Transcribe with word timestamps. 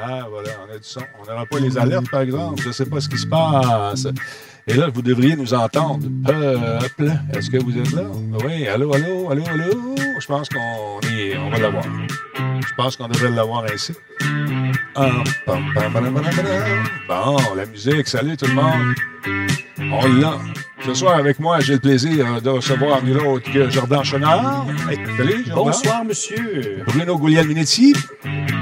Ah, 0.00 0.26
voilà, 0.30 0.50
on 0.66 0.74
a 0.74 0.78
du 0.78 0.84
son. 0.84 1.00
On 1.20 1.30
n'aura 1.30 1.46
pas 1.46 1.58
les 1.58 1.78
alertes, 1.78 2.10
par 2.10 2.20
exemple. 2.20 2.62
Je 2.62 2.68
ne 2.68 2.72
sais 2.72 2.86
pas 2.86 3.00
ce 3.00 3.08
qui 3.08 3.18
se 3.18 3.26
passe. 3.26 4.06
Et 4.66 4.74
là, 4.74 4.88
vous 4.92 5.02
devriez 5.02 5.36
nous 5.36 5.54
entendre. 5.54 6.06
Peuple, 6.24 7.12
est-ce 7.32 7.50
que 7.50 7.62
vous 7.62 7.78
êtes 7.78 7.92
là? 7.92 8.02
Oui, 8.44 8.66
allô, 8.68 8.92
allô, 8.92 9.30
allô, 9.30 9.44
allô? 9.46 9.94
Je 10.18 10.26
pense 10.26 10.48
qu'on 10.48 11.00
est, 11.08 11.36
on 11.36 11.50
va 11.50 11.58
l'avoir. 11.58 11.84
Je 12.36 12.74
pense 12.76 12.96
qu'on 12.96 13.08
devrait 13.08 13.30
l'avoir 13.30 13.64
ainsi. 13.72 13.92
Bon, 17.08 17.36
la 17.54 17.66
musique, 17.66 18.08
salut 18.08 18.36
tout 18.36 18.46
le 18.46 18.54
monde. 18.54 18.94
On 19.92 20.08
l'a. 20.20 20.38
Ce 20.84 20.94
soir, 20.94 21.16
avec 21.16 21.38
moi, 21.38 21.60
j'ai 21.60 21.74
le 21.74 21.80
plaisir 21.80 22.40
de 22.40 22.48
recevoir 22.48 23.02
nul 23.02 23.18
autre 23.18 23.50
que 23.52 23.68
Jordan 23.68 24.02
Chenard. 24.04 24.66
Hey, 24.88 24.98
salut, 25.16 25.44
Jordan. 25.46 25.64
Bonsoir, 25.64 26.04
monsieur. 26.04 26.82
Bruno 26.86 27.18
Gouliel-Minetti. 27.18 27.94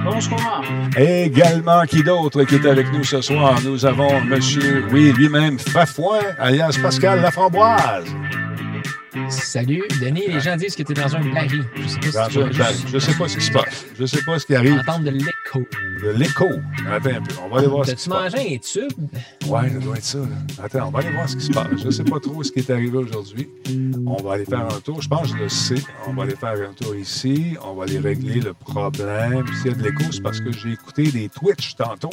Bonsoir. 0.05 0.63
Également, 0.97 1.83
qui 1.85 2.03
d'autre 2.03 2.43
qui 2.45 2.57
est 2.57 2.67
avec 2.67 2.93
nous 2.93 3.05
ce 3.05 3.21
soir? 3.21 3.61
Nous 3.65 3.87
avons 3.87 4.21
monsieur, 4.23 4.87
oui, 4.91 5.13
lui-même, 5.13 5.59
Fafouin, 5.59 6.19
alias 6.39 6.77
Pascal 6.83 7.21
Laframboise. 7.21 8.07
Salut, 9.29 9.83
Denis. 10.01 10.25
Les 10.29 10.41
gens 10.41 10.57
disent 10.57 10.75
que 10.77 10.83
tu 10.83 10.93
es 10.93 10.95
dans 10.95 11.15
un 11.17 11.21
baril. 11.33 11.65
Je 11.77 11.89
sais 11.89 12.11
pas 12.13 12.29
si 12.29 12.39
tu 12.39 12.89
Je 12.93 12.99
sais 12.99 13.15
pas 13.15 13.29
ce 13.29 13.37
qui 13.37 13.45
se 13.45 13.51
passe. 13.53 13.85
Je 13.99 14.07
sais 14.07 14.23
pas 14.23 14.39
ce 14.39 14.47
qui 14.47 14.55
arrive. 14.55 14.79
entendre 14.81 15.05
de 15.05 15.11
l'écho. 15.11 15.61
De 16.03 16.11
l'écho. 16.11 16.49
Attends 16.91 17.11
un 17.11 17.23
peu. 17.23 17.35
On 17.45 17.49
va 17.49 17.59
aller 17.59 17.67
voir 17.69 17.87
ce 17.87 17.91
qui 17.93 17.97
T'as-tu 17.97 18.05
se 18.05 18.11
passe. 18.11 18.33
mangé 18.35 18.55
un 18.55 18.59
tube? 18.59 19.09
Ouais, 19.47 19.71
ça 19.71 19.79
doit 19.79 19.97
être 19.97 20.05
ça. 20.05 20.19
là. 20.19 20.65
Attends, 20.65 20.89
on 20.89 20.91
va 20.91 20.99
aller 21.01 21.11
voir 21.11 21.29
ce 21.29 21.37
qui 21.37 21.45
se 21.47 21.53
passe. 21.53 21.67
Je 21.79 21.87
ne 21.87 21.91
sais 21.91 22.05
pas 22.05 22.21
trop 22.21 22.43
ce 22.43 22.51
qui 22.53 22.59
est 22.59 22.71
arrivé 22.71 22.97
aujourd'hui. 22.99 23.49
On 24.07 24.23
va 24.23 24.35
aller 24.35 24.45
faire 24.45 24.65
un 24.67 24.81
tour. 24.81 25.01
Je 25.01 25.09
pense 25.09 25.31
que 25.33 25.39
je 25.39 25.43
le 25.45 25.49
sais. 25.49 25.83
On 26.09 26.13
va 26.15 26.25
aller 26.25 26.37
faire 26.37 26.55
un 26.69 26.73
tour 26.75 26.95
ici. 26.97 27.57
On 27.65 27.75
va 27.75 27.85
aller 27.85 27.99
régler 27.99 28.41
le 28.41 28.53
problème. 28.53 29.45
S'il 29.63 29.71
y 29.71 29.75
a 29.75 29.77
de 29.77 29.83
l'écho, 29.83 30.05
c'est 30.11 30.23
parce 30.23 30.41
que 30.41 30.51
j'ai 30.53 30.73
écouté 30.73 31.05
des 31.11 31.29
Twitch 31.29 31.77
tantôt. 31.77 32.11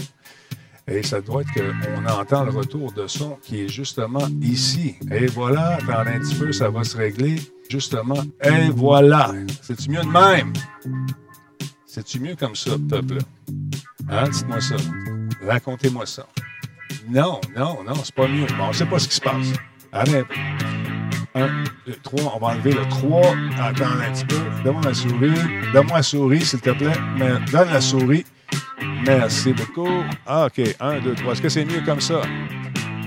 Et 0.91 1.03
ça 1.03 1.21
doit 1.21 1.41
être 1.41 1.53
qu'on 1.53 2.05
entend 2.05 2.43
le 2.43 2.51
retour 2.51 2.91
de 2.91 3.07
son 3.07 3.37
qui 3.41 3.61
est 3.61 3.69
justement 3.69 4.27
ici. 4.41 4.95
Et 5.09 5.27
voilà, 5.27 5.75
attendez 5.75 6.11
un 6.11 6.19
petit 6.19 6.35
peu, 6.35 6.51
ça 6.51 6.69
va 6.69 6.83
se 6.83 6.97
régler. 6.97 7.35
Justement. 7.69 8.21
Et 8.43 8.69
voilà. 8.75 9.31
C'est-tu 9.61 9.89
mieux 9.91 10.01
de 10.01 10.07
même? 10.07 10.51
C'est-tu 11.85 12.19
mieux 12.19 12.35
comme 12.35 12.55
ça, 12.55 12.71
peuple? 12.89 13.19
Hein? 14.09 14.27
Dites-moi 14.29 14.59
ça. 14.59 14.75
Racontez-moi 15.47 16.05
ça. 16.05 16.27
Non, 17.09 17.39
non, 17.55 17.83
non, 17.85 17.93
c'est 18.03 18.13
pas 18.13 18.27
mieux. 18.27 18.45
Bon, 18.57 18.65
on 18.69 18.73
sait 18.73 18.85
pas 18.85 18.99
ce 18.99 19.07
qui 19.07 19.15
se 19.15 19.21
passe. 19.21 19.47
Peu. 19.91 20.25
Un, 21.33 21.47
deux, 21.87 21.95
trois. 22.03 22.33
On 22.35 22.39
va 22.39 22.47
enlever 22.47 22.73
le 22.73 22.85
3. 22.89 23.21
Attends 23.61 23.85
un 23.85 24.11
petit 24.11 24.25
peu. 24.25 24.35
Donne-moi 24.65 24.83
la 24.83 24.93
souris. 24.93 25.33
Donne-moi 25.73 25.97
la 25.97 26.03
souris, 26.03 26.45
s'il 26.45 26.59
te 26.59 26.71
plaît. 26.71 26.91
Mais 27.17 27.31
donne 27.51 27.69
la 27.69 27.79
souris. 27.79 28.25
Merci 29.05 29.53
beaucoup. 29.53 30.03
Ah, 30.25 30.47
OK. 30.47 30.61
Un, 30.79 30.99
deux, 30.99 31.15
trois. 31.15 31.33
Est-ce 31.33 31.41
que 31.41 31.49
c'est 31.49 31.65
mieux 31.65 31.81
comme 31.85 32.01
ça? 32.01 32.21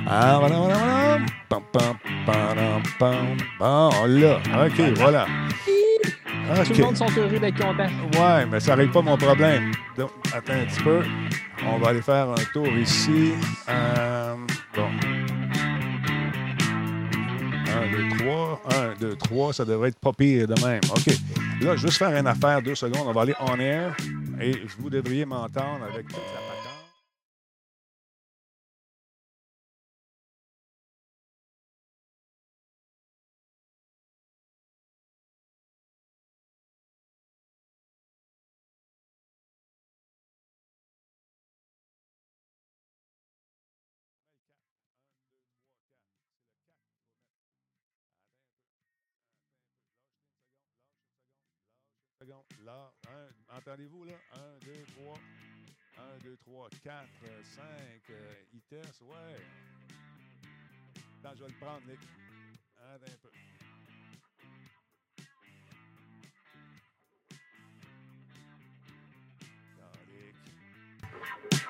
Ah, 0.06 0.36
voilà, 0.38 0.56
voilà, 0.56 0.74
voilà. 0.76 1.18
Pam, 1.48 1.62
pam, 1.72 1.96
pam, 2.26 2.82
pam. 2.98 3.36
Bon, 3.58 3.90
on 4.02 4.06
l'a. 4.06 4.36
OK, 4.66 4.80
voilà. 4.96 5.26
Tout 6.66 6.72
le 6.74 6.84
monde 6.84 6.96
sont 6.96 7.06
heureux 7.16 7.38
d'être 7.38 7.56
contents. 7.56 7.88
Ouais, 8.20 8.44
mais 8.46 8.60
ça 8.60 8.74
règle 8.74 8.92
pas 8.92 9.02
mon 9.02 9.16
problème. 9.16 9.72
Donc, 9.96 10.10
attends 10.32 10.52
un 10.52 10.66
petit 10.66 10.82
peu. 10.82 11.02
On 11.66 11.78
va 11.78 11.88
aller 11.88 12.02
faire 12.02 12.28
un 12.28 12.44
tour 12.52 12.68
ici. 12.68 13.32
Euh, 13.68 14.34
bon. 14.76 14.88
1, 17.94 18.16
2, 18.16 18.24
3. 18.24 18.62
1, 18.70 18.94
2, 19.00 19.16
3. 19.16 19.52
Ça 19.52 19.64
devrait 19.64 19.88
être 19.88 19.98
pas 19.98 20.12
pire 20.12 20.46
de 20.48 20.54
même. 20.64 20.80
OK. 20.90 21.14
Là, 21.60 21.76
juste 21.76 21.98
faire 21.98 22.16
une 22.16 22.26
affaire, 22.26 22.60
deux 22.62 22.74
secondes. 22.74 23.06
On 23.06 23.12
va 23.12 23.22
aller 23.22 23.34
on 23.40 23.58
air. 23.58 23.96
Et 24.40 24.52
vous 24.78 24.90
devriez 24.90 25.24
m'entendre 25.24 25.84
avec 25.92 26.08
toute 26.08 26.16
la 26.16 26.63
Là, 52.64 52.92
entendez-vous, 53.56 54.04
là? 54.04 54.14
1, 54.34 54.38
2, 54.64 54.72
3. 54.96 55.14
1, 55.98 56.18
2, 56.24 56.36
3, 56.36 56.68
4, 56.82 57.08
5. 57.42 57.64
Euh, 58.10 58.34
ITES, 58.54 59.02
ouais. 59.02 59.40
Attends, 61.22 61.34
je 61.36 61.44
vais 61.44 61.50
le 61.50 61.58
prendre, 61.60 61.86
Nick. 61.86 62.00
Attends 62.76 63.04
un 63.06 63.16
peu. 63.22 63.30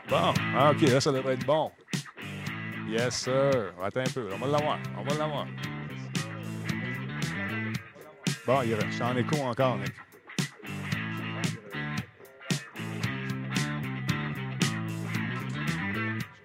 Bon, 0.09 0.35
ah, 0.55 0.71
OK, 0.71 0.83
là, 0.83 1.01
ça 1.01 1.13
devrait 1.13 1.35
être 1.35 1.47
bon. 1.47 1.73
Yes, 2.89 3.23
sir. 3.23 3.75
Attends 3.83 4.01
un 4.01 4.13
peu. 4.13 4.29
On 4.35 4.39
va 4.39 4.47
l'avoir. 4.47 4.79
On 4.99 5.03
va 5.03 5.15
l'avoir. 5.15 5.47
Bon, 8.47 8.63
il 8.63 8.75
reste. 8.75 9.01
En 9.01 9.17
écho 9.17 9.37
encore, 9.37 9.79
Nick. 9.79 10.04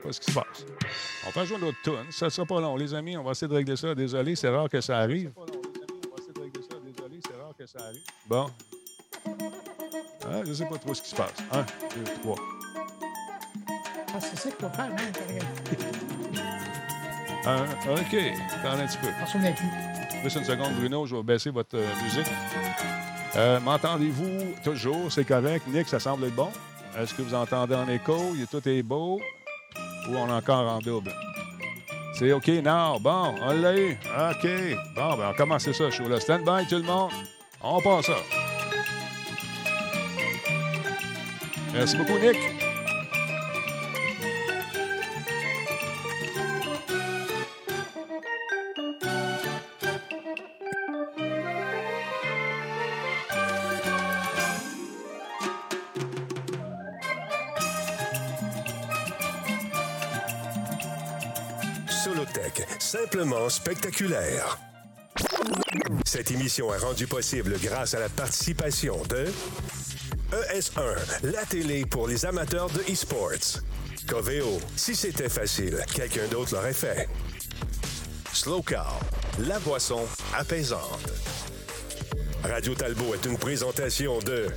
Pas 0.09 0.13
ce 0.13 0.19
qui 0.19 0.31
se 0.31 0.35
passe. 0.39 0.65
On 1.27 1.31
fait 1.31 1.45
jouer 1.45 1.57
notre 1.59 1.81
tune. 1.81 2.11
Ça 2.11 2.25
ne 2.25 2.29
sera 2.29 2.47
pas 2.47 2.59
long, 2.59 2.75
les 2.75 2.93
amis. 2.93 3.15
On 3.15 3.23
va 3.23 3.31
essayer 3.31 3.47
de 3.47 3.53
régler 3.53 3.75
ça. 3.75 3.93
Désolé, 3.93 4.35
c'est 4.35 4.49
rare 4.49 4.69
que 4.69 4.81
ça 4.81 4.97
arrive. 4.97 5.31
Bon. 8.27 8.47
Ah, 10.25 10.41
je 10.45 10.53
sais 10.53 10.65
pas 10.65 10.77
trop 10.77 10.93
ce 10.93 11.01
qui 11.01 11.09
se 11.09 11.15
passe. 11.15 11.33
Un, 11.51 11.61
deux, 11.95 12.03
trois. 12.21 12.37
Ah, 14.13 14.19
c'est 14.19 14.37
ça 14.37 14.49
qu'il 14.49 14.65
faut 14.65 14.73
faire, 14.73 14.91
hein? 14.91 14.95
Un, 17.45 17.63
OK. 17.93 18.15
Attends 18.63 18.79
un 18.79 18.87
petit 18.87 18.97
peu. 18.97 19.07
Je 19.25 19.31
souviens 19.31 19.53
plus. 19.53 20.23
Juste 20.23 20.35
une 20.37 20.45
seconde, 20.45 20.73
Bruno. 20.75 21.05
Je 21.05 21.15
vais 21.15 21.23
baisser 21.23 21.49
votre 21.51 21.77
euh, 21.77 22.03
musique. 22.03 22.27
Euh, 23.35 23.59
M'entendez-vous 23.59 24.55
toujours? 24.63 25.11
C'est 25.11 25.25
correct. 25.25 25.65
Nick, 25.67 25.87
ça 25.87 25.99
semble 25.99 26.25
être 26.25 26.35
bon. 26.35 26.49
Est-ce 26.97 27.13
que 27.13 27.21
vous 27.21 27.35
entendez 27.35 27.75
en 27.75 27.87
écho? 27.87 28.33
Tout 28.49 28.67
est 28.67 28.83
beau? 28.83 29.21
Ou 30.09 30.17
on 30.17 30.27
est 30.27 30.31
encore 30.31 30.67
en 30.67 30.79
double? 30.79 31.11
C'est 32.13 32.33
OK 32.33 32.47
now. 32.47 32.99
Bon, 32.99 33.35
on 33.41 33.53
l'a 33.53 33.77
eu. 33.77 33.91
OK. 33.91 34.47
Bon, 34.95 35.15
ben 35.15 35.31
on 35.31 35.33
commence 35.35 35.71
ça, 35.71 35.91
show-là. 35.91 36.19
Stand 36.19 36.39
by, 36.39 36.67
tout 36.67 36.77
le 36.77 36.83
monde. 36.83 37.11
On 37.61 37.79
passe 37.81 38.07
ça. 38.07 38.17
Merci 41.73 41.97
beaucoup, 41.97 42.17
Nick. 42.17 42.58
Simplement 62.89 63.49
spectaculaire. 63.49 64.57
Cette 66.05 66.31
émission 66.31 66.73
est 66.73 66.79
rendue 66.79 67.05
possible 67.05 67.55
grâce 67.61 67.93
à 67.93 67.99
la 67.99 68.09
participation 68.09 68.97
de 69.07 69.27
ES1, 70.31 71.31
la 71.31 71.45
télé 71.45 71.85
pour 71.85 72.07
les 72.07 72.25
amateurs 72.25 72.67
de 72.71 72.79
e-sports. 72.91 73.61
Coveo, 74.07 74.59
si 74.75 74.95
c'était 74.95 75.29
facile, 75.29 75.77
quelqu'un 75.93 76.27
d'autre 76.31 76.55
l'aurait 76.55 76.73
fait. 76.73 77.07
Slow 78.33 78.63
Car, 78.63 78.99
la 79.37 79.59
boisson 79.59 80.07
apaisante. 80.35 81.13
Radio 82.43 82.73
Talbot 82.73 83.13
est 83.13 83.25
une 83.27 83.37
présentation 83.37 84.17
de 84.19 84.47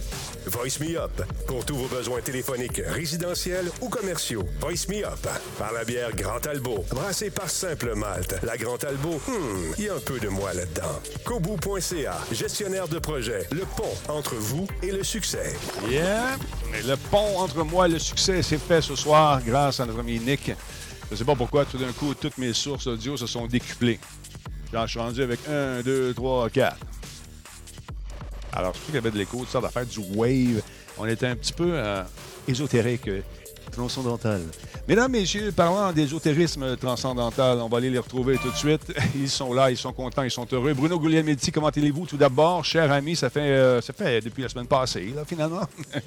Voice 0.47 0.81
Me 0.81 0.99
Up 0.99 1.23
pour 1.47 1.65
tous 1.65 1.77
vos 1.77 1.87
besoins 1.87 2.21
téléphoniques, 2.21 2.83
résidentiels 2.87 3.71
ou 3.81 3.89
commerciaux. 3.89 4.45
Voice 4.61 4.89
Me 4.89 5.05
Up 5.05 5.27
par 5.59 5.73
la 5.73 5.85
bière 5.85 6.15
Grand 6.17 6.41
Talbot, 6.41 6.85
brassée 6.91 7.31
par 7.31 7.49
Simple 7.49 7.95
Malte. 7.95 8.37
La 8.43 8.57
Grand 8.57 8.77
Talbot, 8.77 9.21
hmm, 9.29 9.75
il 9.79 9.85
y 9.85 9.89
a 9.89 9.95
un 9.95 10.01
peu 10.01 10.19
de 10.19 10.29
moi 10.29 10.53
là-dedans. 10.53 11.01
Kobu.ca, 11.25 12.19
gestionnaire 12.33 12.89
de 12.89 12.99
projet, 12.99 13.47
le 13.53 13.65
pont 13.77 13.95
entre 14.09 14.35
vous 14.35 14.67
et 14.83 14.91
le 14.91 15.05
succès. 15.05 15.55
Yeah. 15.89 16.37
Le 16.87 16.97
pont 17.11 17.39
entre 17.39 17.63
moi 17.65 17.87
et 17.87 17.93
le 17.93 17.99
succès 17.99 18.43
s'est 18.43 18.59
fait 18.59 18.81
ce 18.81 18.97
soir 18.97 19.41
grâce 19.45 19.81
à 19.81 19.87
notre 19.87 20.01
ami 20.01 20.19
Nick. 20.19 20.47
Je 21.09 21.15
ne 21.15 21.17
sais 21.17 21.25
pas 21.25 21.37
pourquoi, 21.37 21.65
tout 21.65 21.79
d'un 21.79 21.93
coup, 21.93 22.15
toutes 22.15 22.39
mes 22.39 22.53
sources 22.53 22.87
audio 22.87 23.17
se 23.17 23.27
sont 23.27 23.47
décuplées. 23.47 24.01
Genre, 24.73 24.87
je 24.87 24.91
suis 24.91 25.01
rendu 25.01 25.23
avec 25.23 25.41
1, 25.49 25.83
2, 25.83 26.15
3, 26.15 26.51
4. 26.51 26.77
Alors, 28.53 28.73
je 28.75 28.79
trouve 28.79 28.87
qu'il 28.87 28.95
y 28.95 28.99
avait 28.99 29.11
de 29.11 29.19
l'écho, 29.19 29.39
tout 29.39 29.51
ça, 29.51 29.61
d'affaire 29.61 29.87
du 29.87 30.01
wave. 30.15 30.63
On 30.99 31.07
était 31.07 31.27
un 31.27 31.37
petit 31.37 31.53
peu 31.53 31.71
euh, 31.73 32.03
ésotérique, 32.47 33.09
euh, 33.09 33.23
transcendantal. 33.71 34.43
Mesdames, 34.87 35.11
messieurs, 35.11 35.53
parlant 35.53 35.93
d'ésotérisme 35.93 36.77
transcendantal, 36.77 37.59
on 37.59 37.69
va 37.69 37.79
aller 37.79 37.91
les 37.91 37.99
retrouver 37.99 38.37
tout 38.39 38.51
de 38.51 38.57
suite. 38.57 38.93
Ils 39.15 39.29
sont 39.29 39.53
là, 39.53 39.71
ils 39.71 39.77
sont 39.77 39.93
contents, 39.93 40.23
ils 40.23 40.31
sont 40.31 40.47
heureux. 40.53 40.75
Bruno 40.75 40.99
Guglielmetti, 40.99 41.51
comment 41.51 41.69
allez-vous 41.69 42.07
tout 42.07 42.17
d'abord? 42.17 42.65
Cher 42.65 42.91
ami, 42.93 43.17
ça 43.17 43.31
fait, 43.31 43.41
euh, 43.41 43.81
ça 43.81 43.93
fait 43.93 44.21
depuis 44.21 44.43
la 44.43 44.49
semaine 44.49 44.67
passée, 44.67 45.13
là, 45.15 45.25
finalement. 45.25 45.67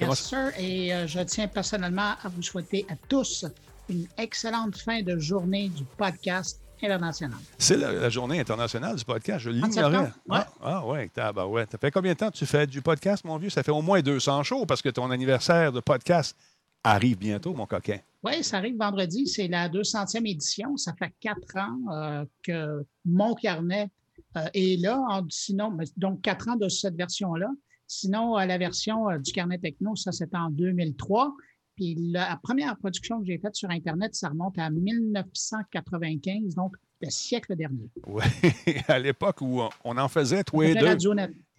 Yes, 0.00 0.20
sir. 0.20 0.50
Et 0.58 0.92
euh, 0.92 1.06
je 1.06 1.20
tiens 1.20 1.48
personnellement 1.48 2.14
à 2.22 2.28
vous 2.28 2.42
souhaiter 2.42 2.86
à 2.88 2.94
tous 3.08 3.44
une 3.88 4.06
excellente 4.16 4.76
fin 4.76 5.02
de 5.02 5.18
journée 5.18 5.68
du 5.68 5.84
podcast 5.96 6.60
international. 6.82 7.38
C'est 7.58 7.76
la, 7.76 7.92
la 7.92 8.08
journée 8.10 8.40
internationale 8.40 8.96
du 8.96 9.04
podcast, 9.04 9.40
je 9.40 9.50
l'ignorais. 9.50 9.98
ouais. 9.98 10.08
Ah, 10.30 10.48
ah 10.62 10.86
ouais, 10.86 11.08
tabarouette. 11.08 11.72
Ça 11.72 11.78
fait 11.78 11.90
combien 11.90 12.12
de 12.12 12.18
temps 12.18 12.30
que 12.30 12.36
tu 12.36 12.46
fais 12.46 12.66
du 12.66 12.80
podcast, 12.82 13.24
mon 13.24 13.36
vieux? 13.38 13.50
Ça 13.50 13.62
fait 13.62 13.70
au 13.72 13.82
moins 13.82 14.00
200 14.00 14.42
shows 14.44 14.66
parce 14.66 14.82
que 14.82 14.88
ton 14.88 15.10
anniversaire 15.10 15.72
de 15.72 15.80
podcast 15.80 16.36
arrive 16.84 17.18
bientôt, 17.18 17.52
mon 17.54 17.66
coquin. 17.66 17.98
Oui, 18.22 18.42
ça 18.44 18.58
arrive 18.58 18.76
vendredi. 18.78 19.26
C'est 19.26 19.48
la 19.48 19.68
200e 19.68 20.26
édition. 20.28 20.76
Ça 20.76 20.92
fait 20.98 21.12
quatre 21.20 21.56
ans 21.56 21.76
euh, 21.92 22.24
que 22.42 22.84
mon 23.04 23.34
carnet 23.34 23.90
euh, 24.36 24.46
est 24.54 24.80
là. 24.80 25.00
En- 25.08 25.26
sinon, 25.28 25.76
donc 25.96 26.22
quatre 26.22 26.48
ans 26.48 26.56
de 26.56 26.68
cette 26.68 26.94
version-là. 26.96 27.48
Sinon, 27.86 28.38
euh, 28.38 28.44
la 28.44 28.58
version 28.58 29.08
euh, 29.10 29.18
du 29.18 29.32
carnet 29.32 29.58
techno, 29.58 29.96
ça, 29.96 30.12
c'était 30.12 30.36
en 30.36 30.50
2003. 30.50 31.32
Puis 31.78 31.94
la 32.12 32.36
première 32.42 32.76
production 32.76 33.20
que 33.20 33.26
j'ai 33.26 33.38
faite 33.38 33.54
sur 33.54 33.70
Internet, 33.70 34.14
ça 34.16 34.28
remonte 34.30 34.58
à 34.58 34.68
1995, 34.68 36.54
donc 36.56 36.74
le 37.00 37.08
siècle 37.08 37.54
dernier. 37.54 37.88
Oui, 38.06 38.24
à 38.88 38.98
l'époque 38.98 39.40
où 39.40 39.60
on- 39.84 39.96
en 39.98 40.08
faisait, 40.08 40.40
et 40.40 40.44
C'était 40.68 40.80
deux. 40.80 40.86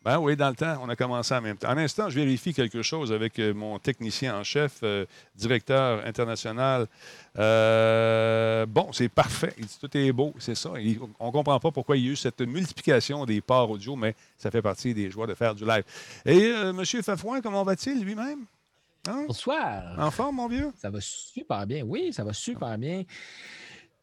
Ben 0.04 0.18
oui, 0.20 0.36
dans 0.38 0.50
le 0.50 0.56
temps, 0.56 0.78
on 0.82 0.88
a 0.90 0.96
commencé 0.96 1.34
en 1.34 1.42
même 1.42 1.58
temps. 1.58 1.70
En 1.72 1.78
instant, 1.78 2.10
je 2.10 2.16
vérifie 2.16 2.54
quelque 2.54 2.82
chose 2.82 3.12
avec 3.12 3.38
euh, 3.40 3.54
mon 3.54 3.80
technicien 3.80 4.38
en 4.38 4.44
chef, 4.44 4.80
euh, 4.84 5.06
directeur 5.36 6.06
international. 6.06 6.88
Euh, 7.38 8.66
bon, 8.66 8.92
c'est 8.94 9.10
parfait. 9.10 9.54
Il 9.58 9.66
dit 9.66 9.78
tout 9.80 9.96
est 9.98 10.12
beau, 10.14 10.34
c'est 10.40 10.56
ça. 10.56 10.72
Il- 10.80 11.00
on 11.20 11.28
ne 11.28 11.32
comprend 11.32 11.60
pas 11.60 11.72
pourquoi 11.72 11.98
il 11.98 12.06
y 12.06 12.10
a 12.10 12.12
eu 12.12 12.16
cette 12.16 12.42
multiplication 12.42 13.26
des 13.26 13.42
parts 13.42 13.70
audio, 13.70 13.96
mais 13.96 14.16
ça 14.38 14.52
fait 14.52 14.62
partie 14.62 14.94
des 14.94 15.10
joies 15.10 15.28
de 15.28 15.34
faire 15.36 15.54
du 15.56 15.66
live. 15.66 15.84
Et 16.26 16.44
euh, 16.54 16.70
M. 16.72 16.84
Fafouin, 17.04 17.42
comment 17.42 17.64
va-t-il 17.64 18.02
lui-même? 18.04 18.46
Hein? 19.08 19.26
Bonsoir. 19.28 19.96
En 19.98 20.12
forme, 20.12 20.36
mon 20.38 20.48
vieux? 20.48 20.72
Ça 20.76 20.90
va 20.90 21.00
super 21.02 21.66
bien. 21.66 21.84
Oui, 21.86 22.12
ça 22.14 22.24
va 22.24 22.34
super 22.34 22.78
bien. 22.78 23.04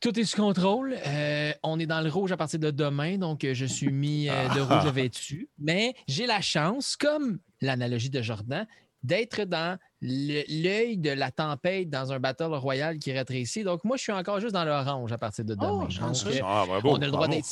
Tout 0.00 0.19
est 0.19 0.25
sous 0.25 0.37
contrôle. 0.37 0.95
Euh, 1.07 1.53
on 1.62 1.79
est 1.79 1.87
dans 1.87 2.00
le 2.00 2.11
rouge 2.11 2.33
à 2.33 2.37
partir 2.37 2.59
de 2.59 2.71
demain, 2.71 3.17
donc 3.17 3.45
euh, 3.45 3.55
je 3.55 3.65
suis 3.65 3.91
mis 3.91 4.29
euh, 4.29 4.49
de 4.50 4.61
rouge 4.61 4.93
vêtu. 4.93 5.49
Mais 5.59 5.95
j'ai 6.07 6.26
la 6.26 6.41
chance, 6.41 6.97
comme 6.97 7.38
l'analogie 7.61 8.11
de 8.11 8.21
Jordan, 8.21 8.67
d'être 9.03 9.45
dans 9.45 9.79
l'œil 10.03 10.99
de 10.99 11.11
la 11.11 11.31
tempête 11.31 11.88
dans 11.88 12.12
un 12.12 12.19
battle 12.21 12.55
royal 12.55 12.99
qui 12.99 13.12
rétrécit. 13.12 13.62
Donc, 13.65 13.85
moi, 13.85 13.97
je 13.97 14.03
suis 14.03 14.12
encore 14.12 14.41
juste 14.41 14.53
dans 14.53 14.65
l'orange 14.65 15.12
à 15.12 15.19
partir 15.19 15.45
de 15.45 15.55
demain. 15.55 15.71
Oh, 15.73 15.81
Donc, 15.83 16.17
euh, 16.26 16.41
Ah, 16.43 16.65
bravo, 16.67 16.91
on 16.91 16.97
a 16.97 17.07
le 17.07 17.11
droit 17.11 17.29
d'être 17.29 17.47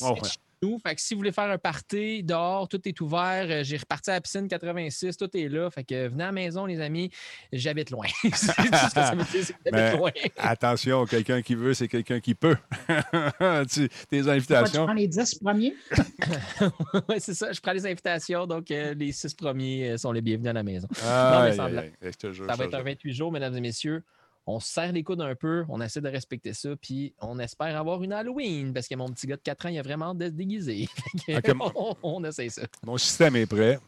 nous. 0.64 0.78
Fait 0.78 0.94
que 0.94 1.00
si 1.00 1.14
vous 1.14 1.18
voulez 1.18 1.32
faire 1.32 1.50
un 1.50 1.58
party 1.58 2.22
dehors, 2.22 2.68
tout 2.68 2.80
est 2.88 3.00
ouvert. 3.00 3.46
Euh, 3.48 3.62
J'ai 3.64 3.76
reparti 3.76 4.10
à 4.10 4.14
la 4.14 4.20
piscine 4.20 4.48
86, 4.48 5.16
tout 5.16 5.34
est 5.36 5.48
là. 5.48 5.70
Fait 5.70 5.84
que 5.84 6.08
venez 6.08 6.22
à 6.22 6.26
la 6.26 6.32
maison, 6.32 6.66
les 6.66 6.80
amis. 6.80 7.10
J'habite 7.52 7.90
loin. 7.90 8.06
c'est 8.22 8.28
tout 8.30 8.34
ce 8.36 8.46
que 8.86 8.90
ça 8.92 9.14
veut 9.14 9.24
dire, 9.24 9.44
c'est 9.44 9.52
que 9.52 9.58
Mais- 9.72 9.78
j'habite 9.78 9.98
loin. 9.98 10.10
Attention, 10.38 11.04
quelqu'un 11.06 11.42
qui 11.42 11.54
veut, 11.54 11.74
c'est 11.74 11.88
quelqu'un 11.88 12.20
qui 12.20 12.34
peut. 12.34 12.56
Tu- 13.70 13.88
tes 13.88 14.22
Toi, 14.22 14.22
tu 14.22 14.30
invitations. 14.30 14.84
prends 14.84 14.94
les 14.94 15.08
10 15.08 15.34
premiers? 15.36 15.74
oui, 17.08 17.16
c'est 17.18 17.34
ça. 17.34 17.52
Je 17.52 17.60
prends 17.60 17.72
les 17.72 17.86
invitations. 17.86 18.46
Donc, 18.46 18.70
euh, 18.70 18.94
les 18.94 19.12
six 19.12 19.34
premiers 19.34 19.90
euh, 19.90 19.96
sont 19.96 20.12
les 20.12 20.20
bienvenus 20.20 20.50
à 20.50 20.52
la 20.52 20.62
maison. 20.62 20.88
Ah, 21.04 21.48
mais 21.70 21.92
je 22.02 22.10
te 22.16 22.32
jure, 22.32 22.46
Ça 22.46 22.54
va 22.54 22.64
être 22.64 22.74
un 22.74 22.78
jure. 22.78 22.84
28 22.86 23.12
jours, 23.12 23.32
mesdames 23.32 23.56
et 23.56 23.60
messieurs. 23.60 24.02
On 24.46 24.60
se 24.60 24.68
serre 24.68 24.92
les 24.92 25.02
coudes 25.02 25.22
un 25.22 25.34
peu, 25.34 25.64
on 25.68 25.80
essaie 25.80 26.02
de 26.02 26.08
respecter 26.08 26.52
ça, 26.52 26.70
puis 26.76 27.14
on 27.20 27.38
espère 27.38 27.78
avoir 27.78 28.02
une 28.02 28.12
Halloween, 28.12 28.74
parce 28.74 28.86
que 28.88 28.94
mon 28.94 29.08
petit 29.08 29.26
gars 29.26 29.36
de 29.36 29.42
4 29.42 29.66
ans, 29.66 29.68
il 29.70 29.78
a 29.78 29.82
vraiment 29.82 30.10
hâte 30.10 30.18
de 30.18 30.26
se 30.26 30.32
déguiser. 30.32 30.88
On, 31.74 31.94
on 32.02 32.24
essaie 32.24 32.50
ça. 32.50 32.62
Mon 32.82 32.98
système 32.98 33.36
est 33.36 33.46
prêt. 33.46 33.78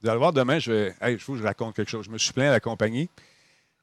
Vous 0.00 0.08
allez 0.08 0.18
voir 0.18 0.32
demain, 0.32 0.58
je 0.58 0.70
vais. 0.70 0.94
Hey, 1.00 1.18
je 1.18 1.34
je 1.34 1.42
raconte 1.42 1.74
quelque 1.74 1.90
chose. 1.90 2.06
Je 2.06 2.10
me 2.10 2.18
suis 2.18 2.32
plaint 2.32 2.48
à 2.48 2.52
la 2.52 2.60
compagnie 2.60 3.10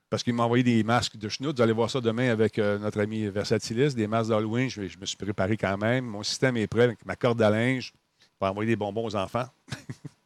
parce 0.10 0.24
qu'ils 0.24 0.34
m'ont 0.34 0.44
envoyé 0.44 0.64
des 0.64 0.84
masques 0.84 1.18
de 1.18 1.28
schnout. 1.28 1.56
Vous 1.56 1.62
allez 1.62 1.74
voir 1.74 1.90
ça 1.90 2.00
demain 2.00 2.30
avec 2.30 2.58
euh, 2.58 2.80
notre 2.80 3.02
ami 3.02 3.28
Versatilis, 3.28 3.96
des 3.96 4.08
masques 4.08 4.30
d'Halloween. 4.30 4.70
Je, 4.70 4.88
je 4.88 4.98
me 4.98 5.06
suis 5.06 5.18
préparé 5.18 5.58
quand 5.58 5.78
même. 5.78 6.06
Mon 6.06 6.24
système 6.24 6.56
est 6.56 6.68
prêt 6.68 6.84
avec 6.84 7.06
ma 7.06 7.18
corde 7.18 7.42
à 7.42 7.50
linge 7.50 7.92
pour 8.40 8.48
envoyer 8.48 8.70
des 8.70 8.76
bonbons 8.78 9.06
aux 9.06 9.16
enfants. 9.16 9.48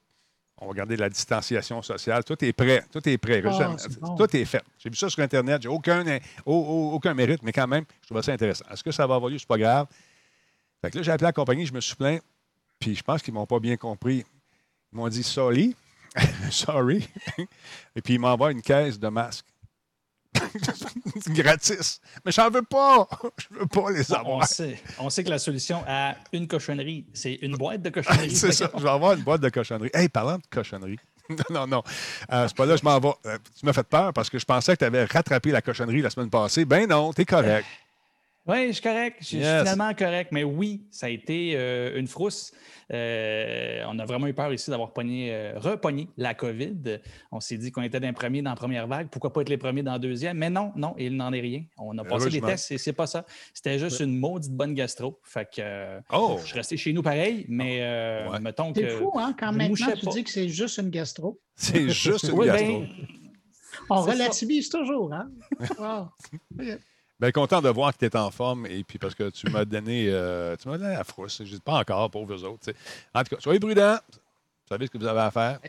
On 0.61 0.67
va 0.67 0.73
garder 0.73 0.97
la 0.97 1.09
distanciation 1.09 1.81
sociale. 1.81 2.23
Tout 2.25 2.43
est 2.43 2.51
prêt. 2.53 2.83
Tout 2.91 3.07
est 3.07 3.17
prêt. 3.17 3.41
Oh, 3.45 3.75
bon. 4.01 4.15
Tout 4.15 4.35
est 4.35 4.43
fait. 4.45 4.61
J'ai 4.77 4.89
vu 4.89 4.95
ça 4.97 5.09
sur 5.09 5.21
Internet. 5.23 5.61
J'ai 5.61 5.69
aucun, 5.69 6.03
au- 6.45 6.53
au- 6.53 6.91
aucun 6.95 7.13
mérite, 7.13 7.41
mais 7.43 7.51
quand 7.53 7.67
même, 7.67 7.85
je 8.01 8.07
trouve 8.07 8.21
ça 8.21 8.33
intéressant. 8.33 8.65
Est-ce 8.69 8.83
que 8.83 8.91
ça 8.91 9.07
va 9.07 9.15
avoir 9.15 9.31
lieu? 9.31 9.37
C'est 9.37 9.47
pas 9.47 9.57
grave. 9.57 9.87
Fait 10.81 10.91
que 10.91 10.97
là, 10.97 11.03
j'ai 11.03 11.11
appelé 11.11 11.25
la 11.27 11.33
compagnie, 11.33 11.65
je 11.65 11.73
me 11.73 11.79
suis 11.81 11.95
plaint. 11.95 12.21
Puis 12.79 12.95
je 12.95 13.03
pense 13.03 13.21
qu'ils 13.21 13.33
m'ont 13.33 13.45
pas 13.45 13.59
bien 13.59 13.77
compris. 13.77 14.25
Ils 14.91 14.95
m'ont 14.97 15.07
dit 15.07 15.23
sorry. 15.23 15.75
sorry. 16.51 17.07
Et 17.95 18.01
puis 18.01 18.15
ils 18.15 18.19
m'envoient 18.19 18.51
une 18.51 18.61
caisse 18.61 18.99
de 18.99 19.07
masques. 19.07 19.45
Gratis. 21.29 22.01
Mais 22.25 22.31
j'en 22.31 22.49
veux 22.49 22.61
pas. 22.61 23.07
Je 23.37 23.59
veux 23.59 23.65
pas 23.67 23.91
les 23.91 24.11
On 24.11 24.15
avoir. 24.15 24.47
sait, 24.47 24.81
on 24.99 25.09
sait 25.09 25.23
que 25.23 25.29
la 25.29 25.39
solution 25.39 25.83
à 25.87 26.15
une 26.31 26.47
cochonnerie, 26.47 27.05
c'est 27.13 27.33
une 27.41 27.55
boîte 27.57 27.81
de 27.81 27.89
cochonnerie. 27.89 28.35
C'est 28.35 28.51
ça. 28.51 28.69
Je 28.75 28.83
vais 28.83 28.89
avoir 28.89 29.13
une 29.13 29.23
boîte 29.23 29.41
de 29.41 29.49
cochonnerie. 29.49 29.89
Hey, 29.93 30.09
parlant 30.09 30.37
de 30.37 30.43
cochonnerie. 30.49 30.97
Non, 31.29 31.37
non, 31.51 31.67
non. 31.67 31.83
Euh, 32.31 32.47
c'est 32.47 32.57
pas 32.57 32.65
là 32.65 32.75
je 32.75 32.83
m'en 32.83 32.99
vais. 32.99 33.11
Euh, 33.27 33.37
tu 33.59 33.63
m'as 33.63 33.73
fait 33.73 33.83
peur 33.87 34.11
parce 34.13 34.31
que 34.31 34.39
je 34.39 34.45
pensais 34.45 34.73
que 34.73 34.79
tu 34.79 34.85
avais 34.85 35.03
rattrapé 35.05 35.51
la 35.51 35.61
cochonnerie 35.61 36.01
la 36.01 36.09
semaine 36.09 36.31
passée. 36.31 36.65
Ben 36.65 36.89
non, 36.89 37.13
t'es 37.13 37.23
correct. 37.23 37.67
Oui, 38.49 38.67
je 38.67 38.71
suis 38.73 38.81
correct. 38.81 39.17
Je 39.21 39.25
suis 39.25 39.37
Yes. 39.37 39.59
finalement 39.61 39.93
correct. 39.93 40.31
Mais 40.31 40.43
oui, 40.43 40.83
ça 40.89 41.05
a 41.05 41.09
été 41.09 41.53
euh, 41.55 41.97
une 41.99 42.07
frousse. 42.07 42.51
Euh, 42.91 43.83
on 43.87 43.99
a 43.99 44.05
vraiment 44.05 44.25
eu 44.25 44.33
peur 44.33 44.51
ici 44.51 44.71
d'avoir 44.71 44.91
pogné, 44.93 45.29
euh, 45.31 45.53
repogné 45.59 46.09
la 46.17 46.33
COVID. 46.33 46.99
On 47.31 47.39
s'est 47.39 47.57
dit 47.57 47.71
qu'on 47.71 47.83
était 47.83 47.99
d'un 47.99 48.13
premier 48.13 48.41
dans 48.41 48.49
la 48.49 48.55
première 48.55 48.87
vague. 48.87 49.09
Pourquoi 49.09 49.31
pas 49.31 49.41
être 49.41 49.49
les 49.49 49.57
premiers 49.57 49.83
dans 49.83 49.91
la 49.91 49.99
deuxième? 49.99 50.37
Mais 50.39 50.49
non, 50.49 50.71
non, 50.75 50.95
il 50.97 51.15
n'en 51.15 51.31
est 51.31 51.39
rien. 51.41 51.63
On 51.77 51.95
a 51.99 52.03
passé 52.03 52.29
les 52.31 52.41
tests 52.41 52.71
et 52.71 52.77
c'est 52.79 52.93
pas 52.93 53.05
ça. 53.05 53.25
C'était 53.53 53.77
juste 53.77 53.99
une 53.99 54.17
maudite 54.17 54.51
bonne 54.53 54.73
gastro. 54.73 55.19
Fait 55.23 55.45
que 55.45 55.59
euh, 55.59 55.99
Oh! 56.11 56.37
je 56.41 56.47
suis 56.47 56.55
resté 56.57 56.77
chez 56.77 56.91
nous 56.93 57.03
pareil, 57.03 57.45
mais 57.47 57.77
euh, 57.81 58.29
Ouais. 58.31 58.39
mettons 58.39 58.73
que. 58.73 58.81
C'est 58.81 58.89
fou, 58.97 59.11
hein, 59.15 59.35
quand 59.39 59.51
maintenant 59.51 59.91
tu 59.95 60.05
pas. 60.05 60.11
dis 60.11 60.23
que 60.23 60.29
c'est 60.31 60.49
juste 60.49 60.77
une 60.79 60.89
gastro. 60.89 61.39
C'est 61.55 61.89
juste 61.89 62.23
une 62.23 62.31
Oui, 62.39 62.47
gastro. 62.47 62.79
ben, 62.79 62.87
On 63.91 64.03
C'est 64.03 64.09
ça. 64.09 64.13
relativise 64.23 64.69
toujours, 64.69 65.13
hein? 65.13 65.29
Wow. 65.79 66.09
Bien 67.19 67.31
content 67.31 67.61
de 67.61 67.69
voir 67.69 67.91
que 67.93 67.97
tu 67.99 68.05
es 68.05 68.15
en 68.15 68.31
forme 68.31 68.65
et 68.65 68.83
puis 68.83 68.97
parce 68.97 69.13
que 69.13 69.29
tu 69.29 69.49
m'as 69.49 69.65
donné, 69.65 70.05
euh, 70.07 70.55
tu 70.55 70.69
m'as 70.69 70.77
donné 70.77 70.93
la 70.93 71.03
frousse. 71.03 71.39
Je 71.43 71.53
dis 71.55 71.59
pas 71.59 71.79
encore, 71.79 72.09
pauvres 72.09 72.43
autres. 72.45 72.71
En 73.13 73.23
tout 73.23 73.35
cas, 73.35 73.41
soyez 73.41 73.59
prudents. 73.59 73.97
Vous 74.11 74.67
savez 74.75 74.85
ce 74.85 74.91
que 74.91 74.97
vous 74.97 75.05
avez 75.07 75.19
à 75.19 75.31
faire. 75.31 75.59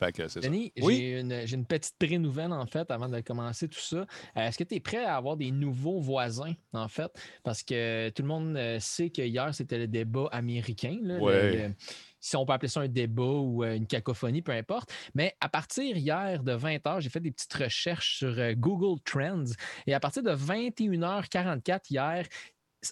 Fait 0.00 0.10
que 0.10 0.26
c'est 0.26 0.40
ça. 0.42 0.48
Denis, 0.48 0.72
Oui? 0.80 0.96
j'ai 0.96 1.20
une, 1.20 1.46
j'ai 1.46 1.54
une 1.54 1.64
petite 1.66 1.94
pré-nouvelle, 1.96 2.52
en 2.52 2.66
fait, 2.66 2.90
avant 2.90 3.08
de 3.08 3.20
commencer 3.20 3.68
tout 3.68 3.78
ça. 3.78 3.98
Euh, 3.98 4.04
Est-ce 4.48 4.58
que 4.58 4.64
tu 4.64 4.74
es 4.74 4.80
prêt 4.80 5.04
à 5.04 5.14
avoir 5.16 5.36
des 5.36 5.52
nouveaux 5.52 6.00
voisins, 6.00 6.54
en 6.72 6.88
fait? 6.88 7.12
Parce 7.44 7.62
que 7.62 8.08
tout 8.08 8.22
le 8.22 8.28
monde 8.28 8.56
euh, 8.56 8.80
sait 8.80 9.10
que 9.10 9.22
hier, 9.22 9.54
c'était 9.54 9.78
le 9.78 9.86
débat 9.86 10.28
américain. 10.32 10.98
là, 11.02 11.18
le- 11.18 11.22
Ouais. 11.22 11.68
le- 11.68 11.74
si 12.22 12.36
on 12.36 12.46
peut 12.46 12.54
appeler 12.54 12.68
ça 12.68 12.80
un 12.80 12.88
débat 12.88 13.22
ou 13.22 13.64
euh, 13.64 13.74
une 13.74 13.86
cacophonie, 13.86 14.40
peu 14.40 14.52
importe. 14.52 14.90
Mais 15.14 15.34
à 15.40 15.48
partir 15.48 15.96
hier 15.96 16.42
de 16.42 16.56
20h, 16.56 17.00
j'ai 17.00 17.10
fait 17.10 17.20
des 17.20 17.32
petites 17.32 17.52
recherches 17.52 18.18
sur 18.18 18.38
euh, 18.38 18.54
Google 18.54 19.00
Trends. 19.04 19.52
Et 19.86 19.92
à 19.92 20.00
partir 20.00 20.22
de 20.22 20.30
21h44 20.30 21.80
hier, 21.90 22.26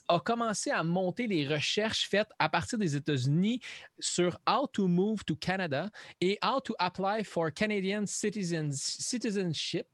a 0.09 0.20
commencé 0.20 0.70
à 0.70 0.82
monter 0.85 1.26
les 1.26 1.47
recherches 1.47 2.09
faites 2.09 2.28
à 2.38 2.49
partir 2.49 2.78
des 2.78 2.97
États-Unis 2.97 3.61
sur 3.99 4.38
How 4.49 4.66
to 4.68 4.87
Move 4.87 5.25
to 5.25 5.35
Canada 5.37 5.90
et 6.20 6.38
How 6.44 6.61
to 6.61 6.75
Apply 6.78 7.25
for 7.25 7.52
Canadian 7.52 8.04
citizens- 8.06 8.76
Citizenship. 9.00 9.87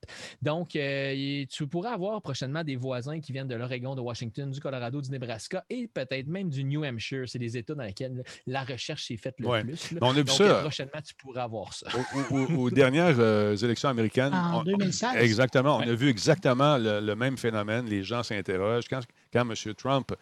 Donc, 0.43 0.77
euh, 0.77 1.45
tu 1.51 1.67
pourras 1.67 1.93
avoir 1.93 2.21
prochainement 2.23 2.63
des 2.63 2.77
voisins 2.77 3.21
qui 3.21 3.33
viennent 3.33 3.49
de 3.49 3.55
l'Oregon, 3.55 3.95
de 3.95 4.01
Washington, 4.01 4.51
du 4.51 4.61
Colorado, 4.61 5.01
du 5.01 5.11
Nebraska 5.11 5.65
et 5.71 5.89
peut-être 5.89 6.27
même 6.29 6.49
du 6.51 6.65
New 6.65 6.85
Hampshire. 6.85 7.25
C'est 7.27 7.39
les 7.39 7.57
États 7.57 7.75
dans 7.75 7.83
lesquels 7.83 8.23
la 8.47 8.65
recherche 8.65 9.07
s'est 9.07 9.17
faite 9.17 9.35
le 9.39 9.49
Ouais. 9.49 9.63
plus. 9.65 9.93
là. 9.93 9.99
On 10.03 10.11
a 10.11 10.15
vu 10.15 10.25
Donc, 10.25 10.37
ça. 10.37 10.45
euh, 10.45 10.61
prochainement, 10.61 11.01
tu 11.07 11.15
pourras 11.15 11.45
avoir 11.45 11.73
ça. 11.73 11.87
Au- 11.95 12.35
au- 12.35 12.39
au- 12.39 12.57
aux 12.65 12.71
dernières 12.71 13.19
euh, 13.19 13.57
élections 13.57 13.89
américaines. 13.89 14.35
En 14.35 14.61
on- 14.61 14.63
2016. 14.65 15.17
Exactement. 15.17 15.77
On 15.77 15.81
Ouais. 15.81 15.89
a 15.91 15.95
vu 15.95 16.09
exactement 16.09 16.77
le, 16.79 17.01
le 17.01 17.17
même 17.17 17.37
phénomène. 17.39 17.87
Les 17.87 18.03
gens 18.05 18.23
s'interrogent. 18.23 18.89
Quand, 18.89 19.01
quand 19.37 19.51
M. 19.51 19.75
Trump 19.75 20.13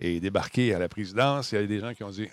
est 0.00 0.20
débarqué 0.20 0.74
à 0.74 0.78
la 0.78 0.88
présidence, 0.88 1.52
il 1.52 1.56
y 1.56 1.58
a 1.58 1.66
des 1.66 1.78
gens 1.80 1.92
qui 1.94 2.02
ont 2.04 2.10
dit 2.10 2.28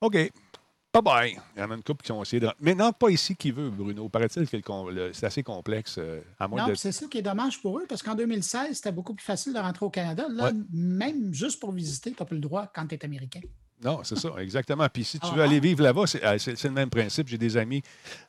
OK, 0.00 0.12
bye 0.14 1.02
bye. 1.02 1.38
Il 1.56 1.60
y 1.60 1.62
en 1.62 1.70
a 1.70 1.74
une 1.74 1.82
couple 1.82 2.04
qui 2.04 2.12
ont 2.12 2.22
essayé 2.22 2.40
de. 2.40 2.48
Mais 2.60 2.74
non, 2.74 2.92
pas 2.92 3.08
ici 3.10 3.34
qui 3.36 3.50
veut, 3.50 3.70
Bruno. 3.70 4.08
Paraît-il 4.08 4.48
que 4.48 5.10
c'est 5.12 5.26
assez 5.26 5.42
complexe. 5.42 5.96
euh, 5.98 6.20
à 6.38 6.46
moins 6.48 6.62
Non, 6.62 6.68
de. 6.68 6.74
c'est 6.74 6.92
ça 6.92 7.06
qui 7.06 7.18
est 7.18 7.22
dommage 7.22 7.60
pour 7.60 7.78
eux, 7.78 7.86
parce 7.88 8.02
qu'en 8.02 8.14
2016, 8.14 8.76
c'était 8.76 8.92
beaucoup 8.92 9.14
plus 9.14 9.24
facile 9.24 9.52
de 9.54 9.58
rentrer 9.58 9.84
au 9.86 9.90
Canada. 9.90 10.26
Là, 10.30 10.44
Ouais. 10.46 10.52
même 10.72 11.32
juste 11.34 11.58
pour 11.60 11.72
visiter, 11.72 12.12
tu 12.12 12.16
n'as 12.22 12.26
plus 12.26 12.36
le 12.36 12.40
droit 12.42 12.70
quand 12.74 12.86
tu 12.86 12.94
es 12.94 13.04
américain. 13.04 13.40
Non, 13.82 14.00
c'est 14.02 14.18
ça, 14.18 14.30
exactement. 14.38 14.88
Puis 14.92 15.04
si 15.04 15.20
tu 15.20 15.26
Ah, 15.30 15.34
veux 15.36 15.42
aller 15.42 15.60
vivre 15.60 15.82
là-bas, 15.82 16.06
c'est 16.06 16.24
euh, 16.24 16.36
c'est- 16.38 16.62
le 16.64 16.70
même 16.70 16.90
principe. 16.90 17.28
J'ai 17.28 17.38
des 17.38 17.56
amis, 17.56 17.82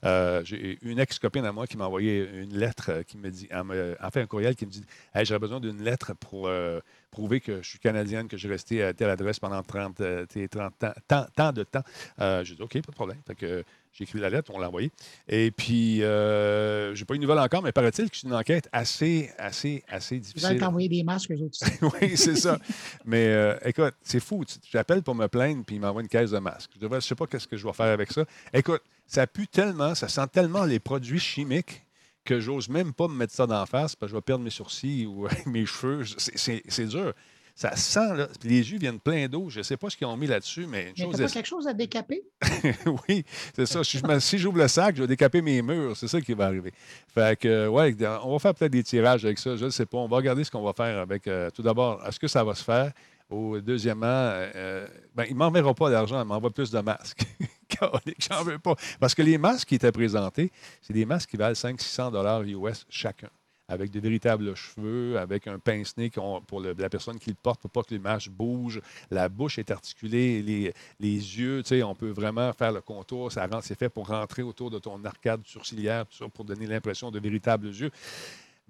euh, 0.04 0.42
j'ai 0.46 0.78
une 0.84 1.00
ex-copine 1.00 1.44
à 1.46 1.52
moi 1.52 1.66
qui 1.66 1.76
m'a 1.76 1.86
envoyé 1.88 2.30
une 2.34 2.56
lettre 2.58 2.92
euh, 2.92 3.04
qui 3.04 3.18
me 3.18 3.30
dit, 3.32 3.48
elle 3.50 3.64
me- 3.64 3.98
en 4.02 4.12
fait 4.12 4.22
un 4.22 4.28
courriel 4.28 4.56
qui 4.56 4.66
me 4.66 4.72
dit 4.72 4.84
Hey, 5.14 5.26
j'aurais 5.26 5.40
besoin 5.40 5.60
d'une 5.60 5.82
lettre 5.84 6.14
pour 6.14 6.48
euh, 6.48 6.80
prouver 7.10 7.40
que 7.42 7.64
je 7.64 7.68
suis 7.70 7.80
canadienne, 7.80 8.28
que 8.28 8.38
j'ai 8.38 8.48
resté 8.48 8.84
à 8.84 8.94
telle 8.94 9.10
adresse 9.10 9.40
pendant 9.40 9.64
30, 9.64 10.00
euh, 10.02 10.26
t'es 10.28 10.48
30 10.48 10.84
ans, 10.84 10.94
tant, 11.08 11.26
tant 11.36 11.52
de 11.52 11.64
temps. 11.64 11.84
Euh, 12.22 12.44
j'ai 12.44 12.54
dit 12.56 12.62
OK, 12.62 12.74
pas 12.74 12.80
de 12.82 12.96
problème. 12.96 13.18
Fait 13.26 13.36
que 13.36 13.64
j'ai 13.92 14.04
écrit 14.04 14.20
la 14.20 14.30
lettre, 14.30 14.52
on 14.54 14.60
l'a 14.60 14.68
envoyée. 14.68 14.92
Et 15.28 15.52
puis, 15.52 16.04
euh, 16.04 16.94
j'ai 16.96 17.06
pas 17.06 17.16
eu 17.16 17.18
de 17.18 17.24
nouvelles 17.24 17.40
encore, 17.40 17.62
mais 17.64 17.72
paraît-il 17.72 18.10
que 18.10 18.16
c'est 18.16 18.28
une 18.28 18.34
enquête 18.34 18.70
assez, 18.72 19.32
assez, 19.38 19.84
assez 19.88 20.16
Vous 20.16 20.22
difficile. 20.22 20.46
allez 20.48 20.60
t'envoyer 20.60 20.90
des 20.90 21.04
masques, 21.04 21.32
eux 21.32 21.42
autres. 21.42 21.60
oui, 22.02 22.16
c'est 22.16 22.36
ça. 22.36 22.60
Mais 23.06 23.28
euh, 23.28 23.58
écoute, 23.66 23.94
c'est 24.02 24.20
fou. 24.20 24.44
J'appelle 24.72 25.02
pour 25.02 25.16
me 25.16 25.28
plaindre, 25.28 25.64
puis 25.66 25.78
il 25.78 25.80
m'envoie 25.82 26.02
une 26.02 26.08
caisse 26.08 26.32
de 26.32 26.40
masques. 26.40 26.72
Je 26.80 26.88
ne 26.88 27.00
sais 27.00 27.16
pas 27.16 27.28
qu'est-ce 27.28 27.48
que 27.48 27.58
je 27.58 27.66
vais 27.66 27.74
faire 27.74 27.92
avec 27.92 28.12
ça. 28.12 28.26
Écoute, 28.54 28.82
ça 29.06 29.26
pue 29.28 29.48
tellement, 29.48 29.96
ça 29.96 30.08
sent 30.08 30.28
tellement 30.32 30.66
les 30.66 30.80
produits 30.80 31.20
chimiques 31.20 31.84
que 32.24 32.40
j'ose 32.40 32.70
même 32.70 32.94
pas 32.94 33.08
me 33.08 33.16
mettre 33.16 33.34
ça 33.34 33.48
d'en 33.48 33.66
face 33.66 33.96
parce 33.96 34.12
que 34.12 34.16
je 34.16 34.18
vais 34.18 34.22
perdre 34.22 34.44
mes 34.44 34.50
sourcils 34.52 35.08
ou 35.08 35.28
mes 35.48 35.66
cheveux. 35.66 36.04
C'est 36.36 36.88
dur. 36.88 37.14
Ça 37.60 37.76
sent, 37.76 38.16
là. 38.16 38.30
Puis 38.40 38.48
les 38.48 38.64
jus 38.64 38.78
viennent 38.78 39.02
pleins 39.02 39.28
d'eau. 39.28 39.50
Je 39.50 39.58
ne 39.58 39.64
sais 39.64 39.76
pas 39.76 39.90
ce 39.90 39.98
qu'ils 39.98 40.08
ont 40.08 40.16
mis 40.16 40.28
là-dessus, 40.28 40.66
mais 40.66 40.84
une 40.84 40.94
Mais 40.98 41.04
chose 41.04 41.18
t'as 41.18 41.24
est 41.24 41.28
pas 41.28 41.34
quelque 41.34 41.46
chose 41.46 41.68
à 41.68 41.74
décaper? 41.74 42.24
oui, 43.10 43.26
c'est 43.54 43.66
ça. 43.66 43.82
Si 43.84 44.38
j'ouvre 44.38 44.60
le 44.60 44.70
sac, 44.70 44.96
je 44.96 45.02
vais 45.02 45.08
décaper 45.10 45.42
mes 45.42 45.62
murs. 45.62 45.98
C'est 45.98 46.08
ça 46.08 46.22
qui 46.22 46.32
va 46.32 46.46
arriver. 46.46 46.72
Fait 47.14 47.38
que, 47.38 47.68
ouais, 47.68 47.94
on 48.24 48.32
va 48.32 48.40
faire 48.40 48.56
peut-être 48.56 48.72
des 48.72 48.84
tirages 48.84 49.26
avec 49.26 49.40
ça. 49.40 49.58
Je 49.58 49.66
ne 49.66 49.72
sais 49.72 49.86
pas. 49.86 49.98
On 49.98 50.08
va 50.08 50.16
regarder 50.16 50.46
ce 50.46 50.52
qu'on 50.52 50.64
va 50.64 50.72
faire 50.72 51.00
avec. 51.00 51.28
euh, 51.28 51.50
tout 51.50 51.62
d'abord, 51.62 52.02
est-ce 52.08 52.18
que 52.18 52.30
ça 52.30 52.46
va 52.46 52.56
se 52.56 52.64
faire? 52.64 52.94
Ou 53.30 53.60
deuxièmement, 53.60 54.06
euh, 54.08 54.88
ben, 55.14 55.26
il 55.28 55.34
ne 55.34 55.40
m'enverra 55.40 55.74
pas 55.74 55.90
d'argent, 55.90 56.22
il 56.22 56.28
m'envoie 56.28 56.52
plus 56.52 56.72
de 56.72 56.80
masques. 56.80 57.24
J'en 58.30 58.44
veux 58.44 58.60
pas. 58.60 58.76
Parce 59.02 59.14
que 59.14 59.22
les 59.22 59.38
masques 59.38 59.68
qui 59.68 59.76
étaient 59.76 59.92
présentés, 59.92 60.50
c'est 60.82 60.94
des 60.94 61.06
masques 61.06 61.32
qui 61.32 61.38
valent 61.38 61.52
500-600 61.56 62.14
dollars 62.14 62.42
US 62.44 62.86
chacun 62.90 63.28
avec 63.70 63.92
de 63.92 64.00
véritables 64.00 64.56
cheveux, 64.56 65.18
avec 65.18 65.48
un 65.48 65.60
pince-nez 65.60 66.12
pour 66.48 66.60
la 66.60 66.90
personne 66.90 67.20
qui 67.20 67.30
le 67.30 67.36
porte 67.42 67.62
pour 67.62 67.70
pas 67.70 67.84
que 67.84 67.94
l'image 67.94 68.30
bouge. 68.30 68.82
La 69.12 69.30
bouche 69.30 69.60
est 69.60 69.72
articulée, 69.72 70.42
les, 70.42 70.74
yeux, 71.00 71.62
tu 71.64 71.70
sais, 71.70 71.84
on 71.84 71.96
peut 71.96 72.10
vraiment 72.10 72.52
faire 72.52 72.72
le 72.72 72.82
contour. 72.82 73.32
Ça 73.32 73.46
rend, 73.46 73.62
c'est 73.62 73.78
fait 73.78 73.90
pour 73.90 74.08
rentrer 74.08 74.42
autour 74.42 74.72
de 74.72 74.80
ton 74.80 75.04
arcade 75.06 75.42
sourcilière, 75.46 76.06
pour 76.34 76.44
donner 76.44 76.66
l'impression 76.66 77.12
de 77.12 77.20
véritables 77.20 77.68
yeux. 77.68 77.92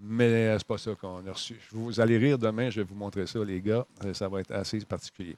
Mais 0.01 0.57
c'est 0.57 0.67
pas 0.67 0.77
ça 0.77 0.95
qu'on 0.95 1.25
a 1.27 1.31
reçu. 1.31 1.59
Vous 1.71 1.99
allez 1.99 2.17
rire 2.17 2.37
demain, 2.37 2.69
je 2.69 2.79
vais 2.79 2.87
vous 2.87 2.95
montrer 2.95 3.27
ça, 3.27 3.43
les 3.43 3.61
gars. 3.61 3.85
Euh, 4.05 4.13
Ça 4.13 4.29
va 4.29 4.39
être 4.39 4.51
assez 4.51 4.79
particulier. 4.85 5.35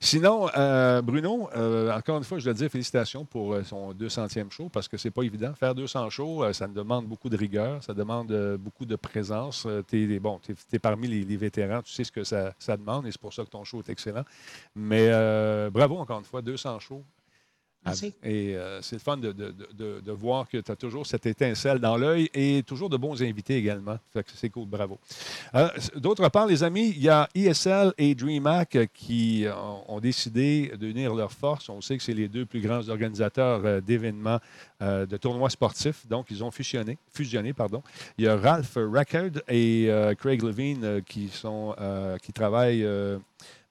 Sinon, 0.00 0.48
euh, 0.56 1.02
Bruno, 1.02 1.50
euh, 1.54 1.92
encore 1.92 2.16
une 2.16 2.24
fois, 2.24 2.38
je 2.38 2.44
dois 2.44 2.54
dire 2.54 2.70
félicitations 2.70 3.26
pour 3.26 3.56
son 3.64 3.92
200e 3.92 4.50
show 4.50 4.70
parce 4.70 4.88
que 4.88 4.96
c'est 4.96 5.10
pas 5.10 5.22
évident. 5.22 5.52
Faire 5.54 5.74
200 5.74 6.08
shows, 6.08 6.50
ça 6.54 6.66
demande 6.66 7.06
beaucoup 7.06 7.28
de 7.28 7.36
rigueur, 7.36 7.82
ça 7.84 7.92
demande 7.92 8.32
beaucoup 8.58 8.86
de 8.86 8.96
présence. 8.96 9.66
tu 9.88 10.14
es, 10.14 10.18
bon, 10.18 10.40
t'es 10.70 10.78
parmi 10.78 11.06
les, 11.06 11.36
vétérans, 11.36 11.82
tu 11.82 11.92
sais 11.92 12.04
ce 12.04 12.12
que 12.12 12.24
ça, 12.24 12.54
demande 12.76 13.06
et 13.06 13.12
c'est 13.12 13.20
pour 13.20 13.34
ça 13.34 13.44
que 13.44 13.50
ton 13.50 13.64
show 13.64 13.80
est 13.80 13.90
excellent. 13.90 14.24
Mais 14.74 15.10
bravo 15.70 15.98
encore 15.98 16.20
une 16.20 16.24
fois, 16.24 16.40
200 16.40 16.78
shows. 16.78 17.04
Merci. 17.84 18.12
Et 18.22 18.54
euh, 18.56 18.82
c'est 18.82 18.96
le 18.96 19.00
fun 19.00 19.16
de, 19.16 19.32
de- 19.32 20.00
de- 20.00 20.12
voir 20.12 20.46
que 20.48 20.58
tu 20.58 20.70
as 20.70 20.76
toujours 20.76 21.06
cette 21.06 21.24
étincelle 21.24 21.78
dans 21.78 21.96
l'œil 21.96 22.28
et 22.34 22.62
toujours 22.66 22.90
de 22.90 22.96
bons 22.98 23.22
invités 23.22 23.56
également. 23.56 23.96
Fait 24.12 24.22
que 24.22 24.30
c'est 24.34 24.50
cool, 24.50 24.66
bravo. 24.68 24.98
Euh, 25.54 25.68
D'autre 25.96 26.28
part, 26.28 26.46
les 26.46 26.62
amis, 26.62 26.90
il 26.90 27.02
y 27.02 27.08
a 27.08 27.26
ESL 27.34 27.94
et 27.96 28.14
DreamHack 28.14 28.90
qui 28.92 29.46
euh, 29.46 29.54
ont, 29.56 29.84
ont 29.96 30.00
décidé 30.00 30.72
d'unir 30.78 31.14
leurs 31.14 31.32
forces. 31.32 31.70
On 31.70 31.80
sait 31.80 31.96
que 31.96 32.02
c'est 32.02 32.12
les 32.12 32.28
deux 32.28 32.44
plus 32.44 32.60
grands 32.60 32.86
organisateurs 32.88 33.80
d'événements 33.80 34.40
euh, 34.82 35.06
de 35.06 35.16
tournois 35.16 35.48
sportifs. 35.48 36.06
Donc, 36.06 36.26
ils 36.30 36.44
ont 36.44 36.50
fusionné. 36.50 36.98
fusionné 37.14 37.54
pardon. 37.54 37.82
Il 38.18 38.24
y 38.26 38.28
a 38.28 38.36
Ralph 38.36 38.76
Rackard 38.76 39.30
et 39.48 39.88
Craig 40.18 40.42
Levine 40.42 41.02
qui, 41.06 41.28
sont, 41.28 41.74
qui 42.22 42.32
travaillent 42.34 42.86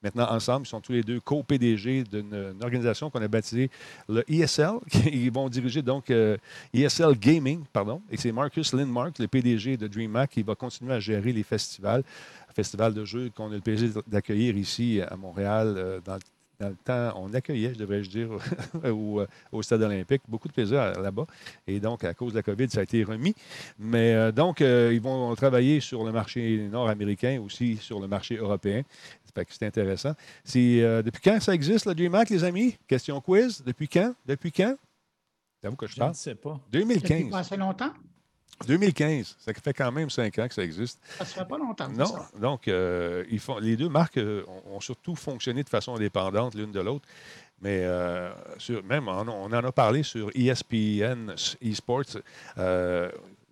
maintenant 0.02 0.30
ensemble. 0.30 0.66
Ils 0.66 0.70
sont 0.70 0.80
tous 0.80 0.92
les 0.92 1.02
deux 1.02 1.20
co-PDG 1.20 2.04
d'une 2.04 2.34
une 2.34 2.62
organisation 2.62 3.10
qu'on 3.10 3.22
a 3.22 3.28
baptisée 3.28 3.70
le 4.08 4.24
ESL. 4.30 4.74
Ils 5.12 5.30
vont 5.30 5.48
diriger 5.48 5.82
donc 5.82 6.10
euh, 6.10 6.36
ESL 6.74 7.18
Gaming, 7.18 7.64
pardon. 7.72 8.02
Et 8.10 8.16
c'est 8.16 8.32
Marcus 8.32 8.72
Lindmark, 8.72 9.18
le 9.18 9.28
PDG 9.28 9.76
de 9.76 9.86
DreamHack, 9.86 10.30
qui 10.30 10.42
va 10.42 10.54
continuer 10.54 10.94
à 10.94 11.00
gérer 11.00 11.32
les 11.32 11.42
festivals, 11.42 12.02
festivals 12.54 12.94
de 12.94 13.04
jeux 13.04 13.30
qu'on 13.34 13.50
a 13.50 13.54
le 13.54 13.60
plaisir 13.60 14.02
d'accueillir 14.06 14.56
ici 14.56 15.00
à 15.00 15.16
Montréal 15.16 15.74
euh, 15.76 16.00
dans 16.04 16.18
dans 16.60 16.68
le 16.68 16.76
temps, 16.76 17.12
on 17.16 17.32
accueillait, 17.32 17.72
je 17.74 17.78
devrais-je 17.78 18.10
dire, 18.10 18.28
au, 18.84 19.20
euh, 19.20 19.26
au 19.50 19.62
Stade 19.62 19.82
olympique. 19.82 20.22
Beaucoup 20.28 20.46
de 20.46 20.52
plaisir 20.52 21.00
là-bas. 21.00 21.26
Et 21.66 21.80
donc, 21.80 22.04
à 22.04 22.12
cause 22.12 22.32
de 22.32 22.38
la 22.38 22.42
COVID, 22.42 22.68
ça 22.68 22.80
a 22.80 22.82
été 22.82 23.02
remis. 23.02 23.34
Mais 23.78 24.14
euh, 24.14 24.30
donc, 24.30 24.60
euh, 24.60 24.90
ils 24.92 25.00
vont 25.00 25.34
travailler 25.34 25.80
sur 25.80 26.04
le 26.04 26.12
marché 26.12 26.68
nord-américain, 26.70 27.40
aussi 27.44 27.76
sur 27.78 27.98
le 27.98 28.06
marché 28.06 28.36
européen. 28.36 28.82
C'est 29.48 29.62
intéressant. 29.62 30.12
C'est, 30.44 30.82
euh, 30.82 31.02
depuis 31.02 31.22
quand 31.22 31.40
ça 31.40 31.54
existe, 31.54 31.86
le 31.86 31.94
DreamHack, 31.94 32.30
les 32.30 32.44
amis? 32.44 32.76
Question 32.86 33.20
quiz. 33.20 33.62
Depuis 33.64 33.88
quand? 33.88 34.12
Depuis 34.26 34.52
quand? 34.52 34.76
J'avoue 35.62 35.76
que 35.76 35.86
je 35.86 35.94
Je 35.94 36.02
ne 36.02 36.12
sais 36.12 36.34
pas. 36.34 36.60
Depuis 36.70 36.86
2015. 37.00 37.30
pas 37.30 37.38
assez 37.38 37.56
longtemps? 37.56 37.92
2015. 38.66 39.36
Ça 39.38 39.52
fait 39.54 39.72
quand 39.72 39.90
même 39.92 40.10
cinq 40.10 40.38
ans 40.38 40.46
que 40.48 40.54
ça 40.54 40.62
existe. 40.62 41.00
Ça 41.18 41.24
se 41.24 41.34
fait 41.38 41.44
pas 41.44 41.58
longtemps. 41.58 41.88
Non, 41.88 42.04
ça. 42.06 42.28
donc 42.38 42.68
euh, 42.68 43.24
ils 43.30 43.38
font, 43.40 43.58
les 43.58 43.76
deux 43.76 43.88
marques 43.88 44.18
euh, 44.18 44.44
ont, 44.70 44.80
surtout 44.80 45.14
fonctionné 45.16 45.62
de 45.64 45.68
façon 45.68 45.94
indépendante 45.96 46.54
l'une 46.54 46.72
de 46.72 46.80
l'autre. 46.80 47.06
Mais 47.62 47.80
euh, 47.84 48.30
sur- 48.58 48.82
même, 48.84 49.08
on, 49.08 49.28
on 49.28 49.46
en 49.46 49.52
a 49.52 49.72
parlé 49.72 50.02
sur 50.02 50.30
ESPN 50.34 51.34
eSports. 51.60 52.16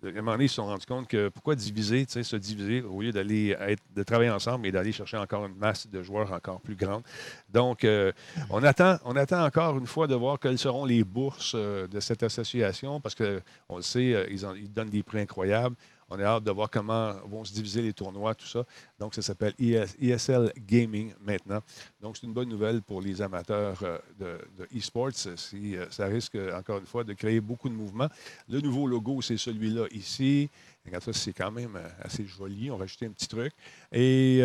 À 0.01 0.37
ils 0.39 0.47
se 0.47 0.55
sont 0.55 0.65
rendus 0.65 0.85
compte 0.85 1.07
que 1.07 1.27
pourquoi 1.27 1.55
diviser, 1.55 2.05
se 2.07 2.35
diviser 2.37 2.81
au 2.81 3.01
lieu 3.01 3.11
d'aller 3.11 3.55
de 3.93 4.03
travailler 4.03 4.29
ensemble 4.29 4.65
et 4.65 4.71
d'aller 4.71 4.93
chercher 4.93 5.17
encore 5.17 5.45
une 5.45 5.55
masse 5.55 5.87
de 5.87 6.01
joueurs 6.01 6.31
encore 6.31 6.61
plus 6.61 6.75
grande. 6.75 7.03
Donc, 7.49 7.83
euh, 7.83 8.11
on, 8.49 8.63
attend, 8.63 8.97
encore 9.45 9.77
une 9.77 9.87
fois 9.87 10.07
de 10.07 10.15
voir 10.15 10.39
quelles 10.39 10.57
seront 10.57 10.85
les 10.85 11.03
bourses 11.03 11.53
euh, 11.55 11.87
de 11.87 11.99
cette 11.99 12.23
association 12.23 13.01
parce 13.01 13.15
qu'on 13.15 13.75
le 13.75 13.81
sait, 13.81 14.13
euh, 14.13 14.25
ils 14.29 14.71
donnent 14.71 14.89
des 14.89 15.03
prix 15.03 15.19
incroyables. 15.19 15.75
On 16.09 16.19
a 16.19 16.23
hâte 16.23 16.43
de 16.43 16.51
voir 16.51 16.69
comment 16.69 17.13
vont 17.25 17.45
se 17.45 17.53
diviser 17.53 17.81
les 17.81 17.93
tournois, 17.93 18.33
tout 18.33 18.47
ça. 18.47 18.65
Donc, 18.99 19.13
ça 19.13 19.21
s'appelle 19.21 19.53
ES 19.59 19.85
ESL 20.01 20.51
Gaming 20.57 21.13
maintenant. 21.21 21.61
Donc, 22.01 22.17
c'est 22.17 22.25
une 22.25 22.33
bonne 22.33 22.49
nouvelle 22.49 22.81
pour 22.81 23.01
les 23.01 23.21
amateurs 23.21 23.77
euh, 23.83 23.99
de, 24.17 24.67
e-sports. 24.75 25.11
Euh, 25.27 25.85
ça 25.89 26.05
risque, 26.07 26.37
encore 26.53 26.79
une 26.79 26.87
fois, 26.87 27.03
de 27.03 27.13
créer 27.13 27.39
beaucoup 27.39 27.69
de 27.69 27.75
mouvements. 27.75 28.09
Le 28.47 28.59
nouveau 28.59 28.87
logo, 28.87 29.21
c'est 29.21 29.37
celui-là 29.37 29.85
ici. 29.91 30.49
Regarde 30.85 31.03
ça, 31.03 31.13
c'est 31.13 31.33
quand 31.33 31.51
même 31.51 31.75
euh, 31.75 31.87
assez 32.01 32.25
joli. 32.25 32.71
On 32.71 32.75
va 32.75 32.81
rajouter 32.81 33.05
un 33.05 33.11
petit 33.11 33.27
truc. 33.27 33.53
Et 33.91 34.41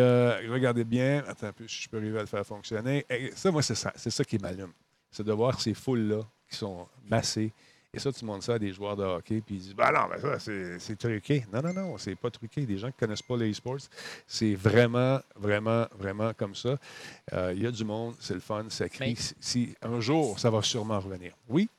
regardez 0.47 0.83
bien. 0.83 1.23
Attends 1.27 1.47
un 1.47 1.53
peu 1.53 1.67
si 1.67 1.81
je 1.83 1.89
peux 1.89 1.97
arriver 1.97 2.19
à 2.19 2.21
le 2.21 2.27
faire 2.27 2.45
fonctionner. 2.45 3.05
Et 3.09 3.31
ça, 3.35 3.49
moi, 3.51 3.63
c'est 3.63 3.75
ça, 3.75 3.91
ça 3.95 4.23
qui 4.23 4.37
m'allume. 4.37 4.71
C'est 5.09 5.23
de 5.23 5.31
voir 5.31 5.59
ces 5.59 5.73
foules-là 5.73 6.21
qui 6.47 6.57
sont 6.57 6.87
massées. 7.09 7.51
Et 7.95 7.99
ça, 7.99 8.11
tu 8.11 8.25
montres 8.25 8.43
ça 8.43 8.55
à 8.55 8.59
des 8.59 8.73
joueurs 8.73 8.97
de 8.97 9.03
hockey, 9.03 9.41
puis 9.45 9.55
ils 9.55 9.61
disent 9.61 9.73
Ben 9.75 9.89
non, 9.91 10.09
ben 10.09 10.19
ça, 10.19 10.37
c'est 10.37 10.77
c'est 10.79 10.97
truqué. 10.97 11.45
Non, 11.51 11.61
non, 11.61 11.73
non, 11.73 11.97
c'est 11.97 12.15
pas 12.15 12.29
truqué. 12.29 12.65
Des 12.65 12.77
gens 12.77 12.89
qui 12.89 12.95
ne 12.97 12.99
connaissent 13.07 13.21
pas 13.21 13.37
les 13.37 13.51
e-sports, 13.51 13.77
c'est 14.27 14.53
vraiment, 14.53 15.19
vraiment, 15.35 15.85
vraiment 15.97 16.33
comme 16.33 16.55
ça. 16.55 16.77
Euh, 17.31 17.53
Il 17.55 17.63
y 17.63 17.67
a 17.67 17.71
du 17.71 17.85
monde, 17.85 18.15
c'est 18.19 18.33
le 18.33 18.41
fun, 18.41 18.65
ça 18.69 18.89
crie. 18.89 19.15
Si 19.39 19.75
un 19.81 20.01
jour, 20.01 20.37
ça 20.37 20.49
va 20.49 20.61
sûrement 20.61 20.99
revenir. 20.99 21.31
Oui? 21.47 21.69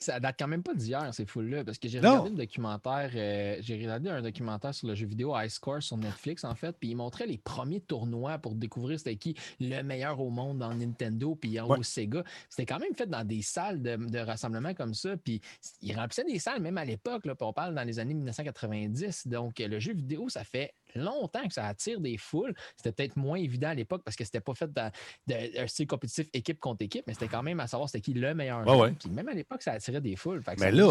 Ça 0.00 0.20
date 0.20 0.36
quand 0.38 0.48
même 0.48 0.62
pas 0.62 0.74
d'hier, 0.74 1.12
ces 1.12 1.26
foules-là, 1.26 1.64
parce 1.64 1.78
que 1.78 1.88
j'ai 1.88 1.98
regardé 1.98 2.30
le 2.30 2.36
documentaire, 2.36 3.10
euh, 3.14 3.56
j'ai 3.60 3.76
regardé 3.76 4.10
un 4.10 4.22
documentaire 4.22 4.74
sur 4.74 4.88
le 4.88 4.94
jeu 4.94 5.06
vidéo 5.06 5.34
High 5.36 5.48
Score 5.50 5.82
sur 5.82 5.96
Netflix, 5.96 6.44
en 6.44 6.54
fait, 6.54 6.76
puis 6.78 6.90
il 6.90 6.94
montrait 6.96 7.26
les 7.26 7.38
premiers 7.38 7.80
tournois 7.80 8.38
pour 8.38 8.54
découvrir 8.54 8.98
c'était 8.98 9.16
qui 9.16 9.36
le 9.60 9.82
meilleur 9.82 10.20
au 10.20 10.30
monde 10.30 10.58
dans 10.58 10.72
Nintendo, 10.74 11.34
puis 11.34 11.58
Ouais. 11.60 11.78
au 11.78 11.82
Sega. 11.82 12.22
C'était 12.48 12.66
quand 12.66 12.78
même 12.78 12.94
fait 12.94 13.08
dans 13.08 13.24
des 13.24 13.42
salles 13.42 13.82
de, 13.82 13.96
de 13.96 14.18
rassemblement 14.18 14.74
comme 14.74 14.94
ça, 14.94 15.16
puis 15.16 15.40
ils 15.82 15.94
remplissaient 15.96 16.24
des 16.24 16.38
salles 16.38 16.62
même 16.62 16.78
à 16.78 16.84
l'époque, 16.84 17.24
on 17.40 17.52
parle 17.52 17.74
dans 17.74 17.82
les 17.84 17.98
années 17.98 18.14
1990. 18.14 19.26
Donc, 19.28 19.58
le 19.58 19.78
jeu 19.80 19.92
vidéo, 19.94 20.28
ça 20.28 20.44
fait 20.44 20.72
longtemps 20.94 21.46
que 21.46 21.54
ça 21.54 21.66
attire 21.66 22.00
des 22.00 22.16
foules. 22.16 22.54
C'était 22.76 22.92
peut-être 22.92 23.16
moins 23.16 23.38
évident 23.38 23.68
à 23.68 23.74
l'époque 23.74 24.02
parce 24.04 24.16
que 24.16 24.24
c'était 24.24 24.40
pas 24.40 24.54
fait 24.54 24.72
dans 24.72 24.90
de- 25.26 25.60
un 25.60 25.66
style 25.66 25.86
compétitif 25.86 26.28
équipe 26.32 26.58
contre 26.60 26.82
équipe, 26.82 27.04
mais 27.06 27.14
c'était 27.14 27.28
quand 27.28 27.42
même 27.42 27.60
à 27.60 27.66
savoir 27.66 27.88
c'était 27.88 28.00
qui 28.02 28.14
le 28.14 28.34
meilleur. 28.34 28.58
Ouais, 28.60 28.64
joueur. 28.64 28.78
ouais. 28.80 28.92
Puis 28.98 29.10
même 29.10 29.28
à 29.28 29.34
l'époque, 29.34 29.62
ça 29.62 29.72
attirait 29.72 30.00
des 30.00 30.16
foules. 30.16 30.42
Fait 30.42 30.54
que 30.56 30.60
Mais 30.60 30.70
là- 30.72 30.84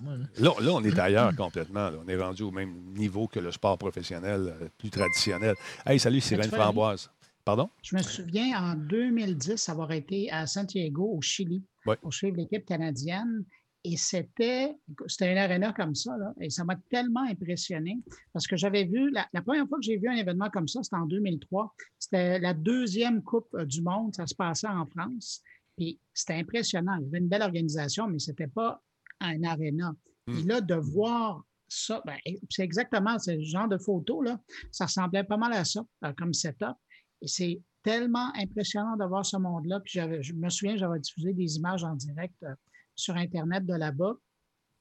moi, 0.00 0.16
là. 0.16 0.24
Là, 0.38 0.50
là, 0.60 0.70
on 0.72 0.84
est 0.84 0.98
ailleurs 0.98 1.34
complètement. 1.36 1.90
là. 1.90 1.98
On 2.04 2.08
est 2.08 2.16
rendu 2.16 2.42
au 2.42 2.50
même 2.50 2.74
niveau 2.94 3.26
que 3.26 3.40
le 3.40 3.50
sport 3.50 3.76
professionnel, 3.78 4.54
euh, 4.60 4.68
plus 4.78 4.90
traditionnel. 4.90 5.54
Hey, 5.84 5.98
salut, 5.98 6.20
Sirène 6.20 6.50
Framboise. 6.50 7.10
Pardon? 7.44 7.68
Je 7.82 7.94
me 7.96 8.02
souviens 8.02 8.58
en 8.58 8.74
2010 8.74 9.68
avoir 9.68 9.92
été 9.92 10.30
à 10.30 10.46
Santiago, 10.46 11.10
au 11.14 11.20
Chili, 11.20 11.62
Ouais. 11.86 11.96
pour 11.96 12.14
suivre 12.14 12.36
l'équipe 12.38 12.64
canadienne. 12.64 13.44
Et 13.86 13.98
c'était, 13.98 14.74
c'était 15.06 15.30
une 15.30 15.36
arena 15.36 15.72
comme 15.74 15.94
ça, 15.94 16.16
là, 16.16 16.32
et 16.40 16.48
ça 16.48 16.64
m'a 16.64 16.74
tellement 16.88 17.22
impressionné 17.28 17.98
parce 18.32 18.46
que 18.46 18.56
j'avais 18.56 18.84
vu, 18.84 19.10
la, 19.10 19.28
la 19.34 19.42
première 19.42 19.68
fois 19.68 19.76
que 19.78 19.84
j'ai 19.84 19.98
vu 19.98 20.08
un 20.08 20.16
événement 20.16 20.48
comme 20.48 20.66
ça, 20.68 20.82
c'était 20.82 20.96
en 20.96 21.04
2003. 21.04 21.74
C'était 21.98 22.38
la 22.38 22.54
deuxième 22.54 23.22
Coupe 23.22 23.54
euh, 23.54 23.66
du 23.66 23.82
Monde, 23.82 24.14
ça 24.14 24.26
se 24.26 24.34
passait 24.34 24.68
en 24.68 24.86
France. 24.86 25.42
Puis 25.76 26.00
c'était 26.14 26.34
impressionnant. 26.34 26.96
Il 26.98 27.04
y 27.04 27.08
avait 27.08 27.18
une 27.18 27.28
belle 27.28 27.42
organisation, 27.42 28.08
mais 28.08 28.18
ce 28.18 28.30
n'était 28.30 28.46
pas 28.46 28.82
un 29.20 29.42
aréna. 29.44 29.94
Hmm. 30.26 30.38
Et 30.38 30.42
là, 30.44 30.60
de 30.62 30.74
voir 30.76 31.44
ça, 31.68 32.02
ben, 32.06 32.16
c'est 32.48 32.62
exactement 32.62 33.18
ce 33.18 33.38
genre 33.42 33.68
de 33.68 33.76
photo, 33.78 34.22
là, 34.22 34.40
ça 34.70 34.86
ressemblait 34.86 35.24
pas 35.24 35.36
mal 35.36 35.52
à 35.52 35.64
ça, 35.64 35.84
euh, 36.04 36.12
comme 36.16 36.32
setup. 36.32 36.76
Et 37.20 37.26
c'est 37.28 37.60
tellement 37.82 38.32
impressionnant 38.36 38.96
de 38.96 39.04
voir 39.04 39.26
ce 39.26 39.36
monde-là. 39.36 39.80
Puis 39.80 39.92
j'avais- 39.94 40.22
je 40.22 40.32
me 40.32 40.48
souviens, 40.48 40.76
j'avais 40.76 41.00
diffusé 41.00 41.34
des 41.34 41.56
images 41.56 41.84
en 41.84 41.94
direct 41.94 42.34
euh, 42.44 42.54
sur 42.94 43.16
Internet 43.16 43.64
de 43.66 43.74
là-bas. 43.74 44.14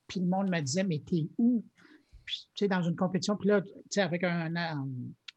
Puis 0.07 0.19
le 0.19 0.27
monde 0.27 0.49
me 0.49 0.59
disait, 0.61 0.83
mais 0.83 1.01
t'es 1.05 1.27
où? 1.37 1.65
Puis, 2.25 2.47
tu 2.53 2.65
sais, 2.65 2.67
dans 2.69 2.81
une 2.83 2.95
compétition, 2.95 3.35
puis 3.37 3.49
là, 3.49 3.61
tu 3.61 3.69
sais, 3.89 4.01
avec 4.01 4.23
un- 4.23 4.55
un- 4.55 4.87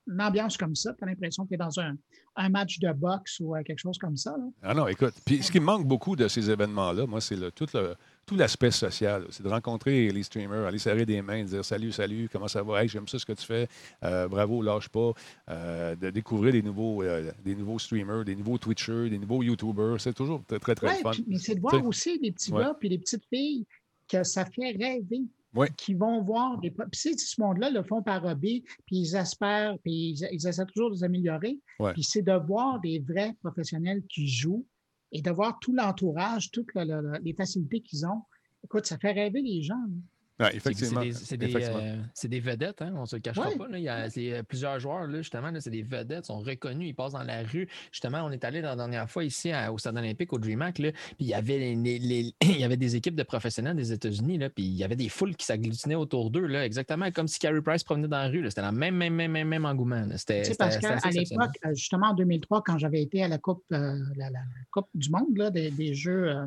une 0.09 0.21
ambiance 0.21 0.57
comme 0.57 0.75
ça, 0.77 0.95
tu 0.95 1.03
as 1.03 1.07
l'impression 1.09 1.45
que 1.45 1.49
tu 1.49 1.55
es 1.55 1.59
dans 1.59 1.81
un, 1.81 1.97
un 2.37 2.49
match 2.49 2.79
de 2.79 2.93
boxe 2.93 3.41
ou 3.41 3.57
euh, 3.57 3.63
quelque 3.65 3.79
chose 3.81 3.99
comme 3.99 4.17
ça. 4.17 4.37
Ah 4.63 4.73
non, 4.75 4.87
écoute. 4.87 5.15
Puis 5.25 5.43
ce 5.43 5.51
qui 5.51 5.59
me 5.59 5.65
manque 5.65 5.87
beaucoup 5.87 6.15
de 6.15 6.29
ces 6.29 6.49
événements-là, 6.51 7.07
moi, 7.07 7.21
c'est 7.21 7.35
le- 7.37 7.51
tout 7.51 7.67
le- 7.75 7.97
tout 8.27 8.35
l'aspect 8.37 8.73
social. 8.73 9.25
C'est 9.31 9.43
de 9.45 9.49
rencontrer 9.49 10.11
les 10.11 10.23
streamers, 10.25 10.67
aller 10.67 10.79
serrer 10.79 11.07
des 11.07 11.23
mains, 11.23 11.45
dire 11.45 11.65
salut, 11.65 11.93
salut, 11.93 12.29
comment 12.31 12.49
ça 12.49 12.63
va? 12.63 12.83
Hey, 12.83 12.89
j'aime 12.89 13.07
ça 13.07 13.19
ce 13.21 13.25
que 13.25 13.33
tu 13.33 13.47
fais. 13.47 13.69
Euh, 14.03 14.27
bravo, 14.27 14.63
lâche 14.63 14.89
pas. 14.89 15.13
Euh, 15.49 15.95
de 15.95 16.11
découvrir 16.11 16.53
des 16.53 16.63
nouveaux, 16.63 17.03
euh, 17.05 17.31
des 17.45 17.55
nouveaux 17.55 17.79
streamers, 17.79 18.25
des 18.25 18.35
nouveaux 18.35 18.59
Twitchers, 18.59 19.09
des 19.11 19.19
nouveaux 19.19 19.43
YouTubers. 19.45 20.01
C'est 20.01 20.13
toujours 20.13 20.43
très, 20.45 20.59
très, 20.59 20.75
très 20.75 20.89
Ouais, 20.89 21.03
fun. 21.03 21.13
puis- 21.13 21.25
mais 21.29 21.39
c'est 21.39 21.55
de 21.55 21.61
voir 21.61 21.85
aussi 21.87 22.19
les 22.21 22.33
petits 22.33 22.53
Ouais. 22.53 22.65
gars 22.65 22.75
puis 22.79 22.89
les 22.89 22.99
petites 22.99 23.25
filles 23.33 23.65
que 24.09 24.25
ça 24.25 24.45
fait 24.45 24.73
rêver. 24.73 25.23
Ouais. 25.55 25.71
Qui 25.75 25.95
vont 25.95 26.21
voir 26.23 26.59
des. 26.59 26.71
Puis, 26.71 26.85
tu 26.93 26.99
sais, 26.99 27.17
ce 27.17 27.41
monde-là 27.41 27.71
le 27.71 27.83
font 27.83 28.03
par 28.03 28.23
hobby, 28.27 28.63
puis 28.87 28.97
ils 28.99 29.17
espèrent, 29.17 29.79
puis 29.83 30.11
ils, 30.11 30.29
ils 30.33 30.47
essaient 30.47 30.67
toujours 30.67 30.91
de 30.91 30.97
s'améliorer. 30.97 31.59
Puis 31.95 32.03
c'est 32.05 32.21
de 32.21 32.33
voir 32.33 32.79
des 32.81 32.99
vrais 32.99 33.35
professionnels 33.41 34.03
qui 34.07 34.29
jouent 34.29 34.67
et 35.13 35.23
de 35.23 35.31
voir 35.31 35.59
tout 35.61 35.73
l'entourage, 35.73 36.51
toutes 36.51 36.75
le- 36.75 36.85
le- 36.85 37.01
le- 37.01 37.19
les 37.23 37.35
facilités 37.35 37.81
qu'ils 37.81 38.07
ont. 38.07 38.23
Écoute, 38.65 38.87
ça 38.87 38.99
fait 38.99 39.13
rêver 39.13 39.43
les 39.43 39.63
gens. 39.63 39.75
là. 39.75 39.97
Ouais, 40.39 40.49
C'est- 40.51 40.57
effectivement. 40.59 41.01
C'est 41.01 41.07
des, 41.07 41.13
c'est 41.15 41.37
des, 41.39 41.47
effectivement. 41.47 41.79
euh, 41.83 41.97
c'est 42.13 42.29
des 42.29 42.41
vedettes, 42.41 42.83
hein, 42.83 42.93
on 42.97 43.03
ne 43.03 43.07
se 43.07 43.17
le 43.17 43.23
cachera 43.23 43.49
Ouais. 43.49 43.57
pas. 43.57 43.69
là. 43.69 43.79
Il 43.79 43.85
y 43.85 43.89
a 43.89 44.11
c'est, 44.11 44.33
euh, 44.35 44.43
plusieurs 44.43 44.79
joueurs, 44.79 45.07
là, 45.07 45.19
justement, 45.19 45.51
là, 45.51 45.61
c'est 45.61 45.71
des 45.71 45.83
vedettes, 45.83 46.27
sont 46.27 46.41
reconnus, 46.41 46.89
ils 46.91 46.95
passent 46.95 47.13
dans 47.15 47.23
la 47.23 47.43
rue. 47.43 47.67
Justement, 47.91 48.23
on 48.25 48.31
est 48.31 48.45
allé 48.45 48.61
la 48.61 48.77
dernière 48.77 49.09
fois 49.11 49.25
ici 49.25 49.51
à- 49.51 49.73
au 49.73 49.79
Stade 49.79 49.97
olympique, 49.97 50.33
au 50.35 50.39
DreamHack, 50.39 50.79
là, 50.79 50.93
puis 50.93 51.15
il 51.21 51.27
y, 51.29 51.35
avait 51.35 51.59
les- 51.59 51.75
les- 51.77 51.99
les- 51.99 52.35
il 52.43 52.61
y 52.61 52.65
avait 52.65 52.77
des 52.77 52.97
équipes 52.97 53.17
de 53.17 53.23
professionnels 53.23 53.77
des 53.77 53.93
États-Unis, 53.93 54.37
là, 54.39 54.51
puis 54.51 54.65
il 54.65 54.75
y 54.77 54.85
avait 54.85 54.97
des 54.97 55.09
foules 55.09 55.35
qui 55.37 55.47
s'agglutinaient 55.47 55.95
autour 55.95 56.31
d'eux, 56.31 56.47
là, 56.47 56.65
exactement 56.67 57.11
comme 57.11 57.29
si 57.29 57.39
Carey 57.39 57.63
Price 57.63 57.83
promenait 57.85 58.09
dans 58.09 58.19
la 58.19 58.29
rue. 58.29 58.43
là. 58.43 58.51
C'était 58.51 58.63
le 58.63 58.73
même, 58.73 58.95
même, 58.95 59.15
même, 59.15 59.33
même, 59.33 59.49
même 59.49 59.65
engouement. 59.65 60.07
C'était, 60.17 60.43
Tu 60.43 60.51
sais, 60.51 60.57
parce 60.57 60.77
qu'à 60.77 60.97
l'époque, 61.11 61.57
euh, 61.65 61.75
justement 61.75 62.09
en 62.09 62.15
2003, 62.15 62.63
quand 62.63 62.77
j'avais 62.77 63.01
été 63.01 63.23
à 63.23 63.29
la 63.29 63.39
Coupe, 63.39 63.65
euh, 63.73 63.99
la, 64.17 64.27
la- 64.29 64.31
la 64.31 64.45
coupe 64.71 64.89
du 64.95 65.09
Monde 65.11 65.37
là, 65.37 65.51
des, 65.51 65.71
des 65.71 65.95
Jeux 65.95 66.29
euh, 66.29 66.47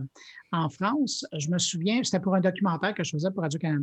en 0.52 0.70
France, 0.70 1.26
je 1.38 1.50
me 1.50 1.58
souviens, 1.58 2.04
c'était 2.04 2.20
pour 2.20 2.36
un 2.36 2.40
documentaire 2.42 2.94
que 2.94 3.04
je 3.04 3.12
faisais 3.12 3.30
pour 3.32 3.42
Radio-Canada. 3.44 3.79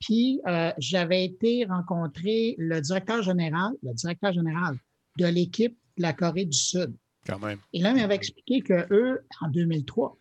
Puis 0.00 0.40
euh, 0.46 0.70
j'avais 0.78 1.24
été 1.24 1.64
rencontrer 1.64 2.54
le 2.58 2.80
directeur 2.80 3.22
général, 3.22 3.72
le 3.82 3.92
directeur 3.94 4.32
général 4.32 4.76
de 5.18 5.26
l'équipe 5.26 5.76
de 5.96 6.02
la 6.02 6.12
Corée 6.12 6.44
du 6.44 6.56
Sud. 6.56 6.94
Quand 7.26 7.38
même. 7.40 7.58
Et 7.72 7.80
là, 7.80 7.90
il 7.90 7.96
m'avait 7.96 8.14
expliqué 8.14 8.60
qu'eux, 8.60 9.20
en 9.40 9.48
2003, 9.48 10.16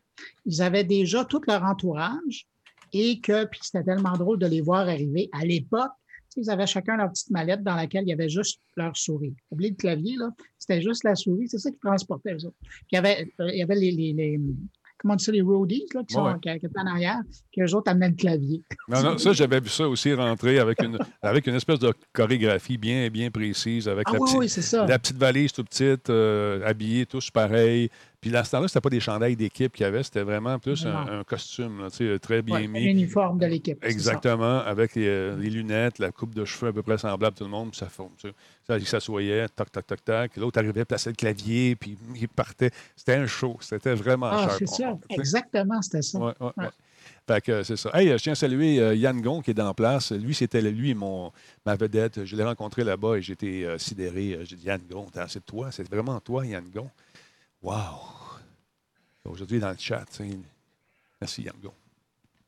ils 0.45 0.61
avaient 0.61 0.83
déjà 0.83 1.23
tout 1.25 1.41
leur 1.47 1.63
entourage 1.63 2.47
et 2.91 3.19
que, 3.19 3.45
puis 3.45 3.59
c'était 3.63 3.83
tellement 3.83 4.13
drôle 4.17 4.39
de 4.39 4.47
les 4.47 4.61
voir 4.61 4.87
arriver 4.89 5.29
à 5.31 5.45
l'époque. 5.45 5.91
Ils 6.39 6.49
avaient 6.51 6.67
chacun 6.67 6.97
leur 6.97 7.09
petite 7.09 7.31
mallette 7.31 7.63
dans 7.63 7.75
laquelle 7.75 8.03
il 8.03 8.09
y 8.09 8.13
avait 8.13 8.29
juste 8.29 8.61
leur 8.75 8.95
souris. 8.95 9.35
Oubliez 9.49 9.71
le 9.71 9.75
clavier, 9.75 10.15
là, 10.17 10.29
c'était 10.59 10.81
juste 10.83 11.03
la 11.03 11.15
souris, 11.15 11.47
c'est 11.49 11.57
ça 11.57 11.71
qu'ils 11.71 11.79
transportaient, 11.79 12.33
eux 12.33 12.45
autres. 12.45 12.55
Puis 12.61 12.85
il 12.91 12.95
y 12.95 12.97
avait, 12.99 13.31
euh, 13.39 13.49
il 13.51 13.57
y 13.57 13.63
avait 13.63 13.75
les, 13.75 13.91
les- 13.91 14.13
les- 14.13 14.39
comment 14.97 15.13
on 15.13 15.17
dit 15.17 15.23
ça, 15.23 15.31
les 15.31 15.41
roadies, 15.41 15.85
là, 15.93 16.01
qui, 16.07 16.13
sont, 16.13 16.23
Ouais. 16.25 16.33
qui, 16.41 16.59
qui 16.59 16.67
en 16.75 16.85
arrière, 16.87 17.19
qui 17.51 17.61
eux 17.61 17.75
autres 17.75 17.91
amenaient 17.91 18.09
le 18.09 18.15
clavier. 18.15 18.63
Non, 18.87 19.01
non, 19.03 19.17
ça, 19.17 19.33
j'avais 19.33 19.59
vu 19.59 19.69
ça 19.69 19.87
aussi 19.87 20.13
rentrer 20.13 20.59
avec 20.59 20.81
une, 20.81 20.97
avec 21.21 21.47
une 21.47 21.55
espèce 21.55 21.79
de 21.79 21.93
chorégraphie 22.13 22.77
bien, 22.77 23.07
bien 23.09 23.29
précise, 23.31 23.87
avec 23.87 24.05
Ah 24.09 24.13
la, 24.13 24.19
oui, 24.19 24.25
petite, 24.25 24.39
oui, 24.39 24.49
c'est 24.49 24.61
ça. 24.61 24.85
la 24.85 24.99
petite 24.99 25.17
valise 25.17 25.51
toute 25.53 25.69
petite, 25.69 26.09
euh, 26.09 26.61
habillés 26.65 27.05
tous 27.05 27.29
pareils. 27.31 27.89
Puis 28.19 28.31
là, 28.31 28.43
ce 28.43 28.51
temps-là, 28.51 28.67
c'était 28.67 28.81
pas 28.81 28.89
des 28.89 28.99
chandails 28.99 29.35
d'équipe 29.35 29.73
qu'il 29.73 29.83
y 29.83 29.87
avait, 29.87 30.01
c'était 30.01 30.23
vraiment 30.23 30.57
plus 30.57 30.85
un, 30.85 31.23
costume, 31.23 31.81
là, 31.81 31.91
tu 31.91 32.07
sais, 32.07 32.19
très 32.19 32.41
bien 32.41 32.55
Ouais, 32.55 32.67
mis. 32.67 32.85
L'uniforme 32.85 33.37
de 33.37 33.45
l'équipe. 33.45 33.83
Exactement, 33.83 34.59
avec 34.59 34.95
les, 34.95 35.07
euh, 35.07 35.37
les 35.37 35.49
lunettes, 35.49 35.99
la 35.99 36.11
coupe 36.11 36.33
de 36.33 36.43
cheveux 36.43 36.69
à 36.69 36.73
peu 36.73 36.81
près 36.81 36.97
semblable 36.97 37.25
à 37.25 37.31
tout 37.37 37.43
le 37.43 37.49
monde, 37.51 37.69
puis 37.71 37.79
ça 37.79 37.89
forme. 37.89 38.11
tu 38.17 38.29
sais. 38.29 38.33
Ça, 38.65 38.77
il 38.77 38.85
s'assoyait, 38.85 39.47
toc, 39.49 39.71
toc, 39.71 39.85
toc, 39.85 40.03
toc. 40.03 40.35
L'autre 40.35 40.59
arrivait, 40.59 40.83
plaçait 40.83 41.11
le 41.11 41.15
clavier, 41.15 41.75
puis 41.75 41.97
il 42.15 42.27
partait. 42.27 42.71
C'était 42.95 43.15
un 43.15 43.27
show. 43.27 43.57
C'était 43.61 43.93
vraiment 43.93 44.29
Ah, 44.31 44.49
c'est 44.57 44.67
ça. 44.67 44.97
Exactement, 45.09 45.81
c'était 45.81 46.01
ça. 46.01 46.19
Ouais, 46.19 46.33
ouais. 46.41 46.69
Fait 47.27 47.41
que 47.41 47.51
euh, 47.51 47.63
c'est 47.63 47.75
ça. 47.75 47.89
Hey, 47.93 48.09
euh, 48.09 48.17
je 48.17 48.23
tiens 48.23 48.31
à 48.33 48.35
saluer 48.35 48.79
euh, 48.79 48.95
Yann 48.95 49.21
Gon 49.21 49.41
qui 49.41 49.51
est 49.51 49.59
en 49.59 49.73
place. 49.73 50.11
Lui, 50.11 50.33
c'était 50.33 50.61
lui 50.61 50.93
mon 50.93 51.31
ma 51.65 51.75
vedette. 51.75 52.23
Je 52.25 52.35
l'ai 52.35 52.43
rencontré 52.43 52.83
là-bas 52.83 53.17
et 53.17 53.21
j'étais 53.21 53.65
euh, 53.65 53.77
sidéré. 53.77 54.33
Euh, 54.33 54.45
J'ai 54.45 54.55
dit 54.55 54.65
Yann 54.65 54.81
Gon, 54.89 55.07
c'est 55.27 55.45
toi, 55.45 55.69
c'est 55.71 55.87
vraiment 55.89 56.19
toi, 56.21 56.45
Yann 56.45 56.65
Gon. 56.73 56.89
Wow! 57.67 57.99
Aujourd'hui 59.25 59.59
dans 59.59 59.71
le 59.71 59.75
chat. 59.77 60.05
Merci 61.19 61.41
Yann 61.41 61.55
Gon. 61.61 61.73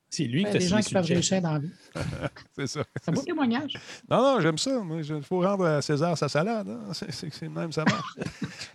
C'est 0.09 0.23
lui 0.23 0.43
qui 0.43 0.47
a 0.47 0.53
signé 0.53 0.67
gens 0.69 0.79
qui 0.79 0.93
peuvent 0.93 1.05
réussir 1.05 1.41
dans 1.41 1.51
la 1.51 1.59
vie. 1.59 1.71
C'est 2.55 2.67
ça. 2.67 2.83
C'est 3.01 3.09
un 3.09 3.11
beau 3.11 3.21
témoignage. 3.21 3.73
Non, 4.09 4.21
non, 4.21 4.39
j'aime 4.39 4.57
ça. 4.57 4.81
Il 4.93 5.21
faut 5.23 5.41
rendre 5.41 5.65
à 5.65 5.81
César 5.81 6.17
sa 6.17 6.29
salade. 6.29 6.69
hein. 6.69 6.93
C'est 6.93 7.49
même, 7.49 7.73
ça 7.73 7.83
marche. 7.83 8.15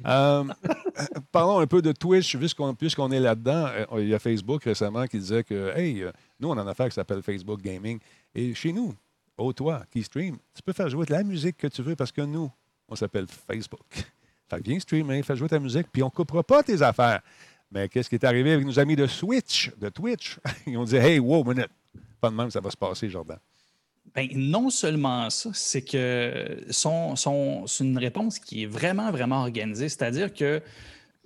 Euh, 0.06 0.44
euh, 0.44 1.04
parlons 1.32 1.60
un 1.60 1.66
peu 1.66 1.80
de 1.80 1.92
Twitch, 1.92 2.36
puisqu'on 2.36 3.10
est 3.10 3.20
là-dedans. 3.20 3.68
Euh, 3.92 4.02
Il 4.02 4.08
y 4.08 4.14
a 4.14 4.18
Facebook 4.18 4.64
récemment 4.64 5.06
qui 5.06 5.18
disait 5.18 5.44
que, 5.44 5.72
hey, 5.74 6.04
nous, 6.38 6.50
on 6.50 6.58
a 6.58 6.60
une 6.60 6.68
affaire 6.68 6.88
qui 6.88 6.94
s'appelle 6.94 7.22
Facebook 7.22 7.62
Gaming. 7.62 7.98
Et 8.34 8.52
chez 8.54 8.72
nous, 8.72 8.94
au 9.38 9.52
toi 9.54 9.82
qui 9.90 10.02
stream, 10.02 10.36
tu 10.54 10.62
peux 10.62 10.74
faire 10.74 10.90
jouer 10.90 11.06
de 11.06 11.12
la 11.12 11.22
musique 11.22 11.56
que 11.56 11.68
tu 11.68 11.80
veux 11.80 11.96
parce 11.96 12.12
que 12.12 12.20
nous, 12.20 12.50
on 12.88 12.96
s'appelle 12.96 13.26
Facebook. 13.28 13.80
Fait 14.48 14.58
que 14.58 14.64
viens 14.64 14.78
streamer, 14.78 15.22
fais 15.22 15.36
jouer 15.36 15.48
ta 15.48 15.58
musique, 15.58 15.86
puis 15.90 16.02
on 16.02 16.06
ne 16.06 16.10
coupera 16.10 16.42
pas 16.42 16.62
tes 16.62 16.80
affaires. 16.82 17.20
Mais 17.70 17.88
qu'est-ce 17.88 18.08
qui 18.08 18.14
est 18.14 18.24
arrivé 18.24 18.52
avec 18.52 18.66
nos 18.66 18.78
amis 18.78 18.96
de 18.96 19.06
Switch, 19.06 19.72
de 19.78 19.88
Twitch? 19.88 20.38
Ils 20.66 20.76
ont 20.76 20.84
dit, 20.84 20.96
hey, 20.96 21.18
wow, 21.18 21.42
minute. 21.44 21.70
Pas 22.20 22.30
de 22.30 22.36
même, 22.36 22.50
ça 22.50 22.60
va 22.60 22.70
se 22.70 22.76
passer, 22.76 23.08
Jordan. 23.08 23.38
Ben, 24.14 24.28
non 24.34 24.70
seulement 24.70 25.28
ça, 25.28 25.50
c'est 25.54 25.82
que 25.82 26.64
c'est 26.70 27.84
une 27.84 27.98
réponse 27.98 28.38
qui 28.38 28.62
est 28.62 28.66
vraiment, 28.66 29.10
vraiment 29.10 29.40
organisée. 29.40 29.88
C'est-à-dire 29.88 30.32
que 30.32 30.62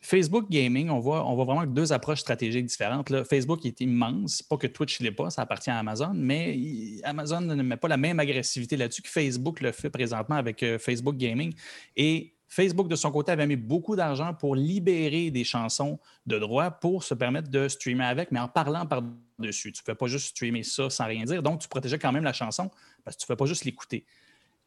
Facebook 0.00 0.48
Gaming, 0.48 0.88
on 0.88 1.00
voit, 1.00 1.26
on 1.28 1.34
voit 1.34 1.44
vraiment 1.44 1.66
deux 1.66 1.92
approches 1.92 2.20
stratégiques 2.20 2.66
différentes. 2.66 3.12
Facebook 3.24 3.66
est 3.66 3.80
immense, 3.80 4.42
pas 4.42 4.56
que 4.56 4.66
Twitch 4.66 5.00
ne 5.00 5.06
l'est 5.06 5.12
pas, 5.12 5.28
ça 5.28 5.42
appartient 5.42 5.70
à 5.70 5.78
Amazon, 5.78 6.12
mais 6.14 6.56
Amazon 7.02 7.40
ne 7.40 7.62
met 7.62 7.76
pas 7.76 7.88
la 7.88 7.96
même 7.96 8.20
agressivité 8.20 8.76
là-dessus 8.76 9.02
que 9.02 9.08
Facebook 9.08 9.60
le 9.60 9.72
fait 9.72 9.90
présentement 9.90 10.36
avec 10.36 10.62
euh, 10.62 10.78
Facebook 10.78 11.16
Gaming. 11.16 11.52
Et 11.96 12.32
Facebook, 12.48 12.88
de 12.88 12.96
son 12.96 13.10
côté, 13.10 13.30
avait 13.32 13.46
mis 13.46 13.56
beaucoup 13.56 13.94
d'argent 13.94 14.32
pour 14.34 14.56
libérer 14.56 15.30
des 15.30 15.44
chansons 15.44 15.98
de 16.26 16.38
droit 16.38 16.70
pour 16.70 17.04
se 17.04 17.14
permettre 17.14 17.50
de 17.50 17.68
streamer 17.68 18.04
avec, 18.04 18.32
mais 18.32 18.40
en 18.40 18.48
parlant 18.48 18.86
par-dessus. 18.86 19.72
Tu 19.72 19.82
ne 19.82 19.84
fais 19.84 19.94
pas 19.94 20.06
juste 20.06 20.28
streamer 20.28 20.62
ça 20.62 20.88
sans 20.88 21.06
rien 21.06 21.24
dire. 21.24 21.42
Donc, 21.42 21.60
tu 21.60 21.68
protégeais 21.68 21.98
quand 21.98 22.12
même 22.12 22.24
la 22.24 22.32
chanson 22.32 22.70
parce 23.04 23.16
que 23.16 23.20
tu 23.20 23.24
ne 23.24 23.34
fais 23.34 23.36
pas 23.36 23.46
juste 23.46 23.64
l'écouter. 23.64 24.04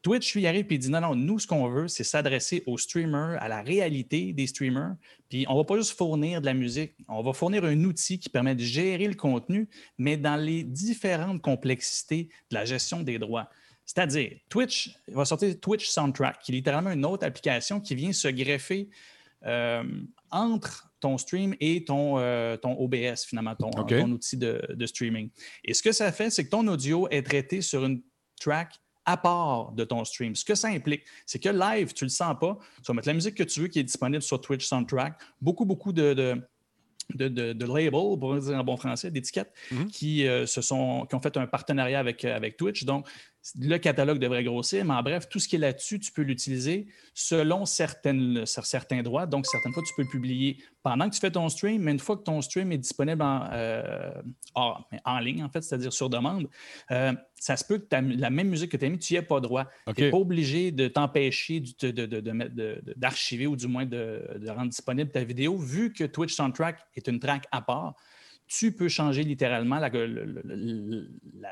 Twitch, 0.02 0.34
lui, 0.34 0.48
arrive 0.48 0.66
et 0.68 0.78
dit 0.78 0.90
non, 0.90 1.00
non, 1.00 1.14
nous, 1.14 1.38
ce 1.38 1.46
qu'on 1.46 1.68
veut, 1.68 1.86
c'est 1.86 2.02
s'adresser 2.02 2.64
aux 2.66 2.76
streamers, 2.76 3.40
à 3.40 3.46
la 3.46 3.62
réalité 3.62 4.32
des 4.32 4.48
streamers. 4.48 4.96
Puis 5.28 5.46
on 5.48 5.52
ne 5.52 5.58
va 5.58 5.64
pas 5.64 5.76
juste 5.76 5.96
fournir 5.96 6.40
de 6.40 6.46
la 6.46 6.54
musique, 6.54 6.94
on 7.06 7.22
va 7.22 7.32
fournir 7.32 7.64
un 7.64 7.84
outil 7.84 8.18
qui 8.18 8.28
permet 8.28 8.56
de 8.56 8.62
gérer 8.62 9.06
le 9.06 9.14
contenu, 9.14 9.68
mais 9.98 10.16
dans 10.16 10.36
les 10.36 10.64
différentes 10.64 11.40
complexités 11.40 12.28
de 12.50 12.54
la 12.56 12.64
gestion 12.64 13.02
des 13.02 13.20
droits. 13.20 13.48
C'est-à-dire, 13.84 14.38
Twitch 14.48 14.90
il 15.08 15.14
va 15.14 15.24
sortir 15.24 15.58
Twitch 15.60 15.86
Soundtrack, 15.88 16.40
qui 16.42 16.52
est 16.52 16.54
littéralement 16.54 16.90
une 16.92 17.04
autre 17.04 17.26
application 17.26 17.80
qui 17.80 17.94
vient 17.94 18.12
se 18.12 18.28
greffer 18.28 18.88
euh, 19.44 19.82
entre 20.30 20.88
ton 21.00 21.18
stream 21.18 21.54
et 21.60 21.84
ton, 21.84 22.18
euh, 22.18 22.56
ton 22.56 22.74
OBS, 22.78 23.24
finalement, 23.26 23.56
ton, 23.56 23.70
ton 23.70 24.10
outil 24.12 24.36
de, 24.36 24.62
de 24.72 24.86
streaming. 24.86 25.30
Et 25.64 25.74
ce 25.74 25.82
que 25.82 25.90
ça 25.92 26.12
fait, 26.12 26.30
c'est 26.30 26.44
que 26.44 26.50
ton 26.50 26.66
audio 26.68 27.08
est 27.10 27.22
traité 27.26 27.60
sur 27.60 27.84
une 27.84 28.02
track 28.40 28.74
à 29.04 29.16
part 29.16 29.72
de 29.72 29.82
ton 29.82 30.04
stream. 30.04 30.36
Ce 30.36 30.44
que 30.44 30.54
ça 30.54 30.68
implique, 30.68 31.02
c'est 31.26 31.40
que 31.40 31.48
live, 31.48 31.92
tu 31.92 32.04
ne 32.04 32.06
le 32.08 32.12
sens 32.12 32.36
pas. 32.40 32.56
Tu 32.76 32.82
vas 32.86 32.94
mettre 32.94 33.08
la 33.08 33.14
musique 33.14 33.34
que 33.34 33.42
tu 33.42 33.60
veux 33.60 33.66
qui 33.66 33.80
est 33.80 33.84
disponible 33.84 34.22
sur 34.22 34.40
Twitch 34.40 34.64
Soundtrack. 34.64 35.20
Beaucoup, 35.40 35.64
beaucoup 35.64 35.92
de, 35.92 36.14
de, 36.14 36.40
de, 37.12 37.26
de- 37.26 37.52
de 37.52 37.66
labels, 37.66 37.90
pour 37.90 38.38
dire 38.38 38.56
en 38.56 38.62
bon 38.62 38.76
français, 38.76 39.10
d'étiquettes, 39.10 39.52
Mhm. 39.72 39.88
qui, 39.88 40.24
euh, 40.28 40.46
se 40.46 40.62
sont, 40.62 41.04
qui 41.06 41.16
ont 41.16 41.20
fait 41.20 41.36
un 41.36 41.48
partenariat 41.48 41.98
avec, 41.98 42.24
avec 42.24 42.56
Twitch. 42.56 42.84
Donc, 42.84 43.08
le 43.60 43.76
catalogue 43.78 44.18
devrait 44.18 44.44
grossir, 44.44 44.84
mais 44.84 44.94
en 44.94 45.02
bref, 45.02 45.28
tout 45.28 45.40
ce 45.40 45.48
qui 45.48 45.56
est 45.56 45.58
là-dessus, 45.58 45.98
tu 45.98 46.12
peux 46.12 46.22
l'utiliser 46.22 46.86
selon 47.12 47.66
certaines, 47.66 48.46
certains 48.46 49.02
droits. 49.02 49.26
Donc, 49.26 49.46
certaines 49.46 49.72
fois, 49.72 49.82
tu 49.82 49.92
peux 49.96 50.02
le 50.02 50.08
publier 50.08 50.58
pendant 50.82 51.08
que 51.08 51.14
tu 51.14 51.20
fais 51.20 51.30
ton 51.30 51.48
stream, 51.48 51.82
mais 51.82 51.92
une 51.92 51.98
fois 51.98 52.16
que 52.16 52.22
ton 52.22 52.40
stream 52.40 52.70
est 52.70 52.78
disponible 52.78 53.20
en, 53.20 53.48
euh, 53.52 54.12
en, 54.54 55.18
ligne, 55.18 55.42
en 55.42 55.48
fait, 55.48 55.60
c'est-à-dire 55.62 55.92
sur 55.92 56.08
demande, 56.08 56.48
euh, 56.92 57.12
ça 57.34 57.56
se 57.56 57.64
peut 57.64 57.78
que 57.78 57.86
la 57.90 58.30
même 58.30 58.48
musique 58.48 58.70
que 58.70 58.76
tu 58.76 58.84
as 58.84 58.88
mis, 58.88 58.98
tu 58.98 59.14
n'y 59.14 59.18
aies 59.18 59.22
pas 59.22 59.40
droit. 59.40 59.66
Tu 59.96 60.02
n'es 60.02 60.10
pas 60.10 60.18
obligé 60.18 60.70
de 60.70 60.86
t'empêcher 60.86 61.62
d'archiver 62.96 63.48
ou 63.48 63.56
du 63.56 63.66
moins 63.66 63.86
de, 63.86 64.22
de, 64.38 64.50
rendre 64.50 64.70
disponible 64.70 65.10
ta 65.10 65.24
vidéo, 65.24 65.58
vu 65.58 65.92
que 65.92 66.04
Twitch 66.04 66.34
Soundtrack 66.34 66.78
est 66.94 67.08
une 67.08 67.18
track 67.18 67.46
à 67.50 67.60
part 67.60 67.94
tu 68.58 68.72
peux 68.72 68.88
changer 68.88 69.22
littéralement 69.22 69.78
la, 69.78 69.90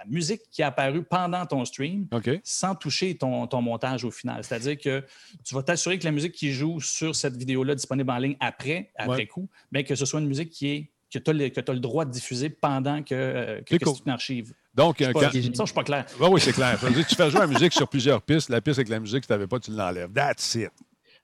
musique 0.07 0.43
qui 0.51 0.61
est 0.61 0.65
apparue 0.65 1.03
pendant 1.03 1.47
ton 1.47 1.65
stream 1.65 2.07
sans 2.45 2.75
toucher 2.75 3.17
ton, 3.17 3.49
montage 3.63 4.05
au 4.05 4.11
final. 4.11 4.45
C'est-à-dire 4.45 4.79
que 4.79 5.03
tu 5.45 5.55
vas 5.55 5.63
t'assurer 5.63 5.99
que 5.99 6.05
la 6.05 6.11
musique 6.11 6.33
qui 6.33 6.53
joue 6.53 6.81
sur 6.81 7.17
cette 7.17 7.37
vidéo-là 7.37 7.75
disponible 7.75 8.11
en 8.11 8.19
ligne 8.19 8.37
après, 8.39 8.91
après 8.97 9.27
coup, 9.27 9.49
mais 9.73 9.83
que 9.85 9.95
ce 9.95 10.05
soit 10.05 10.21
une 10.21 10.27
musique 10.27 10.51
qui 10.51 10.69
est 10.69 10.91
que 11.13 11.19
tu 11.19 11.31
as, 11.31 11.73
le 11.73 11.81
droit 11.81 12.05
de 12.05 12.11
diffuser 12.13 12.51
pendant 12.51 13.03
que, 13.03 13.15
euh, 13.15 13.61
que, 13.63 13.75
tu 13.75 14.11
archives. 14.11 14.53
Donc, 14.73 14.99
je 15.01 15.07
ne 15.07 15.67
suis 15.67 15.75
pas 15.75 15.83
clair. 15.83 16.07
oui, 16.21 16.41
c'est 16.41 16.53
clair. 16.53 16.79
tu 16.79 17.17
fais 17.17 17.31
jouer 17.31 17.41
la 17.41 17.47
musique 17.49 17.73
sur 17.73 17.89
plusieurs 17.89 18.23
pistes. 18.23 18.49
La 18.49 18.61
piste 18.61 18.79
avec 18.79 18.89
la 18.89 19.01
musique, 19.01 19.25
si 19.25 19.27
tu 19.27 19.33
n'avais 19.33 19.49
pas, 19.49 19.59
tu 19.59 19.73
l'enlèves. 19.73 20.13
That's 20.13 20.55
it. 20.55 20.71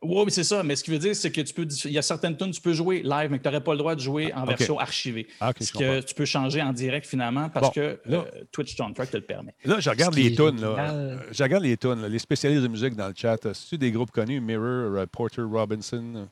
Oui, 0.09 0.23
mais 0.25 0.31
c'est 0.31 0.45
ça. 0.45 0.63
Mais 0.63 0.77
ce 0.77 0.85
qui 0.85 0.91
veut 0.91 0.99
dire, 0.99 1.15
c'est 1.15 1.31
que 1.31 1.41
tu 1.41 1.53
peux. 1.53 1.67
Il 1.85 1.93
y 1.93 1.99
a 1.99 2.03
certaines 2.03 2.37
tunes, 2.37 2.51
tu 2.51 2.61
peux 2.61 2.73
jouer 2.73 3.03
live, 3.03 3.31
mais 3.31 3.39
que 3.39 3.43
tu 3.43 3.49
n'aurais 3.49 3.63
pas 3.63 3.73
le 3.73 3.79
droit 3.79 3.95
de 3.95 4.01
jouer 4.01 4.33
en 4.35 4.45
version 4.45 4.79
archivée. 4.79 5.27
Ah, 5.41 5.53
ce 5.59 5.73
que 5.73 6.01
tu 6.01 6.15
peux 6.15 6.25
changer 6.25 6.63
en 6.63 6.73
direct 6.73 7.07
finalement 7.07 7.49
parce 7.49 7.71
que 7.71 7.99
euh, 8.09 8.23
Twitch 8.53 8.77
Soundtrack 8.77 9.11
te 9.11 9.17
le 9.17 9.25
permet. 9.25 9.55
Là, 9.65 9.81
je 9.81 9.91
regarde 9.91 10.15
les 10.15 10.35
tunes. 10.35 10.61
Là. 10.61 11.19
Je 11.31 11.43
regarde 11.43 11.65
les 11.65 11.77
tunes. 11.77 12.07
Les 12.07 12.19
spécialistes 12.19 12.63
de 12.63 12.69
musique 12.69 12.95
dans 12.95 13.09
le 13.09 13.15
chat. 13.17 13.39
C'est-tu 13.43 13.79
des 13.79 13.91
groupes 13.91 14.11
connus? 14.11 14.41
Mirror, 14.41 15.03
uh, 15.03 15.07
Porter 15.07 15.43
Robinson, 15.43 16.29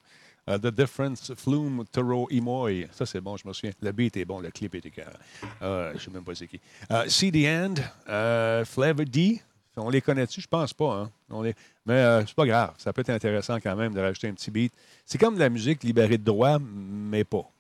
uh, 0.49 0.59
The 0.59 0.69
Difference, 0.69 1.33
Flume, 1.35 1.85
Toro, 1.91 2.29
Imoy. 2.31 2.87
Ça, 2.93 3.07
c'est 3.07 3.21
bon, 3.21 3.37
je 3.37 3.47
me 3.47 3.53
souviens. 3.53 3.73
Le 3.81 3.93
beat 3.93 4.17
est 4.17 4.25
bon, 4.25 4.41
le 4.41 4.51
clip 4.51 4.75
était 4.75 4.91
carré. 4.91 5.11
Uh, 5.43 5.47
je 5.61 5.95
ne 5.95 5.99
sais 5.99 6.11
même 6.11 6.25
pas 6.25 6.35
c'est 6.35 6.47
qui. 6.47 6.61
See 7.09 7.31
the 7.33 7.47
End, 7.47 7.75
Flavor 8.65 9.05
D. 9.07 9.41
On 9.77 9.91
les 9.91 10.01
connaît-tu? 10.01 10.41
Je 10.41 10.49
pense 10.49 10.73
pas. 10.73 11.11
Hein? 11.31 11.43
Mais 11.87 11.95
euh, 11.95 12.25
c'est 12.27 12.35
pas 12.35 12.47
grave. 12.47 12.75
Ça 12.79 12.93
peut 12.93 13.01
être 13.01 13.11
intéressant 13.11 13.57
quand 13.61 13.75
même 13.75 13.93
de 13.93 14.01
rajouter 14.01 14.29
un 14.29 14.35
petit 14.35 14.51
beat. 14.51 14.73
C'est 15.05 15.19
comme 15.19 15.35
de 15.35 15.41
la 15.41 15.49
musique 15.49 15.83
libérée 15.83 16.19
de 16.19 16.25
droit, 16.25 16.59
mais 16.61 17.25
pas. 17.25 17.51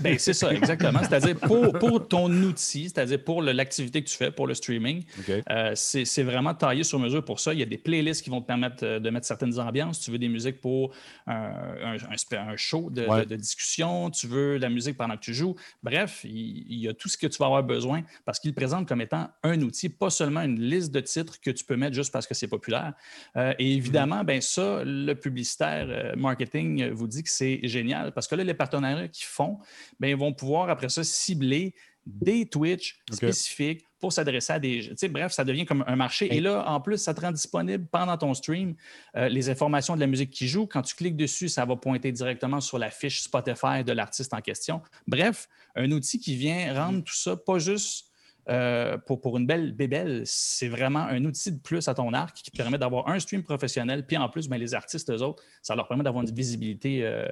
Ben, 0.00 0.18
c'est 0.18 0.32
ça, 0.32 0.52
exactement. 0.52 1.00
C'est-à-dire 1.02 1.36
pour, 1.36 1.72
pour, 1.72 2.06
ton 2.08 2.30
outil, 2.42 2.84
c'est-à-dire 2.84 3.22
pour 3.22 3.42
l'activité 3.42 4.02
que 4.02 4.08
tu 4.08 4.16
fais, 4.16 4.30
pour 4.30 4.46
le 4.46 4.54
streaming, 4.54 5.04
euh, 5.50 5.72
c'est 5.74 6.22
vraiment 6.22 6.54
taillé 6.54 6.84
sur 6.84 6.98
mesure 6.98 7.24
pour 7.24 7.40
ça. 7.40 7.52
Il 7.52 7.60
y 7.60 7.62
a 7.62 7.66
des 7.66 7.78
playlists 7.78 8.22
qui 8.22 8.30
vont 8.30 8.40
te 8.40 8.46
permettre 8.46 8.84
euh, 8.84 8.98
de 8.98 9.10
mettre 9.10 9.26
certaines 9.26 9.58
ambiances. 9.58 10.00
Tu 10.00 10.10
veux 10.10 10.18
des 10.18 10.28
musiques 10.28 10.60
pour 10.60 10.92
un, 11.26 11.52
un, 11.94 12.56
show 12.56 12.90
de, 12.90 13.24
de, 13.24 13.36
discussion, 13.36 14.10
tu 14.10 14.26
veux 14.26 14.56
de 14.56 14.62
la 14.62 14.68
musique 14.68 14.96
pendant 14.96 15.16
que 15.16 15.22
tu 15.22 15.34
joues. 15.34 15.54
Bref, 15.82 16.22
il, 16.24 16.78
y 16.78 16.88
a 16.88 16.94
tout 16.94 17.08
ce 17.08 17.18
que 17.18 17.26
tu 17.26 17.38
vas 17.38 17.46
avoir 17.46 17.62
besoin 17.62 18.02
parce 18.24 18.38
qu'il 18.38 18.54
présente 18.54 18.88
comme 18.88 19.00
étant 19.00 19.28
un 19.42 19.60
outil, 19.60 19.88
pas 19.88 20.10
seulement 20.10 20.42
une 20.42 20.60
liste 20.60 20.92
de 20.92 21.00
titres 21.00 21.40
que 21.40 21.50
tu 21.50 21.64
peux 21.64 21.76
mettre 21.76 21.94
juste 21.94 22.12
parce 22.12 22.26
que 22.26 22.34
c'est 22.34 22.48
populaire. 22.48 22.94
Euh, 23.36 23.54
et 23.58 23.74
évidemment, 23.74 24.24
ben 24.24 24.40
ça, 24.40 24.82
le 24.84 25.14
publicitaire 25.14 26.14
marketing 26.16 26.90
vous 26.90 27.06
dit 27.06 27.22
que 27.22 27.30
c'est 27.30 27.60
génial 27.64 28.12
parce 28.12 28.26
que 28.26 28.34
là, 28.34 28.44
les 28.44 28.54
partenariats 28.54 29.08
qu'ils 29.08 29.26
font, 29.26 29.58
ben, 29.98 30.08
ils 30.08 30.16
vont 30.16 30.32
pouvoir 30.32 30.70
après 30.70 30.88
ça 30.88 31.04
cibler 31.04 31.74
des 32.06 32.46
Twitch 32.46 32.98
spécifiques 33.10 33.84
pour 33.98 34.12
s'adresser 34.12 34.54
à 34.54 34.58
des. 34.58 34.90
Bref, 35.10 35.32
ça 35.32 35.44
devient 35.44 35.66
comme 35.66 35.84
un 35.86 35.96
marché. 35.96 36.34
Et 36.34 36.40
là, 36.40 36.64
en 36.66 36.80
plus, 36.80 36.96
ça 36.96 37.12
te 37.12 37.20
rend 37.20 37.32
disponible 37.32 37.86
pendant 37.90 38.16
ton 38.16 38.32
stream 38.32 38.74
euh, 39.16 39.28
les 39.28 39.50
informations 39.50 39.94
de 39.94 40.00
la 40.00 40.06
musique 40.06 40.30
qui 40.30 40.48
joue. 40.48 40.66
Quand 40.66 40.82
tu 40.82 40.94
cliques 40.94 41.16
dessus, 41.16 41.48
ça 41.48 41.64
va 41.66 41.76
pointer 41.76 42.10
directement 42.10 42.60
sur 42.60 42.78
la 42.78 42.90
fiche 42.90 43.20
Spotify 43.20 43.84
de 43.84 43.92
l'artiste 43.92 44.32
en 44.32 44.40
question. 44.40 44.80
Bref, 45.06 45.48
un 45.76 45.90
outil 45.92 46.18
qui 46.18 46.34
vient 46.34 46.72
rendre 46.74 47.04
tout 47.04 47.14
ça 47.14 47.36
pas 47.36 47.58
juste 47.58 48.09
euh, 48.50 48.98
pour, 48.98 49.20
pour, 49.20 49.36
une 49.36 49.46
belle 49.46 49.72
bébelle, 49.72 50.22
c'est 50.24 50.68
vraiment 50.68 51.00
un 51.00 51.24
outil 51.24 51.52
de 51.52 51.58
plus 51.58 51.86
à 51.86 51.94
ton 51.94 52.12
arc 52.12 52.36
qui 52.36 52.50
te 52.50 52.56
permet 52.56 52.78
d'avoir 52.78 53.08
un 53.08 53.20
stream 53.20 53.44
professionnel. 53.44 54.04
Puis 54.04 54.16
en 54.16 54.28
plus, 54.28 54.48
ben, 54.48 54.58
les 54.58 54.74
artistes, 54.74 55.08
eux 55.10 55.22
autres, 55.22 55.42
ça 55.62 55.76
leur 55.76 55.86
permet 55.86 56.02
d'avoir 56.02 56.24
une 56.24 56.34
visibilité 56.34 57.04
euh, 57.04 57.28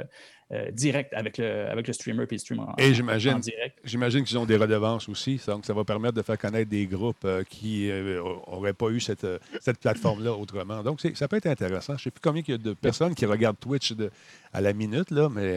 euh, 0.52 0.70
directe 0.70 1.12
avec 1.14 1.38
le, 1.38 1.68
avec 1.68 1.88
le 1.88 1.92
streamer 1.92 2.26
puis 2.26 2.36
le 2.36 2.40
stream 2.40 2.60
en, 2.60 2.74
Et 2.78 2.94
j'imagine, 2.94 3.40
J'imagine 3.82 4.22
qu'ils 4.22 4.38
ont 4.38 4.46
des 4.46 4.56
redevances 4.56 5.08
aussi. 5.08 5.40
Donc, 5.44 5.66
ça 5.66 5.74
va 5.74 5.82
permettre 5.82 6.14
de 6.14 6.22
faire 6.22 6.38
connaître 6.38 6.70
des 6.70 6.86
groupes 6.86 7.26
qui 7.48 7.90
n'auraient 7.90 8.72
pas 8.72 8.90
eu 8.90 9.00
cette, 9.00 9.26
cette 9.60 9.78
plateforme-là 9.78 10.32
autrement. 10.34 10.84
Donc, 10.84 11.00
ça 11.14 11.26
peut 11.26 11.36
être 11.36 11.46
intéressant. 11.46 11.94
Je 11.94 12.00
ne 12.00 12.04
sais 12.04 12.10
plus 12.12 12.20
combien 12.22 12.42
il 12.46 12.50
y 12.52 12.54
a 12.54 12.58
de 12.58 12.74
personnes 12.74 13.16
qui 13.16 13.26
regardent 13.26 13.58
Twitch 13.58 13.92
de, 13.92 14.10
à 14.52 14.60
la 14.60 14.72
minute, 14.72 15.10
là, 15.10 15.28
mais 15.28 15.56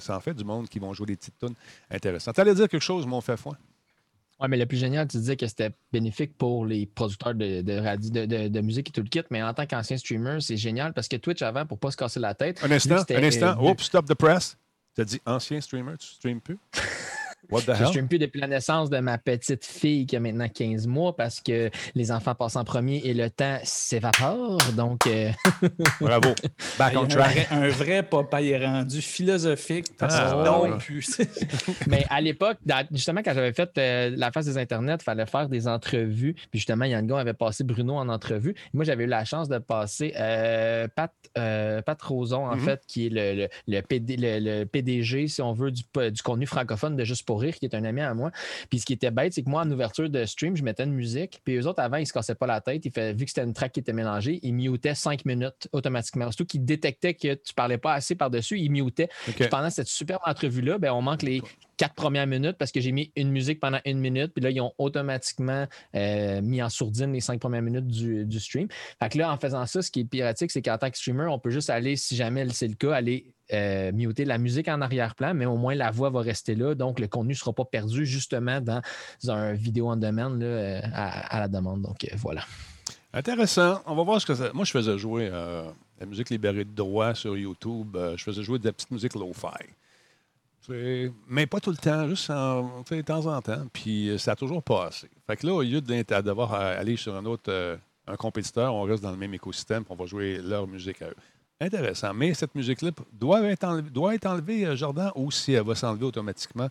ça 0.00 0.16
en 0.16 0.20
fait 0.20 0.34
du 0.34 0.44
monde 0.44 0.68
qui 0.68 0.78
vont 0.78 0.92
jouer 0.92 1.06
des 1.06 1.16
petites 1.16 1.38
tunes 1.40 1.54
intéressantes. 1.90 2.36
Tu 2.36 2.40
allais 2.40 2.54
dire 2.54 2.68
quelque 2.68 2.82
chose, 2.82 3.04
mon 3.04 3.20
fait 3.20 3.36
foin? 3.36 3.56
Oui, 4.42 4.48
mais 4.48 4.56
le 4.56 4.66
plus 4.66 4.76
génial, 4.76 5.06
tu 5.06 5.18
disais 5.18 5.36
que 5.36 5.46
c'était 5.46 5.70
bénéfique 5.92 6.36
pour 6.36 6.66
les 6.66 6.86
producteurs 6.86 7.32
de, 7.32 7.62
de, 7.62 8.48
de, 8.48 8.60
musique 8.60 8.88
et 8.88 8.92
tout 8.92 9.02
le 9.02 9.08
kit, 9.08 9.22
mais 9.30 9.40
en 9.40 9.54
tant 9.54 9.66
qu'ancien 9.66 9.96
streamer, 9.96 10.38
c'est 10.40 10.56
génial 10.56 10.92
parce 10.92 11.06
que 11.06 11.14
Twitch 11.14 11.42
avant, 11.42 11.64
pour 11.64 11.76
ne 11.76 11.80
pas 11.80 11.92
se 11.92 11.96
casser 11.96 12.18
la 12.18 12.34
tête. 12.34 12.58
Un 12.64 12.72
instant, 12.72 13.04
un 13.08 13.22
instant. 13.22 13.56
Oups, 13.62 13.84
stop 13.84 14.04
the 14.06 14.14
press. 14.14 14.56
Tu 14.96 15.00
as 15.00 15.04
dit 15.04 15.20
ancien 15.26 15.60
streamer, 15.60 15.96
tu 15.96 16.08
streames 16.08 16.40
plus? 16.40 16.58
What 17.50 17.62
the 17.62 17.74
je 17.74 17.82
ne 17.82 17.86
stream 17.88 18.08
plus 18.08 18.18
depuis 18.18 18.40
la 18.40 18.46
naissance 18.46 18.88
de 18.88 18.98
ma 18.98 19.18
petite 19.18 19.64
fille 19.64 20.06
qui 20.06 20.16
a 20.16 20.20
maintenant 20.20 20.48
15 20.48 20.86
mois 20.86 21.16
parce 21.16 21.40
que 21.40 21.70
les 21.94 22.12
enfants 22.12 22.34
passent 22.34 22.56
en 22.56 22.64
premier 22.64 22.98
et 23.04 23.14
le 23.14 23.30
temps 23.30 23.58
s'évapore. 23.64 24.58
Donc. 24.76 25.06
Euh, 25.06 25.30
Bravo. 26.00 26.34
Back 26.78 26.94
on 26.96 27.06
track. 27.06 27.48
Un, 27.50 27.68
vrai 27.68 28.02
papa 28.02 28.42
est 28.42 28.64
rendu 28.64 29.02
philosophique 29.02 29.86
parce 29.98 30.14
ah, 30.16 30.42
non 30.44 30.78
plus. 30.78 31.20
Mais 31.88 32.04
à 32.10 32.20
l'époque, 32.20 32.58
justement, 32.92 33.22
quand 33.24 33.34
j'avais 33.34 33.52
fait 33.52 33.70
euh, 33.78 34.14
la 34.16 34.30
phase 34.30 34.46
des 34.46 34.58
Internets, 34.58 34.98
il 35.00 35.04
fallait 35.04 35.26
faire 35.26 35.48
des 35.48 35.66
entrevues. 35.68 36.34
Puis 36.34 36.60
justement, 36.60 36.84
Yann 36.84 37.06
Gon 37.06 37.16
avait 37.16 37.34
passé 37.34 37.64
Bruno 37.64 37.94
en 37.94 38.08
entrevue. 38.08 38.54
Moi, 38.72 38.84
j'avais 38.84 39.04
eu 39.04 39.08
la 39.08 39.24
chance 39.24 39.48
de 39.48 39.58
passer 39.58 40.14
euh, 40.16 40.86
Pat, 40.94 41.12
Pat 41.34 42.02
Roson, 42.02 42.46
en 42.46 42.56
mm-hmm. 42.56 42.60
fait, 42.60 42.82
qui 42.86 43.06
est 43.06 43.10
le, 43.10 43.48
le, 43.66 44.64
PDG, 44.64 45.28
si 45.28 45.42
on 45.42 45.52
veut, 45.52 45.70
du, 45.70 45.82
du 45.82 46.22
contenu 46.22 46.46
francophone 46.46 46.96
de 46.96 47.04
Juste 47.04 47.26
pour 47.26 47.31
qui 47.40 47.66
est 47.66 47.74
un 47.74 47.84
ami 47.84 48.00
à 48.00 48.14
moi. 48.14 48.30
Puis 48.70 48.80
ce 48.80 48.86
qui 48.86 48.92
était 48.92 49.10
bête, 49.10 49.32
c'est 49.32 49.42
que 49.42 49.50
moi, 49.50 49.62
en 49.62 49.70
ouverture 49.70 50.08
de 50.08 50.24
stream, 50.24 50.56
je 50.56 50.62
mettais 50.62 50.84
une 50.84 50.94
musique. 50.94 51.40
Puis 51.44 51.56
eux 51.56 51.66
autres, 51.66 51.80
avant, 51.80 51.96
ils 51.96 52.06
se 52.06 52.12
cassaient 52.12 52.34
pas 52.34 52.46
la 52.46 52.60
tête. 52.60 52.84
Ils 52.84 52.92
fait, 52.92 53.12
vu 53.12 53.24
que 53.24 53.30
c'était 53.30 53.44
une 53.44 53.54
track 53.54 53.72
qui 53.72 53.80
était 53.80 53.92
mélangée, 53.92 54.40
ils 54.42 54.52
mutaient 54.52 54.94
cinq 54.94 55.24
minutes 55.24 55.68
automatiquement. 55.72 56.30
Surtout 56.30 56.46
qu'ils 56.46 56.64
détectaient 56.64 57.14
que 57.14 57.34
tu 57.34 57.54
parlais 57.54 57.78
pas 57.78 57.94
assez 57.94 58.14
par-dessus, 58.14 58.58
ils 58.58 58.70
mutaient. 58.70 59.08
Pendant 59.50 59.70
cette 59.70 59.88
superbe 59.88 60.22
entrevue-là, 60.26 60.78
ben, 60.78 60.92
on 60.92 61.02
manque 61.02 61.22
les 61.22 61.42
quatre 61.76 61.94
premières 61.94 62.26
minutes 62.26 62.56
parce 62.58 62.72
que 62.72 62.80
j'ai 62.80 62.92
mis 62.92 63.12
une 63.16 63.30
musique 63.30 63.60
pendant 63.60 63.80
une 63.84 63.98
minute. 63.98 64.32
Puis 64.34 64.42
là, 64.42 64.50
ils 64.50 64.60
ont 64.60 64.72
automatiquement 64.78 65.66
euh, 65.94 66.40
mis 66.42 66.62
en 66.62 66.68
sourdine 66.68 67.12
les 67.12 67.20
cinq 67.20 67.40
premières 67.40 67.62
minutes 67.62 67.86
du, 67.86 68.40
stream. 68.40 68.68
Fait 69.00 69.08
que 69.08 69.18
là, 69.18 69.32
en 69.32 69.36
faisant 69.36 69.66
ça, 69.66 69.82
ce 69.82 69.90
qui 69.90 70.00
est 70.00 70.04
piratique, 70.04 70.50
c'est 70.50 70.62
qu'en 70.62 70.78
tant 70.78 70.90
que 70.90 70.96
streamer, 70.96 71.26
on 71.26 71.38
peut 71.38 71.50
juste 71.50 71.70
aller, 71.70 71.96
si 71.96 72.16
jamais 72.16 72.48
c'est 72.50 72.68
le 72.68 72.74
cas, 72.74 72.92
aller 72.92 73.34
euh, 73.52 73.92
muter 73.92 74.24
la 74.24 74.38
musique 74.38 74.68
en 74.68 74.80
arrière-plan, 74.80 75.34
mais 75.34 75.46
au 75.46 75.56
moins 75.56 75.74
la 75.74 75.90
voix 75.90 76.10
va 76.10 76.20
rester 76.20 76.54
là. 76.54 76.74
Donc, 76.74 76.98
le 76.98 77.08
contenu 77.08 77.32
ne 77.32 77.38
sera 77.38 77.52
pas 77.52 77.64
perdu 77.64 78.06
justement 78.06 78.60
dans 78.60 78.80
un 79.28 79.52
vidéo 79.52 79.88
en 79.88 79.96
demande 79.96 80.42
euh, 80.42 80.80
à, 80.94 81.38
la 81.40 81.48
demande. 81.48 81.82
Donc, 81.82 82.06
voilà. 82.16 82.44
Intéressant. 83.12 83.82
On 83.86 83.94
va 83.94 84.02
voir 84.02 84.20
ce 84.20 84.26
que 84.26 84.34
ça. 84.34 84.50
Moi, 84.54 84.64
je 84.64 84.70
faisais 84.70 84.96
jouer 84.98 85.28
la 85.28 86.06
musique 86.06 86.30
libérée 86.30 86.64
de 86.64 86.74
droit 86.74 87.14
sur 87.14 87.36
YouTube. 87.36 87.96
je 88.16 88.22
faisais 88.22 88.42
jouer 88.42 88.58
de 88.58 88.64
la 88.64 88.72
petite 88.72 88.90
musique 88.90 89.14
lo-fi. 89.14 89.68
Mais 90.68 91.46
pas 91.46 91.60
tout 91.60 91.70
le 91.70 91.76
temps, 91.76 92.08
juste 92.08 92.30
de 92.30 93.00
temps 93.02 93.26
en 93.26 93.40
temps. 93.42 93.66
Puis 93.72 94.10
euh, 94.10 94.18
ça 94.18 94.32
n'a 94.32 94.36
toujours 94.36 94.62
pas 94.62 94.86
assez. 94.86 95.08
Fait 95.26 95.36
que 95.36 95.46
là, 95.46 95.54
au 95.54 95.62
lieu 95.62 95.80
de 95.80 96.20
devoir 96.22 96.54
aller 96.54 96.96
sur 96.96 97.14
un 97.14 97.24
autre 97.24 97.50
euh, 97.50 97.76
un 98.06 98.16
compétiteur, 98.16 98.74
on 98.74 98.82
reste 98.82 99.02
dans 99.02 99.10
le 99.10 99.16
même 99.16 99.34
écosystème 99.34 99.84
on 99.88 99.94
va 99.94 100.06
jouer 100.06 100.38
leur 100.38 100.66
musique 100.66 101.02
à 101.02 101.08
eux. 101.08 101.16
Intéressant. 101.60 102.12
Mais 102.12 102.34
cette 102.34 102.54
musique-là 102.54 102.90
doit 103.12 103.42
être 103.44 103.64
enlevée, 103.64 103.90
doit 103.90 104.14
être 104.14 104.26
enlevée 104.26 104.66
euh, 104.66 104.76
Jordan, 104.76 105.12
ou 105.14 105.30
si 105.30 105.52
elle 105.52 105.64
va 105.64 105.74
s'enlever 105.74 106.04
automatiquement 106.04 106.68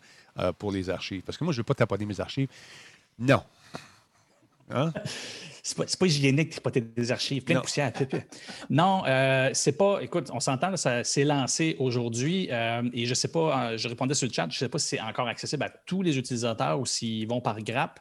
pour 0.58 0.72
les 0.72 0.90
archives? 0.90 1.22
Parce 1.24 1.38
que 1.38 1.44
moi, 1.44 1.54
je 1.54 1.58
ne 1.58 1.62
veux 1.62 1.66
pas 1.66 1.74
tapoter 1.74 2.06
mes 2.06 2.20
archives. 2.20 2.50
Non. 3.20 3.42
Hein? 4.74 4.94
c'est 5.64 5.78
pas, 5.78 5.86
pas 6.00 6.06
hygiénique 6.06 6.48
de 6.48 6.52
tripoter 6.54 6.82
des 6.82 7.12
archives, 7.12 7.44
plein 7.44 7.56
de 7.56 7.62
poussière. 7.62 7.92
Non, 8.70 9.04
euh, 9.08 9.50
c'est 9.54 9.74
pas. 9.74 10.00
Écoute, 10.02 10.30
on 10.34 10.40
s'entend, 10.40 10.76
ça 10.78 11.04
s'est 11.04 11.24
lancé 11.24 11.76
aujourd'hui 11.80 12.50
euh, 12.52 12.82
et 12.94 13.06
je 13.06 13.14
sais 13.14 13.28
pas, 13.28 13.72
euh, 13.72 13.78
je 13.78 13.88
répondais 13.88 14.14
sur 14.14 14.28
le 14.28 14.34
chat, 14.34 14.48
je 14.50 14.58
sais 14.58 14.70
pas 14.70 14.80
si 14.80 14.90
c'est 14.90 15.02
encore 15.02 15.28
accessible 15.28 15.64
à 15.64 15.70
tous 15.70 16.02
les 16.02 16.18
utilisateurs 16.18 16.80
ou 16.80 16.86
s'ils 16.86 17.28
vont 17.28 17.42
par 17.42 17.60
grappe. 17.62 18.00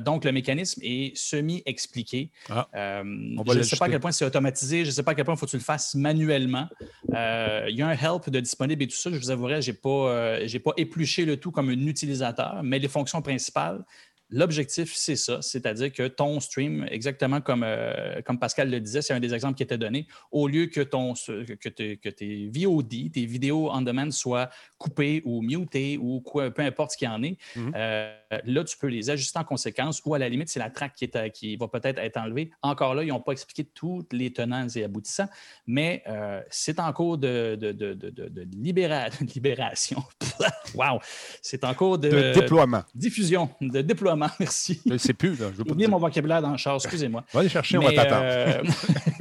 donc, 0.00 0.24
le 0.24 0.32
mécanisme 0.32 0.80
est 0.82 1.16
semi-expliqué. 1.16 2.30
Ah, 2.48 2.68
je 2.74 3.58
ne 3.58 3.62
sais 3.62 3.76
pas 3.76 3.86
à 3.86 3.88
quel 3.88 4.00
point 4.00 4.12
c'est 4.12 4.24
automatisé, 4.24 4.84
je 4.84 4.90
ne 4.90 4.94
sais 4.94 5.02
pas 5.02 5.12
à 5.12 5.14
quel 5.14 5.24
point 5.24 5.34
il 5.34 5.38
faut 5.38 5.46
que 5.46 5.50
tu 5.50 5.56
le 5.56 5.62
fasses 5.62 5.94
manuellement. 5.94 6.68
Il 7.08 7.74
y 7.74 7.82
a 7.82 7.88
un 7.88 7.92
help 7.92 8.30
de 8.30 8.40
disponible 8.40 8.82
et 8.82 8.86
tout 8.86 8.96
ça. 8.96 9.10
Je 9.10 9.18
vous 9.18 9.30
avouerai, 9.30 9.62
je 9.62 9.70
n'ai 9.70 9.76
pas, 9.76 10.38
pas 10.64 10.72
épluché 10.76 11.24
le 11.24 11.36
tout 11.36 11.50
comme 11.50 11.68
un 11.68 11.86
utilisateur, 11.86 12.60
mais 12.62 12.78
les 12.78 12.88
fonctions 12.88 13.22
principales, 13.22 13.84
L'objectif, 14.28 14.92
c'est 14.94 15.14
ça, 15.14 15.40
c'est-à-dire 15.40 15.92
que 15.92 16.08
ton 16.08 16.40
stream, 16.40 16.84
exactement 16.90 17.40
comme, 17.40 17.62
euh, 17.64 18.20
comme 18.22 18.40
Pascal 18.40 18.68
le 18.70 18.80
disait, 18.80 19.00
c'est 19.00 19.12
un 19.12 19.20
des 19.20 19.32
exemples 19.32 19.56
qui 19.56 19.62
était 19.62 19.78
donné, 19.78 20.08
au 20.32 20.48
lieu 20.48 20.66
que, 20.66 20.80
ton, 20.80 21.14
que, 21.14 21.94
que 21.94 22.08
tes 22.08 22.50
VOD, 22.52 23.12
tes 23.12 23.24
vidéos 23.24 23.70
on 23.70 23.82
demand 23.82 24.10
soient 24.10 24.50
coupées 24.78 25.22
ou 25.24 25.42
mutées 25.42 25.96
ou 25.96 26.20
quoi, 26.22 26.50
peu 26.50 26.62
importe 26.62 26.92
ce 26.92 26.96
qu'il 26.96 27.06
y 27.06 27.10
en 27.10 27.22
est, 27.22 27.38
euh, 27.56 28.16
là, 28.44 28.64
tu 28.64 28.76
peux 28.78 28.86
les 28.88 29.10
ajuster 29.10 29.38
en 29.38 29.44
conséquence 29.44 30.02
ou 30.04 30.14
à 30.14 30.18
la 30.18 30.28
limite, 30.28 30.48
c'est 30.48 30.58
la 30.58 30.70
track 30.70 30.94
qui, 30.94 31.04
est, 31.04 31.30
qui 31.32 31.56
va 31.56 31.68
peut-être 31.68 31.98
être 31.98 32.16
enlevée. 32.16 32.50
Encore 32.62 32.94
là, 32.94 33.02
ils 33.04 33.08
n'ont 33.08 33.20
pas 33.20 33.32
expliqué 33.32 33.64
tous 33.64 34.06
les 34.12 34.32
tenants 34.32 34.66
et 34.74 34.84
aboutissants, 34.84 35.28
mais 35.66 36.02
euh, 36.08 36.40
c'est 36.50 36.80
en 36.80 36.92
cours 36.92 37.18
de, 37.18 37.56
de, 37.60 37.72
de, 37.72 37.94
de, 37.94 38.10
de- 38.10 38.28
de 38.28 38.46
libéra- 38.56 39.08
de 39.20 39.26
libération. 39.34 40.02
wow! 40.74 40.98
C'est 41.42 41.64
en 41.64 41.74
cours 41.74 41.98
de, 41.98 42.08
De 42.08 42.32
déploiement. 42.34 42.82
diffusion, 42.94 43.48
de 43.60 43.80
déploiement. 43.82 44.28
Merci. 44.40 44.80
Je 44.86 44.92
ne 44.92 44.98
sais 44.98 45.14
plus, 45.14 45.38
là. 45.38 45.46
Je 45.52 45.58
veux 45.58 45.64
pas 45.64 45.72
oublié 45.72 45.88
mon 45.88 45.98
vocabulaire 45.98 46.42
dans 46.42 46.50
le 46.52 46.56
char, 46.56 46.76
excusez-moi. 46.76 47.24
Va 47.32 47.40
aller 47.40 47.48
chercher, 47.48 47.78
on 47.78 47.82
va 47.82 47.88
Mais, 47.90 47.94
t'attendre. 47.96 48.22
euh, 48.24 48.62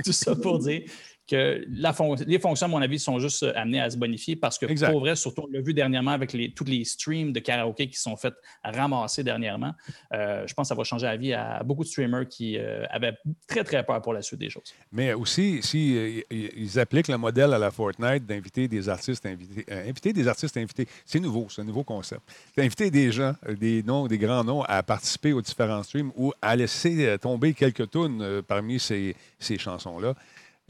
tout 0.04 0.12
ça 0.12 0.36
pour 0.36 0.60
dire 0.60 0.84
que 1.28 1.66
la 1.70 1.92
fon- 1.94 2.16
les 2.28 2.40
fonctions, 2.40 2.66
à 2.68 2.70
mon 2.70 2.82
avis, 2.82 3.00
sont 3.00 3.20
juste 3.20 3.44
euh, 3.44 3.52
amenées 3.56 3.82
à 3.82 3.90
se 3.90 3.98
bonifier 3.98 4.36
parce 4.36 4.58
que, 4.60 4.66
Exact. 4.68 4.92
pour 4.92 5.00
vrai, 5.00 5.16
surtout, 5.16 5.44
on 5.48 5.52
l'a 5.52 5.62
vu 5.62 5.74
dernièrement 5.74 6.12
avec 6.12 6.34
les, 6.34 6.52
tous 6.52 6.66
les 6.66 6.84
streams 6.86 7.34
de 7.34 7.40
karaoké 7.40 7.88
qui 7.88 7.98
sont 8.00 8.16
faits 8.16 8.36
ramasser 8.64 9.24
dernièrement. 9.24 9.74
euh, 10.14 10.46
je 10.48 10.54
pense 10.54 10.66
que 10.66 10.70
ça 10.70 10.76
va 10.76 10.84
changer 10.84 11.06
la 11.08 11.18
vie 11.18 11.34
à 11.34 11.64
beaucoup 11.64 11.84
de 11.84 11.88
streamers 11.88 12.28
qui 12.28 12.58
euh, 12.58 12.86
avaient 12.90 13.18
très, 13.48 13.64
très 13.64 13.84
peur 13.84 14.02
pour 14.02 14.14
la 14.14 14.22
suite 14.22 14.40
des 14.40 14.50
choses. 14.50 14.74
Mais 14.92 15.14
aussi, 15.14 15.62
si 15.64 15.98
euh, 15.98 16.22
ils- 16.32 16.52
ils 16.58 16.80
appliquent 16.80 17.08
le 17.08 17.18
modèle 17.18 17.54
à 17.54 17.58
la 17.60 17.72
Fortnite 17.72 18.26
d'inviter 18.26 18.68
des 18.68 18.88
artistes 18.90 19.26
invités, 19.26 19.66
inviter 19.72 20.14
des 20.14 20.28
artistes 20.28 20.58
invités, 20.58 20.88
c'est 21.06 21.20
nouveau, 21.20 21.48
c'est 21.50 21.62
un 21.62 21.66
nouveau 21.66 21.84
concept. 21.84 22.22
D'inviter 22.58 22.92
des 22.92 23.12
gens, 23.12 23.34
des 23.60 23.82
noms, 23.84 24.08
des 24.08 24.18
grands 24.18 24.44
noms 24.44 24.62
à 24.64 24.84
participer 24.84 25.34
aux 25.34 25.42
différents 25.42 25.84
streams 25.84 26.12
ou 26.16 26.32
à 26.42 26.56
laisser 26.56 27.18
tomber 27.20 27.54
quelques 27.54 27.90
tunes 27.90 28.42
parmi 28.48 28.80
ces, 28.80 29.16
ces 29.40 29.58
chansons-là. 29.58 30.14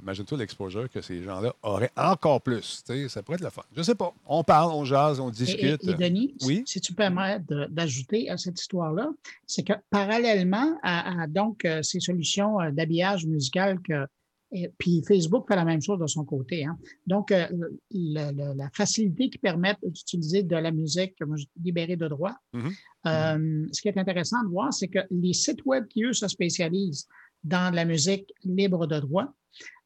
Imagine-toi 0.02 0.38
l'exposure 0.38 0.90
que 0.90 1.02
ces 1.02 1.24
gens-là 1.24 1.56
auraient 1.64 1.92
encore 1.96 2.42
plus. 2.42 2.84
Ça 3.08 3.24
pourrait 3.24 3.36
être 3.38 3.44
le 3.44 3.50
fun. 3.50 3.64
Je 3.76 3.82
sais 3.82 3.96
pas. 3.96 4.14
On 4.28 4.44
parle, 4.44 4.72
on 4.74 4.84
jase, 4.84 5.20
on 5.20 5.30
discute. 5.30 5.84
et- 5.84 5.90
et 5.92 5.94
Denis, 5.94 6.36
Oui? 6.46 6.64
si 6.66 6.82
tu 6.82 6.94
permets 6.94 7.40
d'ajouter 7.70 8.30
à 8.30 8.38
cette 8.38 8.60
histoire-là, 8.60 9.10
c'est 9.48 9.64
que 9.64 9.74
parallèlement 9.90 10.78
à, 10.84 11.24
à, 11.24 11.28
donc 11.28 11.64
euh, 11.66 11.82
ces 11.82 12.00
solutions 12.02 12.60
euh, 12.60 12.72
d'habillage 12.72 13.26
musical 13.26 13.80
que 13.82 14.06
et 14.52 14.72
puis 14.78 15.04
Facebook 15.06 15.46
fait 15.50 15.56
la 15.56 15.66
même 15.66 15.82
chose 15.82 16.00
de 16.00 16.08
son 16.08 16.24
côté. 16.24 16.64
hein. 16.66 16.78
Donc, 17.08 17.32
euh, 17.32 17.46
le- 17.52 18.32
le- 18.32 18.56
la 18.56 18.70
facilité 18.72 19.30
qui 19.30 19.38
permet 19.38 19.76
d'utiliser 19.84 20.44
de 20.44 20.56
la 20.56 20.72
musique 20.72 21.16
libérée 21.62 21.98
de 21.98 22.08
droit. 22.08 22.36
Mhm. 22.54 22.72
Euh, 23.08 23.68
ce 23.74 23.82
qui 23.82 23.88
est 23.90 23.98
intéressant 23.98 24.42
de 24.44 24.50
voir, 24.50 24.72
c'est 24.72 24.88
que 24.88 25.00
les 25.12 25.34
sites 25.34 25.66
web 25.66 25.88
qui, 25.88 26.04
eux, 26.04 26.14
se 26.14 26.28
spécialisent 26.28 27.08
dans 27.46 27.74
la 27.74 27.86
musique 27.86 28.34
libre 28.44 28.86
de 28.88 29.00
droit, 29.00 29.34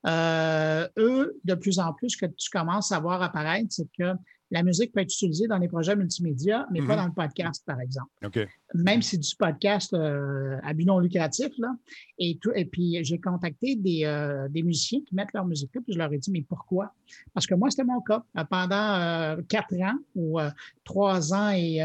euh, 0.07 0.87
eux, 0.97 1.39
de 1.43 1.53
plus 1.55 1.77
en 1.79 1.93
plus, 1.93 2.09
ce 2.11 2.17
que 2.17 2.25
tu 2.25 2.49
commences 2.49 2.91
à 2.91 2.99
voir 2.99 3.21
apparaître, 3.21 3.67
c'est 3.69 3.87
que 3.97 4.13
la 4.51 4.63
musique 4.63 4.91
peut 4.93 5.01
être 5.01 5.13
utilisée 5.13 5.45
dans 5.47 5.59
les 5.59 5.67
projets 5.67 5.95
multimédia, 5.95 6.65
mais 6.71 6.79
pas 6.79 6.93
Mhm. 6.95 7.01
dans 7.01 7.05
le 7.05 7.13
podcast, 7.13 7.63
par 7.67 7.79
exemple. 7.81 8.09
OK. 8.25 8.47
Même 8.73 9.03
si 9.03 9.11
c'est 9.11 9.17
du 9.19 9.35
podcast 9.35 9.93
euh, 9.93 10.57
à 10.63 10.73
but 10.73 10.85
non 10.85 10.97
lucratif, 10.97 11.49
là. 11.59 11.75
Et, 12.17 12.39
tout, 12.41 12.49
et 12.55 12.65
puis, 12.65 12.97
j'ai 13.03 13.19
contacté 13.19 13.75
des, 13.75 14.05
euh, 14.05 14.47
des 14.49 14.63
musiciens 14.63 15.01
qui 15.07 15.13
mettent 15.13 15.33
leur 15.35 15.45
musique 15.45 15.69
là, 15.75 15.81
puis 15.83 15.93
je 15.93 15.99
leur 15.99 16.11
ai 16.11 16.17
dit, 16.17 16.31
mais 16.31 16.41
pourquoi? 16.41 16.95
Parce 17.33 17.45
que 17.45 17.53
moi, 17.53 17.69
c'était 17.69 17.83
mon 17.83 18.01
cas. 18.01 18.23
Euh, 18.39 18.43
Pendant 18.49 18.95
euh, 18.95 19.41
quatre 19.47 19.75
ans 19.81 19.97
ou 20.15 20.39
trois 20.83 21.31
ans 21.31 21.51
et, 21.51 21.81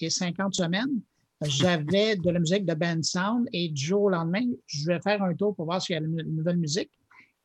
et 0.00 0.08
50 0.10 0.54
semaines, 0.54 1.00
j'avais 1.42 2.16
de 2.16 2.30
la 2.30 2.40
musique 2.40 2.66
de 2.66 2.74
band 2.74 3.02
sound 3.02 3.48
et 3.52 3.68
du 3.68 3.84
jour 3.84 4.02
au 4.02 4.10
lendemain, 4.10 4.44
je 4.66 4.86
vais 4.86 5.00
faire 5.00 5.22
un 5.22 5.34
tour 5.34 5.54
pour 5.54 5.66
voir 5.66 5.80
s'il 5.80 5.94
y 5.94 5.98
a 5.98 6.02
une 6.02 6.22
nouvelle 6.34 6.56
musique. 6.56 6.90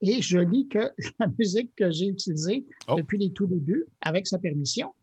Et 0.02 0.22
je 0.22 0.40
lis 0.40 0.68
que 0.68 0.92
la 1.20 1.28
musique 1.40 1.72
que 1.76 1.92
j'ai 1.92 2.08
utilisée 2.08 2.66
Oh. 2.88 2.96
depuis 2.96 3.18
les 3.18 3.32
tout 3.32 3.48
débuts, 3.48 3.86
avec 4.02 4.28
sa 4.28 4.40
permission, 4.40 4.94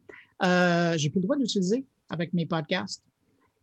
euh, 0.43 0.97
j'ai 0.97 1.09
plus 1.11 1.21
le 1.21 1.25
droit 1.25 1.37
d'utiliser 1.37 1.87
avec 2.09 2.33
mes 2.33 2.47
podcasts. 2.47 3.03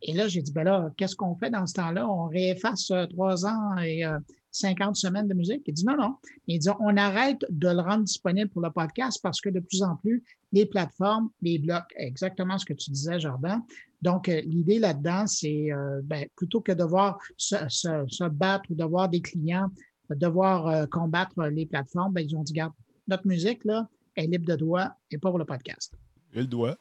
Et 0.02 0.12
là, 0.12 0.28
j'ai 0.28 0.42
dit, 0.42 0.52
ben 0.52 0.64
là, 0.64 0.90
qu'est-ce 0.96 1.16
qu'on 1.16 1.34
fait 1.36 1.50
dans 1.50 1.66
ce 1.66 1.74
temps-là? 1.74 2.08
On 2.08 2.26
réefface 2.26 2.90
euh, 2.90 3.06
trois 3.06 3.46
ans 3.46 3.76
et 3.78 4.04
euh, 4.04 4.18
50 4.50 4.96
semaines 4.96 5.28
de 5.28 5.34
musique? 5.34 5.62
Il 5.66 5.74
dit, 5.74 5.84
non, 5.84 5.96
non. 5.96 6.16
Il 6.46 6.58
dit, 6.58 6.68
on 6.80 6.96
arrête 6.96 7.44
de 7.50 7.68
le 7.68 7.80
rendre 7.80 8.04
disponible 8.04 8.50
pour 8.50 8.62
le 8.62 8.70
podcast 8.70 9.20
parce 9.22 9.40
que 9.40 9.48
de 9.50 9.60
plus 9.60 9.82
en 9.82 9.96
plus, 9.96 10.22
les 10.52 10.66
plateformes 10.66 11.30
les 11.42 11.58
bloquent. 11.58 11.86
Exactement 11.96 12.58
ce 12.58 12.64
que 12.64 12.72
tu 12.72 12.90
disais, 12.90 13.20
Jordan. 13.20 13.60
Donc, 14.00 14.28
euh, 14.28 14.40
l'idée 14.42 14.78
là-dedans, 14.78 15.26
c'est 15.26 15.72
euh, 15.72 16.00
ben, 16.04 16.26
plutôt 16.36 16.60
que 16.60 16.72
de 16.72 16.78
devoir 16.78 17.18
se, 17.36 17.56
se- 17.68 18.06
se 18.08 18.24
battre 18.28 18.70
ou 18.70 18.74
d'avoir 18.74 19.08
des 19.08 19.20
clients, 19.20 19.68
devoir 20.10 20.66
euh, 20.68 20.86
combattre 20.86 21.42
les 21.48 21.66
plateformes, 21.66 22.12
ben, 22.12 22.20
ils 22.26 22.34
ont 22.36 22.42
dit, 22.42 22.52
regarde, 22.52 22.72
notre 23.08 23.26
musique, 23.26 23.64
là, 23.64 23.88
est 24.16 24.26
libre 24.26 24.46
de 24.46 24.56
droit 24.56 24.88
et 25.10 25.18
pas 25.18 25.30
pour 25.30 25.38
le 25.38 25.44
podcast. 25.44 25.92
J'ai 26.32 26.40
le 26.40 26.46
doigt. 26.46 26.76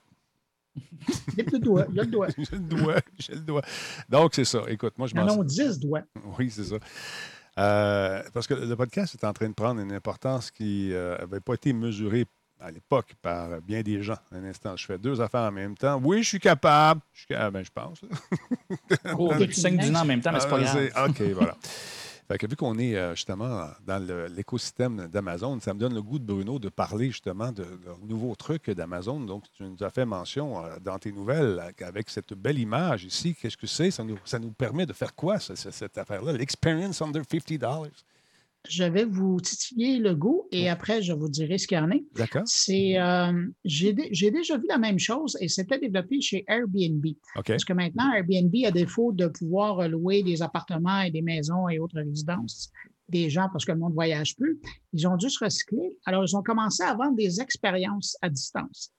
Libre 1.36 1.58
de 1.58 1.96
y 1.96 2.00
a 2.00 2.04
le 2.04 2.12
droit. 2.12 2.28
J'ai 2.38 2.56
le 2.56 2.60
doigt. 2.60 3.02
J'ai 3.18 3.34
le 3.34 3.42
doigt. 3.42 3.62
Donc, 4.10 4.36
c'est 4.36 4.46
ça. 4.46 4.62
Écoute, 4.68 4.94
moi, 4.98 5.08
je 5.08 5.16
m'en 5.16 5.26
non, 5.26 5.44
10 5.44 5.80
doigts. 5.80 6.04
Oui, 6.38 6.50
c'est 6.52 6.66
ça. 6.66 6.78
Euh, 7.58 8.22
parce 8.34 8.46
que 8.48 8.54
le 8.54 8.76
podcast 8.76 9.15
est 9.15 9.26
en 9.26 9.34
train 9.34 9.50
de 9.50 9.54
prendre 9.54 9.82
une 9.82 9.91
importance 9.93 10.52
qui 10.52 10.89
n'avait 10.91 11.39
pas 11.39 11.54
été 11.56 11.74
mesurée 11.74 12.26
à 12.60 12.72
l'époque 12.72 13.13
par 13.22 13.62
bien 13.62 13.82
des 13.82 14.02
gens. 14.02 14.17
Un 14.32 14.43
instant, 14.43 14.76
je 14.76 14.86
fais 14.86 14.98
deux 14.98 15.22
affaires 15.22 15.41
en 15.41 15.52
même 15.52 15.76
temps. 15.76 16.00
Oui, 16.04 16.24
je 16.24 16.30
suis 16.30 16.39
capable. 16.39 17.02
Je, 17.13 17.20
suis 17.20 17.28
ca- 17.30 17.52
ben, 17.52 17.63
je 17.63 17.70
pense. 17.74 18.02
Oh, 19.17 19.34
tu 19.39 19.54
saignes 19.54 19.78
du 19.78 19.96
en 19.96 20.06
même 20.06 20.22
temps, 20.22 20.32
mais 20.32 20.39
c'est 20.39 20.50
pas 20.50 20.60
Ah, 20.60 20.89
grave. 20.89 21.10
OK, 21.10 21.22
voilà. 21.36 21.56
Fait 22.28 22.38
que 22.38 22.46
vu 22.46 22.58
qu'on 22.58 22.78
est 22.78 22.96
euh, 22.96 23.16
justement 23.16 23.70
dans 23.86 24.06
l'écosystème 24.36 25.08
d'Amazon, 25.08 25.60
ça 25.62 25.74
me 25.74 25.80
donne 25.80 25.94
le 25.94 26.02
goût 26.02 26.20
de 26.20 26.26
Bruno 26.26 26.60
de 26.60 26.68
parler 26.68 27.08
justement 27.08 27.54
de, 27.54 27.63
de 27.63 28.08
nouveaux 28.08 28.36
trucs 28.36 28.70
d'Amazon. 28.70 29.22
Donc, 29.22 29.46
tu 29.54 29.63
nous 29.63 29.78
as 29.82 29.90
fait 29.90 30.06
mention 30.06 30.62
euh, 30.66 30.78
dans 30.82 31.00
tes 31.00 31.13
nouvelles 31.13 31.60
euh, 31.60 31.86
avec 31.86 32.10
cette 32.10 32.34
belle 32.34 32.60
image 32.60 33.06
ici. 33.06 33.34
Qu'est-ce 33.34 33.56
que 33.56 33.68
c'est? 33.68 33.92
Ça 33.92 34.04
nous, 34.04 34.20
ça 34.26 34.40
nous 34.40 34.52
permet 34.52 34.86
de 34.86 34.92
faire 34.92 35.16
quoi, 35.16 35.40
cette 35.40 35.98
affaire-là? 35.98 36.34
L'experience 36.34 37.02
under 37.02 37.24
50 37.30 37.63
Je 38.70 38.84
vais 38.84 39.06
vous 39.06 39.40
titiller 39.40 39.98
le 40.00 40.16
goût 40.16 40.48
et 40.52 40.70
après, 40.70 41.02
je 41.02 41.14
vous 41.14 41.30
dirai 41.30 41.58
ce 41.58 41.68
qu'il 41.68 41.78
y 41.78 41.82
en 41.82 41.90
est. 41.92 42.04
D'accord? 42.16 42.44
C'est, 42.46 43.00
euh, 43.00 43.48
j'ai 43.66 43.94
dé- 43.94 44.10
j'ai 44.12 44.32
déjà 44.32 44.58
vu 44.58 44.66
la 44.70 44.78
même 44.78 45.00
chose 45.00 45.38
et 45.42 45.48
c'était 45.48 45.80
développé 45.80 46.20
chez 46.22 46.44
Airbnb. 46.48 47.06
Parce 47.54 47.66
que 47.66 47.74
maintenant, 47.74 48.12
Airbnb, 48.14 48.54
à 48.66 48.72
défaut 48.72 49.12
de 49.12 49.28
pouvoir 49.28 49.88
louer 49.88 50.24
des 50.24 50.42
appartements 50.42 51.02
et 51.02 51.12
des 51.12 51.22
maisons 51.22 51.70
et 51.70 51.80
autres 51.80 51.96
résidences 51.98 52.72
des 53.10 53.30
gens 53.30 53.48
parce 53.52 53.64
que 53.64 53.72
le 53.72 53.78
monde 53.80 53.92
ne 53.92 53.96
voyage 53.96 54.36
plus, 54.36 54.60
ils 54.92 55.08
ont 55.08 55.16
dû 55.16 55.30
se 55.30 55.44
recycler. 55.44 55.96
Alors, 56.06 56.26
ils 56.26 56.36
ont 56.36 56.44
commencé 56.44 56.84
à 56.84 56.94
vendre 56.94 57.16
des 57.16 57.40
expériences 57.40 58.18
à 58.22 58.30
distance. 58.30 58.92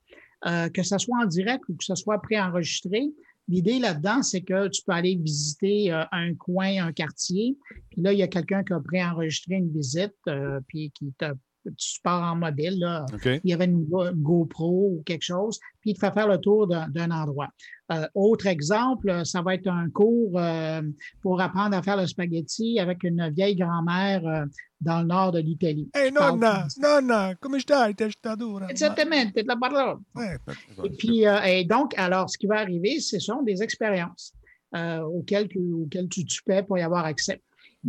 Euh, 0.47 0.69
que 0.69 0.85
ce 0.85 0.97
soit 0.99 1.19
en 1.21 1.27
direct 1.27 1.65
ou 1.69 1.75
que 1.75 1.85
ce 1.85 1.97
soit 1.97 2.23
préenregistré, 2.23 3.11
l'idée 3.49 3.79
là-dedans, 3.79 4.23
c'est 4.23 4.43
que 4.43 4.69
tu 4.69 4.83
peux 4.85 4.93
aller 4.93 5.17
visiter 5.17 5.93
euh, 5.93 6.05
un 6.13 6.35
coin, 6.35 6.85
un 6.87 6.93
quartier, 6.93 7.57
puis 7.91 8.03
là, 8.03 8.13
il 8.13 8.19
y 8.19 8.23
a 8.23 8.29
quelqu'un 8.29 8.63
qui 8.63 8.73
a 8.73 8.81
préenregistré 8.81 9.57
une 9.57 9.73
visite, 9.73 10.15
euh, 10.29 10.61
puis 10.69 10.93
qui 10.95 11.13
te, 11.19 11.33
tu 11.77 12.01
pars 12.03 12.33
en 12.33 12.37
mobile, 12.37 12.79
là, 12.79 13.05
il 13.45 13.51
y 13.51 13.55
avait 13.55 13.67
une, 13.67 13.85
Go- 13.85 14.07
une 14.07 14.23
GoPro 14.23 14.97
ou 14.99 15.03
quelque 15.05 15.23
chose, 15.23 15.59
puis 15.81 15.91
il 15.91 15.95
te 15.95 16.01
fait 16.01 16.13
faire 16.13 16.29
le 16.29 16.39
tour 16.39 16.67
d'un 16.69 17.11
endroit. 17.11 17.49
Euh, 17.91 18.07
autre 18.15 18.47
exemple, 18.47 19.25
ça 19.25 19.41
va 19.43 19.55
être 19.55 19.69
un 19.69 19.89
cours 19.91 20.39
euh, 20.39 20.83
pour 21.23 21.41
apprendre 21.41 21.75
à 21.77 21.83
faire 21.83 21.97
le 21.97 22.07
spaghetti 22.07 22.79
avec 22.79 23.03
une 23.03 23.31
vieille 23.31 23.57
grand-mère 23.57 24.27
euh, 24.27 24.45
dans 24.81 25.01
le 25.01 25.07
nord 25.07 25.33
de 25.33 25.39
l'Italie. 25.41 25.89
Hey, 25.95 26.13
parle 26.13 26.39
nonna, 26.39 26.67
nonna, 26.79 27.35
come 27.37 27.59
stai? 27.61 27.95
Te 27.95 28.11
sta 28.11 28.37
dura? 28.37 28.69
Exactement, 28.71 29.31
c'est 29.35 29.47
la 29.47 29.57
parole. 29.57 29.99
Ouais, 30.15 30.37
Et 30.85 30.91
puis, 30.91 31.27
euh, 31.27 31.41
et 31.45 31.65
donc, 31.65 31.95
alors, 31.99 32.29
ce 32.29 32.37
qui 32.37 32.47
va 32.47 32.61
arriver, 32.61 33.01
ce 33.01 33.19
sont 33.19 33.43
des 33.43 33.63
expériences 33.63 34.35
euh, 34.77 35.01
auxquelles, 35.01 35.49
tu, 35.49 35.59
auxquelles 35.73 36.09
tu, 36.09 36.25
tu 36.27 36.43
paies 36.43 36.63
pour 36.63 36.77
y 36.79 36.83
avoir 36.83 37.07
accès. 37.07 37.41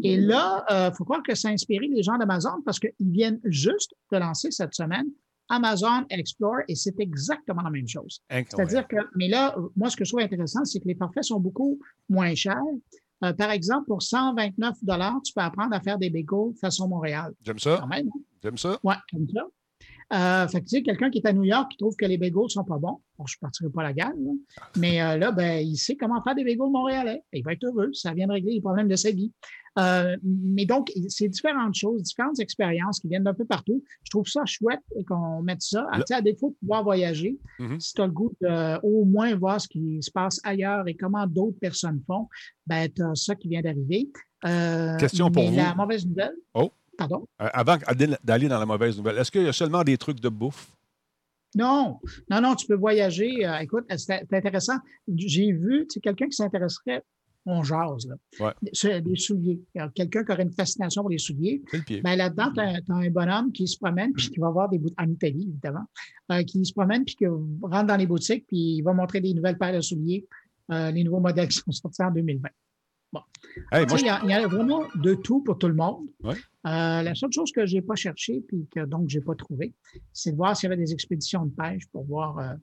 Et 0.04 0.18
là, 0.18 0.66
il 0.70 0.96
faut 0.96 1.04
croire 1.04 1.24
que 1.24 1.36
ça 1.36 1.50
a 1.50 1.52
inspiré 1.52 1.88
les 1.88 2.04
gens 2.04 2.18
d'Amazon 2.18 2.62
parce 2.64 2.80
qu'ils 2.80 2.94
viennent 3.00 3.40
juste 3.44 3.94
de 4.12 4.18
lancer 4.18 4.52
cette 4.52 4.74
semaine 4.74 5.08
Amazon 5.50 6.06
Explore 6.10 6.62
et 6.68 6.76
c'est 6.76 7.00
exactement 7.00 7.64
la 7.64 7.72
même 7.72 7.88
chose. 7.88 8.22
C'est-à-dire 8.30 8.88
que, 8.88 8.98
mais 9.16 9.28
là, 9.28 9.56
moi, 9.76 9.90
ce 9.90 9.98
que 9.98 10.06
je 10.06 10.12
trouve 10.12 10.22
intéressant, 10.22 10.64
c'est 10.64 10.80
que 10.80 10.88
les 10.88 10.96
forfaits 10.96 11.24
sont 11.24 11.40
beaucoup 11.40 11.80
moins 12.08 12.34
chers. 12.36 12.62
Euh, 13.24 13.34
par 13.34 13.52
exemple, 13.52 13.88
pour 13.88 14.02
129 14.02 14.78
tu 15.26 15.34
peux 15.34 15.42
apprendre 15.42 15.76
à 15.76 15.82
faire 15.82 15.98
des 15.98 16.10
bagels 16.10 16.54
façon 16.62 16.88
Montréal. 16.88 17.34
J'aime 17.42 17.60
ça. 17.60 17.78
Quand 17.82 17.88
même, 17.88 18.08
hein? 18.08 18.22
J'aime 18.42 18.58
ça. 18.58 18.80
Ouais, 18.84 18.96
comme 19.12 19.28
ça. 19.28 19.42
Euh, 20.12 20.48
fait 20.48 20.62
que, 20.62 20.66
tu 20.66 20.78
sais, 20.78 20.82
quelqu'un 20.82 21.10
qui 21.12 21.20
est 21.20 21.28
à 21.28 21.34
New 21.34 21.44
York 21.44 21.70
qui 21.72 21.78
trouve 21.78 21.96
que 21.96 22.06
les 22.06 22.18
bagels 22.18 22.50
sont 22.50 22.64
pas 22.64 22.78
bons, 22.80 23.00
bon, 23.18 23.26
je 23.28 23.36
ne 23.36 23.42
partirai 23.42 23.70
pas 23.70 23.84
la 23.84 23.94
gueule, 23.94 24.16
là. 24.18 24.32
mais 24.78 25.02
euh, 25.02 25.18
là, 25.18 25.32
ben, 25.32 25.64
il 25.66 25.76
sait 25.78 25.96
comment 25.96 26.20
faire 26.24 26.34
des 26.36 26.44
bagels 26.44 26.72
montréalais. 26.72 27.22
Il 27.32 27.44
va 27.44 27.54
être 27.54 27.64
heureux. 27.64 27.92
Ça 27.94 28.14
vient 28.14 28.26
de 28.28 28.32
régler 28.34 28.54
les 28.54 28.62
problèmes 28.62 28.88
de 28.88 28.96
sa 28.96 29.12
vie. 29.12 29.32
Euh, 29.78 30.18
mais 30.24 30.66
donc, 30.66 30.92
c'est 31.10 31.30
différentes 31.30 31.76
choses, 31.76 32.02
différentes 32.02 32.40
expériences 32.40 33.00
qui 33.00 33.08
viennent 33.08 33.24
d'un 33.24 33.36
peu 33.36 33.46
partout. 33.46 33.84
Je 34.04 34.10
trouve 34.10 34.26
ça 34.28 34.42
chouette 34.46 34.82
qu'on 35.08 35.44
mette 35.44 35.62
ça. 35.62 35.88
Tu 35.94 36.02
sais, 36.08 36.16
à 36.16 36.22
défaut 36.22 36.50
de 36.50 36.56
pouvoir 36.56 36.84
voyager, 36.84 37.38
Mhm. 37.60 37.80
si 37.80 37.94
tu 37.94 38.02
as 38.02 38.08
le 38.08 38.12
goût 38.12 38.34
de 38.42 38.80
au 38.84 39.06
moins 39.06 39.34
voir 39.36 39.62
ce 39.62 39.68
qui 39.68 40.00
se 40.02 40.10
passe 40.12 40.40
ailleurs 40.44 40.88
et 40.88 40.96
comment 40.96 41.26
d'autres 41.28 41.60
personnes 41.60 42.02
font, 42.08 42.28
ben, 42.66 42.90
tu 42.94 43.04
as 43.04 43.14
ça 43.16 43.36
qui 43.36 43.48
vient 43.48 43.62
d'arriver. 43.62 44.10
Euh, 44.46 44.98
Question 44.98 45.30
pour 45.30 45.44
vous. 45.44 45.56
La 45.56 45.76
mauvaise 45.76 46.06
nouvelle. 46.06 46.36
Oh. 46.56 46.72
Pardon? 47.00 47.26
Euh, 47.42 47.48
Avant 47.54 47.78
d'aller 48.24 48.50
dans 48.50 48.60
la 48.60 48.66
mauvaise 48.66 48.98
nouvelle, 48.98 49.18
est-ce 49.18 49.32
qu'il 49.32 49.44
y 49.44 49.48
a 49.48 49.54
seulement 49.54 49.84
des 49.84 49.98
trucs 49.98 50.20
de 50.20 50.28
bouffe? 50.28 50.72
Non, 51.56 51.98
non, 52.30 52.42
non, 52.42 52.56
tu 52.56 52.68
peux 52.68 52.76
voyager. 52.76 53.46
Euh, 53.48 53.58
écoute, 53.60 53.86
c'est 53.98 54.32
intéressant. 54.32 54.76
J'ai 55.16 55.52
vu, 55.52 55.88
tu 55.88 55.96
sais, 55.96 56.00
quelqu'un 56.02 56.28
qui 56.28 56.36
s'intéresserait, 56.36 57.02
on 57.46 57.64
jase, 57.64 58.06
là. 58.06 58.16
Ouais. 58.40 59.02
Des 59.02 59.16
souliers. 59.16 59.60
Quelqu'un 59.96 60.24
qui 60.26 60.32
aurait 60.32 60.44
une 60.44 60.54
fascination 60.54 61.02
pour 61.02 61.10
les 61.10 61.18
souliers. 61.18 61.64
Le 61.72 61.80
pied. 61.80 62.02
Ben, 62.02 62.16
là-dedans, 62.18 62.52
tu 62.54 62.60
as, 62.60 62.82
un 62.90 63.10
bonhomme 63.10 63.52
qui 63.54 63.66
se 63.66 63.78
promène, 63.78 64.12
puis 64.12 64.30
qui 64.30 64.40
va 64.40 64.52
voir 64.52 64.70
des 64.70 64.78
boutiques, 64.78 65.00
en 65.02 65.10
Italie, 65.10 65.48
évidemment, 65.50 65.86
euh, 66.34 66.44
qui 66.44 66.64
se 66.66 66.74
promène, 66.74 67.06
puis 67.06 67.16
qui 67.16 67.26
rentre 67.26 67.88
dans 67.88 67.98
les 67.98 68.06
boutiques, 68.06 68.46
puis 68.46 68.76
il 68.78 68.82
va 68.84 68.94
montrer 68.94 69.22
des 69.22 69.34
nouvelles 69.34 69.58
paires 69.58 69.74
de 69.74 69.82
souliers, 69.82 70.28
les 70.70 71.04
nouveaux 71.04 71.22
modèles 71.22 71.48
qui 71.48 71.58
sont 71.58 71.72
sortis 71.72 72.04
en 72.04 72.12
2020. 72.12 72.50
Hey, 73.72 73.86
moi, 73.86 73.86
Tu 73.86 73.90
sais, 73.90 73.98
je- 73.98 74.04
il, 74.04 74.08
y 74.08 74.10
a, 74.10 74.22
il 74.24 74.30
y 74.30 74.34
a 74.34 74.48
vraiment 74.48 74.84
de 74.96 75.14
tout 75.16 75.42
pour 75.42 75.58
tout 75.58 75.68
le 75.68 75.74
monde. 75.74 76.08
Ouais. 76.24 76.36
Euh, 76.68 77.02
la 77.02 77.16
seule 77.16 77.32
chose 77.32 77.52
que 77.52 77.66
je 77.66 77.76
n'ai 77.76 77.82
pas 77.82 77.96
cherché, 77.96 78.42
puis 78.48 78.68
que 78.74 78.86
donc 78.86 79.10
je 79.10 79.18
n'ai 79.18 79.24
pas 79.26 79.36
trouvé, 79.36 79.74
c'est 80.14 80.32
de 80.32 80.38
voir 80.38 80.56
s'il 80.56 80.70
y 80.70 80.74
avait 80.74 80.82
des 80.84 80.94
expéditions 80.94 81.46
de 81.46 81.52
pêche 81.52 81.88
pour 81.92 82.06
voir. 82.06 82.38
euh, 82.40 82.54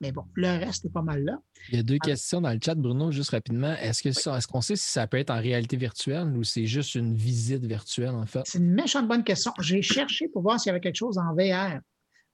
mais 0.00 0.10
bon, 0.12 0.24
le 0.34 0.48
reste 0.64 0.84
est 0.86 0.92
pas 0.92 1.02
mal 1.02 1.22
là. 1.24 1.38
Il 1.70 1.76
y 1.76 1.78
a 1.78 1.82
deux 1.82 1.98
Ah. 2.02 2.06
questions 2.06 2.40
dans 2.40 2.52
le 2.52 2.58
chat, 2.62 2.74
Bruno, 2.74 3.10
juste 3.12 3.30
rapidement. 3.30 3.74
Est-ce 3.74 4.02
que 4.02 4.12
ça- 4.12 4.36
est-ce 4.38 4.46
qu'on 4.46 4.60
sait 4.60 4.76
si 4.76 4.90
ça 4.90 5.06
peut 5.06 5.18
être 5.18 5.30
en 5.30 5.40
réalité 5.40 5.76
virtuelle 5.76 6.36
ou 6.36 6.42
c'est 6.42 6.66
juste 6.66 6.94
une 6.94 7.14
visite 7.14 7.64
virtuelle, 7.64 8.14
en 8.14 8.26
fait? 8.26 8.42
C'est 8.44 8.58
une 8.58 8.72
méchante 8.72 9.06
bonne 9.08 9.24
question. 9.24 9.52
J'ai 9.60 9.82
cherché 9.82 10.28
pour 10.28 10.42
voir 10.42 10.58
s'il 10.60 10.70
y 10.70 10.72
avait 10.72 10.80
quelque 10.80 10.96
chose 10.96 11.16
en 11.18 11.34
VR. 11.34 11.80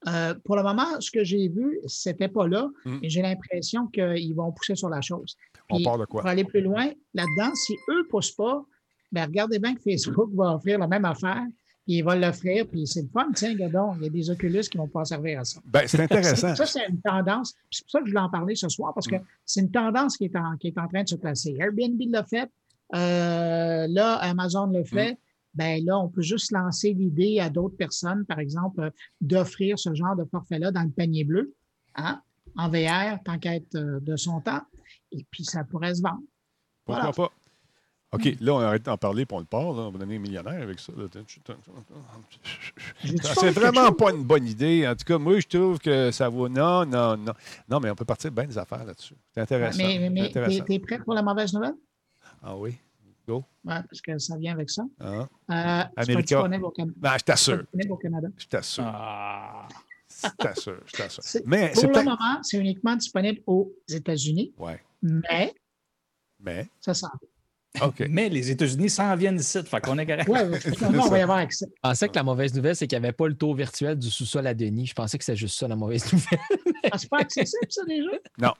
Euh, 0.07 0.33
pour 0.45 0.55
le 0.55 0.63
moment, 0.63 0.99
ce 0.99 1.11
que 1.11 1.23
j'ai 1.23 1.47
vu, 1.47 1.79
c'était 1.85 2.27
pas 2.27 2.47
là, 2.47 2.67
Mm. 2.85 2.97
mais 3.03 3.09
j'ai 3.09 3.21
l'impression 3.21 3.85
qu'ils 3.87 4.33
vont 4.35 4.51
pousser 4.51 4.75
sur 4.75 4.89
la 4.89 4.99
chose. 5.01 5.35
On 5.71 5.75
Puis, 5.77 5.83
part 5.85 5.97
de 5.97 6.05
quoi? 6.05 6.21
Pour 6.21 6.29
aller 6.29 6.43
plus 6.43 6.61
loin, 6.61 6.89
là-dedans, 7.13 7.53
si 7.55 7.73
eux 7.89 7.99
ne 8.03 8.07
poussent 8.09 8.31
pas, 8.35 8.63
ben 9.11 9.25
regardez 9.25 9.59
bien 9.59 9.75
que 9.75 9.81
Facebook 9.81 10.29
va 10.33 10.55
offrir 10.55 10.79
la 10.79 10.87
même 10.87 11.05
affaire, 11.05 11.43
puis 11.85 11.95
ils 11.97 12.01
vont 12.01 12.13
l'offrir, 12.13 12.67
puis 12.67 12.85
c'est 12.87 13.01
le 13.01 13.07
fun. 13.09 13.27
Tiens, 13.35 13.51
regardons, 13.53 13.93
il 13.97 14.03
y 14.03 14.07
a 14.07 14.09
des 14.09 14.29
Oculus 14.29 14.61
qui 14.61 14.77
vont 14.77 14.87
pas 14.87 15.03
servir 15.03 15.39
à 15.41 15.43
ça. 15.43 15.59
Ben, 15.65 15.83
c'est 15.87 15.99
intéressant. 16.11 16.55
Ça, 16.55 16.65
c'est 16.65 16.87
une 16.87 17.01
tendance. 17.01 17.53
C'est 17.69 17.83
pour 17.83 17.91
ça 17.91 17.99
que 17.99 18.05
je 18.05 18.11
voulais 18.11 18.21
en 18.23 18.29
parler 18.29 18.55
ce 18.55 18.69
soir, 18.69 18.93
parce 18.93 19.07
que 19.07 19.15
Mm. 19.15 19.23
c'est 19.45 19.61
une 19.61 19.71
tendance 19.71 20.15
qui 20.17 20.25
est, 20.25 20.35
en, 20.35 20.55
qui 20.57 20.67
est 20.67 20.77
en 20.77 20.87
train 20.87 21.03
de 21.03 21.09
se 21.09 21.15
placer. 21.15 21.55
Airbnb 21.59 21.99
l'a 22.09 22.23
fait, 22.23 22.49
euh, 22.95 23.87
là, 23.89 24.15
Amazon 24.17 24.67
le 24.67 24.81
Mm. 24.81 24.85
fait. 24.85 25.17
Ben 25.53 25.83
là, 25.83 25.99
on 25.99 26.07
peut 26.07 26.21
juste 26.21 26.51
lancer 26.53 26.93
l'idée 26.93 27.39
à 27.41 27.49
d'autres 27.49 27.75
personnes, 27.75 28.25
par 28.25 28.39
exemple, 28.39 28.79
euh, 28.81 28.89
d'offrir 29.19 29.77
ce 29.77 29.93
genre 29.93 30.15
de 30.15 30.23
forfait-là 30.23 30.71
dans 30.71 30.83
le 30.83 30.89
panier 30.91 31.25
bleu, 31.25 31.53
hein, 31.95 32.21
en 32.55 32.69
VR, 32.69 33.19
tant 33.25 33.37
qu'à 33.37 33.55
être 33.55 33.75
euh, 33.75 33.99
de 33.99 34.15
son 34.15 34.39
temps. 34.39 34.61
Et 35.11 35.25
puis, 35.29 35.43
ça 35.45 35.63
pourrait 35.63 35.95
se 35.95 36.01
vendre. 36.01 36.21
Pourquoi 36.85 37.11
Voilà. 37.11 37.13
pas? 37.13 37.31
OK, 38.13 38.35
là, 38.41 38.53
on 38.55 38.59
arrête 38.59 38.83
d'en 38.83 38.97
parler 38.97 39.25
on 39.25 39.39
le 39.39 39.45
part. 39.45 39.71
Là. 39.71 39.83
On 39.83 39.91
va 39.91 39.99
donner 39.99 40.17
un 40.17 40.19
millionnaire 40.19 40.61
avec 40.61 40.79
ça. 40.79 40.91
parlé 40.93 41.07
C'est 43.33 43.51
vraiment 43.51 43.93
pas 43.93 44.11
une 44.11 44.25
bonne 44.25 44.45
idée. 44.45 44.85
En 44.85 44.95
tout 44.95 45.05
cas, 45.05 45.17
moi, 45.17 45.39
je 45.39 45.47
trouve 45.47 45.79
que 45.79 46.11
ça 46.11 46.27
vaut. 46.27 46.49
Non, 46.49 46.85
non, 46.85 47.15
non. 47.15 47.33
Non, 47.69 47.79
mais 47.79 47.89
on 47.89 47.95
peut 47.95 48.03
partir 48.03 48.31
bien 48.31 48.45
des 48.45 48.57
affaires 48.57 48.83
là-dessus. 48.83 49.15
C'est 49.33 49.39
intéressant. 49.41 49.77
Mais, 49.77 49.97
mais, 49.97 50.09
mais 50.09 50.21
intéressant. 50.27 50.59
t'es, 50.59 50.65
t'es 50.65 50.79
prêt 50.79 50.99
pour 50.99 51.13
la 51.13 51.23
mauvaise 51.23 51.53
nouvelle? 51.53 51.75
Ah 52.43 52.57
oui? 52.57 52.77
Ouais, 53.29 53.43
parce 53.63 54.01
que 54.01 54.17
ça 54.17 54.37
vient 54.37 54.53
avec 54.53 54.69
ça. 54.69 54.83
Ah. 54.99 55.05
Euh, 55.05 55.25
c'est 55.47 55.49
pas 55.49 55.89
América. 56.01 56.35
disponible 56.35 56.65
au, 56.65 56.73
Ben, 56.97 57.17
je 57.17 57.23
t'assure. 57.23 57.63
Je 58.37 58.47
t'assure. 58.47 58.83
Ah. 58.85 59.67
Je 60.23 60.29
t'assure. 60.37 60.79
Je 60.85 60.91
t'assure. 60.93 61.23
C'est- 61.23 61.45
Mais 61.45 61.71
Pour 61.73 61.81
c'est 61.81 61.87
le 61.87 61.93
moment, 62.03 62.39
c'est 62.43 62.57
uniquement 62.57 62.95
disponible 62.95 63.41
aux 63.47 63.71
États-Unis, 63.89 64.53
Ouais. 64.57 64.79
mais 65.01 65.53
Mais. 66.39 66.67
ça 66.79 66.93
sent. 66.93 67.07
OK. 67.81 68.03
Mais 68.09 68.27
les 68.27 68.51
États-Unis 68.51 68.89
s'en 68.89 69.15
viennent 69.15 69.39
ici, 69.39 69.63
fait 69.63 69.79
qu'on 69.79 69.97
est 69.97 70.05
correct. 70.05 70.27
Ouais, 70.27 70.41
on 70.81 71.07
va 71.09 71.17
y 71.17 71.21
avoir 71.21 71.37
accès. 71.37 71.65
Je 71.67 71.79
pensais 71.81 72.09
que 72.09 72.15
la 72.15 72.23
mauvaise 72.23 72.53
nouvelle, 72.53 72.75
c'est 72.75 72.85
qu'il 72.85 72.99
n'y 72.99 73.05
avait 73.05 73.13
pas 73.13 73.27
le 73.29 73.33
tour 73.35 73.55
virtuel 73.55 73.97
du 73.97 74.09
sous-sol 74.11 74.45
à 74.45 74.53
Denis. 74.53 74.87
Je 74.87 74.93
pensais 74.93 75.17
que 75.17 75.23
c'était 75.23 75.37
juste 75.37 75.57
ça, 75.57 75.67
la 75.69 75.77
mauvaise 75.77 76.03
nouvelle. 76.13 76.39
Ah, 76.91 76.97
c'est 76.97 77.09
pas 77.09 77.19
accessible, 77.19 77.67
ça, 77.69 77.83
déjà? 77.85 78.11
Non. 78.37 78.51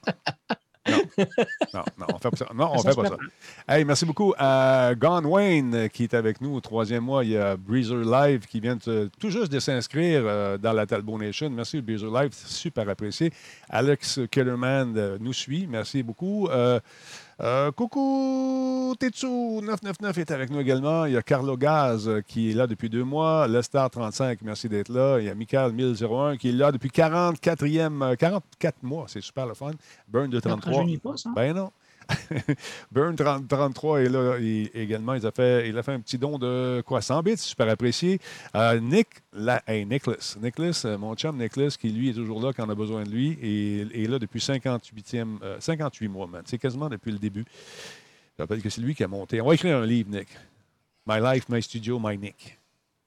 Non, 1.73 1.83
non, 1.99 2.05
on 2.13 2.17
fait 2.17 2.29
pas 2.31 2.37
ça. 2.37 2.45
Non, 2.55 2.71
on 2.73 2.77
Ça 2.79 2.89
fait 2.89 2.95
pas 3.01 3.07
ça. 3.09 3.17
Hey, 3.67 3.85
merci 3.85 4.05
beaucoup 4.05 4.33
à 4.37 4.93
Gone 4.97 5.25
Wayne 5.25 5.75
euh, 5.75 5.87
qui 5.87 6.03
est 6.03 6.13
avec 6.13 6.41
nous 6.41 6.55
au 6.55 6.59
troisième 6.61 7.03
mois. 7.03 7.23
Il 7.23 7.31
y 7.31 7.37
a 7.37 7.55
Breezer 7.55 7.97
Live 8.03 8.47
qui 8.47 8.59
vient 8.59 8.77
de- 8.85 9.09
tout 9.19 9.29
juste 9.29 9.51
de 9.51 9.59
s'inscrire 9.59 10.23
euh, 10.25 10.57
dans 10.57 10.73
la 10.73 10.85
Talbot 10.87 11.17
Nation. 11.19 11.49
Merci 11.51 11.81
Breezer 11.81 12.09
Live, 12.11 12.31
super 12.33 12.89
apprécié. 12.89 13.31
Alex 13.69 14.19
Kellerman 14.31 14.93
euh, 14.97 15.17
nous 15.19 15.33
suit. 15.33 15.67
Merci 15.69 16.01
beaucoup. 16.03 16.47
Euh, 16.47 16.79
euh, 17.43 17.71
coucou 17.71 18.93
Tetsu 18.99 19.25
999 19.27 20.17
est 20.19 20.31
avec 20.31 20.49
nous 20.51 20.59
également. 20.59 21.05
Il 21.05 21.13
y 21.13 21.17
a 21.17 21.21
Carlo 21.23 21.57
Gaz 21.57 22.07
euh, 22.07 22.21
qui 22.21 22.51
est 22.51 22.53
là 22.53 22.67
depuis 22.67 22.89
deux 22.89 23.03
mois. 23.03 23.47
Lestar 23.47 23.89
35, 23.89 24.39
merci 24.43 24.69
d'être 24.69 24.89
là. 24.89 25.17
Il 25.19 25.25
y 25.25 25.29
a 25.29 25.33
Michael 25.35 25.71
1001 25.73 26.37
qui 26.37 26.49
est 26.49 26.51
là 26.51 26.71
depuis 26.71 26.89
44e, 26.89 28.03
euh, 28.03 28.15
44 28.15 28.83
mois. 28.83 29.05
C'est 29.07 29.21
super 29.21 29.47
le 29.47 29.53
fun. 29.55 29.71
Burn 30.07 30.29
de 30.29 30.35
Ne 30.35 30.41
33. 30.41 30.71
rajeunit 30.73 30.97
pas, 30.97 31.17
ça. 31.17 31.31
Ben 31.35 31.55
non. 31.55 31.71
Burn 32.91 33.15
30 33.15 33.47
33 33.47 34.01
est 34.01 34.09
là 34.09 34.37
également. 34.73 35.13
Il 35.13 35.25
a, 35.25 35.31
fait, 35.31 35.71
un 35.87 35.99
petit 35.99 36.17
don 36.17 36.37
de 36.37 36.83
quoi? 36.85 37.01
100 37.01 37.23
bits, 37.23 37.37
super 37.37 37.69
apprécié. 37.69 38.19
Euh, 38.55 38.79
Nick, 38.79 39.07
la, 39.33 39.61
Nicholas, 39.67 40.35
Nicholas, 40.41 40.81
euh, 40.85 40.97
mon 40.97 41.15
chum 41.15 41.37
Nicholas, 41.37 41.75
qui 41.79 41.89
lui 41.89 42.09
est 42.09 42.13
toujours 42.13 42.41
là 42.41 42.53
quand 42.53 42.65
on 42.65 42.69
a 42.69 42.75
besoin 42.75 43.03
de 43.03 43.09
lui, 43.09 43.37
et 43.41 44.03
est 44.03 44.07
là 44.07 44.19
depuis 44.19 44.39
58e, 44.39 45.39
euh, 45.41 45.59
58 45.59 46.07
mois, 46.07 46.27
man. 46.27 46.43
C'est 46.45 46.57
quasiment 46.57 46.89
depuis 46.89 47.11
le 47.11 47.19
début. 47.19 47.45
Je 48.37 48.43
rappelle 48.43 48.61
que 48.61 48.69
c'est 48.69 48.81
lui 48.81 48.95
qui 48.95 49.03
a 49.03 49.07
monté. 49.07 49.41
On 49.41 49.47
va 49.47 49.53
écrire 49.53 49.77
un 49.77 49.85
livre, 49.85 50.09
Nick. 50.09 50.27
My 51.05 51.19
Life, 51.19 51.49
My 51.49 51.61
Studio, 51.61 51.99
My 52.01 52.17
Nick. 52.17 52.57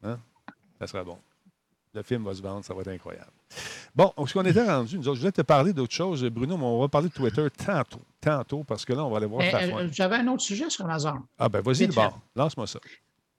Hein? 0.03 0.19
Ça 0.79 0.87
sera 0.87 1.05
bon. 1.05 1.19
Le 1.95 2.03
film 2.03 2.25
va 2.25 2.35
se 2.35 2.43
vendre, 2.43 2.65
ça 2.65 2.75
va 2.75 2.81
être 2.83 2.89
incroyable. 2.89 3.31
Bon, 3.95 4.13
est-ce 4.19 4.35
qu'on 4.35 4.45
était 4.45 4.65
rendu? 4.65 4.99
Nous 4.99 5.07
autres, 5.07 5.17
je 5.17 5.21
voulais 5.21 5.33
te 5.33 5.43
parler 5.43 5.73
d'autre 5.73 5.93
chose, 5.95 6.25
Bruno, 6.25 6.57
mais 6.57 6.65
on 6.65 6.81
va 6.81 6.89
parler 6.89 7.09
de 7.09 7.15
Twitter 7.15 7.47
tantôt. 7.65 8.01
Tantôt, 8.21 8.65
parce 8.65 8.85
que 8.85 8.93
là, 8.93 9.05
on 9.05 9.11
va 9.11 9.19
aller 9.19 9.27
voir 9.27 9.43
euh, 9.43 9.89
J'avais 9.93 10.17
un 10.17 10.27
autre 10.29 10.43
sujet 10.43 10.69
sur 10.71 10.85
Amazon. 10.85 11.15
Ah, 11.39 11.49
ben 11.49 11.61
vas-y, 11.61 11.87
bord. 11.87 12.19
Lance-moi 12.35 12.67
ça. 12.67 12.81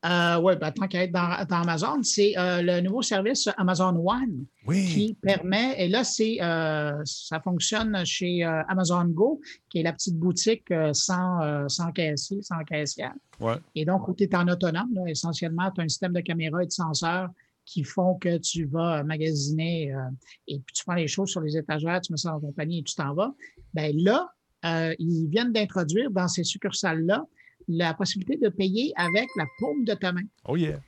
Euh, 0.06 0.40
oui, 0.40 0.54
ben, 0.56 0.72
tant 0.72 0.88
qu'à 0.88 1.04
être 1.04 1.12
dans, 1.12 1.44
dans 1.50 1.62
Amazon, 1.62 2.04
c'est 2.04 2.38
euh, 2.38 2.62
le 2.62 2.80
nouveau 2.82 3.02
service 3.02 3.50
Amazon 3.58 3.96
One 4.06 4.46
Oui. 4.68 4.86
qui 4.86 5.18
permet, 5.20 5.84
et 5.84 5.88
là, 5.88 6.04
c'est 6.04 6.38
euh, 6.42 7.02
ça 7.06 7.40
fonctionne 7.40 8.06
chez 8.06 8.44
Amazon 8.44 9.06
Go, 9.06 9.42
qui 9.68 9.80
est 9.80 9.84
la 9.84 9.94
petite 9.94 10.18
boutique 10.18 10.72
sans, 10.94 11.68
sans 11.68 11.92
caissier, 11.92 12.42
sans 12.44 12.64
caissière. 12.64 13.14
Ouais. 13.40 13.56
Et 13.74 13.84
donc, 13.84 14.08
où 14.08 14.14
tu 14.14 14.26
es 14.26 14.36
en 14.36 14.48
autonome, 14.48 14.94
là, 14.94 15.02
essentiellement, 15.08 15.72
tu 15.72 15.82
as 15.82 15.86
un 15.86 15.90
système 15.90 16.14
de 16.14 16.22
caméra 16.22 16.62
et 16.62 16.68
de 16.68 16.72
senseurs 16.72 17.30
qui 17.66 17.84
font 17.84 18.16
que 18.16 18.38
tu 18.38 18.66
vas 18.66 19.04
magasiner 19.04 19.94
euh, 19.94 20.10
et 20.48 20.60
puis 20.60 20.74
tu 20.74 20.84
prends 20.84 20.96
les 20.96 21.08
choses 21.08 21.30
sur 21.30 21.42
les 21.42 21.58
étagères, 21.58 22.00
tu 22.02 22.12
mets 22.12 22.18
ça 22.18 22.38
ton 22.42 22.52
panier 22.52 22.80
et 22.80 22.84
tu 22.84 22.96
t'en 22.96 23.14
vas. 23.14 23.34
Bien 23.74 23.92
là, 23.96 24.30
euh, 24.66 24.94
ils 25.00 25.28
viennent 25.28 25.52
d'introduire 25.52 26.12
dans 26.12 26.28
ces 26.28 26.44
succursales-là 26.44 27.26
la 27.68 27.94
possibilité 27.94 28.38
de 28.38 28.50
payer 28.50 28.94
avec 28.96 29.28
la 29.38 29.46
paume 29.60 29.84
de 29.84 29.94
ta 29.94 30.12
main. 30.12 30.24
Oh 30.48 30.56
yeah. 30.56 30.80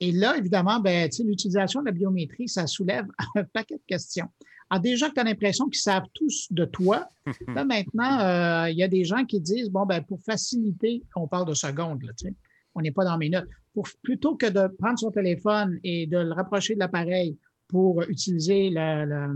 Et 0.00 0.12
là, 0.12 0.36
évidemment, 0.36 0.80
ben, 0.80 1.08
tu 1.08 1.18
sais, 1.18 1.22
l'utilisation 1.24 1.80
de 1.80 1.86
la 1.86 1.92
biométrie, 1.92 2.48
ça 2.48 2.66
soulève 2.66 3.06
un 3.36 3.44
paquet 3.44 3.76
de 3.76 3.82
questions. 3.86 4.28
Alors 4.70 4.82
déjà 4.82 5.08
que 5.08 5.14
tu 5.14 5.20
as 5.20 5.24
l'impression 5.24 5.66
qu'ils 5.66 5.80
savent 5.80 6.06
tous 6.14 6.48
de 6.50 6.64
toi, 6.64 7.08
là 7.48 7.64
maintenant, 7.64 8.20
euh, 8.20 8.70
il 8.70 8.76
y 8.76 8.82
a 8.82 8.88
des 8.88 9.04
gens 9.04 9.24
qui 9.24 9.40
disent, 9.40 9.70
bon, 9.70 9.86
ben, 9.86 10.02
pour 10.02 10.20
faciliter, 10.22 11.02
on 11.16 11.28
parle 11.28 11.48
de 11.48 11.54
secondes, 11.54 12.02
là, 12.02 12.12
tu 12.18 12.28
sais, 12.28 12.34
on 12.74 12.80
n'est 12.80 12.90
pas 12.92 13.04
dans 13.04 13.18
mes 13.18 13.28
notes, 13.28 13.48
pour, 13.74 13.88
plutôt 14.02 14.36
que 14.36 14.46
de 14.46 14.68
prendre 14.76 14.98
son 14.98 15.10
téléphone 15.10 15.78
et 15.84 16.06
de 16.06 16.18
le 16.18 16.32
rapprocher 16.32 16.74
de 16.74 16.80
l'appareil 16.80 17.36
pour 17.68 18.02
utiliser 18.04 18.70
la, 18.70 19.04
la- 19.04 19.28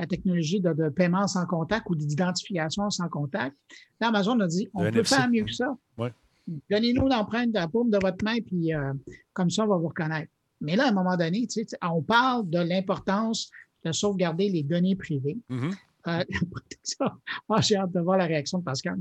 la 0.00 0.06
technologie 0.06 0.60
de, 0.60 0.72
de 0.72 0.88
paiement 0.90 1.26
sans 1.26 1.44
contact 1.46 1.88
ou 1.90 1.96
d'identification 1.96 2.88
sans 2.88 3.08
contact, 3.08 3.56
là, 4.00 4.08
Amazon 4.08 4.38
a 4.40 4.46
dit, 4.46 4.68
on 4.72 4.84
Le 4.84 4.90
peut 4.92 4.98
NFC. 4.98 5.14
faire 5.16 5.28
mieux 5.28 5.44
que 5.44 5.52
ça. 5.52 5.76
Ouais. 5.98 6.12
Donnez-nous 6.70 7.08
l'empreinte 7.08 7.48
de 7.48 7.54
la 7.54 7.66
paume 7.68 7.90
de 7.90 7.98
votre 8.00 8.24
main, 8.24 8.36
puis 8.46 8.72
euh, 8.72 8.92
comme 9.32 9.50
ça, 9.50 9.64
on 9.64 9.68
va 9.68 9.76
vous 9.76 9.88
reconnaître. 9.88 10.30
Mais 10.60 10.76
là, 10.76 10.84
à 10.86 10.88
un 10.90 10.92
moment 10.92 11.16
donné, 11.16 11.46
tu 11.48 11.64
sais, 11.66 11.76
on 11.82 12.00
parle 12.02 12.48
de 12.48 12.58
l'importance 12.60 13.50
de 13.84 13.90
sauvegarder 13.92 14.48
les 14.48 14.62
données 14.62 14.94
privées. 14.96 15.38
Mhm. 15.48 15.70
Euh, 16.08 16.24
J'ai 17.60 17.76
hâte 17.76 17.92
de 17.92 18.00
voir 18.00 18.18
la 18.18 18.26
réaction 18.26 18.58
de 18.58 18.64
Pascal. 18.64 18.98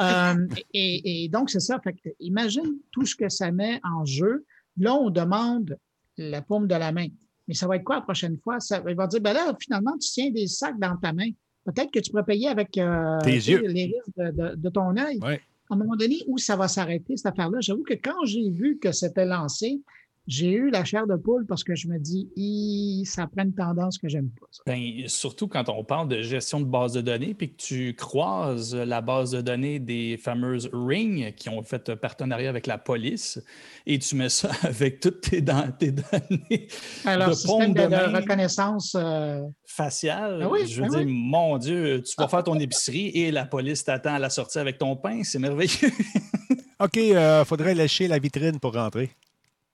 Euh, 0.00 0.46
et, 0.72 1.24
et 1.24 1.28
donc, 1.28 1.50
c'est 1.50 1.60
ça. 1.60 1.78
Fait 1.80 1.92
que, 1.92 2.08
imagine 2.20 2.76
tout 2.92 3.04
ce 3.06 3.14
que 3.14 3.28
ça 3.28 3.50
met 3.52 3.80
en 3.84 4.04
jeu. 4.04 4.44
Là, 4.78 4.94
on 4.94 5.10
demande 5.10 5.76
la 6.18 6.42
paume 6.42 6.66
de 6.66 6.74
la 6.74 6.92
main. 6.92 7.08
mais 7.48 7.54
ça 7.54 7.66
va 7.66 7.76
être 7.76 7.84
quoi 7.84 7.96
la 7.96 8.02
prochaine 8.02 8.38
fois? 8.42 8.60
Ça, 8.60 8.82
il 8.88 8.94
va 8.94 9.06
dire, 9.06 9.20
ben 9.20 9.32
là, 9.32 9.54
finalement, 9.60 9.92
tu 9.98 10.08
tiens 10.10 10.30
des 10.30 10.46
sacs 10.46 10.78
dans 10.78 10.96
ta 10.96 11.12
main. 11.12 11.28
Peut-être 11.64 11.90
que 11.90 11.98
tu 11.98 12.10
pourrais 12.10 12.24
payer 12.24 12.48
avec 12.48 12.76
euh, 12.78 13.18
Tes 13.22 13.32
yeux. 13.32 13.60
les 13.66 13.86
risques 13.86 14.16
de, 14.16 14.30
de- 14.30 14.54
de 14.56 14.68
ton 14.70 14.96
œil. 14.96 15.18
Ouais. 15.20 15.40
À 15.68 15.74
un 15.74 15.76
moment 15.78 15.96
donné, 15.96 16.22
où 16.28 16.38
ça 16.38 16.54
va 16.56 16.68
s'arrêter, 16.68 17.16
cette 17.16 17.26
affaire-là? 17.26 17.58
J'avoue 17.60 17.82
que 17.82 17.94
quand 17.94 18.24
j'ai 18.24 18.50
vu 18.50 18.78
que 18.78 18.92
c'était 18.92 19.24
lancé, 19.26 19.80
j'ai 20.26 20.52
eu 20.52 20.70
la 20.70 20.84
chair 20.84 21.06
de 21.06 21.14
poule 21.14 21.46
parce 21.46 21.62
que 21.62 21.74
je 21.74 21.86
me 21.88 21.98
dis, 21.98 22.28
ça 23.06 23.26
prend 23.26 23.44
une 23.44 23.54
tendance 23.54 23.98
que 23.98 24.08
j'aime 24.08 24.30
pas. 24.30 24.46
ça. 24.50 24.62
Ben, 24.66 25.06
surtout 25.06 25.46
quand 25.46 25.68
on 25.68 25.84
parle 25.84 26.08
de 26.08 26.22
gestion 26.22 26.60
de 26.60 26.66
base 26.66 26.92
de 26.92 27.00
données, 27.00 27.34
puis 27.34 27.50
que 27.50 27.56
tu 27.56 27.94
croises 27.94 28.74
la 28.74 29.00
base 29.00 29.30
de 29.30 29.40
données 29.40 29.78
des 29.78 30.16
fameuses 30.16 30.68
Ring 30.72 31.34
qui 31.34 31.48
ont 31.48 31.62
fait 31.62 31.88
un 31.90 31.96
partenariat 31.96 32.48
avec 32.48 32.66
la 32.66 32.78
police, 32.78 33.40
et 33.86 33.98
tu 33.98 34.16
mets 34.16 34.28
ça 34.28 34.50
avec 34.62 35.00
toutes 35.00 35.20
tes, 35.20 35.40
données 35.40 36.68
Alors, 37.04 37.28
de 37.28 37.34
système 37.34 37.72
de, 37.72 38.16
reconnaissance, 38.16 38.96
euh, 38.98 39.42
faciales. 39.64 40.40
Ah 40.42 40.48
oui, 40.50 40.66
je 40.66 40.82
veux 40.82 40.88
ah 40.88 40.96
dire, 40.96 41.06
oui. 41.06 41.06
mon 41.06 41.58
Dieu, 41.58 42.02
tu 42.02 42.14
vas 42.18 42.28
faire 42.28 42.42
ton 42.42 42.58
épicerie 42.58 43.08
et 43.14 43.30
la 43.30 43.46
police 43.46 43.84
t'attend 43.84 44.14
à 44.14 44.18
la 44.18 44.30
sortie 44.30 44.58
avec 44.58 44.78
ton 44.78 44.96
pain. 44.96 45.22
C'est 45.22 45.38
merveilleux. 45.38 45.90
OK, 46.80 46.96
il 46.96 47.42
faudrait 47.46 47.74
lécher 47.74 48.08
la 48.08 48.18
vitrine 48.18 48.58
pour 48.58 48.74
rentrer. 48.74 49.10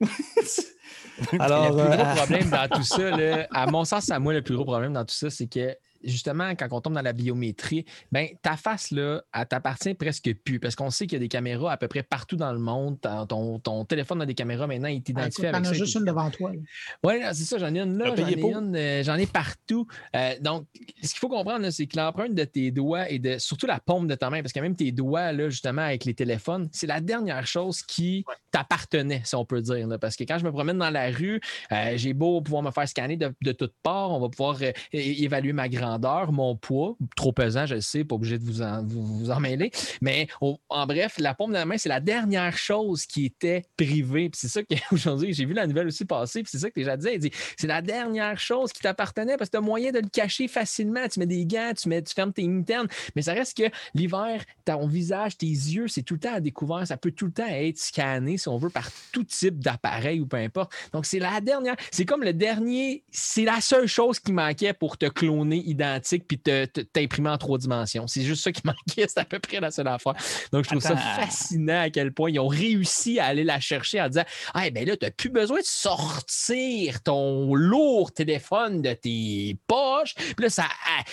Alors, 1.39 1.77
le 1.77 1.85
plus 1.85 1.97
gros 1.97 2.07
euh, 2.07 2.15
problème 2.15 2.51
dans 2.51 2.69
tout 2.69 2.83
ça, 2.83 3.11
là, 3.11 3.47
à 3.53 3.67
mon 3.67 3.85
sens, 3.85 4.11
à 4.11 4.19
moi, 4.19 4.33
le 4.33 4.43
plus 4.43 4.55
gros 4.55 4.65
problème 4.65 4.93
dans 4.93 5.05
tout 5.05 5.15
ça, 5.15 5.31
c'est 5.31 5.47
que 5.47 5.77
justement, 6.05 6.51
quand 6.51 6.69
on 6.73 6.81
tombe 6.81 6.95
dans 6.95 7.03
la 7.03 7.13
biométrie, 7.13 7.85
ben, 8.11 8.29
ta 8.43 8.57
face, 8.57 8.91
là, 8.91 9.23
elle 9.35 9.47
t'appartient 9.47 9.95
presque 9.95 10.35
plus 10.45 10.61
parce 10.61 10.75
qu'on 10.75 10.91
sait 10.91 11.07
qu'il 11.07 11.15
y 11.15 11.17
a 11.17 11.21
des 11.21 11.29
caméras 11.29 11.73
à 11.73 11.77
peu 11.77 11.89
près 11.89 12.03
partout 12.03 12.37
dans 12.37 12.53
le 12.53 12.59
monde. 12.59 12.99
Ton, 13.29 13.59
ton 13.59 13.85
téléphone 13.85 14.23
a 14.23 14.27
des 14.27 14.35
caméras 14.35 14.67
maintenant, 14.67 14.89
il 14.89 14.99
ah, 14.99 15.05
t'identifie 15.05 15.43
écoute, 15.43 15.55
avec 15.55 15.67
as 15.67 15.69
ça. 15.69 15.75
juste 15.75 15.95
une 15.95 16.05
devant 16.05 16.31
toi. 16.31 16.53
Oui, 17.05 17.15
c'est 17.33 17.45
ça, 17.45 17.59
j'en 17.59 17.75
ai 17.75 17.81
une 17.81 17.99
là, 17.99 18.15
j'en 18.17 18.27
ai 18.27 18.41
une, 18.41 18.77
euh, 18.77 19.03
j'en 19.03 19.17
ai 19.17 19.27
partout. 19.27 19.87
Euh, 20.17 20.35
donc, 20.41 20.67
ce 21.03 21.11
qu'il 21.11 21.19
faut 21.19 21.29
comprendre, 21.29 21.61
là, 21.61 21.71
c'est 21.71 21.87
que 21.87 21.97
l'empreinte 21.97 22.35
de 22.35 22.45
tes 22.45 22.71
doigts 22.71 23.09
et 23.11 23.19
de 23.19 23.39
surtout 23.39 23.67
la 23.67 23.81
paume 23.81 24.07
de 24.07 24.15
ta 24.15 24.31
main, 24.31 24.43
parce 24.43 24.53
que 24.53 24.61
même 24.61 24.77
tes 24.77 24.93
doigts, 24.93 25.33
là, 25.33 25.49
justement, 25.49 25.83
avec 25.83 26.05
les 26.05 26.15
téléphones, 26.15 26.69
c'est 26.73 26.87
la 26.87 27.01
dernière 27.01 27.47
chose 27.47 27.83
qui 27.83 28.25
t'appartenait, 28.51 29.23
si 29.25 29.35
on 29.35 29.45
peut 29.45 29.63
dire. 29.63 29.87
là. 29.87 29.99
parce 29.99 30.17
que 30.17 30.25
quand 30.25 30.39
je 30.39 30.45
me 30.45 30.53
promène 30.53 30.79
dans 30.79 30.91
la 30.91 31.11
rue, 31.11 31.41
euh, 31.73 31.93
j'ai 31.97 32.13
beau 32.13 32.41
pouvoir 32.41 32.63
me 32.63 32.71
faire 32.71 32.89
scanner 32.89 33.17
de, 33.17 33.33
de 33.43 33.53
toutes 33.53 33.75
parts, 33.83 34.11
on 34.11 34.21
va 34.21 34.29
pouvoir 34.29 34.59
euh, 34.63 34.73
évaluer 34.93 35.53
ma 35.53 35.69
grandeur, 35.69 35.92
mon 36.31 36.57
poids, 36.57 36.97
trop 37.17 37.33
pesant, 37.33 37.67
je 37.67 37.77
le 37.77 37.81
sais, 37.81 38.05
pas 38.05 38.15
obligé 38.15 38.39
de 38.39 38.45
vous 38.45 38.63
en, 38.63 38.83
vous. 38.85 39.29
Mais 40.01 40.29
en 40.69 40.87
bref, 40.87 41.17
la 41.19 41.35
paume 41.35 41.51
de 41.51 41.57
la 41.57 41.65
main, 41.65 41.79
c'est 41.79 41.89
la 41.89 42.01
dernière 42.01 42.57
chose 42.57 43.07
qui 43.07 43.25
était 43.25 43.63
privée. 43.77 44.31
C'est 44.35 44.49
ça 44.49 44.63
qu'aujourd'hui, 44.63 45.33
j'ai 45.35 45.45
vu 45.45 45.55
la 45.55 45.67
nouvelle 45.67 45.87
aussi 45.87 46.05
passer, 46.05 46.43
puis 46.43 46.51
c'est 46.51 46.59
ça 46.59 46.71
que 46.71 46.79
les 46.79 46.85
gens 46.85 46.97
disaient. 46.97 47.15
Ils 47.15 47.21
disaient, 47.21 47.35
c'est 47.57 47.67
la 47.67 47.83
dernière 47.83 48.39
chose 48.39 48.73
qui 48.73 48.83
t'appartenait 48.83 49.37
parce 49.37 49.51
que 49.51 49.57
tu 49.57 49.59
as 49.59 49.63
moyen 49.63 49.91
de 49.91 49.99
le 49.99 50.09
cacher 50.09 50.49
facilement. 50.49 51.07
Tu 51.09 51.21
mets 51.21 51.27
des 51.27 51.47
gants, 51.47 51.73
tu, 51.77 51.89
mets, 51.89 52.03
fermes 52.05 52.33
tes 52.33 52.47
mitaines. 52.47 52.89
Mais 53.17 53.23
ça 53.23 53.33
reste 53.33 53.57
que 53.57 53.71
l'hiver, 53.95 54.45
ton 54.65 54.87
visage, 54.87 55.37
tes 55.37 55.47
yeux, 55.47 55.89
c'est 55.89 56.03
tout 56.03 56.15
le 56.15 56.21
temps 56.21 56.35
à 56.35 56.41
découvert. 56.41 56.87
Ça 56.87 56.97
peut 56.97 57.13
tout 57.13 57.27
le 57.27 57.33
temps 57.33 57.49
être 57.49 57.79
scanné, 57.79 58.39
si 58.39 58.49
on 58.49 58.59
veut, 58.59 58.71
par 58.71 58.89
tout 59.13 59.25
type 59.25 59.59
d'appareil 59.61 60.21
ou 60.21 60.27
peu 60.27 60.37
importe. 60.37 60.73
Donc, 60.93 61.07
c'est 61.07 61.19
la 61.19 61.41
dernière. 61.41 61.77
C'est 61.91 62.05
comme 62.05 62.23
le 62.23 62.33
dernier. 62.33 63.05
C'est 63.11 63.45
la 63.45 63.61
seule 63.61 63.87
chose 63.87 64.19
qui 64.19 64.33
manquait 64.33 64.73
pour 64.73 64.99
te 64.99 65.07
cloner 65.07 65.59
identique 65.83 66.27
puis 66.29 66.39
te, 66.39 66.65
te- 66.67 66.81
t'imprimer 66.81 67.31
en 67.31 67.39
trois 67.39 67.59
dimensions. 67.59 68.07
C'est 68.07 68.23
juste 68.23 68.43
ça 68.45 68.53
qui 68.53 68.63
manquait. 68.65 69.07
C'est 69.09 69.19
à 69.19 69.25
peu 69.25 69.39
près 69.39 69.61
la 69.61 69.71
seule 69.71 69.89
affaire. 69.89 70.15
Donc, 70.53 70.65
je 70.65 70.71
trouve 70.71 70.81
ça 70.83 70.97
fascinant 70.97 71.81
à 71.83 71.91
quel 71.91 72.13
point 72.13 72.31
ils 72.31 72.39
ont 72.39 72.49
réussi 72.49 73.19
à 73.19 73.27
aller 73.27 73.45
la 73.45 73.61
chercher 73.61 74.01
en 74.01 74.09
disant 74.09 74.25
Ah, 74.55 74.71
ben 74.71 74.87
là, 74.87 74.97
tu 74.97 75.05
n'as 75.05 75.11
plus 75.11 75.31
besoin 75.31 75.59
de 75.61 75.65
sortir 75.67 77.03
ton 77.03 77.55
lourd 77.55 78.13
téléphone 78.13 78.83
de 78.83 78.93
tes 78.93 79.57
poches. 79.67 80.15
Puis 80.15 80.35
là, 80.39 80.49
ça. 80.51 80.67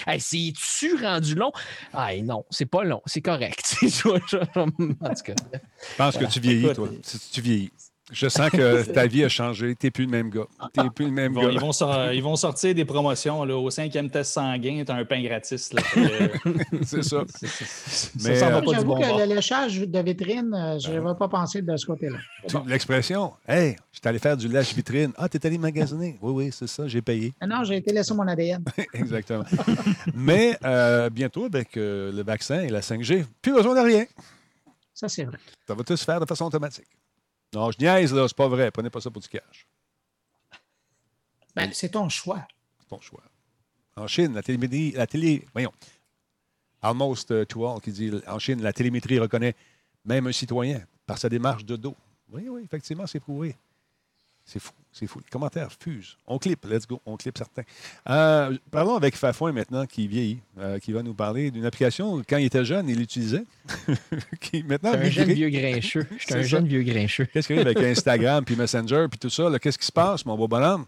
ah, 0.06 0.14
hey, 0.14 0.20
C'est-tu 0.20 0.96
rendu 1.04 1.36
long? 1.36 1.52
Ah, 1.94 2.16
non, 2.24 2.46
c'est 2.50 2.66
pas 2.66 2.84
long. 2.84 3.02
C'est 3.06 3.22
correct. 3.22 3.76
Je- 3.82 3.88
je- 3.88 4.38
je- 4.54 4.60
en 4.60 4.68
tout 4.70 5.24
cas. 5.24 5.34
Je 5.54 5.96
pense 5.98 6.18
que 6.18 6.26
tu 6.26 6.40
vieillis, 6.40 6.74
toi. 6.74 6.90
Tu 7.32 7.42
vieillis. 7.42 7.72
Je 8.12 8.28
sens 8.28 8.50
que 8.50 8.84
ta 8.94 9.06
vie 9.08 9.24
a 9.24 9.30
changé. 9.30 9.76
Tu 9.76 9.86
n'es 9.88 9.92
plus 9.92 10.06
le 10.06 10.12
même 10.12 10.30
gars. 10.30 10.46
Tu 10.74 10.82
n'es 10.82 10.90
plus 10.90 11.06
le 11.06 11.12
même 11.12 11.34
Ils 11.34 11.36
vont, 11.36 11.50
ils 11.50 11.54
gars. 11.56 11.60
vont 11.62 11.72
sor- 11.72 12.12
ils 12.12 12.24
vont 12.24 12.36
sortir 12.36 12.74
des 12.74 12.86
promotions. 12.86 13.44
Là, 13.46 13.56
au 13.58 13.70
cinquième 13.70 14.10
test 14.10 14.34
sanguin, 14.34 14.84
tu 14.86 14.92
as 14.92 14.96
un 14.96 15.06
pain 15.06 15.22
gratis. 15.22 15.70
Que, 15.70 15.76
C'est 16.84 17.04
ça. 17.04 17.24
ça 17.36 18.10
Mais, 18.24 18.40
va 18.40 18.48
euh, 18.48 18.52
pas 18.52 18.62
du 18.62 18.74
J'avoue 18.74 18.86
bon 18.88 19.00
que 19.02 19.08
bord. 19.08 19.20
le 19.20 19.26
léchage 19.36 19.80
de 19.82 20.00
vitrine, 20.00 20.54
euh, 20.54 20.80
je 20.80 20.92
n'avais 20.92 21.16
pas 21.18 21.28
pensé 21.28 21.62
de 21.62 21.78
ce 21.78 21.86
côté-là. 21.86 22.18
L'expression, 22.66 23.34
hey, 23.48 23.76
je 23.92 24.00
suis 24.00 24.08
allé 24.08 24.20
faire 24.20 24.36
du 24.38 24.48
lâche-vitrine. 24.48 25.12
Ah, 25.18 25.30
tu 25.30 25.38
es 25.38 25.46
allé 25.46 25.58
magasiner. 25.58 26.18
Oui, 26.22 26.32
oui, 26.46 26.50
c'est 26.52 26.68
ça, 26.68 26.88
j'ai 26.88 27.02
payé. 27.02 27.34
Ah 27.40 27.48
Non, 27.48 27.64
j'ai 27.64 27.78
été 27.78 27.94
laissé 27.94 28.14
mon 28.14 28.28
ADN. 28.28 28.64
Exactement. 28.94 29.44
Mais 30.16 30.58
euh, 30.66 31.10
bientôt, 31.10 31.46
avec 31.46 31.78
euh, 31.78 32.12
le 32.12 32.24
vaccin 32.24 32.62
et 32.62 32.70
la 32.70 32.80
5G, 32.82 33.26
plus 33.42 33.54
besoin 33.54 33.76
de 33.76 33.82
rien. 33.88 34.06
Ça, 34.94 35.08
c'est 35.08 35.24
vrai. 35.24 35.38
Ça 35.68 35.74
va 35.76 35.84
tout 35.84 35.96
se 35.96 36.04
faire 36.04 36.20
de 36.20 36.26
façon 36.26 36.46
automatique. 36.46 36.88
Non, 37.54 37.72
je 37.72 37.78
niaise, 37.80 38.14
là, 38.14 38.28
c'est 38.28 38.38
pas 38.38 38.48
vrai. 38.48 38.72
Prenez 38.72 38.90
pas 38.90 39.02
ça 39.02 39.10
pour 39.10 39.22
du 39.22 39.28
cash. 39.28 39.68
Ben, 41.56 41.72
c'est 41.74 41.90
ton 41.90 42.10
choix. 42.10 42.48
C'est 42.80 42.88
ton 42.88 43.02
choix. 43.02 43.24
En 43.96 44.08
Chine, 44.08 44.34
la 44.34 44.44
télémétrie, 44.44 44.92
la 44.92 45.08
télé, 45.08 45.46
voyons, 45.54 45.74
Almost 46.82 47.32
euh, 47.32 47.46
to 47.46 47.68
All 47.68 47.82
qui 47.82 47.92
dit 47.92 48.12
en 48.28 48.40
Chine, 48.40 48.62
la 48.62 48.72
télémétrie 48.72 49.20
reconnaît 49.20 49.56
même 50.06 50.28
un 50.28 50.32
citoyen 50.32 50.82
par 51.06 51.18
sa 51.18 51.28
démarche 51.28 51.66
de 51.66 51.76
dos. 51.76 51.96
Oui, 52.32 52.48
oui, 52.48 52.62
effectivement, 52.64 53.08
c'est 53.08 53.20
prouvé. 53.20 53.56
C'est 54.52 54.58
fou, 54.58 54.72
c'est 54.92 55.06
fou. 55.06 55.20
Les 55.20 55.30
commentaires 55.30 55.72
fusent. 55.80 56.18
On 56.26 56.40
clip, 56.40 56.66
let's 56.66 56.88
go, 56.88 57.00
on 57.06 57.18
clip 57.18 57.38
certains. 57.38 57.62
Euh, 58.10 58.58
parlons 58.72 58.96
avec 58.96 59.16
Fafouin 59.16 59.52
maintenant, 59.52 59.86
qui 59.86 60.08
vieillit, 60.08 60.40
euh, 60.58 60.80
qui 60.80 60.92
va 60.92 61.04
nous 61.04 61.14
parler 61.14 61.52
d'une 61.52 61.66
application, 61.66 62.24
quand 62.28 62.38
il 62.38 62.46
était 62.46 62.66
jeune, 62.66 62.90
il 62.90 62.98
l'utilisait, 62.98 63.44
qui 64.42 64.64
maintenant 64.64 64.94
un 64.94 65.08
jeune 65.08 65.34
vieux 65.34 65.50
grincheux. 65.50 66.08
Je 66.10 66.16
suis 66.16 66.26
C'est 66.30 66.40
un 66.40 66.42
jeune 66.42 66.68
vieux 66.68 66.82
grincheux. 66.82 67.26
Qu'est-ce 67.26 67.46
qu'il 67.46 67.58
y 67.58 67.60
a 67.60 67.62
avec 67.62 67.78
Instagram, 67.78 68.44
puis 68.44 68.56
Messenger, 68.56 69.06
puis 69.12 69.20
tout 69.20 69.30
ça? 69.30 69.52
Qu'est-ce 69.62 69.78
qui 69.78 69.86
se 69.86 69.92
passe, 69.92 70.26
mon 70.26 70.36
beau 70.36 70.48
bonhomme? 70.48 70.88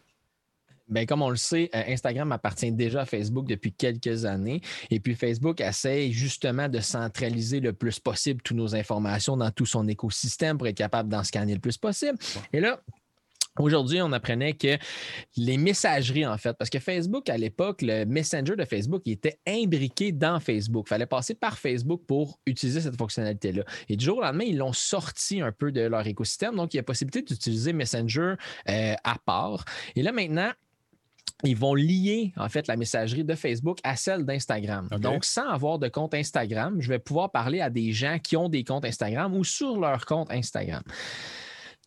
Ben, 0.89 1.05
comme 1.05 1.22
on 1.22 1.30
le 1.30 1.36
sait, 1.36 1.70
euh, 1.76 1.84
Instagram 1.88 2.32
appartient 2.32 2.72
déjà 2.72 3.01
à 3.01 3.05
Facebook 3.05 3.47
depuis 3.47 3.72
quelques 3.72 4.26
années. 4.26 4.62
Et 4.89 4.99
puis 4.99 5.14
Facebook 5.14 5.62
essaie 5.62 6.12
justement 6.12 6.68
de 6.68 6.80
centraliser 6.80 7.59
le 7.59 7.74
plus 7.74 7.99
possible 7.99 8.41
toutes 8.41 8.57
nos 8.57 8.76
informations 8.76 9.38
dans 9.38 9.51
tout 9.51 9.68
son 9.68 9.88
écosystème 9.88 10.57
pour 10.57 10.68
être 10.68 10.76
capable 10.76 11.09
d'en 11.09 11.24
scanner 11.24 11.53
le 11.53 11.59
plus 11.59 11.78
possible. 11.78 12.18
Et 12.51 12.59
là, 12.59 12.82
Aujourd'hui, 13.60 14.02
on 14.02 14.12
apprenait 14.14 14.54
que 14.54 14.78
les 15.36 15.58
messageries, 15.58 16.26
en 16.26 16.38
fait, 16.38 16.54
parce 16.58 16.70
que 16.70 16.80
Facebook, 16.80 17.30
à 17.30 17.38
l'époque, 17.38 17.82
le 17.82 18.06
Messenger 18.06 18.56
de 18.56 18.64
Facebook 18.64 19.02
il 19.06 19.14
était 19.14 19.39
imbriqué 19.47 20.12
dans 20.12 20.39
Facebook. 20.39 20.86
Il 20.88 20.89
fallait 20.89 21.06
passer 21.06 21.34
par 21.34 21.58
Facebook 21.58 22.04
pour 22.08 22.39
utiliser 22.45 22.82
cette 22.82 22.97
fonctionnalité-là. 22.97 23.64
Et 23.89 23.97
du 23.97 24.06
jour 24.06 24.20
au 24.20 24.22
lendemain, 24.22 24.45
ils 24.45 24.58
l'ont 24.58 24.74
sorti 24.74 25.41
un 25.41 25.52
peu 25.52 25.72
de 25.72 25.82
leur 25.82 26.06
écosystème. 26.08 26.56
Donc, 26.56 26.74
il 26.74 26.78
y 26.78 26.80
a 26.80 26.84
possibilité 26.84 27.22
d'utiliser 27.22 27.74
Messenger 27.74 28.36
euh, 28.70 28.95
à 29.04 29.18
part. 29.26 29.66
Et 29.95 30.02
là, 30.02 30.12
maintenant, 30.12 30.52
ils 31.43 31.58
vont 31.58 31.74
lier 31.74 32.34
en 32.38 32.49
fait 32.49 32.68
la 32.68 32.76
messagerie 32.78 33.24
de 33.24 33.36
Facebook 33.36 33.80
à 33.84 33.95
celle 33.95 34.26
d'Instagram. 34.26 34.88
Donc, 34.99 35.26
sans 35.26 35.49
avoir 35.49 35.80
de 35.80 35.88
compte 35.88 36.14
Instagram, 36.14 36.80
je 36.80 36.88
vais 36.88 36.99
pouvoir 36.99 37.32
parler 37.32 37.62
à 37.62 37.70
des 37.70 37.91
gens 37.91 38.20
qui 38.20 38.38
ont 38.38 38.49
des 38.49 38.64
comptes 38.64 38.86
Instagram 38.86 39.36
ou 39.36 39.43
sur 39.43 39.80
leur 39.80 40.06
compte 40.06 40.32
Instagram. 40.32 40.84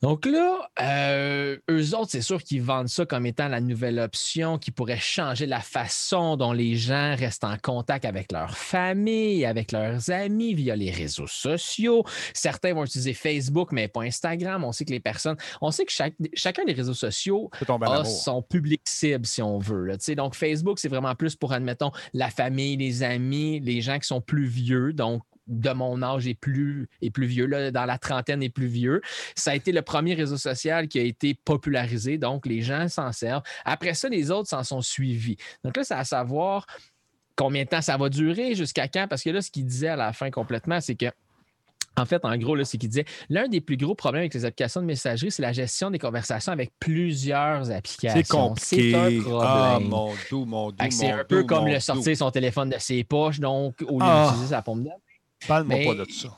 Donc 0.04 0.26
là, 0.26 0.68
euh, 0.82 1.56
eux 1.70 1.94
autres, 1.94 2.10
c'est 2.10 2.20
sûr 2.20 2.42
qu'ils 2.42 2.60
vendent 2.60 2.90
ça 2.90 3.06
comme 3.06 3.24
étant 3.24 3.48
la 3.48 3.62
nouvelle 3.62 3.98
option 3.98 4.58
qui 4.58 4.70
pourrait 4.70 4.98
changer 4.98 5.46
la 5.46 5.60
façon 5.60 6.36
dont 6.36 6.52
les 6.52 6.76
gens 6.76 7.16
restent 7.16 7.44
en 7.44 7.56
contact 7.56 8.04
avec 8.04 8.30
leur 8.30 8.54
famille, 8.54 9.46
avec 9.46 9.72
leurs 9.72 10.10
amis 10.10 10.52
via 10.52 10.76
les 10.76 10.90
réseaux 10.90 11.26
sociaux. 11.26 12.04
Certains 12.34 12.74
vont 12.74 12.84
utiliser 12.84 13.14
Facebook, 13.14 13.72
mais 13.72 13.88
pas 13.88 14.02
Instagram. 14.02 14.62
On 14.64 14.72
sait 14.72 14.84
que 14.84 14.90
les 14.90 15.00
personnes, 15.00 15.38
on 15.62 15.70
sait 15.70 15.86
que 15.86 15.92
chaque- 15.92 16.12
chacun 16.34 16.66
des 16.66 16.74
réseaux 16.74 16.92
sociaux 16.92 17.48
a 17.86 18.04
son 18.04 18.42
public 18.42 18.82
cible, 18.84 19.24
si 19.24 19.40
on 19.40 19.58
veut. 19.58 19.86
là. 19.86 19.96
Donc, 20.16 20.34
Facebook, 20.34 20.80
c'est 20.80 20.88
vraiment 20.90 21.14
plus 21.14 21.34
pour, 21.34 21.54
admettons, 21.54 21.92
la 22.12 22.28
famille, 22.28 22.76
les 22.76 23.02
amis, 23.02 23.58
les 23.58 23.80
gens 23.80 23.98
qui 23.98 24.06
sont 24.06 24.20
plus 24.20 24.44
vieux, 24.44 24.92
donc 24.92 25.22
de 25.46 25.70
mon 25.70 26.02
âge 26.02 26.26
et 26.26 26.34
plus, 26.34 26.88
et 27.02 27.10
plus 27.10 27.26
vieux, 27.26 27.46
là, 27.46 27.70
dans 27.70 27.84
la 27.84 27.98
trentaine 27.98 28.42
et 28.42 28.50
plus 28.50 28.66
vieux. 28.66 29.00
Ça 29.34 29.50
a 29.50 29.54
été 29.54 29.72
le 29.72 29.82
premier 29.82 30.14
réseau 30.14 30.36
social 30.36 30.88
qui 30.88 30.98
a 30.98 31.02
été 31.02 31.34
popularisé, 31.34 32.18
donc 32.18 32.46
les 32.46 32.62
gens 32.62 32.88
s'en 32.88 33.12
servent. 33.12 33.42
Après 33.64 33.94
ça, 33.94 34.08
les 34.08 34.30
autres 34.30 34.48
s'en 34.48 34.64
sont 34.64 34.80
suivis. 34.80 35.36
Donc 35.64 35.76
là, 35.76 35.84
c'est 35.84 35.94
à 35.94 36.04
savoir 36.04 36.66
combien 37.36 37.64
de 37.64 37.68
temps 37.68 37.82
ça 37.82 37.96
va 37.96 38.08
durer, 38.08 38.54
jusqu'à 38.54 38.88
quand, 38.88 39.06
parce 39.08 39.22
que 39.22 39.30
là, 39.30 39.42
ce 39.42 39.50
qu'il 39.50 39.66
disait 39.66 39.88
à 39.88 39.96
la 39.96 40.12
fin 40.12 40.30
complètement, 40.30 40.80
c'est 40.80 40.94
que 40.94 41.06
en 41.96 42.06
fait, 42.06 42.24
en 42.24 42.36
gros, 42.38 42.60
c'est 42.64 42.76
qu'il 42.76 42.88
disait 42.88 43.04
l'un 43.28 43.46
des 43.46 43.60
plus 43.60 43.76
gros 43.76 43.94
problèmes 43.94 44.22
avec 44.22 44.34
les 44.34 44.44
applications 44.44 44.80
de 44.80 44.86
messagerie, 44.86 45.30
c'est 45.30 45.42
la 45.42 45.52
gestion 45.52 45.92
des 45.92 46.00
conversations 46.00 46.50
avec 46.50 46.72
plusieurs 46.80 47.70
applications. 47.70 48.20
C'est 48.20 48.28
compliqué. 48.28 48.90
C'est 48.90 48.94
un 48.96 49.40
Ah, 49.40 49.70
problème. 49.74 49.88
mon 49.90 50.12
doux, 50.28 50.44
mon 50.44 50.70
doux, 50.72 50.76
Fait 50.80 50.88
que 50.88 50.94
C'est 50.94 51.10
un 51.12 51.22
peu 51.24 51.44
comme 51.44 51.68
le 51.68 51.78
sortir 51.78 52.16
son 52.16 52.32
téléphone 52.32 52.70
de 52.70 52.78
ses 52.80 53.04
poches, 53.04 53.38
donc 53.38 53.76
au 53.86 54.00
lieu 54.00 54.06
Ah. 54.08 54.26
d'utiliser 54.30 54.54
sa 54.54 54.62
d'œil. 54.62 54.90
Parle-moi 55.48 55.76
Mais- 55.78 55.86
pas 55.86 55.94
de 55.94 56.10
ça. 56.10 56.28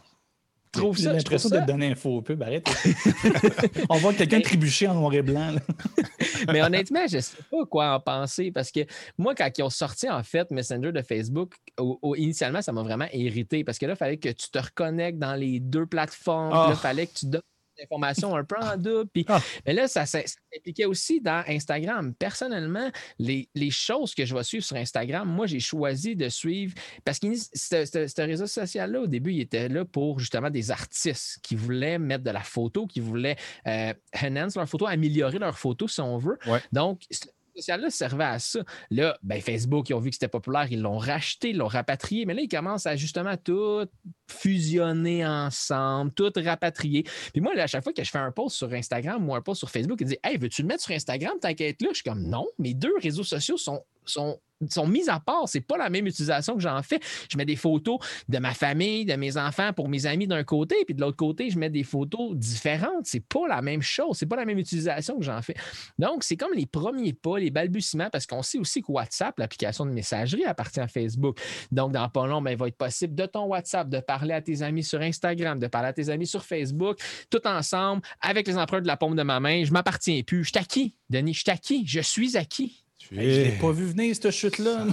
trouve 0.72 0.96
ça. 0.98 1.02
je 1.02 1.09
trouve 1.09 1.14
l'impression 1.16 1.48
ça- 1.48 1.57
de 1.61 1.66
te 1.66 1.66
donner 1.70 1.86
un 1.88 1.94
faux 1.94 2.20
pub. 2.22 2.42
Arrête. 2.42 2.66
On 3.88 3.96
voit 3.96 4.12
quelqu'un 4.14 4.40
trébucher 4.40 4.86
en 4.88 4.94
noir 4.94 5.14
et 5.14 5.22
blanc. 5.22 5.52
là. 5.52 5.61
Mais 6.52 6.62
honnêtement, 6.62 7.07
je 7.09 7.16
ne 7.16 7.20
sais 7.22 7.36
pas 7.50 7.64
quoi 7.64 7.94
en 7.94 8.00
penser 8.00 8.50
parce 8.52 8.70
que 8.70 8.80
moi, 9.16 9.34
quand 9.34 9.48
ils 9.57 9.62
ont 9.62 9.70
sorti 9.70 10.09
en 10.11 10.22
fait 10.22 10.50
Messenger 10.50 10.92
de 10.92 11.00
Facebook, 11.02 11.54
au- 11.78 11.98
au- 12.02 12.14
initialement, 12.14 12.61
ça 12.62 12.72
m'a 12.72 12.82
vraiment 12.82 13.07
irrité 13.12 13.64
parce 13.64 13.78
que 13.78 13.86
là, 13.86 13.94
il 13.94 13.96
fallait 13.96 14.18
que 14.18 14.28
tu 14.28 14.50
te 14.50 14.59
reconnectes 14.59 15.18
dans 15.18 15.34
les 15.34 15.61
deux 15.61 15.86
plateformes. 15.86 16.50
Ah. 16.52 16.66
Là, 16.68 16.74
il 16.74 16.76
fallait 16.78 17.07
que 17.07 17.14
tu 17.14 17.26
donnes 17.26 17.40
des 17.77 17.85
informations 17.85 18.35
un 18.37 18.45
peu 18.45 18.57
en 18.61 18.77
double. 18.77 19.09
Puis, 19.12 19.24
Ah. 19.29 19.41
Mais 19.66 19.72
là, 19.72 19.89
ça, 19.89 20.07
ça- 20.07 20.22
ça 20.27 20.35
s'appliquait 20.53 20.85
aussi 20.87 21.20
dans 21.20 21.43
Instagram. 21.49 22.14
Personnellement, 22.14 22.91
les, 23.18 23.49
les 23.55 23.70
choses 23.70 24.14
que 24.14 24.24
je 24.24 24.35
vais 24.35 24.43
suivre 24.45 24.64
sur 24.64 24.77
Instagram, 24.77 25.29
moi, 25.29 25.47
j'ai 25.47 25.61
choisi 25.61 26.16
de 26.16 26.29
suivre 26.29 26.74
parce 27.05 27.18
que 27.18 27.35
ce 27.35 28.20
réseau 28.22 28.47
social-là, 28.47 29.01
au 29.01 29.07
début, 29.07 29.33
il 29.33 29.41
était 29.41 29.68
là 29.68 29.85
pour 29.85 30.18
justement 30.20 30.51
des 30.51 30.70
artistes 30.70 31.39
qui 31.43 31.55
voulaient 31.57 31.99
mettre 31.99 32.24
de 32.24 32.31
la 32.31 32.43
photo, 32.43 32.87
qui 32.87 33.01
voulaient 33.01 33.37
euh, 33.66 33.93
enhance 34.22 34.57
leur 34.57 34.68
photo, 34.68 34.87
améliorer 34.87 35.39
leur 35.39 35.59
photo 35.59 35.89
si 35.89 36.01
on 36.01 36.18
veut. 36.18 36.39
Ouais. 36.47 36.61
Donc, 36.72 37.03
ce 37.11 37.27
social-là 37.57 37.89
servait 37.91 38.24
à 38.24 38.39
ça. 38.39 38.61
Là, 38.91 39.16
ben, 39.22 39.41
Facebook, 39.41 39.89
ils 39.89 39.95
ont 39.95 39.99
vu 40.01 40.11
que 40.11 40.16
c'était 40.16 40.29
populaire, 40.29 40.66
ils 40.70 40.81
l'ont 40.83 40.99
racheté, 40.99 41.51
ils 41.51 41.57
l'ont 41.57 41.66
rapatrié, 41.68 42.27
mais 42.27 42.35
là, 42.35 42.43
ils 42.43 42.49
commencent 42.49 42.87
à 42.87 42.97
justement 42.97 43.37
tout 43.37 43.87
fusionner 44.29 45.27
ensemble, 45.27 46.12
tout 46.12 46.33
rapatrier. 46.37 47.05
Puis 47.33 47.41
moi, 47.41 47.53
à 47.57 47.66
chaque 47.66 47.83
fois 47.83 47.93
que 47.93 48.03
je 48.03 48.11
fais 48.11 48.18
un 48.18 48.33
post 48.33 48.57
sur 48.57 48.72
Instagram 48.72 49.29
ou 49.29 49.35
un 49.35 49.43
post 49.43 49.61
sur 49.61 49.70
Facebook, 49.70 49.99
ils 50.01 50.09
disent 50.09 50.18
Hey, 50.22 50.37
veux-tu 50.39 50.62
le 50.62 50.68
mettre 50.68 50.83
sur 50.83 50.95
Instagram, 50.95 51.35
t'inquiète 51.41 51.81
là? 51.83 51.89
Je 51.91 51.97
suis 51.97 52.05
comme 52.05 52.22
non, 52.22 52.47
mes 52.59 52.74
deux 52.74 52.95
réseaux 53.01 53.24
sociaux 53.24 53.57
sont. 53.57 53.83
sont 54.05 54.41
sont 54.70 54.87
mis 54.87 55.09
à 55.09 55.20
part, 55.20 55.49
c'est 55.49 55.61
pas 55.61 55.77
la 55.77 55.91
même 55.91 56.07
utilisation 56.07 56.55
que 56.55 56.62
j'en 56.62 56.83
fais. 56.83 56.99
Je 57.31 57.37
mets 57.37 57.45
des 57.45 57.57
photos 57.57 57.99
de 58.29 58.39
ma 58.39 58.55
famille, 58.55 59.05
de 59.05 59.14
mes 59.14 59.37
enfants 59.37 59.72
pour 59.72 59.89
mes 59.89 60.07
amis 60.07 60.27
d'un 60.27 60.45
côté, 60.45 60.77
puis 60.85 60.95
de 60.95 61.01
l'autre 61.01 61.16
côté, 61.16 61.51
je 61.51 61.59
mets 61.59 61.70
des 61.70 61.85
photos 61.85 62.35
différentes. 62.35 63.05
C'est 63.05 63.20
pas 63.20 63.47
la 63.49 63.62
même 63.62 63.83
chose, 63.83 64.16
c'est 64.18 64.27
pas 64.27 64.37
la 64.37 64.45
même 64.45 64.59
utilisation 64.59 65.18
que 65.18 65.24
j'en 65.24 65.43
fais. 65.43 65.55
Donc, 65.99 66.24
c'est 66.24 66.37
comme 66.37 66.55
les 66.55 66.66
premiers 66.66 67.12
pas, 67.12 67.39
les 67.39 67.51
balbutiements, 67.51 68.09
parce 68.11 68.27
qu'on 68.27 68.43
sait 68.43 68.59
aussi 68.59 68.83
que 68.83 68.91
WhatsApp, 68.91 69.39
l'application 69.39 69.85
de 69.85 69.91
messagerie, 69.91 70.45
appartient 70.45 70.81
à 70.81 70.89
Facebook. 70.89 71.39
Donc, 71.70 71.93
dans 71.93 72.09
pas 72.09 72.27
long, 72.27 72.41
ben, 72.41 72.53
il 72.53 72.57
va 72.57 72.68
être 72.68 72.77
possible 72.77 73.14
de 73.14 73.27
ton 73.27 73.47
WhatsApp 73.47 73.89
de 73.89 74.01
parler 74.01 74.16
à 74.23 74.41
tes 74.41 74.62
amis 74.62 74.83
sur 74.85 75.01
Instagram, 75.01 75.59
de 75.59 75.67
parler 75.67 75.89
à 75.89 75.93
tes 75.93 76.09
amis 76.09 76.27
sur 76.27 76.45
Facebook, 76.45 76.99
tout 77.31 77.47
ensemble, 77.47 78.03
avec 78.21 78.47
les 78.47 78.57
empreintes 78.57 78.83
de 78.83 78.89
la 78.89 78.97
paume 78.97 79.17
de 79.17 79.23
ma 79.23 79.41
main. 79.41 79.64
Je 79.64 79.73
m'appartiens 79.73 80.23
plus. 80.23 80.45
Je 80.45 80.51
suis 80.51 80.59
acquis, 80.59 80.95
Denis, 81.11 81.35
je 81.35 81.41
suis 81.41 81.51
acquis, 81.51 81.87
je 81.87 82.01
suis 82.01 82.37
acquis. 82.37 82.83
Tu 82.99 83.14
Hey, 83.19 83.35
je 83.35 83.41
l'ai 83.41 83.49
es 83.49 83.59
pas 83.59 83.71
vu 83.71 83.87
venir, 83.87 84.14
cette 84.14 84.31
chute-là. 84.31 84.87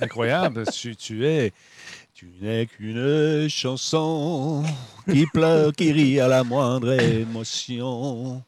incroyable. 0.00 0.64
tu, 0.72 0.96
tu 0.96 1.26
es. 1.26 1.52
Tu 2.14 2.30
n'es 2.40 2.66
qu'une 2.66 3.48
chanson 3.48 4.64
qui 5.10 5.26
pleure, 5.26 5.72
qui 5.72 5.92
rit 5.92 6.20
à 6.20 6.28
la 6.28 6.44
moindre 6.44 6.92
émotion. 6.92 8.42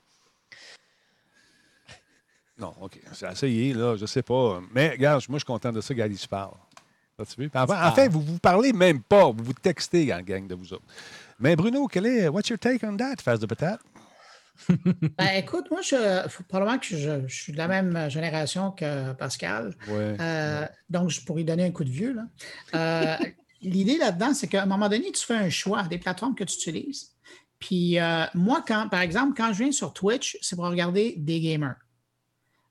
Non, 2.58 2.72
OK. 2.80 2.98
C'est 3.12 3.30
essayé, 3.30 3.74
là, 3.74 3.96
je 3.96 4.06
sais 4.06 4.22
pas. 4.22 4.60
Mais 4.72 4.90
regarde, 4.90 5.22
moi, 5.28 5.38
je 5.38 5.40
suis 5.40 5.46
content 5.46 5.72
de 5.72 5.80
ça, 5.80 5.92
regarde, 5.92 6.12
il 6.12 6.18
se 6.18 6.28
Enfin, 7.18 8.08
vous 8.08 8.20
vous 8.20 8.38
parlez 8.38 8.72
même 8.72 9.02
pas. 9.02 9.30
Vous 9.30 9.44
vous 9.44 9.52
textez, 9.54 10.06
gang, 10.06 10.24
gang 10.24 10.46
de 10.46 10.54
vous 10.54 10.72
autres. 10.72 10.84
Mais 11.38 11.56
Bruno, 11.56 11.86
quel 11.86 12.06
est, 12.06 12.28
what's 12.28 12.48
your 12.48 12.58
take 12.58 12.84
on 12.86 12.96
that, 12.96 13.16
face 13.22 13.40
de 13.40 13.46
patate? 13.46 13.80
Ben, 15.18 15.36
écoute, 15.36 15.70
moi, 15.70 15.80
je, 15.82 16.26
probablement 16.48 16.78
que 16.78 16.86
je, 16.86 17.26
je 17.26 17.34
suis 17.34 17.52
de 17.52 17.58
la 17.58 17.68
même 17.68 18.08
génération 18.08 18.70
que 18.70 19.12
Pascal. 19.12 19.74
Ouais. 19.88 20.16
Euh, 20.18 20.66
donc, 20.88 21.10
je 21.10 21.20
pourrais 21.24 21.40
lui 21.40 21.44
donner 21.44 21.64
un 21.64 21.70
coup 21.70 21.84
de 21.84 21.90
vieux. 21.90 22.14
là. 22.14 22.24
Euh, 22.74 23.24
L'idée 23.62 23.96
là-dedans, 23.98 24.34
c'est 24.34 24.46
qu'à 24.46 24.62
un 24.62 24.66
moment 24.66 24.88
donné, 24.88 25.10
tu 25.12 25.24
fais 25.24 25.34
un 25.34 25.50
choix 25.50 25.82
des 25.84 25.98
plateformes 25.98 26.34
que 26.34 26.44
tu 26.44 26.54
utilises. 26.56 27.12
Puis 27.58 27.98
euh, 27.98 28.24
moi, 28.34 28.62
quand, 28.66 28.88
par 28.88 29.00
exemple, 29.00 29.32
quand 29.36 29.52
je 29.52 29.64
viens 29.64 29.72
sur 29.72 29.92
Twitch, 29.92 30.36
c'est 30.42 30.56
pour 30.56 30.66
regarder 30.66 31.14
des 31.16 31.40
gamers. 31.40 31.76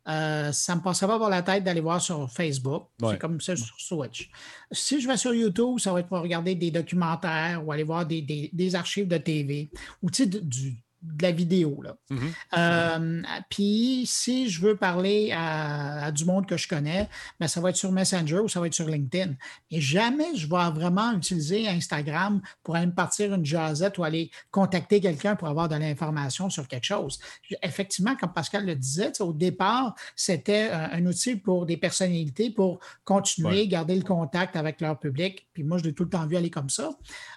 Euh, 0.08 0.51
ça 0.51 0.74
ne 0.74 0.80
me 0.80 0.84
passerait 0.84 1.08
pas 1.08 1.18
par 1.18 1.30
la 1.30 1.41
tête 1.41 1.64
d'aller 1.64 1.82
voir 1.82 1.99
sur 1.99 2.30
Facebook. 2.32 2.89
Ouais. 3.01 3.14
C'est 3.14 3.18
comme 3.20 3.41
ça 3.41 3.56
sur 3.56 3.76
Switch. 3.80 4.30
Si 4.72 5.01
je 5.01 5.08
vais 5.08 5.18
sur 5.18 5.34
YouTube, 5.34 5.80
ça 5.80 5.91
va 5.93 6.01
être 6.01 6.08
pour 6.08 6.20
regarder 6.22 6.53
des 6.56 6.70
documentaires 6.72 7.64
ou 7.66 7.72
aller 7.72 7.84
voir 7.84 8.06
des, 8.06 8.22
des- 8.22 8.49
des 8.53 8.76
archives 8.76 9.08
de 9.08 9.18
TV 9.18 9.72
ou 10.03 10.12
tu 10.12 10.24
sais, 10.24 10.30
du- 10.30 10.78
de 11.14 11.24
la 11.24 11.32
vidéo. 11.32 11.82
Là. 11.82 11.95
Mhm. 12.10 12.34
Euh, 12.58 13.22
puis, 13.49 14.03
si 14.08 14.49
je 14.49 14.62
veux 14.62 14.76
parler 14.76 15.32
à, 15.34 16.06
à 16.06 16.12
du 16.12 16.26
monde 16.26 16.45
que 16.47 16.58
je 16.58 16.68
connais, 16.68 17.08
ben, 17.39 17.47
ça 17.47 17.62
va 17.62 17.70
être 17.70 17.76
sur 17.76 17.91
Messenger 17.91 18.39
ou 18.39 18.47
ça 18.49 18.60
va 18.60 18.68
être 18.68 18.74
sur 18.74 18.88
LinkedIn. 18.88 19.34
Mais 19.72 19.82
jamais 19.82 20.36
je 20.36 20.47
vais 20.47 20.70
vraiment 20.72 21.12
utiliser 21.14 21.68
Instagram 21.68 22.41
pour 22.64 22.76
aller 22.76 22.88
me 22.88 22.93
partir 22.93 23.34
une 23.34 23.45
jasette 23.45 23.97
ou 23.97 24.03
aller 24.03 24.32
contacter 24.51 24.99
quelqu'un 24.99 25.36
pour 25.36 25.47
avoir 25.47 25.70
de 25.70 25.76
l'information 25.76 26.49
sur 26.49 26.68
quelque 26.68 26.86
chose. 26.86 27.20
Effectivement, 27.62 28.16
comme 28.16 28.34
Pascal 28.34 28.66
le 28.66 28.76
disait, 28.76 29.12
au 29.22 29.34
départ, 29.34 29.95
c'était 30.16 30.70
euh, 30.72 30.88
un 30.91 31.06
outil 31.06 31.36
pour 31.36 31.66
des 31.66 31.78
personnalités 31.78 32.49
pour 32.49 32.80
continuer, 33.03 33.45
Ouais. 33.45 33.68
garder 33.68 33.95
le 33.95 34.01
contact 34.03 34.56
avec 34.56 34.82
leur 34.82 34.97
public. 34.99 35.47
Puis 35.53 35.64
moi, 35.64 35.78
je 35.78 35.84
l'ai 35.84 35.93
tout 35.93 36.03
le 36.03 36.10
temps 36.10 36.26
vu 36.26 36.36
aller 36.36 36.49
comme 36.49 36.70
ça. 36.70 36.89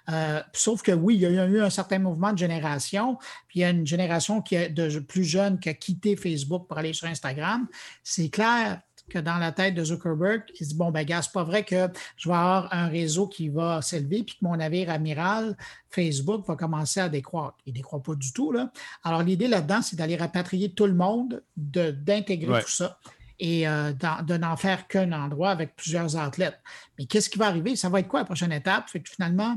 Euh, 0.09 0.41
sauf 0.53 0.83
que 0.83 0.93
oui, 0.93 1.16
il 1.16 1.21
y 1.21 1.27
a 1.27 1.47
eu 1.47 1.61
un 1.61 1.71
certain 1.71 1.99
mouvement 1.99 2.33
de 2.33 2.39
génération, 2.39 3.19
puis 3.49 3.58
il 3.59 3.63
y 3.63 3.65
a 3.65 3.71
une 3.71 3.87
génération 3.87 4.41
qui 4.43 4.55
est 4.55 4.69
de 4.71 4.99
plus 5.01 5.25
jeune 5.25 5.59
qui 5.59 5.69
a 5.69 5.75
quitté 5.75 6.17
Facebook 6.17 6.67
pour 6.69 6.79
aller 6.79 6.93
sur 6.93 7.07
Instagram. 7.09 7.67
C'est 8.03 8.29
clair 8.29 8.81
que 9.11 9.19
dans 9.19 9.39
la 9.39 9.53
tête 9.53 9.75
de 9.75 9.83
Zuckerberg, 9.85 10.43
il 10.61 10.65
se 10.67 10.71
dit 10.71 10.77
Bon, 10.77 10.91
ben, 10.91 11.03
gars, 11.05 11.23
c'est 11.23 11.33
pas 11.33 11.43
vrai 11.43 11.65
que 11.65 11.89
je 12.19 12.29
vais 12.29 12.35
avoir 12.35 12.69
un 12.75 12.89
réseau 12.89 13.27
qui 13.27 13.49
va 13.49 13.81
s'élever, 13.81 14.23
puis 14.23 14.35
que 14.37 14.45
mon 14.45 14.55
navire 14.57 14.91
amiral, 14.91 15.57
Facebook, 15.91 16.47
va 16.47 16.57
commencer 16.57 17.01
à 17.01 17.09
décroître. 17.09 17.57
Il 17.65 17.71
ne 17.73 17.77
décroît 17.79 18.03
pas 18.03 18.15
du 18.15 18.33
tout. 18.35 18.53
Là. 18.53 18.71
Alors, 19.05 19.23
l'idée 19.23 19.49
là-dedans, 19.49 19.81
c'est 19.83 19.97
d'aller 19.97 20.17
rapatrier 20.17 20.73
tout 20.73 20.87
le 20.87 20.93
monde, 20.95 21.43
de- 21.57 21.91
d'intégrer 21.91 22.53
Ouais. 22.53 22.63
tout 22.63 22.71
ça 22.71 22.99
et 23.41 23.67
euh, 23.67 23.93
de 23.93 24.37
n'en 24.37 24.57
faire 24.57 24.87
qu'un 24.89 25.13
endroit 25.13 25.51
avec 25.51 25.75
plusieurs 25.75 26.17
athlètes. 26.17 26.61
Mais 26.99 27.07
qu'est-ce 27.07 27.31
qui 27.31 27.39
va 27.39 27.47
arriver? 27.47 27.77
Ça 27.77 27.89
va 27.89 28.01
être 28.01 28.09
quoi 28.09 28.21
la 28.21 28.27
prochaine 28.27 28.53
étape? 28.53 28.91
Fait 28.91 29.01
que 29.01 29.09
finalement, 29.09 29.57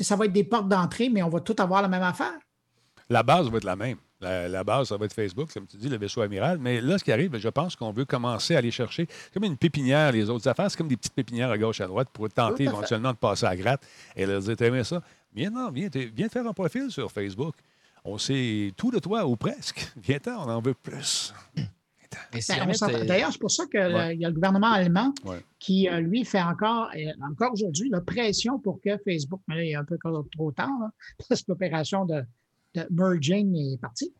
ça 0.00 0.16
va 0.16 0.24
être 0.24 0.32
des 0.32 0.44
portes 0.44 0.68
d'entrée, 0.68 1.10
mais 1.10 1.22
on 1.22 1.28
va 1.28 1.40
tout 1.40 1.56
avoir 1.58 1.82
la 1.82 1.88
même 1.88 2.02
affaire. 2.02 2.38
La 3.10 3.22
base 3.22 3.50
va 3.50 3.56
être 3.58 3.64
la 3.64 3.76
même. 3.76 3.96
La, 4.20 4.48
la 4.48 4.62
base, 4.64 4.88
ça 4.88 4.96
va 4.96 5.06
être 5.06 5.12
Facebook, 5.14 5.52
comme 5.52 5.66
tu 5.66 5.76
dis, 5.78 5.88
le 5.88 5.96
vaisseau 5.98 6.20
amiral. 6.20 6.58
Mais 6.58 6.80
là, 6.80 6.96
ce 6.98 7.04
qui 7.04 7.10
arrive, 7.10 7.36
je 7.38 7.48
pense 7.48 7.74
qu'on 7.74 7.90
veut 7.90 8.04
commencer 8.04 8.54
à 8.54 8.58
aller 8.58 8.70
chercher 8.70 9.06
comme 9.34 9.44
une 9.44 9.56
pépinière, 9.56 10.12
les 10.12 10.28
autres 10.30 10.46
affaires. 10.46 10.70
C'est 10.70 10.76
comme 10.76 10.88
des 10.88 10.96
petites 10.96 11.14
pépinières 11.14 11.50
à 11.50 11.58
gauche, 11.58 11.80
à 11.80 11.86
droite 11.86 12.08
pour 12.12 12.28
tenter 12.28 12.64
éventuellement 12.64 13.12
de 13.12 13.16
passer 13.16 13.46
à 13.46 13.50
la 13.50 13.56
gratte 13.56 13.82
et 14.14 14.26
leur 14.26 14.40
dire 14.40 14.56
T'aimais 14.56 14.84
ça? 14.84 15.02
Viens, 15.34 15.50
non, 15.50 15.70
viens, 15.70 15.88
viens 15.92 16.26
te 16.28 16.32
faire 16.32 16.46
un 16.46 16.52
profil 16.52 16.90
sur 16.90 17.10
Facebook. 17.10 17.54
On 18.04 18.16
sait 18.18 18.72
tout 18.76 18.90
de 18.90 18.98
toi, 18.98 19.26
ou 19.26 19.36
presque. 19.36 19.92
Viens-t'en, 20.02 20.46
on 20.46 20.50
en 20.50 20.60
veut 20.60 20.74
plus. 20.74 21.34
Si 22.40 22.52
Ben, 22.52 22.72
t'es- 22.72 23.04
D'ailleurs, 23.06 23.30
c'est 23.32 23.38
pour 23.40 23.50
ça 23.50 23.66
qu'il 23.66 23.78
Ouais. 23.80 24.16
y 24.16 24.24
a 24.24 24.28
le 24.28 24.34
gouvernement 24.34 24.72
allemand 24.72 25.12
Ouais. 25.24 25.44
qui, 25.58 25.88
euh, 25.88 26.00
lui, 26.00 26.24
fait 26.24 26.40
encore, 26.42 26.90
euh, 26.96 27.12
encore 27.30 27.52
aujourd'hui, 27.52 27.88
la 27.88 28.00
pression 28.00 28.58
pour 28.58 28.80
que 28.80 28.96
Facebook, 29.04 29.40
mais 29.46 29.54
là, 29.56 29.64
il 29.64 29.70
est 29.70 29.74
un 29.76 29.84
peu 29.84 29.96
trop 30.32 30.50
tard, 30.52 30.68
là, 30.80 30.90
parce 31.28 31.42
que 31.42 31.46
l'opération 31.52 32.04
de, 32.04 32.24
de 32.74 32.86
merging 32.90 33.54
est 33.56 33.80
partie. 33.80 34.12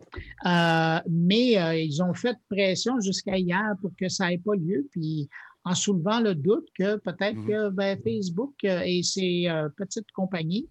Euh, 0.46 0.98
mais 1.08 1.58
euh, 1.58 1.76
ils 1.76 2.02
ont 2.02 2.14
fait 2.14 2.36
pression 2.48 3.00
jusqu'à 3.00 3.38
hier 3.38 3.74
pour 3.80 3.90
que 3.98 4.08
ça 4.08 4.28
n'ait 4.28 4.38
pas 4.38 4.54
lieu, 4.54 4.86
puis 4.90 5.28
en 5.64 5.74
soulevant 5.74 6.20
le 6.20 6.34
doute 6.34 6.66
que 6.74 6.96
peut-être 6.96 7.36
Mhm. 7.36 7.46
que 7.46 7.68
ben, 7.70 7.98
Facebook 8.02 8.54
euh, 8.64 8.80
et 8.84 9.02
ses 9.02 9.48
euh, 9.48 9.68
petites 9.76 10.10
compagnies, 10.12 10.68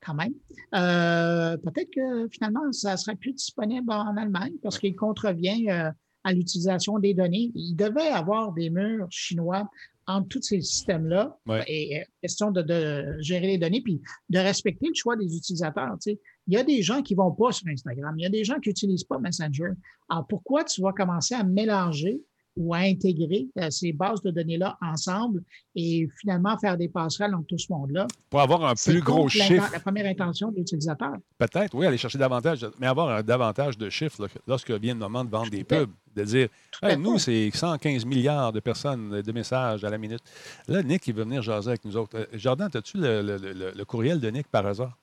quand 0.00 0.14
même, 0.14 0.32
peut-être 0.70 1.90
que 1.92 2.28
finalement, 2.28 2.70
ça 2.70 2.96
serait 2.96 3.16
plus 3.16 3.32
disponible 3.32 3.90
en 3.90 4.16
Allemagne 4.16 4.52
parce 4.62 4.78
qu'il 4.78 4.94
contrevient 4.94 5.68
à 5.70 6.32
l'utilisation 6.32 7.00
des 7.00 7.14
données. 7.14 7.50
Il 7.56 7.74
devait 7.74 8.06
avoir 8.06 8.52
des 8.52 8.70
murs 8.70 9.08
chinois 9.10 9.68
entre 10.08 10.28
tous 10.28 10.42
ces 10.42 10.60
systèmes-là. 10.60 11.38
Ouais. 11.46 11.62
Et 11.68 12.00
euh, 12.00 12.04
question 12.22 12.50
de, 12.50 12.62
de 12.62 13.16
gérer 13.20 13.46
les 13.46 13.58
données, 13.58 13.82
puis 13.82 14.00
de 14.30 14.38
respecter 14.38 14.88
le 14.88 14.94
choix 14.94 15.16
des 15.16 15.36
utilisateurs. 15.36 15.92
tu 16.02 16.12
sais. 16.12 16.20
Il 16.48 16.54
y 16.54 16.56
a 16.56 16.64
des 16.64 16.82
gens 16.82 17.02
qui 17.02 17.14
ne 17.14 17.18
vont 17.18 17.30
pas 17.30 17.52
sur 17.52 17.68
Instagram. 17.68 18.14
Il 18.18 18.22
y 18.22 18.26
a 18.26 18.30
des 18.30 18.42
gens 18.42 18.58
qui 18.58 18.70
n'utilisent 18.70 19.04
pas 19.04 19.18
Messenger. 19.18 19.70
Alors, 20.08 20.26
pourquoi 20.26 20.64
tu 20.64 20.80
vas 20.80 20.92
commencer 20.92 21.34
à 21.34 21.44
mélanger 21.44 22.22
ou 22.58 22.74
à 22.74 22.78
intégrer 22.78 23.46
euh, 23.58 23.70
ces 23.70 23.92
bases 23.92 24.20
de 24.20 24.30
données-là 24.30 24.76
ensemble 24.82 25.42
et 25.76 26.08
finalement 26.20 26.58
faire 26.58 26.76
des 26.76 26.88
passerelles 26.88 27.34
entre 27.34 27.46
tout 27.46 27.58
ce 27.58 27.72
monde-là? 27.72 28.06
Pour 28.28 28.40
avoir 28.40 28.64
un 28.64 28.74
plus 28.74 29.00
gros 29.00 29.28
chiffre, 29.28 29.70
La 29.72 29.80
première 29.80 30.06
intention 30.06 30.50
de 30.50 30.56
l'utilisateur. 30.56 31.12
peut-être, 31.38 31.74
oui, 31.74 31.86
aller 31.86 31.96
chercher 31.96 32.18
davantage, 32.18 32.66
mais 32.80 32.86
avoir 32.88 33.08
un 33.10 33.22
davantage 33.22 33.78
de 33.78 33.88
chiffres 33.88 34.22
là, 34.22 34.28
lorsque 34.46 34.70
vient 34.72 34.94
le 34.94 35.00
moment 35.00 35.24
de 35.24 35.30
vendre 35.30 35.50
des 35.50 35.64
Tout 35.64 35.76
pubs, 35.76 35.90
de 36.16 36.24
dire 36.24 36.48
Hey, 36.82 36.96
nous, 36.96 37.18
c'est 37.18 37.48
115 37.54 38.04
milliards 38.04 38.52
de 38.52 38.60
personnes, 38.60 39.22
de 39.22 39.32
messages 39.32 39.84
à 39.84 39.90
la 39.90 39.96
minute. 39.98 40.20
Là, 40.66 40.82
Nick, 40.82 41.06
il 41.06 41.14
veut 41.14 41.22
venir 41.24 41.42
jaser 41.42 41.68
avec 41.70 41.84
nous 41.84 41.96
autres. 41.96 42.18
Euh, 42.18 42.26
Jordan, 42.34 42.68
as-tu 42.74 42.98
le, 42.98 43.22
le- 43.22 43.36
le- 43.36 43.72
le 43.74 43.84
courriel 43.84 44.18
de 44.20 44.28
Nick 44.30 44.48
par 44.48 44.66
hasard? 44.66 44.98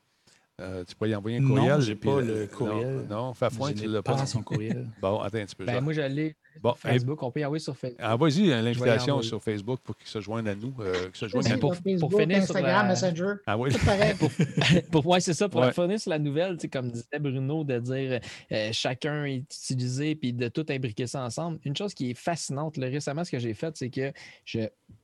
Euh, 0.62 0.84
tu 0.88 0.95
peux 0.95 1.10
y 1.10 1.16
envoyer 1.16 1.38
un 1.38 1.41
Non, 1.41 1.56
courriel? 1.56 1.82
j'ai 1.82 1.95
puis, 1.95 2.10
pas 2.10 2.22
le 2.22 2.47
courriel. 2.47 3.06
Non, 3.10 3.28
non 3.28 3.34
Fafouin, 3.34 3.74
tu 3.74 3.88
l'as 3.88 4.01
pas 4.01 4.16
pas. 4.16 4.26
son 4.26 4.41
courriel. 4.41 4.88
Bon, 5.01 5.20
attends 5.20 5.38
un 5.39 5.45
petit 5.45 5.56
peu. 5.56 5.66
Ben, 5.66 5.82
moi, 5.82 5.91
j'allais 5.91 6.36
Bon, 6.62 6.72
sur 6.72 6.80
Facebook. 6.89 7.22
On 7.24 7.32
peut 7.32 7.39
y 7.41 7.45
envoyer 7.45 7.60
sur 7.64 7.76
Facebook. 7.78 8.01
Envoie-y 8.03 8.51
euh, 8.51 8.62
l'invitation 8.62 9.22
sur 9.22 9.41
Facebook 9.43 9.80
pour 9.84 9.97
qu'ils 9.97 10.08
se 10.08 10.20
joignent 10.22 10.47
à 10.47 10.56
nous. 10.56 10.74
euh, 10.80 10.93
qu'ils 11.10 11.16
se 11.16 11.28
joignent 11.28 11.47
à 11.51 11.53
nous. 11.56 11.60
pour- 11.60 11.76
Facebook, 11.76 11.99
pour 12.12 12.20
finir 12.20 12.43
sur 12.43 12.56
Instagram, 12.56 12.84
la- 12.88 12.89
Messenger. 12.89 13.34
Ah 13.45 13.58
oui. 13.58 13.72
Tout 13.72 13.86
pareil. 13.86 14.14
pour 14.91 15.03
moi, 15.06 15.20
c'est 15.20 15.34
ça, 15.34 15.49
pour 15.49 15.62
Ouais. 15.62 15.72
finir 15.74 15.99
sur 15.99 16.10
la 16.12 16.20
nouvelle, 16.20 16.58
comme 16.72 16.91
disait 16.91 17.20
Bruno, 17.20 17.64
de 17.64 17.80
dire 17.80 18.20
euh, 18.51 18.70
chacun 18.72 19.26
est 19.26 19.38
utilisé 19.53 20.16
puis 20.16 20.34
de 20.34 20.47
tout 20.47 20.66
imbriquer 20.70 21.08
ça 21.08 21.24
ensemble. 21.24 21.60
Une 21.66 21.76
chose 21.76 21.93
qui 21.93 22.12
est 22.12 22.14
fascinante, 22.18 22.78
là, 22.78 22.88
récemment, 22.88 23.24
ce 23.24 23.32
que 23.32 23.39
j'ai 23.39 23.53
fait, 23.53 23.76
c'est 23.78 23.89
que 23.89 24.12
je. 24.45 24.60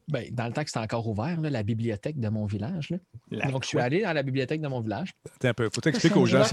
ben, 0.07 0.25
dans 0.31 0.47
le 0.47 0.53
temps 0.53 0.63
que 0.63 0.69
c'était 0.69 0.79
encore 0.79 1.07
ouvert, 1.07 1.39
là, 1.41 1.49
la 1.49 1.63
bibliothèque 1.63 2.19
de 2.19 2.29
mon 2.29 2.45
village. 2.45 2.89
là. 2.89 2.97
La 3.31 3.49
Donc, 3.51 3.63
je 3.63 3.69
suis 3.69 3.79
allé 3.79 4.01
dans 4.01 4.13
la 4.13 4.23
bibliothèque 4.23 4.61
de 4.61 4.67
mon 4.67 4.81
village. 4.81 5.13
Attends 5.35 5.49
un 5.49 5.53
peu. 5.53 5.69
Faut 5.73 5.81
t'expliquer 5.81 6.17
aux 6.19 6.25
gens. 6.25 6.43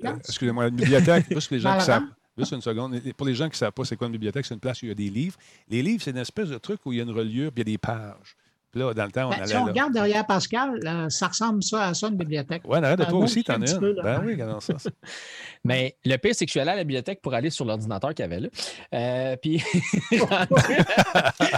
Place. 0.00 0.18
Excusez-moi, 0.28 0.68
une 0.68 0.76
bibliothèque, 0.76 1.26
juste 1.30 1.50
les 1.50 1.58
gens 1.60 1.72
qui 1.72 1.78
la 1.78 1.84
savent. 1.84 2.02
Juste 2.36 2.52
une 2.52 2.60
seconde. 2.60 3.00
Pour 3.16 3.26
les 3.26 3.34
gens 3.34 3.44
qui 3.44 3.52
ne 3.52 3.56
savent 3.56 3.72
pas 3.72 3.84
c'est 3.84 3.96
quoi 3.96 4.06
une 4.08 4.12
bibliothèque, 4.12 4.44
c'est 4.46 4.54
une 4.54 4.60
place 4.60 4.82
où 4.82 4.86
il 4.86 4.88
y 4.88 4.92
a 4.92 4.96
des 4.96 5.10
livres. 5.10 5.36
Les 5.68 5.82
livres, 5.82 6.02
c'est 6.02 6.10
une 6.10 6.16
espèce 6.16 6.48
de 6.48 6.58
truc 6.58 6.80
où 6.84 6.92
il 6.92 6.96
y 6.96 7.00
a 7.00 7.04
une 7.04 7.10
reliure 7.10 7.52
puis 7.52 7.62
il 7.62 7.68
y 7.68 7.72
a 7.72 7.72
des 7.72 7.78
pages. 7.78 8.36
Là, 8.74 8.92
dans 8.94 9.04
le 9.04 9.12
temps, 9.12 9.26
on 9.26 9.30
Ben, 9.30 9.36
allait 9.36 9.46
si 9.46 9.56
on 9.56 9.64
là. 9.66 9.72
regarde 9.72 9.92
derrière 9.92 10.26
Pascal, 10.26 10.78
là, 10.82 11.08
ça 11.10 11.28
ressemble 11.28 11.62
ça 11.62 11.88
à 11.88 11.94
ça, 11.94 12.08
une 12.08 12.16
bibliothèque. 12.16 12.62
Ouais, 12.66 12.78
arrête 12.78 12.98
de 12.98 13.04
toi 13.04 13.18
aussi, 13.20 13.44
t'en 13.44 13.54
un 13.54 13.62
as 13.62 13.64
petit 13.64 13.74
une. 13.74 13.80
peu, 13.80 13.92
là. 13.92 14.02
Ben 14.02 14.22
oui, 14.24 14.32
regarde 14.32 14.60
ça. 14.60 14.74
Mais 15.64 15.96
le 16.04 16.16
pire, 16.16 16.34
c'est 16.34 16.44
que 16.44 16.50
je 16.50 16.52
suis 16.52 16.60
allé 16.60 16.70
à 16.70 16.76
la 16.76 16.84
bibliothèque 16.84 17.22
pour 17.22 17.32
aller 17.34 17.50
sur 17.50 17.64
l'ordinateur 17.64 18.10
qu'il 18.14 18.22
y 18.22 18.26
avait 18.26 18.40
là. 18.40 18.48
Euh, 18.94 19.36
puis, 19.36 19.62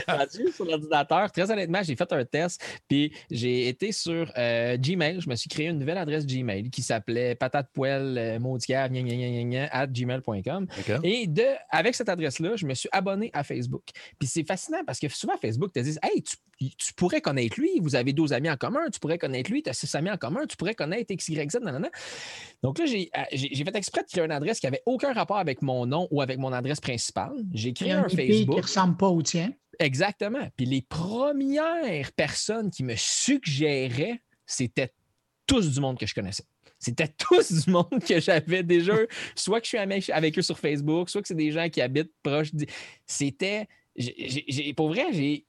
rendu 0.08 0.52
sur 0.52 0.64
l'ordinateur, 0.64 1.30
très 1.32 1.50
honnêtement, 1.50 1.82
j'ai 1.82 1.96
fait 1.96 2.12
un 2.12 2.24
test. 2.24 2.62
Puis, 2.88 3.12
j'ai 3.30 3.68
été 3.68 3.92
sur 3.92 4.30
euh, 4.36 4.76
Gmail. 4.76 5.20
Je 5.20 5.28
me 5.28 5.34
suis 5.34 5.48
créé 5.48 5.66
une 5.68 5.78
nouvelle 5.78 5.98
adresse 5.98 6.26
Gmail 6.26 6.70
qui 6.70 6.82
s'appelait 6.82 7.34
patatepoel 7.34 8.16
euh, 8.18 8.38
gna, 8.38 8.88
gna, 8.88 9.42
gna, 9.44 9.68
at 9.72 9.86
gmail.com. 9.88 10.66
Et 11.02 11.26
de, 11.26 11.44
avec 11.70 11.94
cette 11.94 12.08
adresse-là, 12.08 12.56
je 12.56 12.66
me 12.66 12.74
suis 12.74 12.88
abonné 12.92 13.30
à 13.32 13.42
Facebook. 13.42 13.84
Puis 14.18 14.28
c'est 14.28 14.44
fascinant 14.46 14.84
parce 14.86 14.98
que 14.98 15.08
souvent, 15.08 15.36
Facebook 15.40 15.72
te 15.72 15.80
dit 15.80 15.96
Hey, 16.02 16.22
tu, 16.22 16.36
tu 16.58 16.94
pourrais 16.94 17.05
connaître 17.08 17.60
lui, 17.60 17.70
vous 17.80 17.94
avez 17.96 18.12
12 18.12 18.32
amis 18.32 18.50
en 18.50 18.56
commun, 18.56 18.88
tu 18.92 19.00
pourrais 19.00 19.18
connaître 19.18 19.50
lui, 19.50 19.62
tu 19.62 19.70
as 19.70 19.74
6 19.74 19.94
amis 19.94 20.10
en 20.10 20.16
commun, 20.16 20.46
tu 20.46 20.56
pourrais 20.56 20.74
connaître 20.74 21.14
XYZ, 21.14 21.60
nanana. 21.62 21.90
Donc 22.62 22.78
là, 22.78 22.86
j'ai 22.86 23.10
euh, 23.16 23.64
fait 23.64 23.76
exprès 23.76 24.02
de 24.02 24.08
créer 24.08 24.24
une 24.24 24.32
adresse 24.32 24.60
qui 24.60 24.66
n'avait 24.66 24.82
aucun 24.86 25.12
rapport 25.12 25.38
avec 25.38 25.62
mon 25.62 25.86
nom 25.86 26.08
ou 26.10 26.20
avec 26.22 26.38
mon 26.38 26.52
adresse 26.52 26.80
principale. 26.80 27.36
J'ai 27.52 27.70
y 27.70 27.74
créé 27.74 27.92
un 27.92 28.04
qui 28.04 28.16
Facebook. 28.16 28.56
ne 28.56 28.62
ressemble 28.62 28.96
pas 28.96 29.08
au 29.08 29.22
tien. 29.22 29.52
Exactement. 29.78 30.48
Puis 30.56 30.66
les 30.66 30.82
premières 30.82 32.12
personnes 32.12 32.70
qui 32.70 32.84
me 32.84 32.94
suggéraient, 32.96 34.22
c'était 34.46 34.92
tous 35.46 35.70
du 35.72 35.80
monde 35.80 35.98
que 35.98 36.06
je 36.06 36.14
connaissais. 36.14 36.44
C'était 36.78 37.08
tous 37.18 37.52
du 37.64 37.70
monde 37.70 38.02
que 38.06 38.20
j'avais 38.20 38.62
déjà, 38.62 38.94
soit 39.34 39.60
que 39.60 39.66
je 39.66 40.00
suis 40.00 40.12
avec 40.12 40.38
eux 40.38 40.42
sur 40.42 40.58
Facebook, 40.58 41.10
soit 41.10 41.22
que 41.22 41.28
c'est 41.28 41.34
des 41.34 41.52
gens 41.52 41.68
qui 41.68 41.80
habitent 41.80 42.12
proche. 42.22 42.48
C'était. 43.06 43.66
Pour 44.76 44.88
vrai, 44.88 45.06
j'ai 45.12 45.46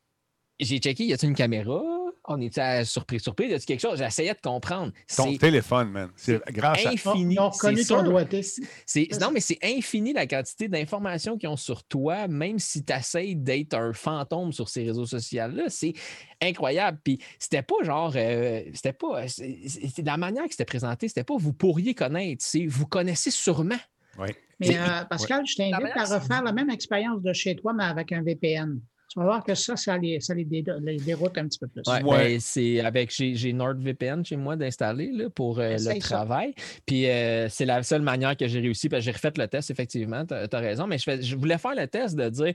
j'ai 0.59 0.79
checké, 0.79 1.05
y 1.05 1.13
a-t-il 1.13 1.29
une 1.29 1.35
caméra? 1.35 1.81
On 2.29 2.41
est 2.41 2.83
surpris, 2.83 3.21
surpris, 3.21 3.47
y 3.47 3.53
a-t-il 3.53 3.65
quelque 3.65 3.79
chose? 3.79 3.99
J'essayais 3.99 4.33
de 4.33 4.41
comprendre. 4.41 4.91
Ton 5.15 5.37
téléphone, 5.37 5.89
man. 5.91 6.09
C'est 6.17 6.41
grâce 6.51 6.85
à. 6.85 6.89
infini. 6.89 7.35
Ils 7.35 7.39
ont 7.39 7.49
reconnu 7.49 7.77
c'est 7.83 7.87
ton 7.87 8.03
doigté. 8.03 8.41
C'est- 8.85 9.21
non, 9.21 9.31
mais 9.31 9.39
c'est 9.39 9.57
infini 9.63 10.11
la 10.11 10.27
quantité 10.27 10.67
d'informations 10.67 11.37
qu'ils 11.37 11.47
ont 11.47 11.55
sur 11.55 11.85
toi, 11.85 12.27
même 12.27 12.59
si 12.59 12.83
tu 12.83 12.91
essaies 12.91 13.33
d'être 13.33 13.75
un 13.75 13.93
fantôme 13.93 14.51
sur 14.51 14.67
ces 14.67 14.83
réseaux 14.83 15.05
sociaux-là. 15.05 15.65
C'est 15.69 15.93
incroyable. 16.41 16.99
Puis 17.01 17.19
c'était 17.39 17.61
pas 17.61 17.75
genre. 17.83 18.11
euh, 18.17 18.61
c'était 18.73 18.91
pas. 18.93 19.27
c'est- 19.29 19.59
c'est- 19.67 20.05
la 20.05 20.17
manière 20.17 20.43
que 20.45 20.51
c'était 20.51 20.65
présenté, 20.65 21.07
c'était 21.07 21.23
pas 21.23 21.35
vous 21.37 21.53
pourriez 21.53 21.93
connaître, 21.93 22.43
c'est 22.45 22.65
vous 22.65 22.87
connaissez 22.87 23.31
sûrement. 23.31 23.79
Ouais. 24.19 24.35
Mais 24.59 24.75
euh, 24.77 25.05
Pascal, 25.09 25.45
je 25.47 25.55
t'invite 25.55 25.95
à 25.95 26.03
refaire 26.19 26.41
la 26.43 26.51
même 26.51 26.69
expérience 26.71 27.21
de 27.21 27.31
chez 27.31 27.55
toi, 27.55 27.71
mais 27.73 27.83
avec 27.85 28.11
un 28.11 28.21
VPN. 28.21 28.81
Tu 29.17 29.21
vas 29.21 29.29
voir 29.29 29.43
que 29.43 29.55
ça, 29.55 29.75
ça 29.75 29.97
les, 29.97 30.19
ça 30.21 30.35
les, 30.35 30.45
dé- 30.45 30.63
les 30.83 30.97
déroute 30.97 31.35
un 31.39 31.47
petit 31.47 31.57
peu 31.57 31.67
plus. 31.67 31.81
Ouais, 31.87 32.03
Ouais. 32.03 32.17
ben, 32.33 32.39
c'est 32.39 32.81
avec 32.81 33.09
j'ai 33.11 33.51
NordVPN 33.51 34.23
chez 34.23 34.35
moi 34.35 34.55
d'installer 34.55 35.09
là, 35.11 35.27
pour 35.31 35.57
euh, 35.57 35.69
le 35.69 35.73
Essaye 35.73 36.01
ça. 36.01 36.17
travail. 36.17 36.53
Puis 36.85 37.09
euh, 37.09 37.49
c'est 37.49 37.65
la 37.65 37.81
seule 37.81 38.03
manière 38.03 38.37
que 38.37 38.47
j'ai 38.47 38.59
réussi. 38.59 38.89
Parce 38.89 38.99
que 39.01 39.05
j'ai 39.05 39.11
refait 39.11 39.31
le 39.35 39.47
test, 39.47 39.71
effectivement. 39.71 40.23
Tu 40.23 40.35
as, 40.35 40.59
raison. 40.59 40.85
Mais 40.85 40.99
je, 40.99 41.03
fais- 41.03 41.21
je 41.23 41.35
voulais 41.35 41.57
faire 41.57 41.73
le 41.75 41.87
test 41.87 42.15
de 42.15 42.29
dire 42.29 42.53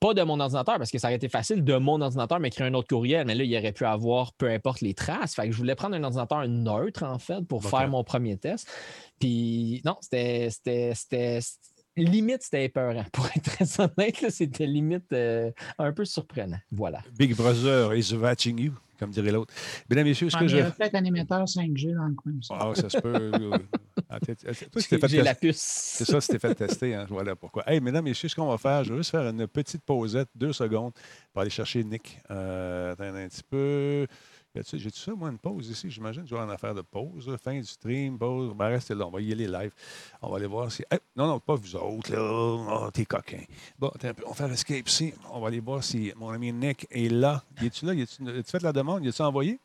pas 0.00 0.12
de 0.14 0.22
mon 0.22 0.40
ordinateur 0.40 0.78
parce 0.78 0.90
que 0.90 0.98
ça 0.98 1.08
aurait 1.08 1.16
été 1.16 1.28
facile 1.28 1.62
de 1.62 1.76
mon 1.76 2.00
ordinateur, 2.00 2.40
mais 2.40 2.50
créer 2.50 2.66
un 2.66 2.74
autre 2.74 2.88
courriel. 2.88 3.24
Mais 3.26 3.36
là, 3.36 3.44
il 3.44 3.56
aurait 3.56 3.70
pu 3.72 3.84
avoir 3.84 4.32
peu 4.32 4.50
importe 4.50 4.80
les 4.80 4.94
traces. 4.94 5.36
Fait 5.36 5.46
que 5.46 5.52
je 5.52 5.58
voulais 5.58 5.76
prendre 5.76 5.94
un 5.94 6.02
ordinateur 6.02 6.48
neutre, 6.48 7.04
en 7.04 7.18
fait, 7.20 7.46
pour 7.46 7.62
faire 7.62 7.86
mon 7.88 8.02
premier 8.02 8.36
test. 8.36 8.66
Puis 9.20 9.80
non, 9.84 9.96
c'était. 10.00 10.48
Limite, 11.96 12.42
c'était 12.42 12.64
épeurant. 12.66 13.04
Pour 13.12 13.26
être 13.26 13.42
très 13.42 13.80
honnête, 13.80 14.24
c'était 14.30 14.66
limite 14.66 15.12
euh, 15.12 15.50
un 15.78 15.92
peu 15.92 16.04
surprenant. 16.04 16.58
Voilà. 16.70 17.00
Big 17.18 17.34
Brother 17.34 17.94
is 17.94 18.14
watching 18.14 18.58
you, 18.60 18.72
comme 18.98 19.10
dirait 19.10 19.32
l'autre. 19.32 19.52
Mesdames, 19.88 20.06
messieurs, 20.06 20.28
est-ce 20.28 20.36
Ah, 20.36 20.40
que 20.40 20.48
je. 20.48 20.56
Il 20.56 20.60
y 20.60 20.62
a 20.62 20.70
peut-être 20.70 20.94
un 20.94 21.04
émetteur 21.04 21.44
5G 21.44 21.94
dans 21.94 22.06
le 22.06 22.14
coin. 22.14 22.32
ça. 22.42 22.56
Ah, 22.60 22.72
ça 22.74 22.88
se 22.88 22.98
peut. 22.98 23.32
ah, 24.08 24.18
J'ai 25.08 25.22
la 25.22 25.34
puce. 25.34 25.58
C'est 25.60 26.04
ça, 26.04 26.20
c'était 26.20 26.38
fait 26.38 26.54
tester. 26.54 26.94
Hein? 26.94 27.06
Voilà 27.08 27.34
pourquoi. 27.36 27.68
Hey, 27.70 27.80
mesdames, 27.80 28.04
messieurs, 28.04 28.28
ce 28.28 28.36
qu'on 28.36 28.48
va 28.48 28.56
faire, 28.58 28.84
je 28.84 28.92
vais 28.92 28.98
juste 28.98 29.10
faire 29.10 29.28
une 29.28 29.46
petite 29.46 29.82
pausette, 29.84 30.28
deux 30.34 30.52
secondes, 30.52 30.92
pour 31.32 31.42
aller 31.42 31.50
chercher 31.50 31.82
Nick. 31.84 32.18
Euh, 32.30 32.92
attends 32.92 33.04
un 33.04 33.28
petit 33.28 33.42
peu. 33.42 34.06
A-tu- 34.58 34.78
J'ai-tu 34.78 34.98
ça, 34.98 35.12
moi, 35.14 35.30
une 35.30 35.38
pause 35.38 35.68
ici? 35.68 35.90
J'imagine 35.90 36.26
je 36.26 36.34
en 36.34 36.48
affaire 36.48 36.74
de 36.74 36.82
pause. 36.82 37.36
Fin 37.42 37.58
du 37.58 37.64
stream, 37.66 38.18
pause. 38.18 38.52
Ben, 38.54 38.66
restez 38.68 38.94
là, 38.94 39.06
on 39.06 39.10
va 39.10 39.20
y 39.20 39.30
aller 39.32 39.46
live. 39.46 39.72
On 40.20 40.28
va 40.30 40.38
aller 40.38 40.46
voir 40.46 40.72
si. 40.72 40.82
Non, 41.14 41.26
non, 41.28 41.38
pas 41.38 41.54
vous 41.54 41.76
autres, 41.76 42.10
là. 42.12 42.18
Oh, 42.20 42.90
t'es 42.92 43.04
coquin. 43.04 43.42
Bon, 43.78 43.90
un 44.02 44.14
peu. 44.14 44.24
On 44.26 44.30
va 44.30 44.34
faire 44.34 44.50
escape 44.52 44.88
ici. 44.88 45.14
On 45.32 45.40
va 45.40 45.48
aller 45.48 45.60
voir 45.60 45.84
si 45.84 46.12
mon 46.16 46.30
ami 46.30 46.52
Nick 46.52 46.86
est 46.90 47.08
là. 47.08 47.44
Y 47.62 47.66
es-tu 47.66 47.86
là? 47.86 47.94
Y 47.94 48.02
as-tu 48.02 48.24
fait 48.44 48.62
la 48.62 48.72
demande? 48.72 49.04
Y 49.04 49.08
a-tu 49.08 49.22
envoyé? 49.22 49.60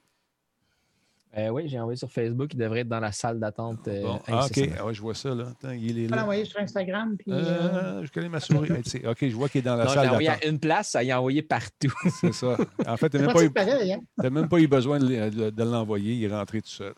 Euh, 1.37 1.49
oui, 1.49 1.67
j'ai 1.67 1.77
envoyé 1.79 1.97
sur 1.97 2.09
Facebook. 2.09 2.53
Il 2.53 2.57
devrait 2.59 2.79
être 2.81 2.87
dans 2.87 2.99
la 3.01 3.11
salle 3.11 3.39
d'attente. 3.39 3.87
euh, 3.89 4.03
Bon, 4.03 4.19
ah, 4.27 4.45
OK. 4.45 4.69
Ah, 4.79 4.85
ouais, 4.85 4.93
je 4.93 5.01
vois 5.01 5.13
ça, 5.15 5.35
là. 5.35 5.47
Attends, 5.51 5.71
il 5.73 5.99
est 5.99 6.03
Tu 6.03 6.07
peux 6.09 6.15
là. 6.15 6.21
l'envoyer 6.21 6.45
sur 6.45 6.59
Instagram. 6.61 7.15
Puis, 7.17 7.31
euh, 7.31 7.35
Euh, 7.43 8.05
je 8.05 8.11
connais 8.11 8.29
ma 8.29 8.39
souris. 8.39 8.69
OK, 8.71 9.17
je 9.21 9.35
vois 9.35 9.49
qu'il 9.49 9.59
est 9.59 9.63
dans 9.63 9.75
la 9.75 9.83
Non, 9.83 9.89
salle 9.89 10.07
envoyé 10.09 10.27
d'attente. 10.29 10.45
à 10.45 10.47
une 10.47 10.59
place, 10.59 10.89
ça 10.91 11.03
y 11.03 11.11
a 11.11 11.19
envoyé 11.19 11.41
partout. 11.41 11.93
C'est 12.21 12.33
ça. 12.33 12.55
En 12.87 12.95
fait, 12.97 13.09
tu 13.09 13.17
n'as 13.17 13.25
même, 13.25 13.33
pas 13.33 13.43
eu- 13.43 13.49
pratique 13.49 13.71
pareil, 13.73 13.93
hein? 13.93 13.99
t'as 14.21 14.29
même 14.29 14.47
pas 14.47 14.59
eu 14.59 14.67
besoin 14.67 14.97
de 14.99 15.63
l'envoyer. 15.63 16.13
Il 16.13 16.23
est 16.23 16.33
rentré 16.33 16.61
tout 16.61 16.69
seul. 16.69 16.93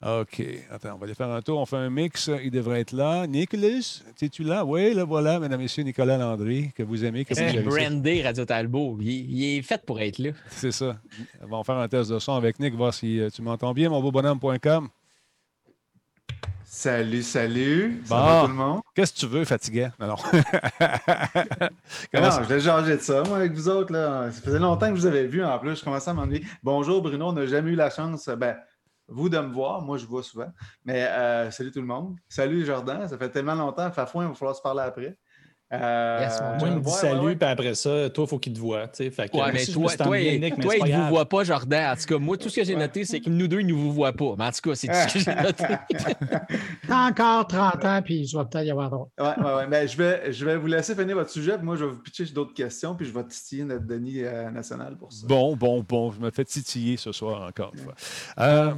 OK. 0.00 0.42
Attends, 0.70 0.94
on 0.94 0.98
va 0.98 1.06
aller 1.06 1.14
faire 1.14 1.28
un 1.28 1.42
tour. 1.42 1.58
On 1.58 1.66
fait 1.66 1.76
un 1.76 1.90
mix. 1.90 2.30
Il 2.44 2.52
devrait 2.52 2.80
être 2.82 2.92
là. 2.92 3.26
Nicolas, 3.26 4.02
es-tu 4.22 4.44
là? 4.44 4.64
Oui, 4.64 4.94
là, 4.94 5.02
voilà, 5.04 5.40
mesdames 5.40 5.58
et 5.60 5.64
messieurs, 5.64 5.82
Nicolas 5.82 6.16
Landry, 6.16 6.70
que 6.72 6.84
vous 6.84 7.04
aimez, 7.04 7.24
que 7.24 7.30
vous 7.34 7.40
C'est 7.40 7.48
gérez 7.50 7.64
ça. 7.68 7.88
brandé 7.88 8.22
Radio 8.22 8.44
Talbot. 8.44 8.96
Il, 9.00 9.08
il 9.08 9.58
est 9.58 9.62
fait 9.62 9.84
pour 9.84 10.00
être 10.00 10.18
là. 10.18 10.30
C'est 10.50 10.70
ça. 10.70 10.98
On 11.42 11.58
va 11.58 11.64
faire 11.64 11.76
un 11.78 11.88
test 11.88 12.10
de 12.12 12.18
son 12.20 12.34
avec 12.34 12.60
Nick, 12.60 12.74
voir 12.76 12.94
si 12.94 13.18
euh, 13.20 13.28
tu 13.28 13.42
m'entends 13.42 13.72
bien, 13.74 13.88
mon 13.90 14.00
beau 14.00 14.12
bonhomme.com. 14.12 14.88
Salut, 16.64 17.22
salut. 17.22 18.00
Ça 18.04 18.14
Bon. 18.14 18.24
va 18.24 18.40
tout 18.42 18.48
le 18.48 18.54
monde? 18.54 18.80
Qu'est-ce 18.94 19.14
que 19.14 19.18
tu 19.20 19.26
veux, 19.26 19.44
fatiguant? 19.44 19.90
Non, 19.98 20.08
non. 20.08 20.16
Comment 22.12 22.24
non, 22.26 22.30
ça- 22.30 22.42
je 22.42 22.48
vais 22.54 22.60
changer 22.60 22.96
de 22.96 23.00
ça, 23.00 23.22
moi, 23.24 23.38
avec 23.38 23.52
vous 23.52 23.68
autres. 23.68 23.92
Là. 23.92 24.30
Ça 24.30 24.42
faisait 24.42 24.58
longtemps 24.58 24.90
que 24.90 24.94
je 24.96 25.00
vous 25.00 25.06
avais 25.06 25.26
vu 25.26 25.42
en 25.44 25.58
plus. 25.58 25.76
Je 25.76 25.82
commençais 25.84 26.10
à 26.10 26.14
m'ennuyer. 26.14 26.44
Bonjour, 26.62 27.02
Bruno. 27.02 27.28
On 27.28 27.32
n'a 27.32 27.46
jamais 27.46 27.70
eu 27.70 27.74
la 27.74 27.90
chance, 27.90 28.28
ben, 28.28 28.56
vous, 29.08 29.28
de 29.28 29.38
me 29.38 29.52
voir. 29.52 29.80
Moi, 29.82 29.98
je 29.98 30.06
vois 30.06 30.22
souvent. 30.22 30.52
Mais 30.84 31.04
euh, 31.04 31.50
salut 31.50 31.70
tout 31.72 31.80
le 31.80 31.86
monde. 31.86 32.16
Salut, 32.28 32.64
Jordan. 32.64 33.08
Ça 33.08 33.18
fait 33.18 33.30
tellement 33.30 33.54
longtemps. 33.54 33.90
Fafouin, 33.90 34.24
il 34.24 34.28
va 34.28 34.34
falloir 34.34 34.56
se 34.56 34.62
parler 34.62 34.82
après. 34.82 35.18
Euh, 35.70 36.18
Yes, 36.22 36.40
Moi, 36.60 36.68
il 36.70 36.74
me 36.76 36.80
dit 36.80 36.86
ouais, 36.86 36.92
salut, 36.94 37.18
ouais, 37.20 37.24
ouais. 37.26 37.36
puis 37.36 37.48
après 37.48 37.74
ça, 37.74 38.08
toi, 38.08 38.24
il 38.24 38.28
faut 38.30 38.38
qu'il 38.38 38.52
te 38.54 38.58
voit. 38.58 38.88
tu 38.88 39.04
sais. 39.04 39.10
Fait 39.10 39.28
que, 39.28 39.36
Ouais, 39.36 39.52
mais 39.52 39.58
je 39.58 39.72
toi, 39.72 39.94
toi, 39.96 40.18
il- 40.18 40.40
Nick, 40.40 40.56
mais 40.56 40.64
toi, 40.64 40.74
il 40.78 40.84
ne 40.96 41.02
vous 41.02 41.08
voit 41.08 41.28
pas, 41.28 41.44
Jordan. 41.44 41.92
En 41.92 41.96
tout 41.96 42.06
cas, 42.06 42.18
moi, 42.18 42.36
tout 42.38 42.48
ce 42.48 42.56
que 42.56 42.64
j'ai 42.64 42.74
noté, 42.74 43.04
c'est 43.04 43.20
que 43.20 43.28
nous 43.28 43.46
deux, 43.48 43.60
ils 43.60 43.66
ne 43.66 43.74
vous 43.74 43.92
voient 43.92 44.14
pas. 44.14 44.34
Mais 44.38 44.44
en 44.46 44.50
tout 44.50 44.70
cas, 44.70 44.74
c'est 44.74 44.86
tout 44.88 44.94
ce 44.94 45.12
que 45.14 45.18
j'ai 45.20 45.34
noté. 45.42 45.64
T'as 46.86 47.08
encore 47.10 47.46
30 47.46 47.84
ans, 47.84 48.00
puis 48.02 48.20
il 48.20 48.34
va 48.34 48.44
peut-être 48.46 48.64
y 48.66 48.70
avoir 48.70 48.88
d'autres. 48.90 49.10
Ouais, 49.18 49.44
ouais, 49.44 49.54
ouais. 49.56 49.66
Mais 49.68 49.86
je 49.88 49.96
vais, 49.98 50.32
je 50.32 50.44
vais 50.44 50.56
vous 50.56 50.66
laisser 50.68 50.94
finir 50.94 51.14
votre 51.16 51.30
sujet. 51.30 51.56
puis 51.56 51.66
Moi, 51.66 51.76
je 51.76 51.84
vais 51.84 51.90
vous 51.90 51.98
pitcher 51.98 52.24
d'autres 52.26 52.54
questions. 52.54 52.94
Puis 52.94 53.06
je 53.06 53.12
vais 53.12 53.24
titiller 53.24 53.64
notre 53.64 53.86
Denis 53.86 54.22
euh, 54.24 54.50
national 54.50 54.96
pour 54.96 55.12
ça. 55.12 55.26
Bon, 55.26 55.54
bon, 55.54 55.84
bon. 55.86 56.12
Je 56.12 56.20
me 56.20 56.30
fais 56.30 56.44
titiller 56.44 56.96
ce 56.96 57.12
soir 57.12 57.42
encore 57.46 57.72
une 57.74 57.80
fois. 57.80 57.94
Euh. 58.38 58.72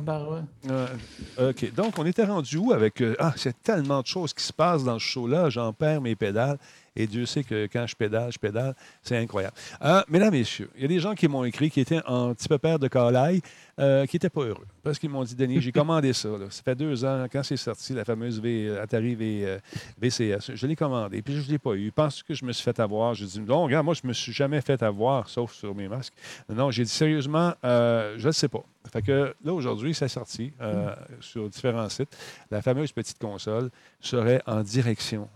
Euh, 0.70 1.50
OK. 1.50 1.72
Donc, 1.74 1.98
on 1.98 2.06
était 2.06 2.24
rendu 2.24 2.56
où 2.56 2.72
avec. 2.72 3.00
euh, 3.00 3.14
ah, 3.20 3.32
c'est 3.36 3.62
tellement 3.62 4.00
de 4.02 4.06
choses 4.06 4.34
qui 4.34 4.42
se 4.44 4.52
passent 4.52 4.82
dans 4.84 4.98
ce 4.98 5.04
show-là. 5.04 5.50
J'en 5.50 5.72
perds 5.72 6.00
mes 6.00 6.16
pédales. 6.16 6.58
Et 6.96 7.06
Dieu 7.06 7.26
sait 7.26 7.44
que 7.44 7.68
quand 7.72 7.86
je 7.86 7.94
pédale, 7.94 8.32
je 8.32 8.38
pédale. 8.38 8.74
C'est 9.02 9.16
incroyable. 9.16 9.54
Euh, 9.82 10.02
mesdames, 10.08 10.32
messieurs, 10.32 10.70
il 10.76 10.82
y 10.82 10.84
a 10.84 10.88
des 10.88 11.00
gens 11.00 11.14
qui 11.14 11.28
m'ont 11.28 11.44
écrit 11.44 11.70
qui 11.70 11.80
étaient 11.80 12.02
en 12.06 12.34
petit 12.34 12.48
peu 12.48 12.58
père 12.58 12.78
de 12.78 12.88
calaille, 12.88 13.40
euh, 13.78 14.06
qui 14.06 14.16
n'étaient 14.16 14.30
pas 14.30 14.42
heureux. 14.42 14.66
Parce 14.82 14.98
qu'ils 14.98 15.10
m'ont 15.10 15.24
dit, 15.24 15.34
Denis, 15.34 15.60
j'ai 15.60 15.72
commandé 15.72 16.12
ça. 16.12 16.28
Ça 16.50 16.62
fait 16.62 16.74
deux 16.74 17.04
ans, 17.04 17.26
quand 17.30 17.42
c'est 17.42 17.56
sorti, 17.56 17.92
la 17.92 18.04
fameuse 18.04 18.40
v, 18.40 18.78
Atari 18.78 19.14
v, 19.14 19.42
euh, 19.44 19.58
VCS. 20.00 20.54
Je 20.54 20.66
l'ai 20.66 20.76
commandé, 20.76 21.22
puis 21.22 21.34
je 21.34 21.46
ne 21.46 21.52
l'ai 21.52 21.58
pas 21.58 21.74
eu. 21.74 21.92
Pense 21.92 22.22
que 22.22 22.34
je 22.34 22.44
me 22.44 22.52
suis 22.52 22.64
fait 22.64 22.78
avoir? 22.80 23.14
Je 23.14 23.24
dis, 23.24 23.40
non, 23.40 23.64
regarde, 23.64 23.84
moi, 23.84 23.94
je 23.94 24.00
ne 24.04 24.08
me 24.08 24.12
suis 24.12 24.32
jamais 24.32 24.60
fait 24.60 24.82
avoir, 24.82 25.28
sauf 25.28 25.52
sur 25.52 25.74
mes 25.74 25.88
masques. 25.88 26.14
Non, 26.48 26.70
j'ai 26.70 26.84
dit, 26.84 26.90
sérieusement, 26.90 27.54
euh, 27.64 28.14
je 28.18 28.26
ne 28.26 28.32
sais 28.32 28.48
pas. 28.48 28.64
Fait 28.92 29.02
que 29.02 29.34
là, 29.44 29.52
aujourd'hui, 29.52 29.94
c'est 29.94 30.08
sorti 30.08 30.52
euh, 30.60 30.94
sur 31.20 31.48
différents 31.48 31.88
sites. 31.88 32.16
La 32.50 32.62
fameuse 32.62 32.92
petite 32.92 33.18
console 33.18 33.70
serait 34.00 34.42
en 34.46 34.62
direction 34.62 35.28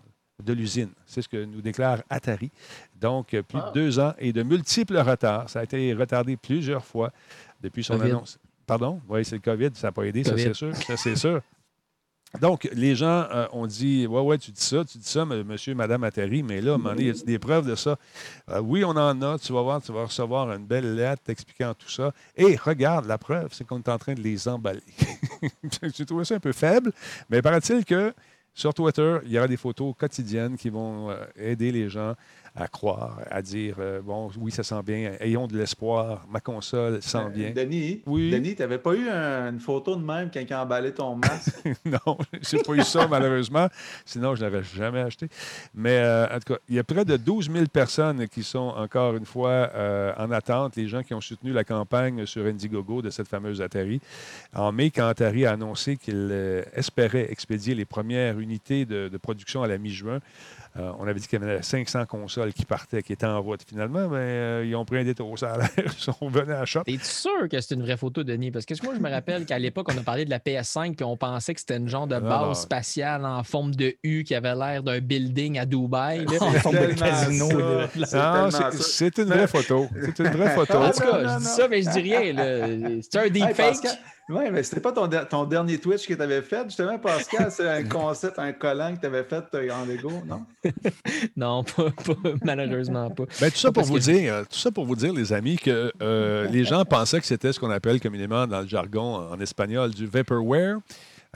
de 0.43 0.53
l'usine. 0.53 0.91
C'est 1.07 1.22
ce 1.22 1.28
que 1.28 1.45
nous 1.45 1.61
déclare 1.61 2.03
Atari. 2.11 2.51
Donc, 3.01 3.35
euh, 3.35 3.43
plus 3.43 3.59
Ah. 3.62 3.70
de 3.70 3.80
deux 3.80 3.99
ans 4.01 4.14
et 4.18 4.32
de 4.32 4.43
multiples 4.43 4.97
retards. 4.99 5.49
Ça 5.49 5.61
a 5.61 5.64
été 5.64 5.93
retardé 5.95 6.37
plusieurs 6.37 6.85
fois 6.85 7.12
depuis 7.62 7.85
son 7.85 7.97
COVID. 7.99 8.11
annonce. 8.11 8.39
Pardon? 8.66 9.01
Oui, 9.09 9.24
c'est 9.24 9.37
le 9.37 9.43
COVID, 9.43 9.70
ça 9.74 9.89
n'a 9.89 9.93
pas 9.93 10.05
aidé, 10.05 10.24
ça 10.24 10.37
c'est 10.37 10.55
sûr. 10.55 10.74
Ça, 10.74 10.97
c'est 10.97 11.16
sûr. 11.16 11.41
Donc, 12.41 12.68
les 12.72 12.97
gens 12.97 13.26
euh, 13.30 13.47
ont 13.53 13.66
dit 13.66 14.09
Ouais, 14.09 14.20
ouais, 14.20 14.39
tu 14.39 14.51
dis 14.51 14.61
ça, 14.61 14.85
tu 14.85 14.99
dis 14.99 15.07
ça, 15.09 15.24
monsieur, 15.24 15.72
madame 15.76 16.03
Atari, 16.03 16.43
mais 16.43 16.61
là, 16.61 16.72
à 16.72 16.74
un 16.74 16.78
moment 16.78 16.91
donné, 16.91 17.05
y 17.05 17.11
a 17.11 17.12
des 17.24 17.39
preuves 17.39 17.68
de 17.68 17.76
ça? 17.76 17.97
Euh, 18.51 18.59
Oui, 18.61 18.85
on 18.85 18.91
en 18.91 19.22
a, 19.22 19.39
tu 19.39 19.53
vas 19.53 19.62
voir, 19.62 19.80
tu 19.80 19.93
vas 19.93 20.05
recevoir 20.07 20.51
une 20.53 20.66
belle 20.66 20.97
lettre 20.97 21.22
expliquant 21.28 21.74
tout 21.74 21.89
ça. 21.89 22.12
Et 22.37 22.57
regarde, 22.57 23.07
la 23.07 23.18
preuve, 23.18 23.51
c'est 23.53 23.64
qu'on 23.64 23.78
est 23.78 23.89
en 23.89 23.99
train 23.99 24.14
de 24.14 24.20
les 24.20 24.49
emballer. 24.49 24.82
J'ai 25.95 26.05
trouvé 26.05 26.24
ça 26.24 26.35
un 26.35 26.41
peu 26.41 26.53
faible, 26.53 26.91
mais 27.30 27.41
paraît-il 27.41 27.85
que 27.85 28.12
sur 28.55 28.72
Twitter, 28.72 29.18
il 29.24 29.32
y 29.32 29.38
aura 29.38 29.48
des 29.48 29.57
photos 29.57 29.94
quotidiennes 29.98 30.57
qui 30.57 30.70
vont 30.70 31.11
euh, 31.11 31.24
aider 31.36 31.72
les 31.72 31.88
gens 31.88 32.14
à 32.57 32.68
croire, 32.68 33.18
à 33.30 33.42
dire 33.42 33.76
euh, 33.80 34.00
Bon, 34.00 34.30
oui, 34.38 34.52
ça 34.52 34.62
sent 34.62 34.80
bien, 34.84 35.12
ayons 35.20 35.46
de 35.48 35.57
l'espoir, 35.59 36.24
ma 36.30 36.38
console 36.40 37.02
sent 37.02 37.28
bien. 37.34 37.50
Denis, 37.50 38.02
Oui. 38.07 38.30
Denis, 38.30 38.55
tu 38.55 38.62
n'avais 38.62 38.78
pas 38.78 38.94
eu 38.94 39.09
un- 39.09 39.50
une 39.52 39.59
photo 39.61 39.96
de 39.96 40.05
même 40.05 40.30
quand 40.32 40.40
il 40.40 40.52
a 40.52 40.62
emballé 40.62 40.92
ton 40.92 41.16
masque? 41.16 41.52
non, 41.84 42.16
j'ai 42.42 42.59
pas 42.62 42.74
eu 42.74 42.82
ça, 42.82 43.09
malheureusement. 43.11 43.68
Sinon, 44.05 44.36
je 44.36 44.44
ne 44.44 44.50
l'aurais 44.50 44.62
jamais 44.62 45.00
acheté. 45.00 45.28
Mais 45.74 45.98
euh, 45.98 46.26
en 46.26 46.38
tout 46.38 46.55
cas, 46.55 46.61
il 46.68 46.76
y 46.76 46.78
a 46.78 46.84
près 46.84 47.05
de 47.05 47.16
12 47.16 47.50
000 47.50 47.66
personnes 47.66 48.28
qui 48.28 48.44
sont 48.44 48.72
encore 48.76 49.16
une 49.16 49.26
fois 49.26 49.50
euh, 49.74 50.12
en 50.16 50.30
attente, 50.30 50.76
les 50.76 50.86
gens 50.86 51.02
qui 51.02 51.12
ont 51.14 51.20
soutenu 51.20 51.52
la 51.52 51.64
campagne 51.64 52.24
sur 52.24 52.46
Indiegogo 52.46 53.02
de 53.02 53.11
cette 53.11 53.26
fameuse 53.28 53.61
Atari. 53.62 54.00
En 54.55 54.70
mai, 54.70 54.90
quand 54.90 55.09
Atari 55.09 55.44
a 55.46 55.52
annoncé 55.52 55.96
qu'il 55.96 56.28
euh, 56.30 56.62
espérait 56.74 57.32
expédier 57.32 57.74
les 57.74 57.84
premières 57.84 58.38
unités 58.38 58.84
de, 58.84 59.09
de 59.09 59.16
production 59.16 59.62
à 59.62 59.66
la 59.66 59.76
mi-juin, 59.78 60.20
euh, 60.77 60.91
on 60.99 61.07
avait 61.07 61.20
dit 61.20 61.29
qu'il 61.29 61.41
y 61.41 61.43
avait 61.45 61.62
500 61.62 62.07
consoles 62.07 62.53
qui 62.53 62.64
partaient, 62.64 63.03
qui 63.03 63.12
étaient 63.12 63.27
en 63.27 63.41
route. 63.41 63.61
Finalement, 63.66 64.09
ben, 64.09 64.16
euh, 64.16 64.64
ils 64.66 64.75
ont 64.75 64.85
pris 64.85 64.99
un 64.99 65.05
détour. 65.05 65.39
Ça 65.39 65.53
a 65.53 65.59
l'air. 65.59 65.68
Ils 65.87 65.91
sont 65.93 66.16
venus 66.29 66.51
à 66.51 66.61
la 66.61 66.64
shop. 66.64 66.83
Es-tu 66.87 67.05
sûr 67.05 67.49
que 67.51 67.61
c'est 67.61 67.75
une 67.75 67.83
vraie 67.83 67.97
photo, 67.97 68.25
Denis? 68.25 68.51
Parce 68.51 68.64
que 68.66 68.75
moi, 68.85 68.95
je 68.97 69.01
me 69.01 69.09
rappelle 69.09 69.47
qu'à 69.47 69.59
l'époque, 69.59 69.89
on 69.95 69.99
a 69.99 70.03
parlé 70.03 70.25
de 70.25 70.31
la 70.31 70.39
PS5 70.41 70.97
puis 70.97 71.05
on 71.05 71.16
pensait 71.16 71.55
que 71.55 71.61
c'était 71.61 71.77
une 71.77 71.89
genre 71.89 72.07
de 72.09 72.16
Ah, 72.16 72.20
base 72.20 72.62
spatiale 72.62 73.25
en 73.25 73.43
forme 73.45 73.75
de 73.75 73.95
U 74.03 74.25
qui 74.25 74.35
avait 74.35 74.55
l'air 74.55 74.83
d'un 74.83 74.99
building 75.01 75.59
à 75.59 75.66
Dubaï. 75.66 76.25
là. 76.25 76.33
En 76.41 76.51
forme 76.55 76.77
de 76.79 76.93
casino. 76.95 77.49
C'est 78.72 79.18
une 79.18 79.25
vraie 79.25 79.47
photo. 79.47 79.89
C'est 80.05 80.18
une 80.20 80.31
vraie 80.33 80.51
photo. 80.55 80.75
En 80.79 80.91
tout 80.91 81.01
cas, 81.01 81.22
non, 81.22 81.29
je 81.35 81.39
dis 81.39 81.45
non. 81.45 81.51
ça, 81.51 81.68
mais 81.68 81.83
je 81.83 81.91
dis 81.91 82.01
rien. 82.01 83.01
C'est 83.03 83.18
un 83.18 83.22
Hey, 83.25 83.31
deepfake. 83.31 83.57
Pascal, 83.57 83.93
Oui, 84.31 84.45
mais 84.51 84.62
c'était 84.62 84.81
pas 84.81 84.93
ton, 84.93 85.09
ton 85.29 85.45
dernier 85.45 85.79
Twitch 85.79 86.07
que 86.09 86.14
tu 86.14 86.22
avais 86.22 86.41
fait, 86.41 86.64
justement, 86.64 86.99
Pascal? 86.99 87.51
C'est 87.51 87.68
un 87.68 87.85
concept, 87.85 88.39
un 88.39 88.53
collant 88.53 88.95
que 88.95 89.01
tu 89.01 89.07
avais 89.07 89.25
fait 89.25 89.45
euh, 89.55 89.70
en 89.70 89.85
Lego, 89.85 90.11
non? 90.27 90.45
Non, 91.37 91.62
pas, 91.64 91.91
pas- 91.91 92.31
malheureusement 92.43 93.11
pas. 93.11 93.25
Ben, 93.41 93.51
tout 93.51 93.59
ça 93.59 93.68
pour 93.68 93.83
Parce 93.83 93.89
vous 93.89 93.97
que- 93.97 94.01
dire, 94.01 94.33
euh, 94.35 94.43
tout 94.45 94.57
ça 94.59 94.70
pour 94.70 94.87
vous 94.87 94.97
dire, 94.97 95.12
les 95.12 95.33
amis, 95.33 95.57
que 95.57 95.93
euh, 96.03 96.49
les 96.49 96.64
gens 96.64 96.85
pensaient 96.85 97.20
que 97.20 97.27
c'était 97.27 97.53
ce 97.53 97.61
qu'on 97.61 97.70
appelle 97.70 98.01
communément 98.01 98.47
dans 98.47 98.61
le 98.62 98.66
jargon 98.66 99.16
en 99.31 99.39
espagnol 99.41 99.91
du 99.91 100.07
vaporware, 100.07 100.79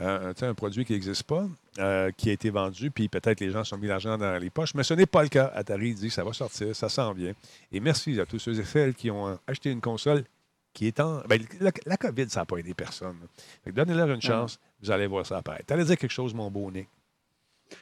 euh, 0.01 0.33
un 0.41 0.55
produit 0.55 0.85
qui 0.85 0.93
n'existe 0.95 1.25
pas, 1.25 1.45
euh, 1.81 2.11
qui 2.17 2.31
a 2.31 2.33
été 2.33 2.49
vendu, 2.51 2.91
puis 2.91 3.09
peut-être 3.09 3.41
les 3.41 3.51
gens 3.51 3.65
se 3.65 3.71
sont 3.71 3.79
mis 3.79 3.89
l'argent 3.89 4.17
dans 4.17 4.39
les 4.41 4.49
poches, 4.49 4.75
mais 4.75 4.83
ce 4.85 4.95
n'est 4.95 5.07
pas 5.07 5.23
le 5.23 5.29
cas. 5.29 5.53
Atari 5.55 5.93
dit 5.95 6.09
ça 6.09 6.25
va 6.25 6.33
sortir, 6.33 6.75
ça 6.75 6.89
s'en 6.89 7.13
vient. 7.13 7.33
Et 7.73 7.81
merci 7.81 8.19
à 8.21 8.25
tous 8.25 8.39
ceux 8.39 8.59
et 8.59 8.65
celles 8.65 8.95
qui 8.95 9.11
ont 9.11 9.39
acheté 9.47 9.71
une 9.71 9.81
console 9.81 10.25
qui 10.79 10.87
est 10.87 11.01
en. 11.01 11.23
Ben, 11.29 11.43
la, 11.61 11.73
la 11.87 11.97
COVID, 11.97 12.31
ça 12.31 12.41
n'a 12.41 12.47
pas 12.47 12.59
aidé 12.59 12.73
personne. 12.73 13.17
Donnez-leur 13.67 14.11
une 14.11 14.23
chance, 14.23 14.61
vous 14.81 14.93
allez 14.93 15.09
voir 15.09 15.27
ça 15.27 15.39
apparaître. 15.39 15.67
Tu 15.67 15.73
allais 15.73 15.85
dire 15.85 15.99
quelque 15.99 16.13
chose, 16.13 16.33
mon 16.33 16.53
beau 16.53 16.71
Nick? 16.71 16.89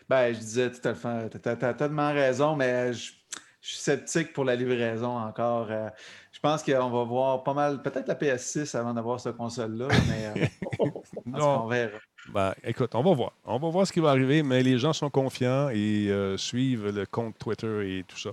Ben, 0.09 0.32
je 0.32 0.38
disais 0.38 0.70
tout 0.70 0.88
à 0.88 0.94
fait, 0.94 1.38
tu 1.38 1.47
as, 1.47 1.74
tellement 1.74 2.11
raison, 2.11 2.57
mais 2.57 2.94
je, 2.94 3.12
je 3.61 3.68
suis 3.68 3.76
sceptique 3.76 4.32
pour 4.32 4.47
la 4.47 4.57
livraison 4.57 5.18
encore. 5.18 5.66
Euh, 5.70 5.90
je 6.32 6.40
pense 6.40 6.62
qu'on 6.62 6.88
va 6.88 7.05
voir 7.05 7.44
pas 7.44 7.53
mal, 7.53 7.82
peut-être 7.82 8.09
la 8.09 8.14
PS6 8.14 8.74
avant 8.74 8.94
d'avoir 8.94 9.20
cette 9.20 9.36
console-là, 9.36 9.88
mais 10.09 10.40
euh, 10.40 10.47
cas, 11.36 11.44
on 11.44 11.66
verra. 11.66 11.99
Ben, 12.32 12.55
écoute, 12.64 12.94
on 12.94 13.03
va 13.03 13.12
voir. 13.12 13.32
On 13.44 13.59
va 13.59 13.68
voir 13.68 13.86
ce 13.86 13.92
qui 13.92 14.01
va 14.01 14.09
arriver, 14.09 14.42
mais 14.42 14.62
les 14.62 14.78
gens 14.78 14.94
sont 14.94 15.11
confiants 15.11 15.68
et 15.68 16.09
euh, 16.09 16.38
suivent 16.38 16.88
le 16.88 17.05
compte 17.05 17.38
Twitter 17.38 17.99
et 17.99 18.05
tout 18.05 18.18
ça 18.18 18.30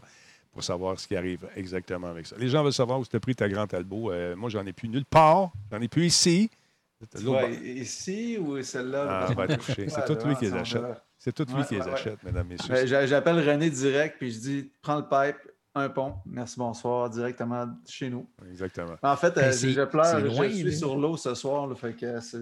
pour 0.54 0.64
savoir 0.64 1.00
ce 1.00 1.08
qui 1.08 1.16
arrive 1.16 1.48
exactement 1.56 2.08
avec 2.08 2.28
ça. 2.28 2.36
Les 2.40 2.48
gens 2.48 2.64
veulent 2.64 2.72
savoir 2.72 3.00
où 3.00 3.06
tu 3.06 3.16
as 3.16 3.20
pris 3.20 3.36
ta 3.36 3.50
grande 3.50 3.70
Talbot. 3.70 4.12
Euh, 4.12 4.36
moi, 4.36 4.50
j'en 4.50 4.66
ai 4.66 4.74
plus 4.74 4.88
nulle 4.88 5.06
part. 5.06 5.52
J'en 5.72 5.82
ai 5.82 5.88
plus 5.88 6.06
ici. 6.06 6.50
Vois, 7.16 7.50
ici 7.50 8.38
ou 8.40 8.62
celle-là? 8.62 9.28
Ah. 9.28 9.46
C'est 9.68 10.06
tout 10.06 10.26
lui 10.28 10.36
qui 10.36 10.46
les 10.46 10.54
achète. 10.54 10.82
C'est 11.18 11.34
tout 11.34 11.46
lui 11.50 11.56
Ouais, 11.56 11.66
qui 11.66 11.76
les 11.76 11.82
ouais, 11.82 11.90
achète, 11.92 12.22
mesdames, 12.24 12.48
messieurs. 12.48 12.74
Ben, 12.74 12.86
j'a- 12.88 13.06
J'appelle 13.06 13.40
René 13.50 13.70
direct, 13.70 14.16
puis 14.20 14.32
je 14.32 14.40
dis 14.40 14.72
prends 14.82 14.98
le 14.98 15.04
pipe, 15.04 15.38
un 15.76 15.90
pont, 15.90 16.16
merci, 16.26 16.56
bonsoir, 16.60 17.10
directement 17.10 17.66
chez 17.90 18.10
nous. 18.10 18.28
Exactement. 18.50 18.96
En 19.02 19.16
fait, 19.16 19.34
Ben, 19.34 19.46
euh, 19.46 19.52
je 19.52 19.82
pleure, 19.86 20.06
c'est 20.06 20.20
je 20.22 20.26
loin, 20.28 20.50
suis 20.50 20.78
sur 20.78 20.96
l'eau 20.98 21.18
ce 21.18 21.34
soir, 21.34 21.66
là, 21.68 21.76
fait 21.76 21.94
que 21.94 22.20
c'est. 22.20 22.38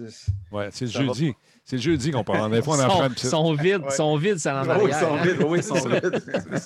Ouais, 0.50 0.68
c'est 0.72 0.84
le 0.86 0.90
va 0.90 1.00
jeudi. 1.06 1.32
C'est 1.64 1.76
le 1.76 1.82
jeudi 1.82 2.10
qu'on 2.10 2.24
parle. 2.24 2.50
Des 2.52 2.60
fois, 2.60 2.76
on 2.76 2.80
en 2.82 2.88
prend 2.88 3.08
Sont, 3.16 3.54
vides, 3.54 3.88
sont 3.90 4.16
vides, 4.16 4.38
ça 4.38 4.62
en 4.62 4.78
Oui, 4.80 4.88
ils 4.88 4.94
sont 4.94 5.14
hein. 5.14 5.22
vides, 5.22 5.42
oui, 5.46 5.58
ils 5.58 5.62
sont 5.62 5.74
vides. 5.88 6.22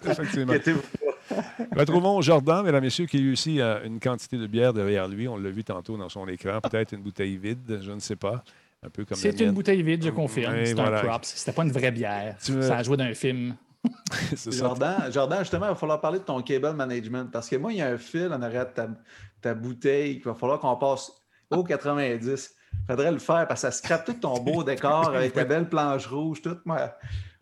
Effectivement. 0.07 0.55
Retrouvons 1.76 2.20
Jordan, 2.20 2.64
mesdames, 2.64 2.82
messieurs, 2.82 3.07
qui 3.07 3.16
a 3.16 3.20
eu 3.20 3.32
aussi 3.32 3.61
une 3.61 4.01
quantité 4.01 4.36
de 4.36 4.47
bière 4.47 4.72
derrière 4.72 5.09
lui. 5.09 5.28
On 5.28 5.36
l'a 5.36 5.51
vu 5.51 5.64
tantôt 5.64 5.97
dans 5.97 6.09
son 6.09 6.26
écran. 6.28 6.61
Peut-être 6.61 6.92
une 6.92 7.03
bouteille 7.03 7.36
vide, 7.36 7.80
je 7.82 7.92
ne 7.92 8.01
sais 8.01 8.16
pas. 8.16 8.42
Un 8.84 8.90
peu 8.90 9.05
comme 9.05 9.16
C'est 9.16 9.40
une 9.40 9.53
bouteille 9.53 9.82
vide, 9.82 10.05
je 10.05 10.11
confirme. 10.11 10.55
C'est 10.64 10.74
voilà. 10.74 11.01
un 11.01 11.05
props. 11.05 11.28
C'était 11.28 11.53
pas 11.53 11.64
une 11.64 11.72
vraie 11.72 11.90
bière. 11.90 12.36
Tu 12.42 12.61
Ça 12.62 12.78
a 12.78 12.82
joué 12.82 12.97
d'un 12.97 13.14
film. 13.14 13.55
Jordan, 14.51 15.12
Jordan, 15.12 15.38
justement, 15.40 15.66
il 15.66 15.70
va 15.70 15.74
falloir 15.74 16.01
parler 16.01 16.18
de 16.18 16.24
ton 16.24 16.42
cable 16.42 16.72
management 16.72 17.30
parce 17.30 17.49
que 17.49 17.57
moi, 17.57 17.72
il 17.72 17.78
y 17.78 17.82
a 17.82 17.88
un 17.88 17.99
fil 17.99 18.32
en 18.32 18.42
arrière 18.42 18.66
de 18.66 18.72
ta, 18.72 18.88
ta 19.40 19.55
bouteille 19.55 20.16
qu'il 20.16 20.24
va 20.24 20.34
falloir 20.34 20.59
qu'on 20.59 20.76
passe 20.76 21.11
au 21.51 21.62
90. 21.62 22.55
Il 22.72 22.92
faudrait 22.92 23.12
le 23.12 23.18
faire 23.18 23.47
parce 23.47 23.62
que 23.62 23.68
ça 23.68 23.70
scrape 23.70 24.05
tout 24.05 24.14
ton 24.14 24.38
beau 24.38 24.64
décor 24.64 25.09
avec 25.14 25.32
ta 25.32 25.44
belle 25.44 25.68
planche 25.68 26.07
rouge, 26.07 26.42
tout. 26.42 26.59
Moi, 26.64 26.92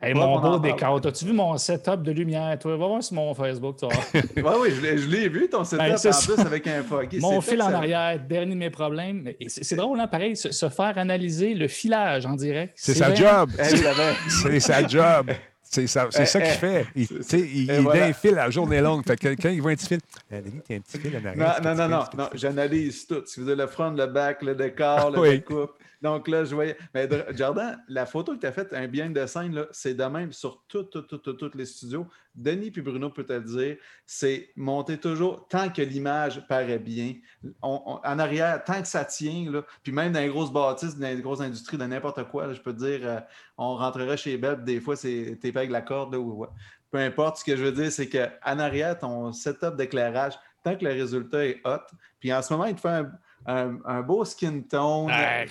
Hey, 0.04 0.12
Ouais, 0.14 0.20
mon 0.20 0.38
beau 0.40 0.58
décor. 0.58 1.00
As-tu 1.04 1.24
vu 1.24 1.32
mon 1.32 1.56
setup 1.56 2.02
de 2.02 2.12
lumière? 2.12 2.58
Toi, 2.58 2.76
va 2.76 2.86
voir 2.86 3.02
sur 3.02 3.14
mon 3.14 3.34
Facebook. 3.34 3.76
tu 3.78 3.86
vas 3.86 3.94
voir. 4.42 4.58
Oui, 4.60 4.68
oui, 4.68 4.74
je 4.76 4.80
l'ai- 4.82 4.98
je 4.98 5.08
l'ai 5.08 5.28
vu, 5.28 5.48
ton 5.48 5.64
setup, 5.64 5.78
Ben, 5.84 5.94
en 5.94 5.96
ça. 5.96 6.10
plus, 6.34 6.38
avec 6.44 6.66
un 6.66 6.82
foggy. 6.82 7.18
mon 7.20 7.40
fil 7.40 7.60
en 7.62 7.72
arrière, 7.72 8.18
dernier 8.20 8.54
de 8.54 8.58
mes 8.58 8.70
problèmes. 8.70 9.30
C'est 9.48 9.76
drôle, 9.76 9.98
hein, 10.00 10.06
pareil, 10.06 10.36
se, 10.36 10.50
se 10.52 10.68
faire 10.68 10.98
analyser 10.98 11.54
le 11.54 11.68
filage 11.68 12.26
en 12.26 12.34
direct. 12.34 12.74
C'est 12.76 12.94
sa 12.94 13.14
job. 13.14 13.50
J'avais- 13.58 14.14
C'est 14.28 14.60
sa 14.60 14.86
job. 14.86 15.30
C'est 15.62 15.88
ça, 15.88 16.06
Eh, 16.16 16.24
ça 16.24 16.40
qu'il 16.40 16.50
eh, 16.50 16.54
fait. 16.54 16.86
Il, 16.94 17.02
il, 17.32 17.38
il 17.62 17.80
voilà. 17.80 18.00
donne 18.00 18.10
un 18.10 18.12
fil 18.12 18.32
à 18.38 18.44
la 18.44 18.50
journée 18.50 18.80
longue. 18.80 19.04
Fait 19.04 19.16
que 19.18 19.28
quand 19.34 19.48
il 19.48 19.60
voit 19.60 19.72
un 19.72 19.74
petit 19.74 19.88
fil, 19.88 19.98
t'as 20.30 20.36
un 20.36 20.80
petit 20.80 20.98
fil 20.98 21.16
en 21.16 21.20
Non, 21.20 21.28
arrière. 21.30 21.60
non, 21.64 21.74
non, 21.74 21.88
non, 21.88 22.04
non, 22.16 22.28
j'analyse 22.32 23.06
tout. 23.08 23.22
Si 23.26 23.40
vous 23.40 23.48
avez 23.48 23.60
le 23.60 23.66
front, 23.66 23.90
le 23.90 24.06
back, 24.06 24.42
le 24.42 24.54
décor, 24.54 25.10
le 25.10 25.18
Oui. 25.18 25.30
découpe. 25.30 25.72
Donc 26.04 26.28
là, 26.28 26.44
je 26.44 26.54
voyais. 26.54 26.76
Mais 26.92 27.08
Jordan, 27.34 27.82
la 27.88 28.04
photo 28.04 28.34
que 28.34 28.40
tu 28.40 28.46
as 28.46 28.52
faite, 28.52 28.74
un 28.74 28.86
bien 28.86 29.08
de 29.08 29.24
scène, 29.24 29.64
c'est 29.70 29.94
de 29.94 30.04
même 30.04 30.34
sur 30.34 30.62
tout, 30.68 30.82
tout, 30.82 31.00
tout, 31.00 31.16
tout, 31.16 31.32
tous 31.32 31.56
les 31.56 31.64
studios. 31.64 32.06
Denis 32.34 32.70
puis 32.70 32.82
Bruno 32.82 33.08
peut 33.08 33.24
te 33.24 33.32
le 33.32 33.40
dire, 33.40 33.78
c'est 34.04 34.50
monter 34.54 34.98
toujours 34.98 35.48
tant 35.48 35.70
que 35.70 35.80
l'image 35.80 36.46
paraît 36.46 36.78
bien. 36.78 37.14
En 37.62 38.18
arrière, 38.18 38.62
tant 38.64 38.82
que 38.82 38.86
ça 38.86 39.06
tient, 39.06 39.50
là, 39.50 39.64
puis 39.82 39.92
même 39.92 40.12
dans 40.12 40.20
les 40.20 40.28
grosses 40.28 40.52
bâtisses, 40.52 40.98
dans 40.98 41.08
les 41.08 41.22
grosses 41.22 41.40
industries, 41.40 41.78
de 41.78 41.84
n'importe 41.84 42.22
quoi, 42.24 42.52
je 42.52 42.60
peux 42.60 42.74
te 42.74 42.84
dire, 42.84 43.00
euh, 43.04 43.20
on 43.56 43.76
rentrerait 43.76 44.18
chez 44.18 44.36
puis 44.36 44.48
des 44.64 44.80
fois, 44.82 44.96
c'est 44.96 45.38
t'es 45.40 45.56
avec 45.56 45.70
la 45.70 45.80
corde. 45.80 46.12
là, 46.12 46.20
ou. 46.20 46.46
Peu 46.90 46.98
importe, 46.98 47.38
ce 47.38 47.44
que 47.44 47.56
je 47.56 47.64
veux 47.64 47.72
dire, 47.72 47.90
c'est 47.90 48.10
qu'en 48.10 48.58
arrière, 48.58 48.98
ton 48.98 49.32
setup 49.32 49.74
d'éclairage, 49.76 50.34
tant 50.62 50.76
que 50.76 50.84
le 50.84 50.92
résultat 50.92 51.46
est 51.46 51.60
hot, 51.64 51.80
puis 52.20 52.30
en 52.30 52.42
ce 52.42 52.52
moment, 52.52 52.66
il 52.66 52.74
te 52.74 52.82
fait 52.82 52.88
un, 52.88 53.10
un, 53.46 53.76
un 53.84 54.00
beau 54.02 54.24
skin 54.24 54.60
tone. 54.70 55.08
Ah, 55.10 55.44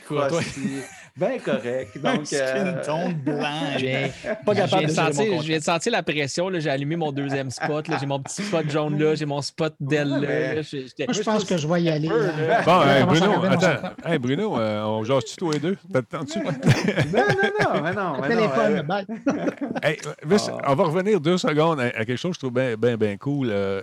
Bien 1.16 1.38
correct. 1.38 1.98
Donc, 2.02 2.26
Skin 2.26 2.38
euh, 2.42 2.84
tone 2.84 3.14
blanc. 3.14 3.60
J'ai- 3.78 4.12
Pas 4.46 4.54
Je 4.54 4.60
capable 4.62 4.86
viens 4.88 5.10
de 5.10 5.42
viens 5.44 5.60
de 5.60 5.64
sentir 5.64 5.92
la 5.92 6.02
pression. 6.04 6.50
là. 6.50 6.60
J'ai 6.60 6.70
allumé 6.72 6.96
mon 6.96 7.12
deuxième 7.12 7.52
spot. 7.52 7.88
là. 7.88 7.98
J'ai 8.00 8.06
mon 8.08 8.20
petit 8.20 8.42
spot 8.44 8.68
jaune 8.70 8.98
là. 9.00 9.14
J'ai 9.16 9.26
mon 9.26 9.42
spot 9.42 9.76
Ouais, 9.80 10.04
là. 10.04 10.62
J'ai- 10.64 10.86
Moi, 11.00 11.14
je 11.14 11.22
pense 11.22 11.46
que 11.46 11.56
je 11.58 11.68
vais 11.68 11.84
y 11.84 11.90
aller. 11.90 12.08
peu, 12.10 12.26
là. 12.48 12.62
Bon, 12.64 12.82
hey, 12.82 13.02
à 13.02 13.06
Bruno, 13.06 13.32
attends. 13.46 13.90
Hey, 14.06 14.18
Bruno, 14.18 14.58
euh, 14.60 14.84
on 14.86 15.04
jase-tu 15.04 15.36
tous 15.36 15.52
les 15.52 15.60
deux? 15.60 15.78
T'as 15.92 16.00
le 16.00 16.06
temps 16.06 16.24
dessus? 16.24 16.40
non, 16.44 16.52
non, 17.14 17.24
non, 17.76 17.82
mais 17.84 17.94
non. 17.94 18.14
mais 18.22 18.30
non, 18.30 18.30
Téléphone, 18.30 18.78
euh, 18.78 18.84
bye. 18.84 19.06
Hey, 19.84 19.98
Ah. 20.06 20.72
On 20.72 20.76
va 20.76 20.84
revenir 20.86 21.20
deux 21.20 21.38
secondes 21.38 21.80
à, 21.80 21.84
à 21.86 22.06
quelque 22.06 22.16
chose 22.16 22.32
que 22.32 22.36
je 22.36 22.40
trouve 22.40 22.54
bien 22.54 22.76
bien, 22.76 22.98
bien 22.98 23.18
cool. 23.18 23.50
Euh, 23.52 23.82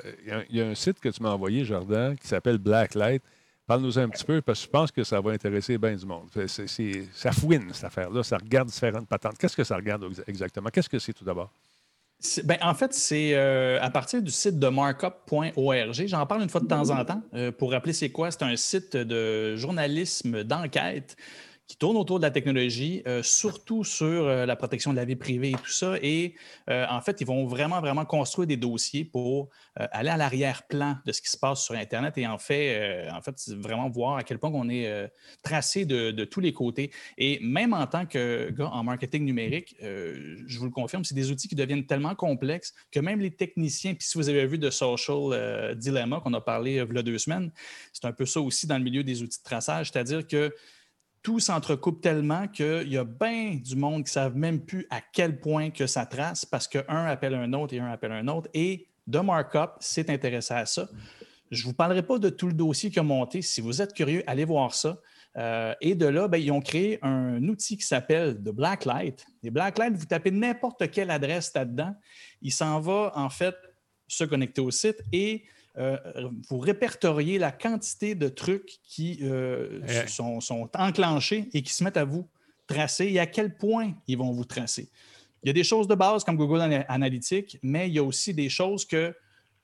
Il 0.51 0.57
y 0.57 0.59
y, 0.59 0.63
a 0.63 0.67
un 0.67 0.75
site 0.75 0.99
que 1.01 1.09
tu 1.09 1.23
m'as 1.23 1.31
envoyé, 1.31 1.65
Jordan, 1.65 2.17
qui 2.17 2.27
s'appelle 2.27 2.59
Blacklight. 2.59 3.23
Parle-nous 3.71 4.01
un 4.01 4.09
petit 4.09 4.25
peu, 4.25 4.43
parce 4.43 4.59
que 4.59 4.65
je 4.67 4.69
pense 4.69 4.91
que 4.91 5.05
ça 5.05 5.21
va 5.21 5.31
intéresser 5.31 5.79
bien 5.79 5.95
du 5.95 6.05
monde. 6.05 6.27
Ça 6.45 7.31
fouine, 7.31 7.69
cette 7.73 7.85
affaire-là. 7.85 8.25
Ça 8.25 8.37
regarde 8.37 8.69
différentes 8.69 9.07
patentes. 9.07 9.39
Qu'est-ce 9.39 9.57
que 9.57 9.63
ça 9.63 9.77
regarde 9.77 10.03
ex- 10.11 10.25
exactement? 10.27 10.71
Qu'est-ce 10.71 10.89
que 10.89 10.99
c'est 10.99 11.13
tout 11.13 11.25
d'abord? 11.25 11.53
Ben, 12.43 12.59
en 12.63 12.75
fait, 12.75 12.93
c'est 12.93 13.31
euh, 13.35 13.79
à 13.81 13.89
partir 13.91 14.23
du 14.23 14.33
site 14.33 14.59
de 14.59 14.67
markup.org. 14.67 16.07
J'en 16.09 16.27
parle 16.27 16.43
une 16.43 16.49
fois 16.49 16.61
de 16.61 16.67
temps 16.67 16.91
en 16.91 17.05
temps 17.05 17.23
euh, 17.33 17.53
pour 17.53 17.71
rappeler 17.71 17.93
c'est 17.93 18.11
quoi. 18.11 18.33
C'est 18.33 18.43
un 18.43 18.57
site 18.57 18.97
de 18.97 19.55
journalisme 19.55 20.43
d'enquête 20.43 21.17
qui 21.71 21.77
tourne 21.77 21.97
autour 21.97 22.19
de 22.19 22.25
la 22.25 22.33
technologie, 22.33 23.01
euh, 23.07 23.23
surtout 23.23 23.85
sur 23.85 24.05
euh, 24.05 24.45
la 24.45 24.57
protection 24.57 24.91
de 24.91 24.97
la 24.97 25.05
vie 25.05 25.15
privée 25.15 25.51
et 25.51 25.55
tout 25.55 25.71
ça. 25.71 25.95
Et 26.03 26.35
euh, 26.69 26.85
en 26.91 27.01
fait, 27.01 27.21
ils 27.21 27.27
vont 27.29 27.47
vraiment, 27.47 27.81
vraiment 27.81 28.05
construire 28.05 28.49
des 28.49 28.57
dossiers 28.57 29.05
pour 29.05 29.51
aller 29.77 30.11
à 30.11 30.17
l'arrière-plan 30.17 30.97
de 31.07 31.13
ce 31.13 31.23
qui 31.23 31.31
se 31.31 31.37
passe 31.37 31.63
sur 31.63 31.77
Internet 31.77 32.19
et 32.19 32.27
en 32.27 32.39
fait, 32.39 33.09
en 33.13 33.23
fait 33.23 33.37
vraiment 33.51 33.89
voir 33.89 34.17
à 34.17 34.25
quel 34.25 34.41
point 34.41 34.51
on 34.53 34.69
est 34.69 35.11
tracé 35.45 35.85
de, 35.85 36.25
tous 36.25 36.41
les 36.41 36.53
côtés. 36.53 36.91
Et 37.17 37.39
même 37.41 37.73
en 37.73 37.87
tant 37.87 38.05
que 38.05 38.51
gars 38.51 38.69
en 38.71 38.83
marketing 38.83 39.25
numérique, 39.25 39.77
je 39.81 40.59
vous 40.59 40.65
le 40.65 40.71
confirme, 40.73 41.05
c'est 41.05 41.15
des 41.15 41.31
outils 41.31 41.47
qui 41.47 41.55
deviennent 41.55 41.87
tellement 41.87 42.17
complexes 42.17 42.75
que 42.91 42.99
même 42.99 43.21
les 43.21 43.31
techniciens, 43.31 43.95
puis 43.95 44.07
si 44.07 44.19
vous 44.19 44.29
avez 44.29 44.45
vu 44.47 44.59
de 44.59 44.71
Social 44.71 45.77
Dilemma 45.77 46.21
qu'on 46.21 46.35
a 46.35 46.41
parlé 46.41 46.73
il 46.73 46.95
y 46.95 46.99
a 46.99 47.03
deux 47.03 47.19
semaines, 47.19 47.53
c'est 47.93 48.07
un 48.07 48.13
peu 48.13 48.27
ça 48.27 48.41
aussi 48.41 48.67
dans 48.67 48.77
le 48.77 48.85
milieu 48.85 49.05
des 49.05 49.23
outils 49.23 49.39
de 49.39 49.45
traçage, 49.45 49.93
c'est-à-dire 49.93 50.27
que 50.27 50.53
tout 51.23 51.39
s'entrecoupe 51.39 52.01
tellement 52.01 52.49
qu'il 52.49 52.89
y 52.89 52.97
a 52.97 53.05
bien 53.05 53.57
du 53.57 53.77
monde 53.77 54.05
qui 54.05 54.11
ne 54.11 54.15
savent 54.15 54.37
même 54.37 54.61
plus 54.61 54.87
à 54.91 55.01
quel 55.01 55.39
point 55.41 55.71
que 55.71 55.87
ça 55.87 56.07
trace 56.07 56.45
parce 56.45 56.67
qu'un 56.67 57.07
appelle 57.07 57.35
un 57.35 57.53
autre 57.53 57.75
et 57.75 57.81
un 57.81 57.91
appelle 57.91 58.13
un 58.13 58.27
autre. 58.29 58.49
Et 58.55 58.89
de 59.07 59.19
Markup 59.19 59.73
s'est 59.81 60.11
intéressé 60.11 60.55
à 60.55 60.67
ça. 60.67 60.89
Je 61.51 61.63
ne 61.63 61.67
vous 61.67 61.75
parlerai 61.75 62.03
pas 62.03 62.19
de 62.19 62.31
tout 62.31 62.47
le 62.47 62.55
dossier 62.55 62.91
qui 62.91 62.99
a 63.01 63.03
monté. 63.03 63.43
Si 63.43 63.61
vous 63.61 63.83
êtes 63.83 63.93
curieux, 63.93 64.23
allez 64.27 64.45
voir 64.45 64.75
ça. 64.75 64.99
Euh, 65.37 65.75
et 65.81 65.95
de 65.95 66.07
là, 66.07 66.29
ben, 66.29 66.39
ils 66.39 66.51
ont 66.51 66.61
créé 66.61 66.99
un 67.03 67.43
outil 67.49 67.77
qui 67.77 67.85
s'appelle 67.85 68.37
The 68.37 68.51
Blacklight. 68.51 69.27
Les 69.43 69.51
Blacklight, 69.51 69.95
vous 69.95 70.07
tapez 70.07 70.31
n'importe 70.31 70.91
quelle 70.91 71.11
adresse 71.11 71.53
là-dedans. 71.55 71.95
Il 72.41 72.53
s'en 72.53 72.81
va, 72.81 73.13
en 73.15 73.29
fait, 73.31 73.55
se 74.09 74.25
connecter 74.25 74.61
au 74.61 74.71
site 74.71 75.03
et 75.13 75.45
euh, 75.79 75.97
vous 76.49 76.59
répertoriez 76.59 77.39
la 77.39 77.53
quantité 77.53 78.15
de 78.15 78.29
trucs 78.29 78.81
qui 78.83 79.21
euh, 79.23 79.81
sont, 80.07 80.41
sont 80.41 80.69
enclenchés 80.75 81.49
et 81.53 81.63
qui 81.63 81.73
se 81.73 81.85
mettent 81.85 81.97
à 81.97 82.05
vous 82.05 82.29
tracer 82.67 83.07
et 83.07 83.19
à 83.21 83.27
quel 83.27 83.57
point 83.57 83.95
ils 84.07 84.19
vont 84.19 84.33
vous 84.33 84.45
tracer. 84.45 84.89
Il 85.43 85.47
y 85.47 85.51
a 85.51 85.53
des 85.53 85.65
choses 85.65 85.89
de 85.89 85.95
base 85.95 86.25
comme 86.25 86.37
Google 86.37 86.61
Ana- 86.61 86.85
Analytics, 86.89 87.59
mais 87.63 87.89
il 87.89 87.95
y 87.95 87.99
a 87.99 88.03
aussi 88.03 88.35
des 88.35 88.49
choses 88.49 88.85
que, 88.85 89.15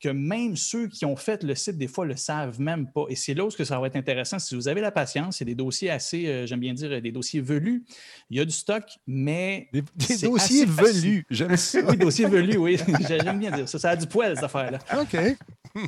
que 0.01 0.09
même 0.11 0.57
ceux 0.57 0.89
qui 0.89 1.05
ont 1.05 1.17
fait 1.17 1.43
le 1.43 1.55
site, 1.55 1.79
des 1.79 1.89
fois, 1.89 2.05
ne 2.05 2.11
le 2.11 2.17
savent 2.17 2.61
même 2.61 2.87
pas. 2.93 3.05
Et 3.09 3.17
c'est 3.17 3.35
là 3.35 3.45
où 3.45 3.51
ce 3.51 3.57
que 3.57 3.65
ça 3.65 3.79
va 3.81 3.87
être 3.87 3.97
intéressant. 3.97 4.39
Si 4.39 4.55
vous 4.55 4.69
avez 4.69 4.81
la 4.81 4.91
patience, 4.91 5.37
c'est 5.39 5.45
des 5.45 5.55
dossiers 5.55 5.91
assez, 5.91 6.27
euh, 6.27 6.47
j'aime 6.47 6.61
bien 6.61 6.75
dire, 6.75 7.01
des 7.01 7.13
dossiers 7.13 7.41
velus. 7.41 7.85
Il 8.31 8.37
y 8.37 8.41
a 8.41 8.45
du 8.45 8.53
stock, 8.53 8.85
mais. 9.07 9.69
Des, 9.73 9.83
dossiers 10.23 10.67
velus. 10.67 11.25
J'aime 11.31 11.57
ça. 11.57 11.79
Oui, 11.89 11.97
dossiers 11.97 12.27
velus, 12.27 12.57
oui. 12.59 12.79
J'aime 13.09 13.39
bien 13.39 13.51
dire 13.51 13.69
ça. 13.69 13.79
Ça 13.79 13.91
a 13.91 13.97
du 13.97 14.07
poil, 14.07 14.35
cette 14.35 14.45
affaire-là. 14.45 14.79
OK. 15.01 15.17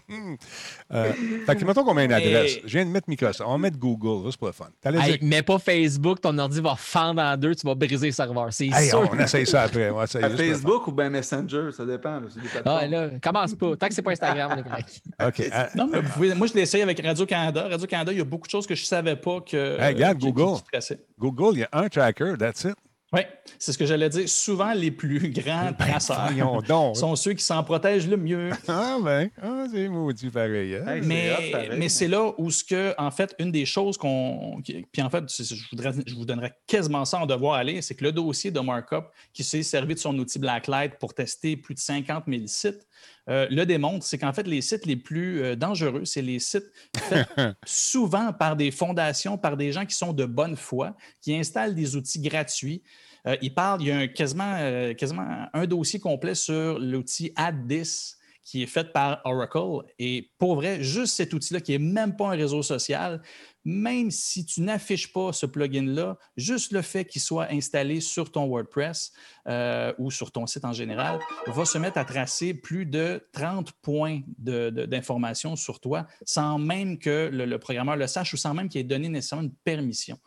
euh, 0.92 1.12
fait 1.46 1.56
que 1.56 1.64
mettons 1.64 1.84
qu'on 1.84 1.94
met 1.94 2.04
une 2.04 2.10
Mais- 2.10 2.16
adresse. 2.36 2.58
Je 2.64 2.72
viens 2.78 2.84
de 2.86 2.90
mettre 2.90 3.08
Microsoft. 3.08 3.42
On 3.46 3.52
va 3.52 3.58
mettre 3.58 3.78
Google, 3.78 4.26
juste 4.26 4.38
pour 4.38 4.48
le 4.48 4.52
fun. 4.52 4.68
Hey, 4.84 4.92
dire- 4.92 5.18
mais 5.22 5.42
pas 5.42 5.58
Facebook, 5.58 6.20
ton 6.20 6.36
ordi 6.38 6.60
va 6.60 6.76
fendre 6.76 7.20
en 7.22 7.36
deux, 7.36 7.54
tu 7.54 7.66
vas 7.66 7.74
briser 7.74 8.06
le 8.06 8.12
serveur. 8.12 8.48
C'est 8.52 8.66
Hey, 8.68 8.88
sûr. 8.88 9.08
on 9.12 9.18
essaye 9.18 9.46
ça 9.46 9.62
après. 9.62 9.90
On 9.90 9.98
à. 10.00 10.06
Facebook 10.06 10.86
ou 10.88 10.92
bien 10.92 11.10
Messenger, 11.10 11.70
ça 11.76 11.84
dépend. 11.86 12.20
là, 12.20 12.26
Ah, 12.64 12.86
là, 12.86 13.10
commence 13.22 13.54
pas. 13.54 13.76
Tant 13.76 13.88
que 13.88 13.94
c'est 13.98 14.02
pas 14.02 14.12
Instagram, 14.12 14.52
on 14.54 14.58
est 14.58 14.62
correct. 14.62 15.00
OK. 15.26 15.48
Ah, 15.52 15.68
Non, 15.74 15.88
mais 15.90 16.00
vous 16.00 16.10
pouvez- 16.12 16.34
moi, 16.34 16.46
je 16.46 16.54
l'ai 16.54 16.62
essayé 16.62 16.82
avec 16.84 17.00
Radio-Canada. 17.04 17.68
Radio-Canada, 17.68 18.12
il 18.12 18.18
y 18.18 18.20
a 18.20 18.24
beaucoup 18.24 18.46
de 18.46 18.52
choses 18.52 18.66
que 18.66 18.74
je 18.76 18.82
ne 18.82 18.86
savais 18.86 19.16
pas 19.16 19.40
que. 19.40 19.78
Hey, 19.80 19.94
regarde, 19.94 20.18
qui- 20.18 20.30
Google. 20.32 20.60
qui. 20.72 20.94
Google, 21.18 21.50
il 21.54 21.58
y 21.60 21.64
a 21.64 21.68
un 21.72 21.88
tracker, 21.88 22.34
that's 22.38 22.64
it. 22.64 22.74
Oui, 23.10 23.22
c'est 23.58 23.72
ce 23.72 23.78
que 23.78 23.86
j'allais 23.86 24.10
dire. 24.10 24.28
Souvent, 24.28 24.74
les 24.74 24.90
plus 24.90 25.30
grands 25.32 25.72
traceurs 25.72 26.28
Ben, 26.30 26.60
donc. 26.68 26.94
sont 26.94 27.16
ceux 27.16 27.32
qui 27.32 27.42
s'en 27.42 27.64
protègent 27.64 28.06
le 28.06 28.18
mieux. 28.18 28.50
Ah 28.68 28.98
ben, 29.02 29.30
ah, 29.42 29.64
c'est 29.72 29.88
maudit 29.88 30.28
pareil. 30.28 30.74
hein? 30.76 30.84
Hey, 30.86 31.00
Mais, 31.00 31.70
mais 31.78 31.88
c'est 31.88 32.06
là 32.06 32.32
où 32.36 32.50
ce 32.50 32.62
que, 32.62 32.94
en 32.98 33.10
fait, 33.10 33.34
une 33.38 33.50
des 33.50 33.64
choses 33.64 33.96
qu'on. 33.96 34.60
Puis 34.62 35.00
en 35.02 35.08
fait, 35.08 35.24
je, 35.26 35.54
voudrais, 35.70 35.92
je 36.06 36.14
vous 36.14 36.26
donnerais 36.26 36.52
quasiment 36.66 37.06
ça 37.06 37.18
en 37.20 37.24
devoir 37.24 37.54
aller, 37.54 37.80
c'est 37.80 37.94
que 37.94 38.04
le 38.04 38.12
dossier 38.12 38.50
de 38.50 38.60
Markup, 38.60 39.06
qui 39.32 39.42
s'est 39.42 39.62
servi 39.62 39.94
de 39.94 40.00
son 40.00 40.16
outil 40.18 40.38
Blacklight 40.38 40.98
pour 40.98 41.14
tester 41.14 41.56
plus 41.56 41.72
de 41.74 41.80
50 41.80 42.24
000 42.28 42.42
sites, 42.46 42.86
euh, 43.28 43.46
le 43.50 43.64
démontre, 43.64 44.04
c'est 44.04 44.18
qu'en 44.18 44.32
fait, 44.32 44.46
les 44.46 44.62
sites 44.62 44.86
les 44.86 44.96
plus 44.96 45.42
euh, 45.42 45.56
dangereux, 45.56 46.04
c'est 46.04 46.22
les 46.22 46.38
sites 46.38 46.70
faits 46.96 47.26
souvent 47.66 48.32
par 48.32 48.56
des 48.56 48.70
fondations, 48.70 49.36
par 49.36 49.56
des 49.56 49.72
gens 49.72 49.84
qui 49.84 49.94
sont 49.94 50.12
de 50.12 50.24
bonne 50.24 50.56
foi, 50.56 50.96
qui 51.20 51.34
installent 51.34 51.74
des 51.74 51.96
outils 51.96 52.20
gratuits. 52.20 52.82
Euh, 53.26 53.36
il 53.42 53.52
parle, 53.54 53.82
il 53.82 53.88
y 53.88 53.90
a 53.90 53.98
un- 53.98 54.08
quasiment, 54.08 54.56
quasiment 54.96 55.46
un 55.52 55.66
dossier 55.66 56.00
complet 56.00 56.34
sur 56.34 56.78
l'outil 56.78 57.32
AddThis 57.36 58.14
qui 58.48 58.62
est 58.62 58.66
fait 58.66 58.92
par 58.94 59.20
Oracle. 59.26 59.84
Et 59.98 60.30
pour 60.38 60.54
vrai, 60.54 60.82
juste 60.82 61.16
cet 61.16 61.34
outil-là, 61.34 61.60
qui 61.60 61.72
n'est 61.72 61.78
même 61.78 62.16
pas 62.16 62.28
un 62.28 62.36
réseau 62.36 62.62
social, 62.62 63.20
même 63.68 64.10
si 64.10 64.46
tu 64.46 64.62
n'affiches 64.62 65.12
pas 65.12 65.34
ce 65.34 65.44
plugin-là, 65.44 66.16
juste 66.38 66.72
le 66.72 66.80
fait 66.80 67.04
qu'il 67.04 67.20
soit 67.20 67.52
installé 67.52 68.00
sur 68.00 68.32
ton 68.32 68.46
WordPress 68.46 69.12
euh, 69.46 69.92
ou 69.98 70.10
sur 70.10 70.32
ton 70.32 70.46
site 70.46 70.64
en 70.64 70.72
général, 70.72 71.20
va 71.46 71.66
se 71.66 71.76
mettre 71.76 71.98
à 71.98 72.06
tracer 72.06 72.54
plus 72.54 72.86
de 72.86 73.22
30 73.32 73.72
points 73.82 74.22
d'informations 74.38 75.54
sur 75.54 75.80
toi 75.80 76.06
sans 76.24 76.58
même 76.58 76.98
que 76.98 77.28
le, 77.30 77.58
programmeur 77.58 77.96
le 77.96 78.06
sache 78.06 78.32
ou 78.32 78.38
sans 78.38 78.54
même 78.54 78.70
qu'il 78.70 78.80
ait 78.80 78.84
donné 78.84 79.10
nécessairement 79.10 79.44
une 79.44 79.54
permission. 79.54 80.18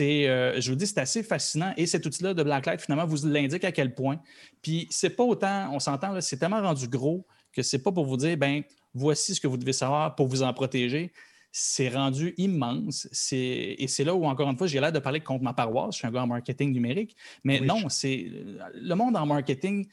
Euh, 0.00 0.60
je 0.60 0.68
vous 0.68 0.76
dis, 0.76 0.88
c'est 0.88 0.98
assez 0.98 1.22
fascinant. 1.22 1.72
Et 1.76 1.86
cet 1.86 2.04
outil-là 2.06 2.34
de 2.34 2.42
Blacklight, 2.42 2.80
finalement, 2.80 3.06
vous 3.06 3.24
l'indique 3.24 3.62
à 3.62 3.70
quel 3.70 3.94
point. 3.94 4.20
Puis, 4.62 4.88
c'est 4.90 5.10
pas 5.10 5.22
autant, 5.22 5.70
on 5.72 5.78
s'entend, 5.78 6.20
c'est 6.20 6.38
tellement 6.38 6.60
rendu 6.60 6.88
gros 6.88 7.24
que 7.52 7.62
c'est 7.62 7.82
pas 7.82 7.92
pour 7.92 8.06
vous 8.06 8.16
dire, 8.16 8.36
ben 8.36 8.62
voici 8.94 9.36
ce 9.36 9.40
que 9.40 9.46
vous 9.46 9.56
devez 9.56 9.72
savoir 9.72 10.16
pour 10.16 10.26
vous 10.26 10.42
en 10.42 10.52
protéger. 10.52 11.12
C'est 11.52 11.88
rendu 11.88 12.34
immense. 12.36 13.08
Et 13.32 13.86
c'est 13.88 14.04
là 14.04 14.14
où, 14.14 14.24
encore 14.24 14.48
une 14.48 14.56
fois, 14.56 14.66
j'ai 14.66 14.80
l'air 14.80 14.92
de 14.92 14.98
parler 15.00 15.20
contre 15.20 15.42
ma 15.42 15.52
paroisse. 15.52 15.94
Je 15.94 15.98
suis 15.98 16.06
un 16.06 16.12
gars 16.12 16.22
en 16.22 16.26
marketing 16.26 16.72
numérique. 16.72 17.16
Mais 17.44 17.60
Oui, 17.60 17.66
non, 17.66 17.88
c'est 17.88 18.30
le 18.74 18.94
monde 18.94 19.16
en 19.16 19.26
marketing, 19.26 19.88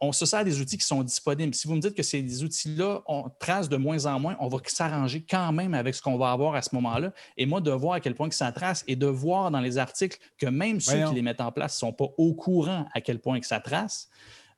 on 0.00 0.12
se 0.12 0.26
sert 0.26 0.44
des 0.44 0.60
outils 0.60 0.78
qui 0.78 0.84
sont 0.84 1.02
disponibles. 1.02 1.54
Si 1.54 1.66
vous 1.66 1.74
me 1.74 1.80
dites 1.80 1.94
que 1.94 2.02
ces 2.02 2.44
outils-là, 2.44 3.02
on 3.06 3.30
trace 3.40 3.68
de 3.68 3.76
moins 3.76 4.06
en 4.06 4.20
moins, 4.20 4.36
on 4.40 4.48
va 4.48 4.58
s'arranger 4.66 5.24
quand 5.28 5.52
même 5.52 5.74
avec 5.74 5.94
ce 5.94 6.02
qu'on 6.02 6.18
va 6.18 6.32
avoir 6.32 6.54
à 6.54 6.62
ce 6.62 6.74
moment-là. 6.74 7.12
Et 7.36 7.46
moi, 7.46 7.60
de 7.60 7.70
voir 7.70 7.94
à 7.94 8.00
quel 8.00 8.14
point 8.14 8.28
que 8.28 8.34
ça 8.34 8.52
trace 8.52 8.84
et 8.86 8.96
de 8.96 9.06
voir 9.06 9.50
dans 9.50 9.60
les 9.60 9.78
articles 9.78 10.18
que 10.38 10.46
même 10.46 10.80
ceux 10.80 10.92
Voyons. 10.92 11.08
qui 11.10 11.14
les 11.14 11.22
mettent 11.22 11.40
en 11.40 11.52
place 11.52 11.76
ne 11.76 11.78
sont 11.78 11.92
pas 11.92 12.08
au 12.16 12.34
courant 12.34 12.86
à 12.94 13.00
quel 13.00 13.20
point 13.20 13.40
que 13.40 13.46
ça 13.46 13.60
trace, 13.60 14.08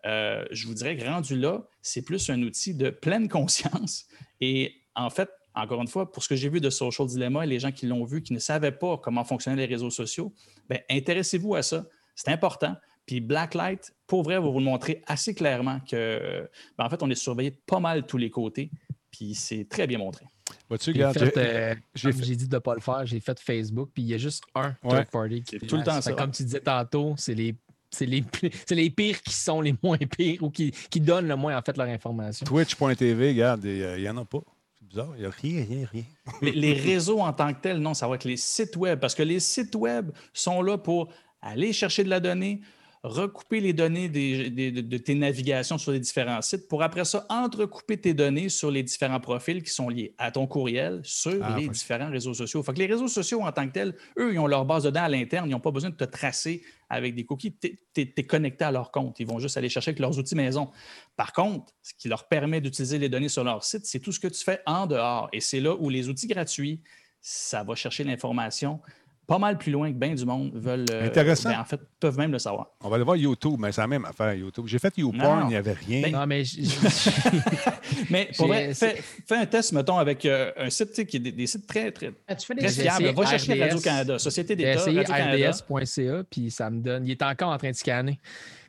euh, 0.07 0.45
je 0.51 0.67
vous 0.67 0.75
dirais 0.75 0.97
que 0.97 1.05
rendu 1.05 1.37
là, 1.37 1.63
c'est 1.83 2.03
plus 2.03 2.31
un 2.31 2.43
outil 2.43 2.75
de 2.75 2.91
pleine 2.91 3.29
conscience. 3.29 4.07
Et 4.41 4.75
en 4.95 5.11
fait, 5.11 5.31
encore 5.63 5.81
une 5.83 5.89
fois, 5.89 6.11
pour 6.11 6.23
ce 6.23 6.29
que 6.29 6.37
j'ai 6.37 6.49
vu 6.49 6.61
de 6.61 6.71
Social 6.71 7.07
Dilemma 7.09 7.45
et 7.45 7.49
les 7.49 7.59
gens 7.61 7.73
qui 7.73 7.87
l'ont 7.87 8.05
vu, 8.05 8.23
qui 8.23 8.33
ne 8.33 8.39
savaient 8.39 8.73
pas 8.73 8.97
comment 8.99 9.25
fonctionnaient 9.25 9.57
les 9.67 9.73
réseaux 9.75 9.91
sociaux, 9.91 10.33
ben, 10.69 10.79
intéressez-vous 10.91 11.55
à 11.55 11.63
ça. 11.63 11.85
C'est 12.15 12.31
important. 12.31 12.77
Puis 13.07 13.21
Blacklight, 13.21 13.95
pour 14.07 14.23
vrai, 14.23 14.35
va 14.35 14.41
vous 14.49 14.59
le 14.59 14.65
montrer 14.65 15.03
assez 15.07 15.35
clairement 15.35 15.81
que, 15.81 16.49
ben, 16.77 16.85
en 16.85 16.91
fait, 16.91 17.03
on 17.03 17.11
est 17.11 17.15
surveillé 17.15 17.51
de 17.53 17.59
pas 17.67 17.81
mal 17.81 18.07
tous 18.07 18.19
les 18.19 18.31
côtés. 18.31 18.71
Puis 19.11 19.35
c'est 19.35 19.67
très 19.69 19.87
bien 19.87 19.99
montré. 19.99 20.27
Vois-tu, 20.69 20.93
J'ai 20.93 21.05
regarde, 21.05 21.19
fait, 21.19 21.33
j'ai- 21.35 21.41
euh, 21.41 21.75
j'ai 21.95 22.11
comme 22.11 22.21
fait- 22.21 22.27
j'ai 22.27 22.37
dit 22.37 22.49
de 22.49 22.55
ne 22.55 22.59
pas 22.61 22.75
le 22.75 22.81
faire, 22.81 23.05
j'ai 23.07 23.21
fait 23.21 23.39
Facebook, 23.41 23.91
puis 23.95 24.03
il 24.03 24.09
y 24.11 24.15
a 24.15 24.19
juste 24.19 24.45
un 24.55 24.75
Ouais. 24.85 24.91
third 25.05 25.11
party 25.11 25.43
qui 25.43 25.59
tout 25.61 25.77
le 25.77 25.83
temps 25.83 26.01
ça. 26.01 26.13
Comme 26.13 26.31
tu 26.31 26.43
disais 26.45 26.61
tantôt, 26.61 27.15
c'est 27.17 27.35
les, 27.35 27.55
c'est 27.91 28.07
les, 28.07 28.23
les 28.71 28.91
pires 28.91 29.21
qui 29.23 29.33
sont 29.35 29.61
les 29.63 29.75
moins 29.83 29.97
pires 29.99 30.43
ou 30.43 30.51
qui, 30.51 30.71
qui 30.91 31.01
donnent 31.01 31.29
le 31.29 31.37
moins 31.37 31.57
en 31.59 31.63
fait 31.63 31.77
leur 31.77 31.89
information. 31.89 32.45
Twitch.tv, 32.47 33.29
regarde, 33.29 33.65
il 33.65 33.97
n'y 34.01 34.09
en 34.09 34.17
a 34.19 34.25
pas. 34.25 34.41
Bizarre, 34.89 35.13
il 35.17 35.21
n'y 35.21 35.27
a 35.27 35.31
rien, 35.31 35.65
rien, 35.69 35.87
rien. 35.93 36.05
Les, 36.43 36.53
les 36.53 36.73
réseaux 36.73 37.21
en 37.21 37.33
tant 37.33 37.53
que 37.53 37.61
tels, 37.61 37.79
non, 37.79 37.95
ça 37.95 38.09
va 38.09 38.15
être 38.15 38.25
les 38.25 38.37
sites 38.37 38.77
web, 38.77 38.99
parce 38.99 39.15
que 39.15 39.23
les 39.23 39.41
sites 39.41 39.75
web 39.75 40.11
sont 40.33 40.63
là 40.63 40.79
pour 40.79 41.09
aller 41.43 41.73
chercher 41.73 42.05
de 42.05 42.09
la 42.09 42.21
donnée, 42.21 42.61
recouper 43.03 43.61
les 43.61 43.73
données 43.73 44.09
des- 44.09 44.51
des- 44.51 44.71
de, 44.73 44.99
tes 44.99 45.15
navigations 45.15 45.79
sur 45.79 45.93
les 45.93 46.01
différents 46.01 46.43
sites 46.43 46.67
pour 46.69 46.83
après 46.83 47.05
ça 47.05 47.27
entrecouper 47.29 47.97
tes 47.97 48.13
données 48.15 48.49
sur 48.49 48.71
les 48.71 48.83
différents 48.83 49.21
profils 49.21 49.63
qui 49.63 49.71
sont 49.71 49.89
liés 49.89 50.15
à 50.19 50.31
ton 50.33 50.47
courriel 50.47 51.01
sur 51.05 51.39
Ah, 51.43 51.57
les 51.59 51.69
différents 51.69 52.11
réseaux 52.11 52.35
sociaux. 52.35 52.63
Fait 52.63 52.73
que 52.73 52.79
les 52.79 52.87
réseaux 52.87 53.09
sociaux 53.09 53.43
en 53.43 53.53
tant 53.53 53.67
que 53.69 53.73
tels, 53.73 53.95
eux, 54.19 54.33
ils 54.33 54.39
ont 54.39 54.47
leur 54.47 54.65
base 54.65 54.83
de 54.85 54.91
données 54.91 55.05
à 55.05 55.09
l'interne. 55.09 55.49
Ils 55.49 55.53
n'ont 55.53 55.61
pas 55.61 55.71
besoin 55.71 55.91
de 55.91 55.95
te 55.97 56.05
tracer 56.05 56.63
avec 56.89 57.15
des 57.15 57.25
cookies. 57.25 57.55
Tu 57.57 57.79
es, 57.97 58.25
connecté 58.25 58.65
à 58.65 58.73
leur 58.73 58.91
compte. 58.91 59.21
Ils 59.21 59.27
vont 59.27 59.39
juste 59.39 59.57
aller 59.57 59.69
chercher 59.69 59.91
avec 59.91 60.01
leurs 60.01 60.19
outils 60.19 60.35
maison. 60.35 60.71
Par 61.17 61.33
contre, 61.33 61.73
ce 61.83 61.93
qui 61.97 62.09
leur 62.09 62.27
permet 62.29 62.61
d'utiliser 62.61 62.99
les 62.99 63.09
données 63.09 63.29
sur 63.29 63.45
leur 63.45 63.63
site, 63.63 63.87
c'est 63.87 64.01
tout 64.01 64.13
ce 64.13 64.19
que 64.21 64.29
tu 64.29 64.43
fais 64.43 64.61
en 64.67 64.87
dehors. 64.87 65.29
Et 65.33 65.41
c'est 65.41 65.61
là 65.61 65.75
où 65.75 65.89
les 65.89 66.09
outils 66.09 66.27
gratuits, 66.27 66.81
ça 67.21 67.63
va 67.63 67.75
chercher 67.75 68.05
l'information 68.05 68.81
pas 69.29 69.39
mal 69.39 69.59
plus 69.59 69.71
loin 69.71 69.93
que 69.93 69.97
bien 69.99 70.15
du 70.15 70.25
monde 70.25 70.51
veulent. 70.55 70.87
euh, 70.91 71.07
Intéressant. 71.07 71.51
ben, 71.51 71.61
en 71.61 71.65
fait, 71.65 71.79
peuvent 72.01 72.17
même 72.17 72.33
le 72.33 72.39
savoir. 72.39 72.69
On 72.81 72.89
va 72.89 72.97
aller 72.97 73.05
voir 73.05 73.17
YouTube, 73.17 73.57
mais 73.59 73.71
c'est 73.73 73.83
la 73.83 73.87
même 73.87 74.05
affaire, 74.07 74.33
YouTube. 74.35 74.65
J'ai 74.67 74.79
fait. 74.79 74.97
YouPorn, 74.97 75.43
il 75.45 75.49
n'y 75.49 75.57
avait 75.57 75.75
rien. 75.75 76.03
Ben, 76.03 76.13
Non, 76.13 76.27
mais 76.27 76.43
Mais 78.11 78.31
pour 78.37 78.47
vrai, 78.49 78.73
fais, 78.75 79.03
fais 79.27 79.37
un 79.37 79.47
test, 79.47 79.73
mettons, 79.73 79.99
avec 79.99 80.25
euh, 80.25 80.51
un 80.57 80.71
site 80.71 81.07
qui 81.07 81.17
est 81.19 81.21
des, 81.21 81.33
des 81.33 81.47
sites 81.47 81.67
très, 81.67 81.91
très, 81.93 82.13
Ah, 82.27 82.35
Tu 82.35 82.47
fais 82.47 82.55
des 82.55 82.63
très 82.67 82.71
fiables. 82.73 83.15
Va 83.15 83.27
chercher. 83.27 83.63
Radio-Canada, 83.63 84.19
Société 84.19 84.57
j'ai 84.59 84.93
d'État, 84.95 85.15
rds.ca, 85.15 86.25
puis 86.31 86.51
ça 86.51 86.71
me 86.71 86.81
donne. 86.81 87.07
Il 87.07 87.11
est 87.11 87.23
encore 87.23 87.51
en 87.53 87.59
train 87.59 87.71
de 87.71 87.77
scanner. 87.77 88.19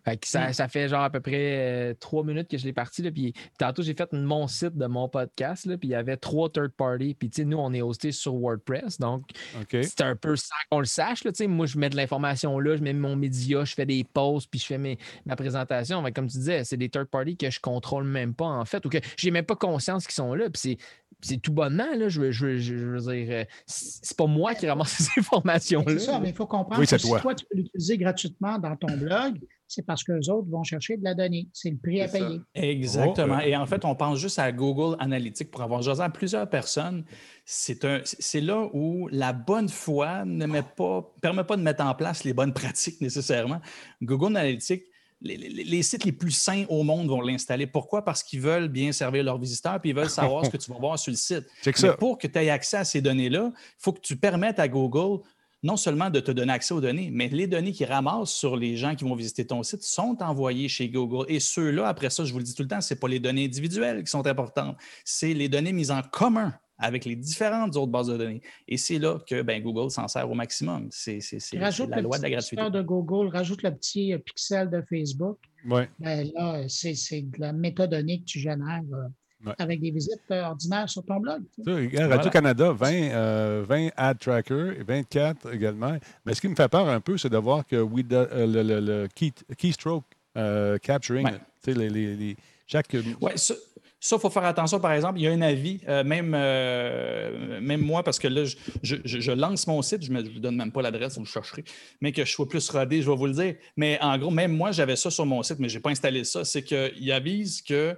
Fait 0.05 0.17
que 0.17 0.27
ça, 0.27 0.53
ça 0.53 0.67
fait 0.67 0.87
genre 0.87 1.03
à 1.03 1.09
peu 1.09 1.19
près 1.19 1.89
euh, 1.89 1.93
trois 1.99 2.23
minutes 2.23 2.47
que 2.47 2.57
je 2.57 2.65
l'ai 2.65 2.73
parti. 2.73 3.01
Là, 3.01 3.11
puis 3.11 3.33
tantôt, 3.57 3.81
j'ai 3.81 3.93
fait 3.93 4.11
mon 4.13 4.47
site 4.47 4.77
de 4.77 4.85
mon 4.85 5.09
podcast, 5.09 5.65
là, 5.65 5.77
puis 5.77 5.89
il 5.89 5.91
y 5.91 5.95
avait 5.95 6.17
trois 6.17 6.49
third 6.49 6.71
parties. 6.71 7.13
Puis 7.13 7.29
tu 7.29 7.41
sais, 7.41 7.45
nous, 7.45 7.57
on 7.57 7.73
est 7.73 7.81
hosté 7.81 8.11
sur 8.11 8.33
WordPress. 8.35 8.99
Donc, 8.99 9.23
c'est 9.69 10.01
un 10.01 10.15
peu 10.15 10.35
sans 10.35 10.55
qu'on 10.71 10.79
le 10.79 10.85
sache. 10.85 11.23
Là, 11.23 11.31
tu 11.31 11.37
sais. 11.39 11.47
moi, 11.47 11.65
je 11.65 11.77
mets 11.77 11.89
de 11.89 11.95
l'information 11.97 12.59
là, 12.59 12.75
je 12.77 12.81
mets 12.81 12.93
mon 12.93 13.15
média, 13.15 13.63
je 13.65 13.73
fais 13.73 13.85
des 13.85 14.03
posts, 14.03 14.49
puis 14.49 14.59
je 14.59 14.65
fais 14.65 14.77
mes, 14.77 14.97
ma 15.25 15.35
présentation. 15.35 16.01
Mais 16.01 16.11
comme 16.11 16.27
tu 16.27 16.37
disais, 16.37 16.63
c'est 16.63 16.77
des 16.77 16.89
third 16.89 17.07
parties 17.07 17.37
que 17.37 17.49
je 17.49 17.59
contrôle 17.59 18.05
même 18.05 18.33
pas, 18.33 18.45
en 18.45 18.65
fait, 18.65 18.85
ou 18.85 18.89
que 18.89 18.97
j'ai 19.17 19.31
même 19.31 19.45
pas 19.45 19.55
conscience 19.55 20.05
qu'ils 20.05 20.15
sont 20.15 20.33
là. 20.33 20.49
Puis 20.49 20.59
c'est. 20.61 20.77
C'est 21.21 21.41
tout 21.41 21.51
bonnement, 21.51 21.87
là. 21.97 22.07
Je 22.07 22.21
veux, 22.21 22.31
je 22.31 22.45
veux- 22.45 22.57
je 22.59 22.73
veux 22.75 23.13
dire, 23.13 23.27
euh, 23.29 23.43
c'est 23.65 24.15
pas 24.15 24.25
moi 24.25 24.55
qui 24.55 24.65
ramasse 24.69 24.91
ces 25.13 25.19
informations-là. 25.19 25.91
C'est 25.99 26.05
ça, 26.05 26.17
mais 26.17 26.29
il 26.29 26.35
faut 26.35 26.47
comprendre 26.47 26.79
Oui, 26.79 26.85
que 26.85 26.89
c'est 26.91 26.97
si 26.99 27.07
toi. 27.09 27.19
toi, 27.19 27.35
tu 27.35 27.45
peux 27.45 27.57
l'utiliser 27.57 27.97
gratuitement 27.97 28.57
dans 28.57 28.73
ton 28.77 28.95
blog, 28.95 29.37
c'est 29.69 29.85
parce 29.85 30.03
que 30.03 30.11
les 30.11 30.29
autres 30.29 30.49
vont 30.49 30.63
chercher 30.63 30.97
de 30.97 31.03
la 31.03 31.13
donnée. 31.13 31.47
C'est 31.53 31.69
le 31.69 31.77
prix 31.77 32.01
à 32.01 32.07
payer. 32.07 32.41
Exactement. 32.55 33.35
Oh, 33.37 33.41
euh. 33.41 33.47
Et 33.47 33.55
en 33.55 33.65
fait, 33.65 33.85
on 33.85 33.95
pense 33.95 34.17
juste 34.19 34.39
à 34.39 34.51
Google 34.51 34.97
Analytics 34.99 35.49
pour 35.51 35.61
avoir 35.61 35.81
jasé 35.81 36.01
à 36.01 36.09
plusieurs 36.09 36.49
personnes. 36.49 37.05
C'est 37.45 37.85
un, 37.85 38.01
c'est 38.03 38.41
là 38.41 38.67
où 38.73 39.07
la 39.11 39.31
bonne 39.33 39.69
foi 39.69 40.25
ne 40.25 40.45
met 40.45 40.63
pas, 40.63 41.09
permet 41.21 41.43
pas 41.43 41.55
de 41.55 41.61
mettre 41.61 41.83
en 41.83 41.93
place 41.95 42.23
les 42.23 42.33
bonnes 42.33 42.53
pratiques 42.61 42.99
nécessairement. 42.99 43.61
Google 44.01 44.35
Analytics, 44.35 44.83
les, 45.21 45.35
les- 45.37 45.63
les 45.65 45.83
sites 45.83 46.05
les 46.05 46.13
plus 46.13 46.31
sains 46.31 46.63
au 46.69 46.83
monde 46.83 47.07
vont 47.09 47.21
l'installer. 47.21 47.67
Pourquoi? 47.67 48.05
Parce 48.05 48.23
qu'ils 48.23 48.39
veulent 48.41 48.69
bien 48.69 48.91
servir 48.91 49.23
leurs 49.23 49.37
visiteurs 49.37 49.79
puis 49.81 49.89
ils 49.89 49.95
veulent 49.95 50.09
savoir 50.09 50.45
ce 50.45 50.49
que 50.49 50.57
tu 50.57 50.71
vas 50.71 50.79
voir 50.79 50.97
sur 50.97 51.11
le 51.11 51.17
site. 51.17 51.45
Check 51.61 51.75
Mais 51.81 51.89
ça. 51.89 51.93
pour 51.97 52.17
que 52.17 52.25
tu 52.27 52.39
aies 52.39 52.49
accès 52.49 52.77
à 52.77 52.85
ces 52.85 53.01
données-là, 53.01 53.51
il 53.53 53.59
faut 53.77 53.91
que 53.93 53.99
tu 54.01 54.15
permettes 54.15 54.59
à 54.59 54.67
Google 54.67 55.21
non 55.63 55.77
seulement 55.77 56.09
de 56.09 56.19
te 56.19 56.31
donner 56.31 56.53
accès 56.53 56.73
aux 56.73 56.81
données, 56.81 57.09
mais 57.11 57.27
les 57.27 57.47
données 57.47 57.71
qu'ils 57.71 57.87
ramassent 57.87 58.33
sur 58.33 58.55
les 58.55 58.77
gens 58.77 58.95
qui 58.95 59.03
vont 59.03 59.15
visiter 59.15 59.45
ton 59.45 59.63
site 59.63 59.83
sont 59.83 60.17
envoyées 60.21 60.69
chez 60.69 60.89
Google. 60.89 61.25
Et 61.27 61.39
ceux-là, 61.39 61.87
après 61.87 62.09
ça, 62.09 62.23
je 62.23 62.31
vous 62.31 62.39
le 62.39 62.45
dis 62.45 62.53
tout 62.53 62.63
le 62.63 62.69
temps, 62.69 62.81
ce 62.81 62.93
n'est 62.93 62.99
pas 62.99 63.07
les 63.07 63.19
données 63.19 63.45
individuelles 63.45 64.03
qui 64.03 64.09
sont 64.09 64.25
importantes, 64.25 64.77
c'est 65.03 65.33
les 65.33 65.49
données 65.49 65.73
mises 65.73 65.91
en 65.91 66.01
commun 66.01 66.53
avec 66.79 67.03
les 67.03 67.15
différentes 67.15 67.75
autres 67.75 67.91
bases 67.91 68.07
de 68.07 68.17
données. 68.17 68.41
Et 68.67 68.77
c'est 68.77 68.99
là 68.99 69.19
que 69.27 69.41
ben, 69.41 69.61
Google 69.61 69.91
s'en 69.91 70.07
sert 70.07 70.29
au 70.31 70.33
maximum. 70.33 70.87
C'est 70.91 71.19
la 71.53 71.69
le 71.69 72.01
loi 72.01 72.17
de 72.17 72.23
la 72.23 72.29
gratuité. 72.29 72.69
de 72.69 72.81
Google, 72.81 73.27
rajoute 73.27 73.63
le 73.63 73.75
petit 73.75 74.13
euh, 74.13 74.17
pixel 74.17 74.69
de 74.69 74.81
Facebook. 74.89 75.37
Ouais. 75.67 75.89
Ben 75.99 76.31
là, 76.33 76.63
c'est 76.69 76.95
c'est 76.95 77.21
de 77.21 77.39
la 77.39 77.51
métadonnée 77.51 78.21
que 78.21 78.25
tu 78.25 78.39
génères 78.39 78.81
euh, 78.93 79.09
Ouais. 79.45 79.53
avec 79.57 79.79
des 79.79 79.91
visites 79.91 80.19
euh, 80.31 80.43
ordinaires 80.43 80.89
sur 80.89 81.01
ton 81.05 81.17
blog. 81.21 81.41
Radio-Canada, 81.65 82.71
20, 82.73 82.91
euh, 82.91 83.63
20 83.67 83.89
ad 83.95 84.19
trackers 84.19 84.71
et 84.79 84.83
24 84.83 85.53
également. 85.53 85.97
Mais 86.25 86.33
ce 86.33 86.41
qui 86.41 86.49
me 86.49 86.55
fait 86.55 86.67
peur 86.67 86.89
un 86.89 86.99
peu, 86.99 87.17
c'est 87.17 87.29
de 87.29 87.37
voir 87.37 87.65
que 87.65 87.77
we 87.77 88.03
do- 88.03 88.15
euh, 88.17 88.45
le, 88.45 88.63
le- 88.63 88.79
le 88.81 89.07
key- 89.15 89.31
keystroke 89.57 90.03
euh, 90.37 90.77
capturing, 90.77 91.25
Ouais. 91.25 91.33
tu 91.63 91.71
sais, 91.71 91.73
les, 91.73 91.89
les- 91.89 92.15
les- 92.15 92.35
chaque. 92.67 92.87
Oui, 93.21 93.31
ça, 93.35 93.55
il 94.01 94.19
faut 94.19 94.29
faire 94.29 94.43
attention. 94.45 94.79
Par 94.79 94.91
exemple, 94.91 95.19
il 95.19 95.23
y 95.23 95.27
a 95.27 95.31
un 95.31 95.41
avis, 95.41 95.79
euh, 95.87 96.03
même, 96.03 96.33
euh, 96.35 97.59
même 97.61 97.81
moi, 97.81 98.03
parce 98.03 98.19
que 98.19 98.27
là, 98.27 98.43
je, 98.45 98.55
je- 98.83 98.95
je- 99.05 99.19
je 99.19 99.31
lance 99.31 99.67
mon 99.67 99.81
site, 99.81 100.03
je 100.03 100.11
ne 100.11 100.21
vous 100.21 100.39
donne 100.39 100.55
même 100.55 100.71
pas 100.71 100.81
l'adresse, 100.81 101.15
vous 101.15 101.21
le 101.23 101.27
chercherez, 101.27 101.63
mais 102.01 102.11
que 102.11 102.25
je 102.25 102.31
sois 102.31 102.47
plus 102.47 102.69
rodé, 102.69 103.01
je 103.01 103.09
vais 103.09 103.15
vous 103.17 103.25
le 103.27 103.33
dire. 103.33 103.55
Mais 103.77 103.97
en 104.01 104.17
gros, 104.17 104.31
même 104.31 104.55
moi, 104.55 104.71
j'avais 104.71 104.95
ça 104.95 105.09
sur 105.09 105.25
mon 105.25 105.41
site, 105.43 105.59
mais 105.59 105.69
je 105.69 105.75
n'ai 105.77 105.81
pas 105.81 105.89
installé 105.91 106.23
ça. 106.23 106.43
C'est 106.45 106.63
qu'il 106.63 107.11
avise 107.11 107.61
que, 107.61 107.95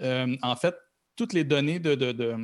euh, 0.00 0.36
en 0.42 0.56
fait, 0.56 0.74
toutes 1.16 1.32
les 1.32 1.44
données 1.44 1.78
de, 1.78 1.94
de- 1.94 2.12
de 2.12 2.36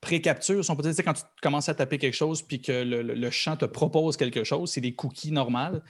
pré-capture 0.00 0.64
sont 0.64 0.74
peut-être 0.74 1.00
quand 1.02 1.12
tu 1.12 1.22
commences 1.42 1.68
à 1.68 1.74
taper 1.74 1.96
quelque 1.96 2.14
chose 2.16 2.42
puis 2.42 2.60
que 2.60 2.72
le, 2.72 3.02
le- 3.02 3.14
le 3.14 3.30
champ 3.30 3.56
te 3.56 3.64
propose 3.66 4.16
quelque 4.16 4.42
chose, 4.42 4.72
c'est 4.72 4.80
des 4.80 4.94
cookies 4.96 5.30
normales. 5.30 5.80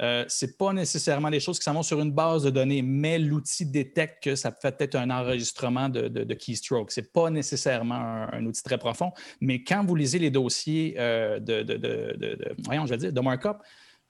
Euh, 0.00 0.24
ce 0.28 0.44
n'est 0.44 0.52
pas 0.52 0.74
nécessairement 0.74 1.30
des 1.30 1.40
choses 1.40 1.58
qui 1.58 1.64
s'en 1.64 1.72
vont 1.72 1.82
sur 1.82 1.98
une 2.00 2.12
base 2.12 2.42
de 2.42 2.50
données, 2.50 2.82
mais 2.82 3.18
l'outil 3.18 3.64
détecte 3.64 4.22
que 4.24 4.34
ça 4.34 4.52
fait 4.52 4.76
peut-être 4.76 4.96
un 4.96 5.08
enregistrement 5.08 5.88
de, 5.88 6.08
de, 6.08 6.24
de 6.24 6.34
keystroke. 6.34 6.90
Ce 6.90 7.00
n'est 7.00 7.06
pas 7.06 7.30
nécessairement 7.30 7.94
un, 7.94 8.28
un 8.32 8.44
outil 8.44 8.62
très 8.62 8.76
profond, 8.76 9.10
mais 9.40 9.62
quand 9.64 9.84
vous 9.86 9.94
lisez 9.94 10.18
les 10.18 10.30
dossiers 10.30 10.94
euh, 10.98 11.38
de, 11.40 12.54
voyons, 12.64 12.84
je 12.84 12.90
vais 12.90 12.98
dire, 12.98 13.12
de 13.12 13.20
markup, 13.22 13.56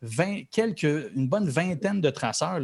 20, 0.00 0.42
quelques, 0.50 0.82
une 1.14 1.28
bonne 1.28 1.48
vingtaine 1.48 2.00
de 2.00 2.10
traceurs, 2.10 2.60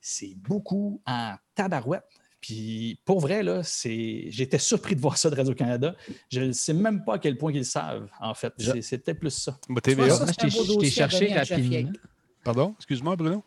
c'est 0.00 0.34
beaucoup 0.36 1.02
en 1.06 1.34
tabarouette. 1.54 2.04
Puis 2.40 2.98
pour 3.04 3.20
vrai, 3.20 3.42
là, 3.42 3.62
c'est... 3.62 4.24
j'étais 4.30 4.58
surpris 4.58 4.96
de 4.96 5.00
voir 5.00 5.18
ça 5.18 5.28
de 5.30 5.36
Radio-Canada. 5.36 5.94
Je 6.30 6.40
ne 6.40 6.52
sais 6.52 6.72
même 6.72 7.04
pas 7.04 7.14
à 7.14 7.18
quel 7.18 7.36
point 7.36 7.52
ils 7.52 7.58
le 7.58 7.64
savent, 7.64 8.08
en 8.20 8.32
fait. 8.34 8.52
Je- 8.58 8.72
C'est- 8.72 8.82
C'était 8.82 9.14
plus 9.14 9.30
ça. 9.30 9.58
Bah, 9.68 9.80
TVA. 9.80 10.08
ça, 10.10 10.26
je 10.26 10.32
t'ai- 10.32 10.48
je 10.50 10.58
t'ai 10.58 10.66
dossier 10.74 11.02
à 11.02 11.08
cherché 11.08 11.26
donner 11.26 11.38
à 11.38 11.44
Jeff 11.44 11.56
rapidement. 11.58 11.76
Yates. 11.90 12.00
Pardon, 12.44 12.74
excuse-moi, 12.78 13.16
Bruno. 13.16 13.44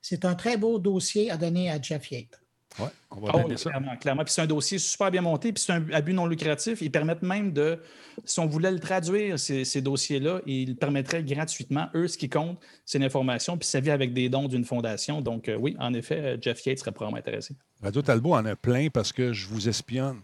C'est 0.00 0.24
un 0.24 0.34
très 0.36 0.56
beau 0.56 0.78
dossier 0.78 1.30
à 1.32 1.36
donner 1.36 1.68
à 1.70 1.80
Jeff 1.82 2.10
Yates. 2.12 2.40
Ouais, 2.78 2.86
on 3.10 3.20
va 3.20 3.44
oui, 3.46 3.58
ça. 3.58 3.70
clairement, 3.70 3.96
clairement. 3.96 4.24
Puis 4.24 4.32
c'est 4.32 4.42
un 4.42 4.46
dossier 4.46 4.78
super 4.78 5.10
bien 5.10 5.20
monté, 5.20 5.52
puis 5.52 5.62
c'est 5.62 5.72
un 5.72 5.84
abus 5.92 6.14
non 6.14 6.26
lucratif. 6.26 6.80
Ils 6.80 6.90
permettent 6.90 7.22
même 7.22 7.52
de, 7.52 7.78
si 8.24 8.40
on 8.40 8.46
voulait 8.46 8.70
le 8.70 8.78
traduire, 8.78 9.38
ces, 9.38 9.64
ces 9.64 9.82
dossiers-là, 9.82 10.40
ils 10.46 10.76
permettraient 10.76 11.22
gratuitement. 11.22 11.88
Eux, 11.94 12.08
ce 12.08 12.16
qui 12.16 12.28
compte, 12.28 12.58
c'est 12.84 12.98
l'information, 12.98 13.58
puis 13.58 13.68
ça 13.68 13.80
vient 13.80 13.94
avec 13.94 14.14
des 14.14 14.28
dons 14.28 14.48
d'une 14.48 14.64
fondation. 14.64 15.20
Donc, 15.20 15.48
euh, 15.48 15.56
oui, 15.56 15.76
en 15.78 15.92
effet, 15.94 16.18
euh, 16.18 16.36
Jeff 16.40 16.64
Yates 16.64 16.78
serait 16.78 16.92
probablement 16.92 17.18
intéressé. 17.18 17.54
Radio 17.82 18.02
Talbot 18.02 18.34
en 18.34 18.46
a 18.46 18.56
plein 18.56 18.88
parce 18.88 19.12
que 19.12 19.32
je 19.32 19.46
vous 19.46 19.68
espionne. 19.68 20.20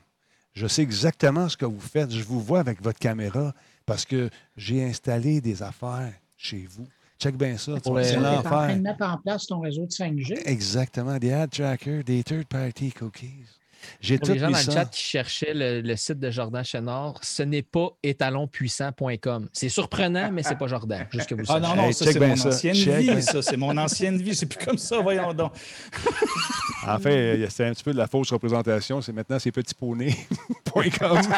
Je 0.55 0.66
sais 0.66 0.82
exactement 0.82 1.49
ce 1.49 1.57
que 1.57 1.66
vous 1.66 1.80
faites. 1.80 2.11
Je 2.11 2.24
vous 2.24 2.40
vois 2.40 2.61
avec 2.61 2.82
votre 2.82 2.99
caméra 2.99 3.55
parce 3.86 4.05
que 4.05 4.30
j'ai 4.57 4.82
installé 4.84 5.40
des 5.40 5.62
affaires 5.62 6.12
chez 6.36 6.66
vous. 6.68 6.86
Check 7.19 7.37
bien 7.37 7.57
ça. 7.59 7.75
tu 7.75 7.81
Pour 7.81 7.93
vois, 7.93 8.03
les- 8.03 8.09
C'est 8.09 8.14
Tu 8.16 8.23
es 8.23 8.27
en 8.27 8.43
train 8.43 8.61
l'enfer. 8.69 8.77
de 8.77 8.83
mettre 8.83 9.03
en 9.05 9.19
place 9.19 9.47
ton 9.47 9.61
réseau 9.61 9.87
de 9.87 9.91
5G. 9.91 10.41
Exactement. 10.47 11.19
Des 11.19 11.33
ad 11.33 11.51
trackers, 11.51 12.05
des 12.05 12.23
third-party 12.23 12.93
cookies. 12.93 13.45
J'ai 14.01 14.18
Pour 14.18 14.29
tout 14.29 14.35
les 14.35 14.39
gens 14.41 14.47
mis 14.49 14.53
dans 14.55 14.59
le 14.59 14.72
chat 14.72 14.85
qui 14.87 15.03
cherchaient 15.03 15.55
le, 15.55 15.81
le 15.81 15.97
site 15.97 16.18
de 16.18 16.31
Jordan 16.31 16.64
Chénard, 16.64 17.14
ce 17.22 17.43
n'est 17.43 17.62
pas 17.62 17.89
étalonpuissant.com. 18.03 19.49
C'est 19.53 19.68
surprenant, 19.68 20.31
mais 20.33 20.43
c'est 20.43 20.57
pas 20.59 20.66
Jordan, 20.66 21.07
juste 21.12 21.29
que 21.29 21.35
vous 21.35 21.43
Ah 21.49 21.55
sachiez. 21.61 21.68
non, 21.68 21.76
non, 21.76 21.85
Hey, 21.89 21.95
ça, 21.95 22.05
check 22.05 22.14
c'est 22.14 22.20
mon 22.29 22.37
ça. 22.37 22.49
ancienne 22.49 22.74
Check 22.74 22.99
vie, 22.99 23.22
ça. 23.22 23.43
C'est 23.43 23.57
mon 23.57 23.76
ancienne 23.76 24.20
vie. 24.22 24.35
C'est 24.35 24.47
plus 24.47 24.64
comme 24.64 24.79
ça, 24.79 24.99
voyons 25.01 25.33
donc. 25.35 25.53
En 26.87 26.99
fait, 26.99 27.47
c'est 27.51 27.66
un 27.66 27.72
petit 27.74 27.83
peu 27.83 27.93
de 27.93 27.99
la 27.99 28.07
fausse 28.07 28.31
représentation. 28.33 29.03
C'est 29.03 29.12
maintenant 29.12 29.39
ces 29.39 29.53
petits 29.53 29.74
poneys.com. 29.74 31.18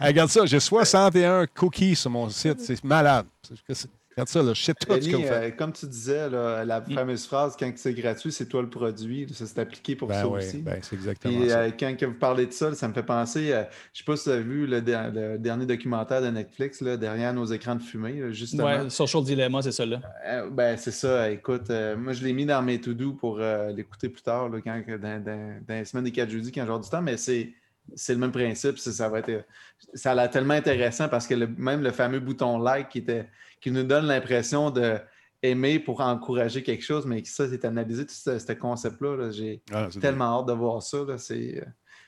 Hey, 0.00 0.08
regarde 0.08 0.30
ça, 0.30 0.46
j'ai 0.46 0.60
61 0.60 1.46
cookies 1.46 1.96
sur 1.96 2.10
mon 2.10 2.28
site. 2.28 2.60
C'est 2.60 2.82
malade. 2.84 3.26
C'est- 3.72 3.88
Regarde 4.18 4.28
ça, 4.30 4.42
là, 4.42 4.52
je 4.52 4.62
sais 4.64 4.74
tout 4.74 4.80
ce 4.92 4.94
que 4.96 5.00
Denis, 5.00 5.12
vous 5.14 5.28
faites. 5.28 5.52
euh, 5.52 5.56
comme 5.56 5.72
tu 5.72 5.86
disais, 5.86 6.28
là, 6.28 6.64
la 6.64 6.80
Mm. 6.80 6.92
fameuse 6.92 7.24
phrase 7.24 7.54
quand 7.56 7.70
c'est 7.76 7.94
gratuit, 7.94 8.32
c'est 8.32 8.46
toi 8.46 8.62
le 8.62 8.68
produit. 8.68 9.28
Ça, 9.32 9.46
c'est 9.46 9.60
appliqué 9.60 9.94
pour 9.94 10.08
Ben 10.08 10.14
ça 10.14 10.26
oui, 10.26 10.38
aussi. 10.38 10.58
ben, 10.58 10.78
c'est 10.82 10.96
exactement 10.96 11.46
ça. 11.48 11.60
euh, 11.60 11.70
quand 11.78 11.96
que 11.96 12.04
vous 12.04 12.14
parlez 12.18 12.46
de 12.46 12.52
ça, 12.52 12.74
ça 12.74 12.88
me 12.88 12.92
fait 12.94 13.04
penser, 13.04 13.52
euh, 13.52 13.62
je 13.62 13.62
ne 13.62 13.98
sais 13.98 14.04
pas 14.04 14.16
si 14.16 14.24
tu 14.24 14.30
as 14.30 14.40
vu 14.40 14.66
le, 14.66 14.82
der- 14.82 15.12
le 15.12 15.38
dernier 15.38 15.66
documentaire 15.66 16.20
de 16.20 16.30
Netflix, 16.30 16.80
là, 16.80 16.96
derrière 16.96 17.32
nos 17.32 17.44
écrans 17.46 17.76
de 17.76 17.82
fumée, 17.82 18.20
là, 18.20 18.32
justement. 18.32 18.64
Ouais, 18.64 18.90
Social 18.90 19.22
Dilemma, 19.22 19.62
c'est 19.62 19.70
ça 19.70 19.86
là. 19.86 20.00
Euh, 20.26 20.50
ben, 20.50 20.76
c'est 20.76 20.90
ça. 20.90 21.30
Écoute, 21.30 21.70
euh, 21.70 21.96
moi, 21.96 22.12
je 22.12 22.24
l'ai 22.24 22.32
mis 22.32 22.44
dans 22.44 22.60
mes 22.60 22.80
to-do 22.80 23.12
pour 23.12 23.38
euh, 23.38 23.70
l'écouter 23.70 24.08
plus 24.08 24.22
tard, 24.22 24.48
là, 24.48 24.58
quand, 24.60 24.82
dans, 25.00 25.22
dans- 25.22 25.60
dans 25.68 25.74
les 25.74 25.84
semaines 25.84 26.04
des 26.06 26.10
4 26.12 26.28
jeudis, 26.28 26.50
quand 26.50 26.66
j'ai 26.66 26.82
du 26.82 26.90
temps, 26.90 27.02
mais 27.02 27.16
c'est. 27.16 27.52
C'est 27.94 28.12
le 28.12 28.18
même 28.20 28.32
principe, 28.32 28.76
ça, 28.78 28.92
ça 28.92 29.08
va 29.08 29.20
être, 29.20 29.46
ça 29.94 30.10
a 30.10 30.14
l'air 30.14 30.28
tellement 30.28 30.52
intéressant 30.52 31.08
parce 31.08 31.26
que 31.26 31.32
le- 31.34 31.46
même 31.56 31.80
le 31.82 31.90
fameux 31.90 32.20
bouton 32.20 32.58
like 32.58 32.90
qui, 32.90 32.98
était, 32.98 33.26
qui 33.60 33.70
nous 33.70 33.84
donne 33.84 34.06
l'impression 34.06 34.70
de 34.70 34.98
aimer 35.42 35.78
pour 35.78 36.00
encourager 36.00 36.62
quelque 36.64 36.82
chose, 36.84 37.06
mais 37.06 37.22
que 37.22 37.28
ça, 37.28 37.48
c'est 37.48 37.64
analysé, 37.64 38.04
tout 38.04 38.14
ce, 38.14 38.38
ce 38.38 38.52
concept-là. 38.52 39.16
là, 39.16 39.30
j'ai 39.30 39.62
Ah, 39.72 39.88
tellement 40.00 40.40
hâte 40.40 40.46
de 40.46 40.52
voir 40.52 40.82
ça. 40.82 40.98
C'est, 41.18 41.64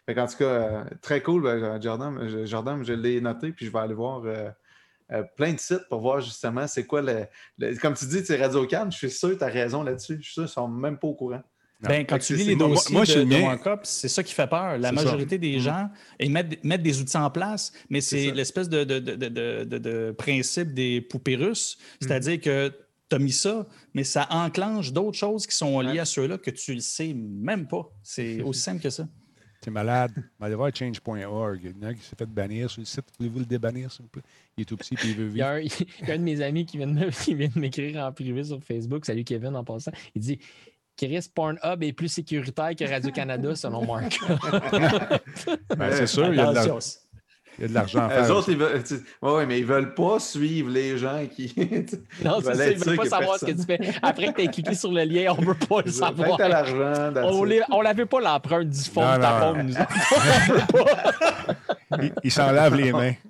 euh, 0.09 0.15
qu'en 0.15 0.27
tout 0.27 0.37
cas, 0.39 0.45
euh, 0.45 0.85
très 1.01 1.23
cool, 1.23 1.43
ben, 1.45 1.81
Jordan, 1.81 2.29
je, 2.29 2.45
Jordan, 2.45 2.85
je 2.85 2.93
l'ai 2.93 3.21
noté, 3.21 3.53
puis 3.53 3.67
je 3.67 3.71
vais 3.71 3.79
aller 3.79 3.95
voir 3.95 4.23
euh, 4.25 4.51
euh, 5.13 5.23
plein 5.37 5.53
de 5.53 5.61
sites 5.61 5.89
pour 5.89 6.01
voir 6.01 6.21
justement 6.21 6.67
c'est 6.67 6.87
quoi 6.87 7.03
le, 7.03 7.27
le- 7.59 7.77
Comme 7.79 7.95
tu 7.95 8.07
dis, 8.07 8.25
c'est 8.25 8.37
Radio 8.41 8.67
Cannes, 8.67 8.91
je 8.91 8.97
suis 8.97 9.11
sûr 9.11 9.31
que 9.31 9.35
tu 9.37 9.45
as 9.45 9.49
raison 9.49 9.85
là-dessus. 9.85 10.17
Je 10.19 10.25
suis 10.25 10.33
sûr 10.33 10.43
qu'ils 10.45 10.53
sont 10.53 10.67
même 10.69 10.99
pas 10.99 11.07
au 11.07 11.15
courant. 11.15 11.43
Ben, 11.89 12.05
quand 12.07 12.19
tu 12.19 12.37
lis 12.37 12.45
les 12.45 12.57
moi- 12.57 12.69
dossiers 12.69 12.93
moi, 12.95 13.05
de, 13.07 13.25
de 13.25 13.35
World 13.37 13.81
c'est 13.85 14.09
ça 14.09 14.23
qui 14.23 14.35
fait 14.35 14.47
peur. 14.47 14.77
La 14.79 14.89
ça. 14.89 14.93
majorité 14.93 15.39
des 15.39 15.57
Mm. 15.57 15.61
gens, 15.61 15.91
ils 16.19 16.31
mettent, 16.31 16.63
mettent 16.63 16.83
des 16.83 17.01
outils 17.01 17.17
en 17.17 17.31
place, 17.31 17.73
mais 17.89 18.01
C'est 18.01 18.33
l'espèce 18.33 18.69
de, 18.69 18.85
de, 18.85 18.99
de, 18.99 19.15
de- 19.17 19.65
de- 19.65 19.79
de 19.79 20.15
principe 20.17 20.75
des 20.75 21.01
poupées 21.01 21.37
russes. 21.37 21.79
Mm. 21.81 21.97
C'est-à-dire 22.07 22.41
que 22.41 22.69
tu 23.09 23.17
as 23.17 23.19
mis 23.19 23.33
ça, 23.33 23.67
mais 23.95 24.05
ça 24.05 24.27
enclenche 24.31 24.93
d'autres 24.93 25.17
choses 25.19 25.47
qui 25.47 25.57
sont 25.57 25.81
liées 25.81 25.93
Ouais. 25.93 25.99
à 26.01 26.05
ceux-là 26.05 26.39
que 26.39 26.51
tu 26.51 26.75
le 26.75 26.81
sais 26.81 27.15
même 27.15 27.67
pas. 27.67 27.91
C'est 28.03 28.41
aussi 28.43 28.61
simple 28.61 28.83
que 28.83 28.91
ça. 28.91 29.09
C'est 29.63 29.71
malade. 29.71 30.13
Aller 30.41 30.55
voir 30.55 30.71
change.org. 30.75 31.61
Il 31.63 31.71
y 31.71 31.75
en 31.85 31.89
a 31.89 31.91
un 31.91 31.95
qui 31.95 32.03
s'est 32.03 32.17
fait 32.17 32.25
bannir 32.25 32.71
sur 32.71 32.81
le 32.81 32.87
site. 32.87 33.05
Voulez-vous 33.19 33.41
le 33.41 33.45
débannir, 33.45 33.93
s'il 33.93 34.03
vous 34.05 34.09
plaît? 34.09 34.23
Il 34.57 34.63
est 34.63 34.65
tout 34.65 34.77
petit 34.79 34.95
et 34.95 34.99
il 35.09 35.15
veut 35.17 35.29
Il 35.33 35.37
y, 35.37 35.43
a 35.43 35.59
vivre. 35.61 35.75
un, 35.79 35.85
il 36.03 36.09
y 36.09 36.11
a 36.11 36.15
un 36.15 36.19
de 36.19 36.23
mes 36.23 36.41
amis 36.41 36.65
qui 36.65 36.79
vient 36.79 36.87
de 36.87 36.93
me- 36.95 37.11
qui 37.25 37.35
vient 37.35 37.49
de 37.55 37.59
m'écrire 37.61 38.03
en 38.05 38.13
privé 38.13 38.43
sur 38.45 38.63
Facebook. 38.63 39.05
Salut 39.05 39.23
Kevin 39.25 39.55
en 39.57 39.65
passant. 39.65 39.93
Il 40.15 40.23
dit 40.23 40.39
Chris 41.07 41.31
Pornhub 41.35 41.83
est 41.83 41.93
plus 41.95 42.09
sécuritaire 42.09 42.71
que 42.79 42.85
Radio-Canada 42.91 43.55
selon 43.57 43.87
Marc. 43.87 44.19
Ben, 45.77 45.91
c'est 45.93 46.07
sûr, 46.07 46.27
il 46.29 46.37
y 46.37 46.41
a 46.41 46.53
de 46.53 46.59
il 47.59 47.63
y 47.63 47.65
a 47.65 47.69
de 47.69 47.75
l'argent 47.75 48.07
à 48.07 48.09
Les 48.21 48.25
faire. 48.25 48.37
autres, 48.37 48.49
ils 48.51 48.57
veulent, 48.57 48.83
tu- 48.83 49.01
ouais, 49.21 49.45
mais 49.45 49.59
ils 49.59 49.67
veulent 49.67 49.93
pas 49.95 50.19
suivre 50.19 50.71
les 50.71 50.97
gens 50.97 51.27
qui. 51.31 51.53
non, 52.25 52.39
Ils 52.39 52.45
c'est 52.45 52.49
veulent 52.53 52.57
ça, 52.57 52.71
ils 52.71 52.79
veulent 52.79 52.97
pas 52.97 53.05
savoir 53.07 53.39
ce 53.39 53.45
que 53.45 53.51
tu 53.51 53.67
personne. 53.67 53.93
fais. 53.93 53.99
Après 54.03 54.27
que 54.29 54.33
tu 54.37 54.43
aies 54.43 54.47
cliqué 54.49 54.75
sur 54.75 54.93
le 54.93 55.03
lien, 55.05 55.35
on 55.37 55.41
ne 55.43 55.47
veut 55.47 55.55
pas 55.55 55.79
le 55.79 55.83
Fait 55.85 55.91
savoir. 55.91 56.39
t'as 56.39 56.49
l'argent. 56.49 57.13
On 57.23 57.47
on 57.73 57.81
l'avait 57.83 58.07
pas 58.07 58.21
l'empreinte 58.21 58.69
du 58.71 58.81
fond 58.81 59.03
Non, 59.05 59.17
de 59.17 59.21
ta 59.21 59.53
non. 59.53 59.63
nous 59.65 59.73
autres. 59.73 61.01
Il, 62.03 62.13
il 62.25 62.31
s'en 62.31 62.51
lave 62.53 62.75
les 62.77 62.93
mains. 62.93 63.15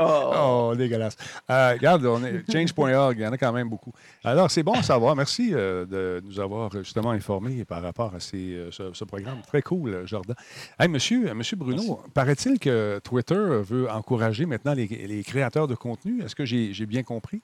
Oh. 0.00 0.70
Oh, 0.70 0.74
dégueulasse. 0.76 1.16
Euh, 1.50 1.72
regarde, 1.72 2.04
on 2.06 2.22
est, 2.24 2.44
change.org, 2.50 3.16
il 3.18 3.22
y 3.22 3.26
en 3.26 3.32
a 3.32 3.38
quand 3.38 3.52
même 3.52 3.68
beaucoup. 3.68 3.92
Alors, 4.22 4.48
c'est 4.50 4.62
bon 4.62 4.74
à 4.74 4.82
savoir. 4.82 5.16
Merci 5.16 5.50
euh, 5.52 5.84
de 5.86 6.22
nous 6.24 6.38
avoir 6.38 6.70
euh, 6.74 6.82
justement 6.84 7.10
informés 7.10 7.64
par 7.64 7.82
rapport 7.82 8.14
à 8.14 8.20
ces, 8.20 8.54
euh, 8.54 8.70
ce, 8.70 8.92
ce 8.92 9.04
programme. 9.04 9.42
Très 9.46 9.60
cool, 9.62 10.02
Jordan. 10.06 10.36
Hey, 10.78 10.88
monsieur, 10.88 11.34
monsieur 11.34 11.56
Bruno, 11.56 12.00
paraît-il 12.14 12.58
que 12.60 13.00
Twitter 13.02 13.34
veut 13.34 13.90
encourager 13.90 14.46
maintenant 14.46 14.74
les, 14.74 14.86
les 14.86 15.24
créateurs 15.24 15.66
de 15.66 15.74
contenu? 15.74 16.22
Est-ce 16.22 16.36
que 16.36 16.44
j'ai 16.44 16.86
bien 16.86 17.02
compris? 17.02 17.42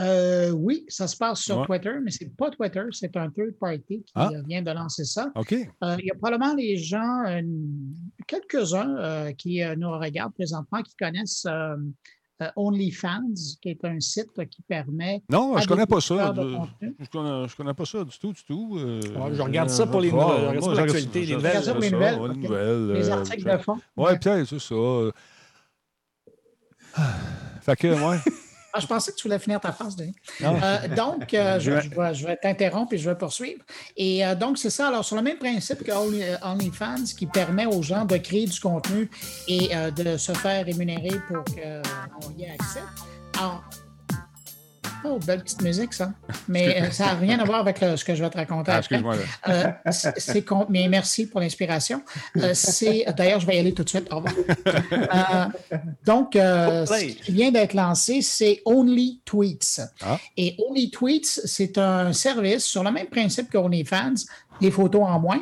Euh, 0.00 0.50
oui, 0.50 0.84
ça 0.88 1.06
se 1.08 1.16
passe 1.16 1.40
sur 1.40 1.58
Ouais. 1.58 1.66
Twitter, 1.66 1.92
mais 2.02 2.10
c'est 2.10 2.34
pas 2.36 2.50
Twitter, 2.50 2.82
c'est 2.92 3.16
un 3.16 3.30
third 3.30 3.52
party 3.58 4.02
qui 4.04 4.12
Ah. 4.14 4.30
euh, 4.32 4.42
vient 4.46 4.62
de 4.62 4.70
lancer 4.70 5.04
ça. 5.04 5.30
OK. 5.34 5.52
Euh, 5.52 5.96
il 5.98 6.06
y 6.06 6.10
a 6.10 6.14
probablement 6.14 6.54
les 6.54 6.76
gens, 6.76 7.24
euh, 7.26 7.42
quelques-uns 8.26 8.96
euh, 8.98 9.32
qui 9.32 9.60
nous 9.76 9.90
regardent 9.90 10.34
présentement, 10.34 10.82
qui 10.82 10.94
connaissent 10.96 11.46
OnlyFans, 12.54 13.34
qui 13.60 13.70
est 13.70 13.84
un 13.84 13.98
site 13.98 14.30
qui 14.48 14.62
permet. 14.62 15.22
Non, 15.28 15.58
je 15.58 15.66
connais 15.66 15.86
des 15.86 15.86
pas 15.92 16.00
ça. 16.00 16.32
de 16.32 16.56
Je, 17.00 17.08
connais, 17.10 17.48
je 17.48 17.56
connais 17.56 17.74
pas 17.74 17.84
ça 17.84 18.04
du 18.04 18.16
tout, 18.16 18.32
du 18.32 18.44
tout. 18.44 18.76
euh, 18.78 19.00
Ouais, 19.16 19.34
je 19.34 19.42
regarde 19.42 19.68
ça 19.70 19.86
pour 19.88 20.00
les 20.00 20.12
nouvelles, 20.12 20.26
ouais, 20.26 20.40
je 20.40 20.46
regarde 20.46 20.76
ça 20.76 20.82
l'actualité, 20.82 21.26
les 21.26 21.34
nouvelles. 21.34 21.62
ça 21.64 21.74
les 21.78 21.90
nouvelles, 21.90 22.92
Les 22.92 23.10
articles 23.10 23.40
je- 23.50 23.56
de 23.56 23.58
fond. 23.62 23.78
Ouais, 23.96 24.16
peut-être, 24.18 24.44
c'est 24.46 24.60
ça. 24.60 24.74
Ah. 26.94 27.14
Fait 27.62 27.76
que, 27.76 27.88
ouais. 27.88 28.18
Ah, 28.72 28.80
je 28.80 28.86
pensais 28.86 29.12
que 29.12 29.16
tu 29.16 29.22
voulais 29.28 29.38
finir 29.38 29.60
ta 29.60 29.72
phrase, 29.72 29.96
Denis. 29.96 30.14
Euh, 30.42 30.88
donc, 30.94 31.32
euh, 31.32 31.58
je, 31.60 31.70
je 32.12 32.26
vais, 32.26 32.36
t'interrompre 32.36 32.92
et 32.92 32.98
je 32.98 33.08
vais 33.08 33.16
poursuivre. 33.16 33.62
Et 33.96 34.24
euh, 34.26 34.34
donc, 34.34 34.58
c'est 34.58 34.70
ça. 34.70 34.88
Alors, 34.88 35.04
sur 35.04 35.16
le 35.16 35.22
même 35.22 35.38
principe 35.38 35.82
que 35.84 35.90
Only- 35.90 36.36
OnlyFans, 36.42 37.04
qui 37.16 37.26
permet 37.26 37.66
aux 37.66 37.82
gens 37.82 38.04
de 38.04 38.16
créer 38.18 38.46
du 38.46 38.60
contenu 38.60 39.10
et 39.48 39.70
de 39.96 40.16
se 40.16 40.32
faire 40.32 40.66
rémunérer 40.66 41.18
pour 41.28 41.44
qu'on 41.44 42.32
y 42.38 42.44
ait 42.44 42.50
accès. 42.50 42.82
Alors, 43.38 43.62
oh, 45.04 45.18
belle 45.24 45.42
petite 45.42 45.62
musique, 45.62 45.94
ça. 45.94 46.12
Mais 46.48 46.82
euh, 46.82 46.90
ça 46.90 47.06
n'a 47.06 47.14
rien 47.14 47.38
à 47.38 47.44
voir 47.44 47.60
avec 47.60 47.80
le- 47.80 47.96
ce 47.96 48.04
que 48.04 48.14
je 48.14 48.22
vais 48.22 48.30
te 48.30 48.36
raconter 48.36 48.70
Ah, 48.72 48.76
après. 48.76 48.96
excuse-moi. 48.96 49.16
Euh, 49.48 49.70
c'est- 49.90 50.18
c'est 50.18 50.42
con- 50.42 50.66
mais 50.68 50.88
merci 50.88 51.26
pour 51.26 51.40
l'inspiration. 51.40 52.02
Euh, 52.36 52.52
c'est 52.54 53.04
d'ailleurs, 53.16 53.40
je 53.40 53.46
vais 53.46 53.56
y 53.56 53.58
aller 53.60 53.74
tout 53.74 53.84
de 53.84 53.88
suite. 53.88 54.08
Au 54.12 54.16
revoir. 54.16 54.34
Euh, 54.92 55.46
donc, 56.04 56.36
euh, 56.36 56.86
ce 56.86 57.04
qui 57.22 57.32
vient 57.32 57.50
d'être 57.50 57.74
lancé, 57.74 58.22
c'est 58.22 58.62
Only 58.64 59.20
Tweets. 59.24 59.80
Ah. 60.02 60.18
Et 60.36 60.56
Only 60.58 60.90
Tweets, 60.90 61.40
c'est 61.44 61.78
un 61.78 62.12
service 62.12 62.64
sur 62.64 62.82
le 62.82 62.90
même 62.90 63.06
principe 63.06 63.50
que 63.50 63.58
OnlyFans, 63.58 64.14
les 64.60 64.70
photos 64.70 65.02
en 65.06 65.20
moins, 65.20 65.40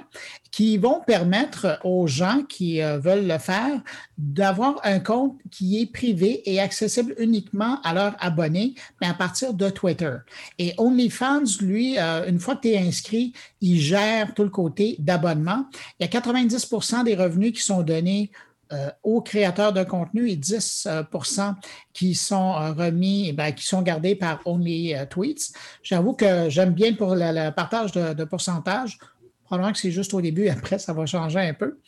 qui 0.57 0.79
vont 0.79 1.03
permettre 1.07 1.79
aux 1.85 2.07
gens 2.07 2.41
qui 2.49 2.81
euh, 2.81 2.99
veulent 2.99 3.27
le 3.27 3.37
faire 3.37 3.79
d'avoir 4.17 4.81
un 4.85 5.01
compte 5.01 5.37
qui 5.51 5.83
est 5.83 5.85
privé 5.85 6.51
et 6.51 6.61
accessible 6.61 7.15
uniquement 7.19 7.79
à 7.83 7.93
leurs 7.93 8.17
abonnés, 8.21 8.75
mais 8.99 9.07
à 9.07 9.13
partir 9.13 9.53
de 9.53 9.69
Twitter. 9.69 10.15
Et 10.59 10.73
OnlyFans, 10.79 11.61
lui, 11.61 11.99
euh, 11.99 12.27
une 12.27 12.39
fois 12.39 12.57
que 12.57 12.63
tu 12.63 12.69
es 12.69 12.79
inscrit, 12.79 13.35
il 13.61 13.79
gère 13.79 14.33
tout 14.33 14.45
le 14.45 14.49
côté 14.49 14.97
d'abonnement. 14.99 15.67
Il 16.01 16.07
y 16.07 16.17
a 16.17 16.21
90% 16.21 17.05
des 17.05 17.17
revenus 17.17 17.53
qui 17.53 17.61
sont 17.61 17.83
donnés 17.83 18.31
euh, 18.73 18.89
aux 19.03 19.21
créateurs 19.21 19.75
de 19.75 19.85
contenu 19.85 20.31
et 20.31 20.37
10% 20.37 20.89
euh, 20.89 21.53
qui 21.93 22.15
sont 22.15 22.53
remis, 22.75 23.29
eh 23.29 23.33
ben, 23.35 23.53
qui 23.53 23.67
sont 23.67 23.83
gardés 23.83 24.15
par 24.15 24.41
Only 24.47 24.95
Tweets. 25.11 25.53
J'avoue 25.83 26.15
que 26.15 26.49
j'aime 26.49 26.73
bien 26.73 26.95
pour 26.95 27.15
le, 27.15 27.51
partage 27.51 27.93
de 27.93 28.25
pourcentage. 28.25 28.99
Probablement 29.47 29.73
que 29.73 29.79
c'est 29.79 29.93
juste 29.93 30.13
au 30.13 30.21
début, 30.21 30.49
après, 30.49 30.79
ça 30.79 30.93
va 30.93 31.07
changer 31.07 31.39
un 31.39 31.55
peu. 31.55 31.79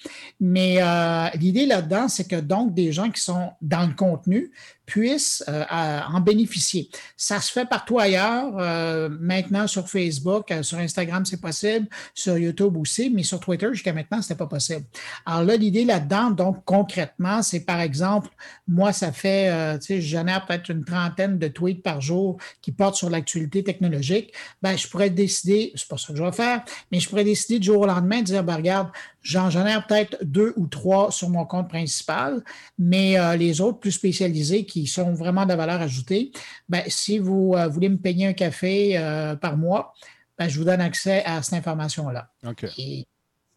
Mais 0.40 0.76
euh, 0.80 1.28
l'idée 1.35 1.66
là-dedans, 1.66 2.09
c'est 2.09 2.26
que 2.26 2.36
donc 2.36 2.72
des 2.72 2.93
gens 2.93 3.10
qui 3.10 3.20
sont 3.20 3.51
dans 3.60 3.86
le 3.86 3.94
contenu 3.94 4.51
puissent 4.89 5.44
euh, 5.48 5.65
en 5.70 6.20
bénéficier. 6.20 6.89
Ça 7.16 7.40
se 7.40 7.52
fait 7.52 7.66
partout 7.66 7.98
ailleurs. 7.98 8.56
euh, 8.59 9.10
maintenant, 9.20 9.66
sur 9.66 9.86
Facebook, 9.89 10.51
euh, 10.51 10.62
sur 10.62 10.78
Instagram, 10.78 11.24
c'est 11.27 11.40
possible. 11.40 11.86
Sur 12.15 12.39
YouTube 12.39 12.77
aussi, 12.77 13.10
mais 13.10 13.23
sur 13.23 13.39
Twitter, 13.39 13.69
jusqu'à 13.73 13.93
maintenant, 13.93 14.23
ce 14.23 14.28
n'était 14.28 14.39
pas 14.39 14.47
possible. 14.47 14.85
Alors 15.27 15.44
là, 15.44 15.56
l'idée 15.56 15.85
là-dedans, 15.85 16.31
donc 16.31 16.65
concrètement, 16.65 17.43
c'est 17.43 17.60
par 17.60 17.81
exemple, 17.81 18.31
moi, 18.66 18.93
ça 18.93 19.12
fait, 19.12 19.78
tu 19.78 19.86
sais, 19.86 20.01
je 20.01 20.06
génère 20.06 20.47
peut-être 20.47 20.70
une 20.70 20.85
trentaine 20.85 21.39
de 21.39 21.48
tweets 21.48 21.82
par 21.82 22.01
jour 22.01 22.39
qui 22.62 22.73
portent 22.73 22.97
sur 22.97 23.10
l'actualité 23.10 23.62
technologique. 23.62 24.32
Ben, 24.62 24.77
je 24.77 24.89
pourrais 24.89 25.10
décider, 25.10 25.73
c'est 25.74 25.89
pas 25.89 25.98
ça 25.98 26.12
que 26.12 26.19
je 26.19 26.24
vais 26.24 26.32
faire, 26.32 26.62
mais 26.90 26.98
je 26.98 27.09
pourrais 27.09 27.24
décider 27.24 27.59
du 27.59 27.66
jour 27.66 27.82
au 27.82 27.86
lendemain 27.86 28.20
de 28.20 28.24
dire, 28.24 28.43
ben, 28.43 28.56
regarde, 28.56 28.89
j'en 29.23 29.51
génère 29.51 29.86
peut-être 29.86 30.16
deux 30.23 30.53
ou 30.57 30.66
trois 30.66 31.11
sur 31.11 31.28
mon 31.28 31.45
compte 31.45 31.69
principal, 31.69 32.43
mais 32.78 33.19
euh, 33.19 33.36
les 33.36 33.61
autres 33.61 33.78
plus 33.78 33.93
spécialisés 33.93 34.65
qui 34.65 34.86
sont 34.86 35.12
vraiment 35.12 35.47
de 35.47 35.55
valeur 35.55 35.81
ajoutée, 35.81 36.32
ben, 36.69 36.82
si 36.86 37.19
vous 37.19 37.55
euh, 37.55 37.69
voulez 37.69 37.89
me 37.89 37.97
payer 37.97 38.27
un 38.27 38.32
café 38.32 38.99
euh, 38.99 39.36
par 39.36 39.57
mois, 39.57 39.95
ben, 40.39 40.49
je 40.49 40.59
vous 40.59 40.65
donne 40.65 40.81
accès 40.81 41.24
à 41.24 41.43
cette 41.43 41.55
information-là. 41.55 42.28
OK. 42.47 42.65
Et 42.78 43.07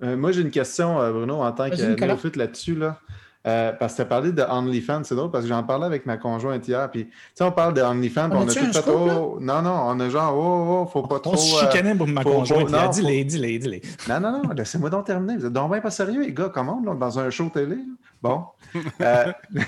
Euh, 0.03 0.17
moi, 0.17 0.31
j'ai 0.31 0.41
une 0.41 0.49
question, 0.49 0.95
Bruno, 1.11 1.43
en 1.43 1.51
tant 1.51 1.69
que 1.69 1.75
néophyte 1.75 2.35
là-dessus. 2.35 2.73
Là. 2.73 2.99
Euh, 3.47 3.72
parce 3.72 3.93
que 3.93 3.97
tu 3.97 4.01
as 4.03 4.05
parlé 4.05 4.31
de 4.31 4.43
OnlyFans, 4.43 5.01
c'est 5.03 5.15
drôle 5.15 5.31
parce 5.31 5.45
que 5.45 5.49
j'en 5.49 5.63
parlais 5.63 5.88
avec 5.88 6.05
ma 6.05 6.18
conjointe 6.18 6.68
hier. 6.68 6.91
Puis, 6.91 7.05
tu 7.05 7.11
sais, 7.34 7.43
on 7.43 7.51
parle 7.51 7.73
de 7.73 7.81
OnlyFans, 7.81 8.30
On 8.31 8.35
on, 8.35 8.41
a 8.47 8.53
tout 8.53 8.53
fait. 8.53 8.81
Oh, 8.88 9.38
non, 9.41 9.63
non, 9.63 9.81
on 9.88 9.99
a 9.99 10.09
genre, 10.09 10.35
oh, 10.38 10.84
oh, 10.84 10.89
faut 10.91 11.01
pas 11.07 11.19
trop. 11.19 11.34
On 11.34 11.38
se 11.38 11.55
euh, 11.55 11.59
chicanait 11.72 11.95
pour 11.95 12.07
ma 12.07 12.22
faut- 12.22 12.31
conjointe. 12.34 12.69
faut- 12.69 12.76
non, 12.76 12.89
Dis-les, 12.89 13.23
dis-les, 13.23 13.57
dis-les. 13.57 13.81
Non, 14.07 14.19
non, 14.19 14.31
non, 14.43 14.49
laissez-moi 14.55 14.91
donc 14.91 15.05
terminer. 15.07 15.38
Vous 15.38 15.45
êtes 15.47 15.53
donc 15.53 15.72
bien 15.72 15.81
pas 15.81 15.89
sérieux, 15.89 16.22
les 16.22 16.34
gars, 16.34 16.51
comment, 16.53 16.84
là, 16.85 16.93
dans 16.93 17.18
un 17.19 17.31
show 17.31 17.49
télé? 17.51 17.77
là? 17.77 17.81
Bon. 18.22 18.43
Euh, 19.01 19.31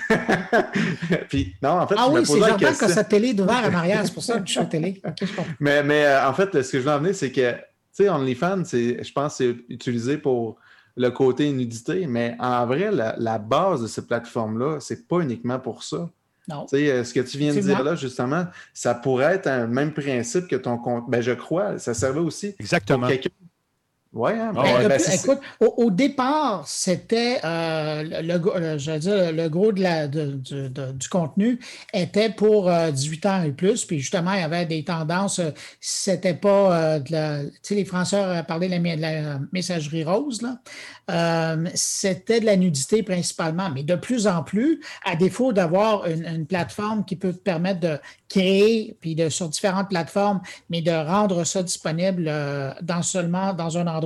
Puis, 1.29 1.55
non, 1.61 1.71
en 1.79 1.87
fait, 1.87 1.95
Ah 1.97 2.03
je 2.07 2.11
me 2.11 2.19
oui, 2.19 2.25
c'est 2.25 2.33
question. 2.57 2.87
a 2.87 2.89
sa 2.89 3.03
télé 3.03 3.33
d'ouvert 3.33 3.63
en 3.69 3.73
arrière, 3.73 4.01
c'est 4.05 4.13
pour 4.13 4.23
ça 4.23 4.39
que 4.39 4.47
suis 4.51 4.59
à 4.59 4.65
télé. 4.65 5.01
Je. 5.19 5.25
Mais, 5.59 5.81
mais 5.83 6.05
euh, 6.05 6.27
en 6.29 6.33
fait, 6.33 6.61
ce 6.61 6.71
que 6.71 6.79
je 6.79 6.83
veux 6.83 6.91
en 6.91 6.99
venir, 6.99 7.15
c'est 7.15 7.31
que, 7.31 7.51
tu 7.53 7.57
sais, 7.91 8.09
OnlyFans, 8.09 8.63
je 8.65 9.11
pense 9.11 9.37
que 9.37 9.43
c'est 9.43 9.55
utilisé 9.73 10.17
pour 10.17 10.57
le 10.95 11.09
côté 11.09 11.51
nudité, 11.51 12.07
mais 12.07 12.35
en 12.39 12.65
vrai, 12.65 12.91
la, 12.91 13.15
la 13.17 13.37
base 13.37 13.81
de 13.81 13.87
ces 13.87 14.05
plateformes-là, 14.05 14.79
c'est 14.79 15.07
pas 15.07 15.19
uniquement 15.19 15.59
pour 15.59 15.83
ça. 15.83 16.09
Non. 16.47 16.65
Tu 16.65 16.77
sais, 16.77 16.91
euh, 16.91 17.03
ce 17.03 17.13
que 17.13 17.21
tu 17.21 17.37
viens 17.37 17.53
de 17.53 17.59
dire 17.59 17.83
là, 17.83 17.95
justement, 17.95 18.45
ça 18.73 18.93
pourrait 18.93 19.35
être 19.35 19.47
un 19.47 19.65
même 19.67 19.93
principe 19.93 20.47
que 20.47 20.57
ton 20.57 20.77
compte. 20.77 21.09
Ben, 21.09 21.21
je 21.21 21.31
crois, 21.31 21.79
ça 21.79 21.93
servait 21.93 22.19
aussi 22.19 22.49
pour 22.51 22.59
Exactement. 22.59 23.07
quelqu'un. 23.07 23.29
Ouais, 24.13 24.33
hein, 24.39 24.51
Ah 24.55 24.61
ben, 24.61 24.87
ben, 24.89 24.99
écoute, 25.11 25.39
au, 25.59 25.73
au 25.85 25.89
départ, 25.89 26.63
c'était 26.67 27.39
euh, 27.43 28.03
le, 28.21 28.37
le- 28.37 28.77
je 28.77 28.91
veux 28.91 28.99
dire, 28.99 29.31
le 29.31 29.47
gros 29.49 29.71
de 29.71 29.81
la, 29.81 30.07
de- 30.07 30.33
du- 30.33 30.69
de- 30.69 30.91
du 30.91 31.09
contenu 31.09 31.59
était 31.91 32.29
pour 32.29 32.69
euh, 32.69 32.91
18 32.91 33.25
ans 33.25 33.41
et 33.41 33.51
plus. 33.51 33.85
Puis 33.85 33.99
justement, 33.99 34.33
il 34.33 34.41
y 34.41 34.43
avait 34.43 34.67
des 34.67 34.83
tendances. 34.83 35.39
euh, 35.39 35.49
C'était 35.79 36.35
pas 36.35 36.77
euh, 36.95 36.99
de 36.99 37.11
la. 37.11 37.43
Tu 37.43 37.49
sais, 37.63 37.75
les 37.75 37.85
Français 37.85 38.21
euh, 38.23 38.43
parlaient 38.43 38.69
de 38.69 39.01
la, 39.01 39.39
messagerie 39.51 40.03
rose, 40.03 40.43
là. 40.43 40.59
Euh, 41.11 41.67
c'était 41.73 42.39
de 42.39 42.45
la 42.45 42.55
nudité 42.55 43.01
principalement. 43.01 43.69
Mais 43.73 43.81
de 43.83 43.95
plus 43.95 44.27
en 44.27 44.43
plus, 44.43 44.79
à 45.05 45.15
défaut 45.15 45.53
d'avoir 45.53 46.05
une, 46.05 46.25
une 46.25 46.45
plateforme 46.45 47.03
qui 47.03 47.15
peut 47.15 47.33
te 47.33 47.39
permettre 47.39 47.79
de 47.79 47.97
créer, 48.29 48.95
puis 49.01 49.15
de, 49.15 49.29
sur 49.29 49.49
différentes 49.49 49.89
plateformes, 49.89 50.39
mais 50.69 50.81
de 50.81 50.91
rendre 50.91 51.43
ça 51.45 51.61
disponible 51.63 52.25
euh, 52.27 52.71
dans 52.81 53.01
seulement 53.01 53.53
dans 53.53 53.77
un 53.77 53.87
endroit 53.87 54.02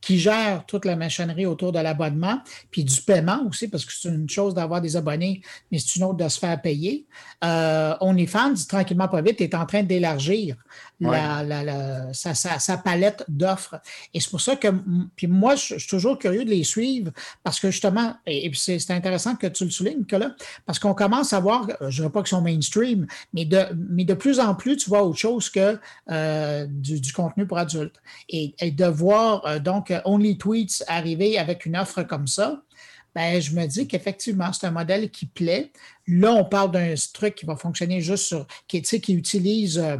qui 0.00 0.18
gère 0.18 0.64
toute 0.66 0.84
la 0.84 0.96
machinerie 0.96 1.46
autour 1.46 1.72
de 1.72 1.78
l'abonnement, 1.78 2.40
puis 2.70 2.84
du 2.84 3.00
paiement 3.02 3.44
aussi, 3.48 3.68
parce 3.68 3.84
que 3.84 3.92
c'est 3.92 4.08
une 4.08 4.28
chose 4.28 4.54
d'avoir 4.54 4.80
des 4.80 4.96
abonnés, 4.96 5.42
mais 5.70 5.78
c'est 5.78 5.96
une 5.96 6.04
autre 6.04 6.16
de 6.16 6.28
se 6.28 6.38
faire 6.38 6.60
payer. 6.60 7.06
Euh, 7.44 7.94
OnlyFans, 8.00 8.54
tranquillement 8.68 9.08
pas 9.08 9.22
vite, 9.22 9.40
est 9.40 9.54
en 9.54 9.66
train 9.66 9.82
d'élargir 9.82 10.56
la, 11.00 11.42
la, 11.42 11.62
la, 11.62 12.12
sa, 12.14 12.34
sa, 12.34 12.76
palette 12.78 13.24
d'offres. 13.28 13.80
Et 14.14 14.20
c'est 14.20 14.30
pour 14.30 14.40
ça 14.40 14.56
que, 14.56 14.68
puis 15.14 15.26
moi, 15.26 15.54
je, 15.54 15.78
suis 15.78 15.88
toujours 15.88 16.18
curieux 16.18 16.44
de 16.44 16.50
les 16.50 16.64
suivre 16.64 17.12
parce 17.42 17.60
que 17.60 17.70
justement, 17.70 18.14
et, 18.26 18.46
et 18.46 18.52
c'est 18.54 18.90
intéressant 18.90 19.36
que 19.36 19.46
tu 19.46 19.64
le 19.64 19.70
soulignes, 19.70 19.98
Nicolas, 19.98 20.34
parce 20.64 20.78
qu'on 20.78 20.94
commence 20.94 21.32
à 21.32 21.40
voir, 21.40 21.68
je 21.80 21.84
ne 21.84 21.90
dirais 21.90 22.10
pas 22.10 22.20
qu'ils 22.22 22.30
sont 22.30 22.42
mainstream, 22.42 23.06
mais 23.34 23.44
de, 23.44 23.64
mais 23.88 24.04
de 24.04 24.14
plus 24.14 24.40
en 24.40 24.54
plus, 24.54 24.76
tu 24.76 24.88
vois 24.88 25.02
autre 25.02 25.18
chose 25.18 25.50
que 25.50 25.78
euh, 26.10 26.66
du, 26.68 27.00
du, 27.00 27.12
contenu 27.12 27.46
pour 27.46 27.58
adultes. 27.58 27.96
Et, 28.28 28.54
et 28.60 28.70
de 28.70 28.86
voir 28.86 29.44
euh, 29.46 29.58
donc 29.58 29.92
Only 30.04 30.38
Tweets 30.38 30.84
arriver 30.86 31.38
avec 31.38 31.66
une 31.66 31.76
offre 31.76 32.02
comme 32.02 32.26
ça, 32.26 32.62
ben, 33.16 33.40
je 33.40 33.56
me 33.56 33.64
dis 33.64 33.88
qu'effectivement, 33.88 34.52
c'est 34.52 34.66
un 34.66 34.70
modèle 34.70 35.10
qui 35.10 35.24
plaît. 35.24 35.72
Là, 36.06 36.32
on 36.32 36.44
parle 36.44 36.70
d'un 36.70 36.92
truc 37.14 37.34
qui 37.34 37.46
va 37.46 37.56
fonctionner 37.56 38.02
juste 38.02 38.24
sur, 38.24 38.46
qui, 38.68 38.82
qui 38.82 39.14
utilise 39.14 39.78
euh, 39.78 39.96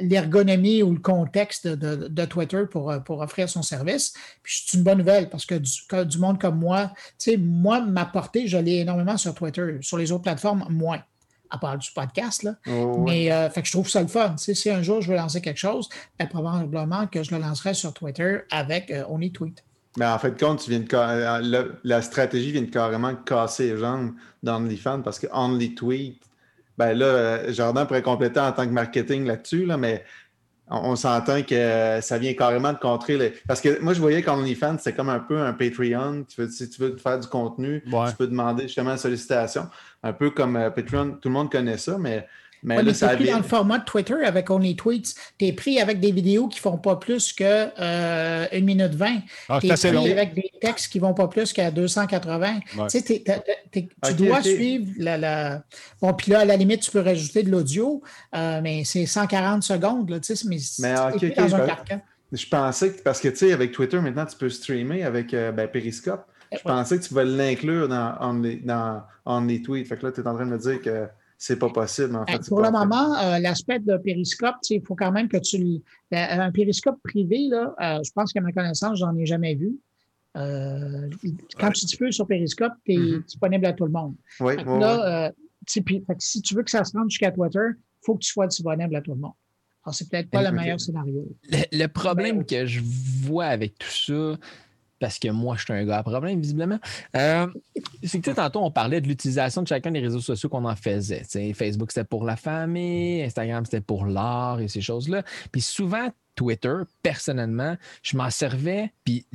l'ergonomie 0.00 0.82
ou 0.82 0.92
le 0.92 0.98
contexte 0.98 1.68
de, 1.68 1.76
de, 1.76 2.08
de, 2.08 2.24
Twitter 2.24 2.64
pour, 2.68 2.92
pour 3.04 3.20
offrir 3.20 3.48
son 3.48 3.62
service. 3.62 4.14
Puis 4.42 4.64
c'est 4.66 4.78
une 4.78 4.82
bonne 4.82 4.98
nouvelle 4.98 5.30
parce 5.30 5.46
que 5.46 5.54
du, 5.54 5.70
que 5.88 6.02
du 6.02 6.18
monde 6.18 6.40
comme 6.40 6.58
moi, 6.58 6.90
tu 7.20 7.30
sais, 7.30 7.36
moi, 7.36 7.82
ma 7.82 8.04
portée, 8.04 8.48
je 8.48 8.58
l'ai 8.58 8.78
énormément 8.78 9.16
sur 9.16 9.32
Twitter. 9.32 9.78
Sur 9.80 9.98
les 9.98 10.10
autres 10.10 10.24
plateformes, 10.24 10.66
moins 10.70 11.04
à 11.50 11.58
part 11.58 11.78
du 11.78 11.88
podcast. 11.92 12.42
Là. 12.42 12.56
Oh, 12.66 12.70
ouais. 12.70 12.98
Mais 13.04 13.32
euh, 13.32 13.48
fait 13.48 13.62
que 13.62 13.68
je 13.68 13.72
trouve 13.72 13.88
ça 13.88 14.02
le 14.02 14.08
fun. 14.08 14.34
Si 14.38 14.70
un 14.70 14.82
jour 14.82 15.00
je 15.00 15.08
veux 15.12 15.16
lancer 15.16 15.40
quelque 15.40 15.58
chose, 15.58 15.88
ben, 16.18 16.26
probablement 16.26 17.06
que 17.06 17.22
je 17.22 17.32
le 17.32 17.40
lancerai 17.40 17.74
sur 17.74 17.94
Twitter 17.94 18.38
avec 18.50 18.90
euh, 18.90 19.04
Tweet. 19.32 19.62
Mais 19.96 20.06
en 20.06 20.18
fait, 20.18 20.38
compte, 20.38 20.62
tu 20.62 20.70
viens 20.70 20.80
de, 20.80 20.86
la, 20.92 21.64
la, 21.82 22.02
stratégie 22.02 22.52
vient 22.52 22.62
de 22.62 22.70
carrément 22.70 23.14
casser 23.14 23.72
les 23.72 23.78
jambes 23.78 24.12
d'OnlyFans 24.42 25.02
parce 25.02 25.18
que 25.18 25.26
Only 25.32 25.74
Tweet, 25.74 26.22
ben 26.78 26.96
là, 26.96 27.50
Jordan 27.50 27.86
pourrait 27.86 28.02
compléter 28.02 28.40
en 28.40 28.52
tant 28.52 28.66
que 28.66 28.72
marketing 28.72 29.26
là-dessus, 29.26 29.66
là, 29.66 29.76
mais 29.76 30.04
on, 30.70 30.92
on 30.92 30.96
s'entend 30.96 31.42
que 31.42 31.98
ça 32.00 32.18
vient 32.18 32.34
carrément 32.34 32.72
de 32.72 32.78
contrer 32.78 33.18
les. 33.18 33.30
Parce 33.48 33.60
que 33.60 33.80
moi, 33.80 33.92
je 33.92 34.00
voyais 34.00 34.22
qu'OnlyFans, 34.22 34.76
c'est 34.78 34.94
comme 34.94 35.08
un 35.08 35.18
peu 35.18 35.38
un 35.40 35.52
Patreon. 35.52 36.24
Tu 36.24 36.40
veux, 36.40 36.48
si 36.48 36.70
tu 36.70 36.80
veux 36.80 36.96
faire 36.96 37.18
du 37.18 37.26
contenu, 37.26 37.82
ouais. 37.92 38.10
tu 38.10 38.16
peux 38.16 38.28
demander 38.28 38.62
justement 38.64 38.92
une 38.92 38.98
sollicitation. 38.98 39.68
Un 40.04 40.12
peu 40.12 40.30
comme 40.30 40.56
euh, 40.56 40.70
Patreon, 40.70 41.18
tout 41.20 41.28
le 41.28 41.34
monde 41.34 41.50
connaît 41.50 41.78
ça, 41.78 41.98
mais 41.98 42.28
mais 42.62 42.76
ouais, 42.76 42.82
là, 42.82 42.94
ça 42.94 43.08
pris 43.10 43.26
dans 43.26 43.38
le 43.38 43.42
format 43.42 43.78
de 43.78 43.84
Twitter 43.84 44.16
avec 44.24 44.50
Only 44.50 44.76
Tweets. 44.76 45.14
Tu 45.38 45.46
es 45.46 45.52
pris 45.52 45.80
avec 45.80 46.00
des 46.00 46.12
vidéos 46.12 46.48
qui 46.48 46.58
ne 46.58 46.62
font 46.62 46.78
pas 46.78 46.96
plus 46.96 47.32
que 47.32 47.44
euh, 47.44 48.46
1 48.52 48.60
minute 48.60 48.94
20. 48.94 49.20
Ah, 49.48 49.58
tu 49.60 49.68
es 49.68 49.74
pris 49.74 49.92
long. 49.92 50.04
avec 50.04 50.34
des 50.34 50.50
textes 50.60 50.92
qui 50.92 50.98
ne 50.98 51.06
vont 51.06 51.14
pas 51.14 51.28
plus 51.28 51.52
qu'à 51.52 51.70
280. 51.70 52.54
Ouais. 52.54 52.60
Tu, 52.60 52.98
sais, 52.98 53.02
t'es, 53.02 53.20
t'es, 53.20 53.42
t'es, 53.70 53.82
tu 53.82 54.12
okay, 54.12 54.14
dois 54.14 54.38
okay. 54.40 54.54
suivre 54.54 54.92
la, 54.98 55.16
la, 55.16 55.62
Bon, 56.02 56.12
puis 56.12 56.32
là, 56.32 56.40
à 56.40 56.44
la 56.44 56.56
limite, 56.56 56.82
tu 56.82 56.90
peux 56.90 57.00
rajouter 57.00 57.42
de 57.42 57.50
l'audio, 57.50 58.02
euh, 58.34 58.60
mais 58.62 58.84
c'est 58.84 59.06
140 59.06 59.62
secondes. 59.62 60.10
Là, 60.10 60.20
tu 60.20 60.36
sais, 60.36 60.46
mais 60.46 60.58
mais 60.80 60.98
okay, 61.14 61.30
dans 61.30 61.54
un 61.54 61.66
carcan. 61.66 62.00
Je 62.32 62.46
pensais 62.46 62.92
que, 62.92 63.02
parce 63.02 63.20
que 63.20 63.28
tu 63.28 63.36
sais, 63.36 63.52
avec 63.52 63.72
Twitter, 63.72 63.98
maintenant, 63.98 64.26
tu 64.26 64.36
peux 64.36 64.50
streamer 64.50 65.02
avec 65.02 65.34
euh, 65.34 65.50
ben, 65.50 65.66
Periscope. 65.66 66.24
Je 66.52 66.56
ouais. 66.56 66.62
pensais 66.64 66.98
que 66.98 67.02
tu 67.02 67.08
pouvais 67.08 67.24
l'inclure 67.24 67.88
dans, 67.88 68.34
dans 68.64 69.02
Only 69.24 69.62
Tweet. 69.62 69.86
Fait 69.86 69.96
que 69.96 70.06
là, 70.06 70.12
tu 70.12 70.20
es 70.20 70.26
en 70.26 70.34
train 70.34 70.46
de 70.46 70.50
me 70.50 70.58
dire 70.58 70.80
que 70.82 71.06
c'est 71.40 71.58
pas 71.58 71.70
possible. 71.70 72.14
En 72.16 72.26
fait, 72.26 72.46
pour 72.46 72.60
le 72.60 72.70
moment, 72.70 73.16
euh, 73.16 73.38
l'aspect 73.38 73.78
de 73.78 73.96
périscope, 73.96 74.56
il 74.68 74.82
faut 74.86 74.94
quand 74.94 75.10
même 75.10 75.26
que 75.26 75.38
tu. 75.38 75.80
Un 76.12 76.52
périscope 76.52 76.98
privé, 77.02 77.48
là, 77.48 77.74
euh, 77.80 78.00
je 78.04 78.10
pense 78.12 78.30
qu'à 78.34 78.42
ma 78.42 78.52
connaissance, 78.52 78.98
j'en 78.98 79.16
ai 79.16 79.24
jamais 79.24 79.54
vu. 79.54 79.72
Euh, 80.36 81.08
quand 81.58 81.68
ouais. 81.68 81.72
tu 81.72 81.96
peux 81.96 82.12
sur 82.12 82.26
périscope, 82.26 82.74
tu 82.84 82.92
es 82.92 82.98
mm 82.98 83.00
-hmm. 83.00 83.24
disponible 83.24 83.66
à 83.66 83.72
tout 83.72 83.86
le 83.86 83.90
monde. 83.90 84.14
Oui, 84.40 84.54
oui, 84.58 84.80
là, 84.80 85.32
oui. 85.66 86.04
Si 86.18 86.42
tu 86.42 86.54
veux 86.54 86.62
que 86.62 86.70
ça 86.70 86.84
se 86.84 86.92
rende 86.96 87.08
jusqu'à 87.10 87.32
Twitter, 87.32 87.68
il 87.72 88.02
faut 88.04 88.14
que 88.16 88.24
tu 88.26 88.30
sois 88.34 88.46
disponible 88.46 88.94
à 88.96 89.00
tout 89.00 89.14
le 89.14 89.20
monde. 89.24 89.38
Alors, 89.82 89.94
c'est 89.94 90.08
peut-être 90.10 90.28
pas 90.28 90.42
okay. 90.42 90.50
le 90.50 90.56
meilleur 90.58 90.80
scénario. 90.86 91.20
Le, 91.54 91.62
le 91.82 91.86
problème 92.02 92.44
que 92.44 92.66
je 92.66 92.80
vois 93.26 93.46
avec 93.46 93.78
tout 93.78 93.96
ça, 94.06 94.22
parce 95.00 95.18
que 95.18 95.28
moi, 95.28 95.56
je 95.56 95.64
suis 95.64 95.72
un 95.72 95.84
gars 95.84 95.98
à 95.98 96.02
problème, 96.02 96.40
visiblement. 96.40 96.78
Euh, 97.16 97.46
c'est 98.04 98.20
que 98.20 98.30
tantôt, 98.30 98.60
on 98.60 98.70
parlait 98.70 99.00
de 99.00 99.08
l'utilisation 99.08 99.62
de 99.62 99.68
chacun 99.68 99.90
des 99.90 100.00
réseaux 100.00 100.20
sociaux 100.20 100.48
qu'on 100.48 100.64
en 100.64 100.76
faisait. 100.76 101.24
Facebook, 101.54 101.90
c'était 101.90 102.04
pour 102.04 102.24
la 102.24 102.36
famille, 102.36 103.22
Instagram, 103.22 103.64
c'était 103.64 103.80
pour 103.80 104.06
l'art 104.06 104.60
et 104.60 104.68
ces 104.68 104.82
choses-là. 104.82 105.24
Puis 105.50 105.62
souvent, 105.62 106.10
Twitter, 106.36 106.74
personnellement, 107.02 107.76
je 108.02 108.16
m'en 108.16 108.30
servais, 108.30 108.92
puis 109.04 109.26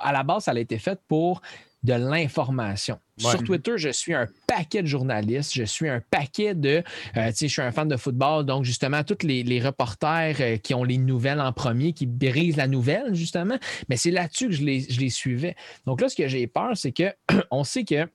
à 0.00 0.12
la 0.12 0.22
base, 0.22 0.44
ça 0.44 0.50
a 0.50 0.58
été 0.58 0.78
fait 0.78 1.00
pour 1.08 1.40
de 1.82 1.94
l'information. 1.94 2.98
Ouais. 3.22 3.30
Sur 3.30 3.42
Twitter, 3.42 3.72
je 3.76 3.88
suis 3.90 4.14
un 4.14 4.26
paquet 4.46 4.82
de 4.82 4.86
journalistes, 4.86 5.52
je 5.54 5.64
suis 5.64 5.88
un 5.88 6.00
paquet 6.10 6.54
de... 6.54 6.82
Euh, 7.16 7.28
tu 7.28 7.34
sais, 7.34 7.48
je 7.48 7.52
suis 7.52 7.62
un 7.62 7.72
fan 7.72 7.88
de 7.88 7.96
football, 7.96 8.44
donc 8.44 8.64
justement, 8.64 9.02
tous 9.04 9.26
les, 9.26 9.42
les 9.42 9.60
reporters 9.60 10.36
euh, 10.40 10.56
qui 10.56 10.74
ont 10.74 10.84
les 10.84 10.98
nouvelles 10.98 11.40
en 11.40 11.52
premier, 11.52 11.92
qui 11.92 12.06
brisent 12.06 12.56
la 12.56 12.68
nouvelle, 12.68 13.14
justement, 13.14 13.58
mais 13.88 13.96
c'est 13.96 14.10
là-dessus 14.10 14.48
que 14.48 14.54
je 14.54 14.64
les, 14.64 14.80
je 14.80 15.00
les 15.00 15.10
suivais. 15.10 15.56
Donc 15.86 16.00
là, 16.00 16.08
ce 16.08 16.16
que 16.16 16.28
j'ai 16.28 16.46
peur, 16.46 16.76
c'est 16.76 16.92
que 16.92 17.12
on 17.50 17.64
sait 17.64 17.84
que 17.84 18.06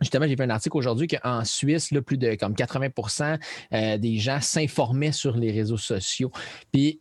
Justement, 0.00 0.26
j'ai 0.26 0.36
fait 0.36 0.42
un 0.42 0.50
article 0.50 0.76
aujourd'hui 0.76 1.06
qu'en 1.06 1.44
Suisse, 1.44 1.92
là, 1.92 2.02
plus 2.02 2.18
de 2.18 2.34
comme 2.34 2.54
80% 2.54 3.38
euh, 3.72 3.96
des 3.96 4.18
gens 4.18 4.40
s'informaient 4.40 5.12
sur 5.12 5.36
les 5.36 5.52
réseaux 5.52 5.78
sociaux. 5.78 6.32
Puis 6.72 7.00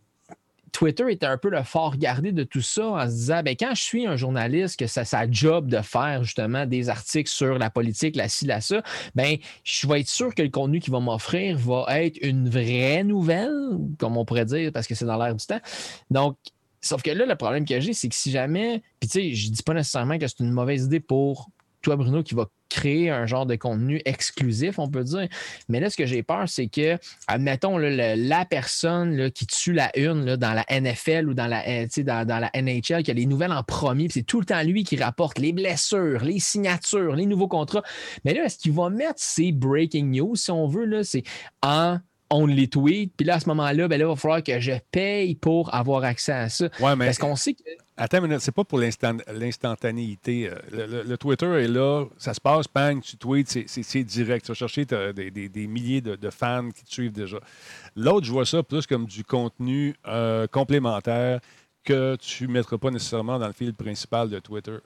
Twitter 0.73 1.05
était 1.09 1.27
un 1.27 1.37
peu 1.37 1.49
le 1.49 1.63
fort 1.63 1.95
gardé 1.97 2.31
de 2.31 2.43
tout 2.43 2.61
ça 2.61 2.85
en 2.85 3.05
se 3.05 3.11
disant 3.11 3.43
ben, 3.43 3.55
quand 3.57 3.73
je 3.75 3.81
suis 3.81 4.05
un 4.05 4.17
journaliste, 4.17 4.77
que 4.77 4.87
c'est 4.87 5.05
sa 5.05 5.29
job 5.29 5.67
de 5.67 5.81
faire 5.81 6.23
justement 6.23 6.65
des 6.65 6.89
articles 6.89 7.29
sur 7.29 7.57
la 7.57 7.69
politique, 7.69 8.15
la 8.15 8.27
ci, 8.27 8.45
la 8.45 8.59
ça, 8.59 8.81
ben, 9.15 9.37
je 9.63 9.87
vais 9.87 10.01
être 10.01 10.09
sûr 10.09 10.33
que 10.35 10.41
le 10.41 10.49
contenu 10.49 10.79
qu'il 10.79 10.91
va 10.91 10.99
m'offrir 10.99 11.57
va 11.57 11.85
être 12.01 12.17
une 12.21 12.49
vraie 12.49 13.03
nouvelle, 13.03 13.53
comme 13.99 14.17
on 14.17 14.25
pourrait 14.25 14.45
dire, 14.45 14.71
parce 14.73 14.87
que 14.87 14.95
c'est 14.95 15.05
dans 15.05 15.17
l'air 15.17 15.35
du 15.35 15.45
temps. 15.45 15.61
Donc, 16.09 16.37
sauf 16.81 17.03
que 17.03 17.11
là, 17.11 17.25
le 17.25 17.35
problème 17.35 17.65
que 17.65 17.79
j'ai, 17.79 17.93
c'est 17.93 18.09
que 18.09 18.15
si 18.15 18.31
jamais, 18.31 18.81
puis 18.99 19.09
tu 19.09 19.19
sais, 19.19 19.33
je 19.33 19.51
dis 19.51 19.63
pas 19.63 19.73
nécessairement 19.73 20.17
que 20.17 20.27
c'est 20.27 20.39
une 20.39 20.51
mauvaise 20.51 20.85
idée 20.85 20.99
pour 20.99 21.49
toi, 21.83 21.95
Bruno, 21.95 22.23
qui 22.23 22.33
va 22.33 22.47
créer 22.69 23.11
un 23.11 23.27
genre 23.27 23.45
de 23.45 23.55
contenu 23.55 24.01
exclusif, 24.05 24.79
on 24.79 24.89
peut 24.89 25.03
dire. 25.03 25.27
Mais 25.69 25.79
là, 25.79 25.91
ce 25.91 25.97
que 25.97 26.07
j'ai 26.07 26.23
peur, 26.23 26.49
c'est 26.49 26.67
que, 26.67 26.97
admettons, 27.27 27.77
là, 27.77 27.89
le, 28.15 28.27
la 28.27 28.45
personne 28.45 29.15
là, 29.15 29.29
qui 29.29 29.45
tue 29.45 29.73
la 29.73 29.95
une 29.97 30.25
là, 30.25 30.37
dans 30.37 30.53
la 30.53 30.65
NFL 30.69 31.29
ou 31.29 31.35
dans 31.35 31.45
la, 31.45 31.67
euh, 31.67 31.87
dans, 31.97 32.25
dans 32.25 32.39
la 32.39 32.49
NHL, 32.59 33.03
qui 33.03 33.11
a 33.11 33.13
les 33.13 33.27
nouvelles 33.27 33.51
en 33.51 33.63
premier, 33.63 34.07
c'est 34.09 34.23
tout 34.23 34.39
le 34.39 34.45
temps 34.45 34.63
lui 34.63 34.83
qui 34.83 34.95
rapporte 34.95 35.37
les 35.37 35.53
blessures, 35.53 36.23
les 36.23 36.39
signatures, 36.39 37.15
les 37.15 37.27
nouveaux 37.27 37.47
contrats. 37.47 37.83
Mais 38.25 38.33
là, 38.33 38.45
est-ce 38.45 38.57
qu'il 38.57 38.71
va 38.71 38.89
mettre 38.89 39.17
ces 39.17 39.51
breaking 39.51 40.05
news, 40.05 40.35
si 40.35 40.49
on 40.49 40.67
veut, 40.67 41.03
c'est 41.03 41.23
en 41.61 41.99
only 42.33 42.67
tweet. 42.67 43.13
Puis 43.15 43.25
là, 43.25 43.35
à 43.35 43.39
ce 43.39 43.47
moment-là, 43.49 43.87
ben 43.87 43.97
là, 43.99 44.05
il 44.05 44.07
va 44.07 44.15
falloir 44.15 44.43
que 44.43 44.59
je 44.59 44.73
paye 44.91 45.35
pour 45.35 45.73
avoir 45.73 46.03
accès 46.03 46.31
à 46.31 46.49
ça. 46.49 46.69
Ouais, 46.79 46.95
mais... 46.95 47.05
Parce 47.05 47.17
qu'on 47.17 47.35
sait 47.35 47.53
que. 47.53 47.63
Attends 47.95 48.25
une 48.25 48.39
c'est 48.39 48.51
pas 48.51 48.63
pour 48.63 48.79
l'instantanéité. 48.79 50.49
Le, 50.71 50.87
le, 50.87 51.03
le, 51.03 51.17
Twitter 51.17 51.45
est 51.45 51.67
là, 51.67 52.05
ça 52.17 52.33
se 52.33 52.41
passe, 52.41 52.65
bang, 52.73 52.99
tu 53.01 53.17
tweets, 53.17 53.67
c'est 53.67 54.03
direct. 54.03 54.45
Tu 54.45 54.51
vas 54.51 54.55
chercher 54.55 54.85
des, 54.85 55.29
des, 55.29 55.47
des, 55.49 55.67
milliers 55.67 56.01
de, 56.01 56.15
de, 56.15 56.29
fans 56.31 56.69
qui 56.71 56.83
te 56.83 56.91
suivent 56.91 57.11
déjà. 57.11 57.37
L'autre, 57.95 58.25
je 58.25 58.31
vois 58.31 58.45
ça 58.45 58.63
plus 58.63 58.87
comme 58.87 59.05
du 59.05 59.23
contenu 59.23 59.95
euh, 60.07 60.47
complémentaire 60.47 61.39
que 61.83 62.15
tu 62.15 62.47
ne 62.47 62.53
mettras 62.53 62.77
pas 62.77 62.89
nécessairement 62.89 63.37
dans 63.37 63.47
le 63.47 63.53
fil 63.53 63.73
principal 63.73 64.29
de 64.29 64.39
Twitter. 64.39 64.77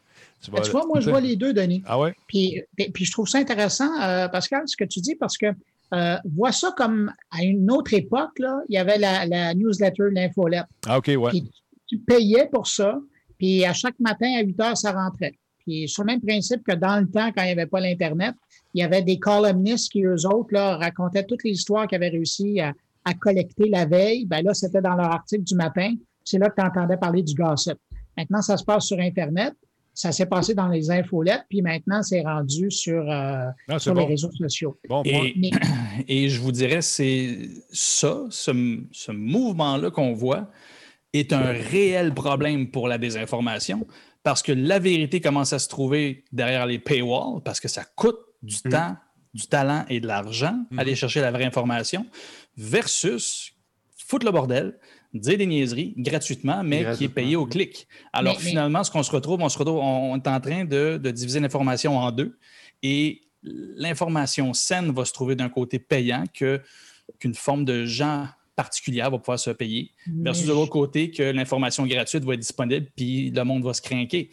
Tu, 0.42 0.52
vas, 0.52 0.62
tu 0.62 0.72
vois, 0.72 0.86
moi, 0.86 1.00
je 1.00 1.10
vois 1.10 1.22
les 1.22 1.36
deux, 1.36 1.54
Denis. 1.54 1.84
Ah 1.86 2.00
ouais? 2.00 2.14
Puis, 2.28 2.62
puis 2.94 3.06
je 3.06 3.12
trouve 3.12 3.28
ça 3.28 3.38
intéressant, 3.38 3.90
euh, 4.02 4.28
Pascal, 4.28 4.64
ce 4.66 4.76
que 4.76 4.84
tu 4.84 5.00
dis, 5.00 5.16
parce 5.16 5.38
que 5.38 5.48
euh, 5.94 6.18
vois 6.26 6.52
ça 6.52 6.74
comme 6.76 7.14
à 7.32 7.44
une 7.44 7.72
autre 7.72 7.94
époque, 7.94 8.40
là, 8.40 8.60
il 8.68 8.76
y 8.76 8.78
avait 8.78 8.98
la, 8.98 9.26
la 9.26 9.54
newsletter, 9.54 10.10
l'infolette. 10.12 10.66
Ah, 10.86 10.98
OK, 10.98 11.08
ouais. 11.08 11.30
Puis, 11.30 11.50
tu 11.88 11.98
payais 12.00 12.48
pour 12.52 12.68
ça, 12.68 13.00
puis 13.38 13.66
à 13.66 13.74
chaque 13.74 14.00
matin, 14.00 14.28
à 14.38 14.44
8 14.44 14.60
heures, 14.62 14.78
ça 14.78 14.92
rentrait. 14.92 15.34
Puis 15.60 15.88
sur 15.88 16.04
le 16.04 16.08
même 16.08 16.22
principe 16.22 16.64
que 16.64 16.76
dans 16.76 17.00
le 17.00 17.10
temps, 17.10 17.32
quand 17.36 17.44
il 17.44 17.48
n'y 17.48 17.52
avait 17.52 17.66
pas 17.66 17.80
l'Internet, 17.80 18.36
il 18.74 18.82
y 18.82 18.84
avait 18.84 19.02
des 19.02 19.20
columnistes 19.20 19.92
qui, 19.92 20.04
eux 20.04 20.26
autres, 20.28 20.54
là, 20.54 20.78
racontaient 20.78 21.26
toutes 21.26 21.44
les 21.44 21.52
histoires 21.52 21.88
qu'ils 21.88 21.98
avaient 21.98 22.10
réussi 22.10 22.60
à, 22.60 22.74
à, 23.06 23.14
collecter 23.14 23.70
la 23.70 23.86
veille. 23.86 24.26
Ben 24.26 24.44
là, 24.44 24.54
c'était 24.54 24.82
dans 24.82 24.96
leur 24.96 25.12
article 25.12 25.44
du 25.44 25.56
matin. 25.56 25.94
C'est 26.24 26.38
là 26.38 26.50
que 26.50 26.62
tu 26.62 26.66
entendais 26.66 26.98
parler 26.98 27.24
du 27.24 27.34
gossip. 27.34 27.78
Maintenant, 28.18 28.42
ça 28.42 28.58
se 28.58 28.64
passe 28.64 28.86
sur 28.86 29.00
Internet. 29.00 29.54
Ça 29.94 30.12
s'est 30.12 30.28
passé 30.28 30.54
dans 30.54 30.68
les 30.68 30.92
infolettes, 30.92 31.46
puis 31.50 31.64
maintenant, 31.64 32.04
c'est 32.04 32.22
rendu 32.22 32.70
sur, 32.70 33.02
euh, 33.10 33.48
ah, 33.68 33.80
sur 33.80 33.96
bon. 33.96 34.02
les 34.02 34.06
réseaux 34.06 34.32
sociaux. 34.32 34.78
Bon 34.88 35.02
et, 35.04 35.34
Mais... 35.36 35.50
et, 36.08 36.30
je 36.30 36.40
vous 36.40 36.52
dirais, 36.52 36.84
c'est 36.84 37.50
ça, 37.72 38.26
ce, 38.30 38.80
ce 38.92 39.12
mouvement-là 39.12 39.90
qu'on 39.90 40.14
voit, 40.14 40.52
est 41.20 41.34
un 41.34 41.52
réel 41.52 42.14
problème 42.14 42.70
pour 42.70 42.88
la 42.88 42.98
désinformation 42.98 43.86
parce 44.24 44.42
que 44.42 44.52
la 44.52 44.80
vérité 44.80 45.22
commence 45.22 45.54
à 45.54 45.60
se 45.60 45.70
trouver 45.70 46.26
derrière 46.32 46.66
les 46.66 46.80
paywalls 46.80 47.42
parce 47.44 47.60
que 47.60 47.68
ça 47.68 47.84
coûte 47.84 48.20
du 48.42 48.56
mmh. 48.66 48.70
temps, 48.70 48.98
du 49.34 49.48
talent 49.48 49.86
et 49.90 50.00
de 50.00 50.08
l'argent 50.08 50.60
mmh. 50.72 50.80
aller 50.80 50.96
chercher 50.96 51.22
la 51.22 51.32
vraie 51.32 51.46
information 51.46 52.06
versus 52.58 53.54
foutre 54.08 54.26
le 54.26 54.32
bordel, 54.32 54.78
dire 55.14 55.38
des 55.38 55.46
niaiseries 55.46 55.94
gratuitement, 55.98 56.64
mais 56.64 56.86
qui 56.96 57.06
est 57.06 57.10
payé 57.10 57.36
au 57.36 57.46
clic. 57.46 57.88
Alors 58.14 58.34
Mais- 58.34 58.40
mais- 58.44 58.50
finalement, 58.50 58.84
ce 58.84 58.92
qu'on 58.92 59.04
se 59.04 59.12
retrouve, 59.12 59.42
on 59.42 59.50
se 59.50 59.58
retrouve, 59.58 59.78
on, 59.78 60.14
on 60.14 60.16
est 60.16 60.28
en 60.28 60.40
train 60.40 60.66
de, 60.66 60.98
de 61.02 61.12
diviser 61.12 61.40
l'information 61.40 61.98
en 61.98 62.12
deux. 62.12 62.38
Et 62.84 63.22
l'information 63.44 64.54
saine 64.54 64.92
va 64.92 65.06
se 65.06 65.14
trouver 65.14 65.36
d'un 65.36 65.50
côté 65.50 65.80
payant 65.80 66.24
que, 66.34 66.62
qu'une 67.20 67.34
forme 67.36 67.66
de 67.66 67.86
gens 67.86 68.28
particulière 68.58 69.10
va 69.10 69.18
pouvoir 69.20 69.40
se 69.40 69.52
payer, 69.52 69.92
versus 70.08 70.44
Mais 70.44 70.50
de 70.50 70.54
l'autre 70.54 70.72
côté 70.72 71.12
que 71.12 71.24
l'information 71.24 71.86
gratuite 71.86 72.26
va 72.26 72.34
être 72.34 72.42
disponible, 72.42 72.88
puis 72.96 73.30
le 73.32 73.44
monde 73.44 73.64
va 73.64 73.74
se 73.74 73.82
craquer. 73.82 74.30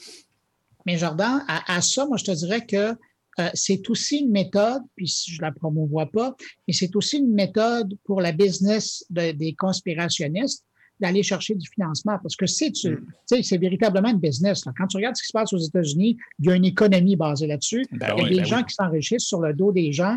Mais 0.87 0.99
Jordan, 0.99 1.45
à, 1.47 1.77
à 1.77 1.81
ça, 1.81 2.07
moi, 2.07 2.17
je 2.17 2.25
te 2.25 2.31
dirais 2.33 2.67
que 2.67 2.97
euh, 3.41 3.49
c'est 3.55 3.89
aussi 3.91 4.19
une 4.19 4.31
méthode, 4.31 4.83
puis 4.97 5.09
si 5.09 5.31
je 5.33 5.43
la 5.43 5.53
promouvois 5.53 6.07
pas, 6.11 6.35
mais 6.67 6.75
c'est 6.75 6.95
aussi 6.97 7.19
une 7.19 7.33
méthode 7.33 7.97
pour 8.05 8.21
la 8.21 8.33
business 8.33 9.05
de- 9.11 9.33
des 9.33 9.55
conspirationnistes 9.55 10.65
d'aller 11.01 11.25
chercher 11.25 11.57
du 11.57 11.69
financement 11.69 12.17
parce 12.23 12.37
que 12.37 12.47
c'est 12.47 12.71
tu 12.71 12.97
sais, 13.27 13.43
c'est 13.43 13.59
véritablement 13.59 14.09
une 14.11 14.21
business. 14.21 14.65
là. 14.65 14.73
Quand 14.79 14.87
tu 14.87 14.97
regardes 14.97 15.17
ce 15.17 15.23
qui 15.23 15.29
se 15.29 15.33
passe 15.33 15.53
aux 15.53 15.59
États-Unis, 15.59 16.17
il 16.39 16.47
y 16.47 16.51
a 16.51 16.55
une 16.55 16.65
économie 16.65 17.17
basée 17.17 17.49
là-dessus. 17.49 17.85
Ben 17.91 18.07
il 18.17 18.19
y 18.19 18.21
a 18.21 18.25
oui, 18.25 18.31
des 18.31 18.37
ben 18.37 18.45
gens 18.45 18.59
oui. 18.59 18.65
qui 18.67 18.75
s'enrichissent 18.75 19.27
sur 19.27 19.41
le 19.41 19.53
dos 19.53 19.73
des 19.73 19.93
gens 19.93 20.17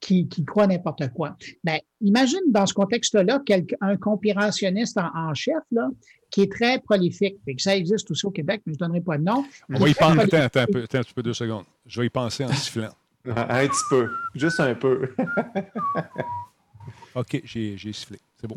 qui, 0.00 0.28
qui 0.28 0.44
croient 0.44 0.66
n'importe 0.66 1.08
quoi. 1.12 1.36
Ben, 1.64 1.78
imagine 2.00 2.40
dans 2.48 2.66
ce 2.66 2.74
contexte-là 2.74 3.40
un 3.80 3.96
conspirationniste 3.96 4.98
en, 4.98 5.10
en 5.14 5.34
chef 5.34 5.62
là, 5.72 5.88
qui 6.30 6.42
est 6.42 6.52
très 6.52 6.78
prolifique. 6.80 7.36
Fait 7.44 7.54
que 7.54 7.62
ça 7.62 7.76
existe 7.76 8.10
aussi 8.10 8.26
au 8.26 8.30
Québec, 8.30 8.62
mais 8.66 8.74
je 8.74 8.76
ne 8.76 8.86
donnerai 8.86 9.00
pas 9.00 9.18
de 9.18 9.22
nom. 9.22 9.44
On 9.72 9.78
va 9.78 9.88
y 9.88 9.94
penser. 9.94 10.20
Attends, 10.20 10.36
attends 10.38 10.60
un 10.60 10.66
peu, 10.66 10.82
attends 10.82 10.98
un 10.98 11.02
petit 11.02 11.14
peu, 11.14 11.22
deux 11.22 11.34
secondes. 11.34 11.64
Je 11.86 12.00
vais 12.00 12.06
y 12.06 12.10
penser 12.10 12.44
en 12.44 12.52
sifflant. 12.52 12.90
Un 13.26 13.66
petit 13.66 13.82
peu. 13.90 14.08
Juste 14.36 14.60
un 14.60 14.76
peu. 14.76 15.12
OK, 17.16 17.40
j'ai 17.44 17.76
sifflé. 17.76 18.18
C'est 18.40 18.46
bon. 18.46 18.56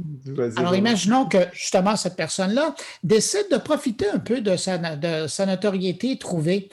Alors, 0.57 0.75
imaginons 0.75 1.25
que 1.25 1.37
justement 1.53 1.95
cette 1.95 2.15
personne-là 2.15 2.75
décide 3.01 3.47
de 3.51 3.57
profiter 3.57 4.09
un 4.09 4.19
peu 4.19 4.41
de 4.41 4.55
sa, 4.57 4.77
de 4.77 5.27
sa 5.27 5.45
notoriété 5.45 6.19
trouvée. 6.19 6.69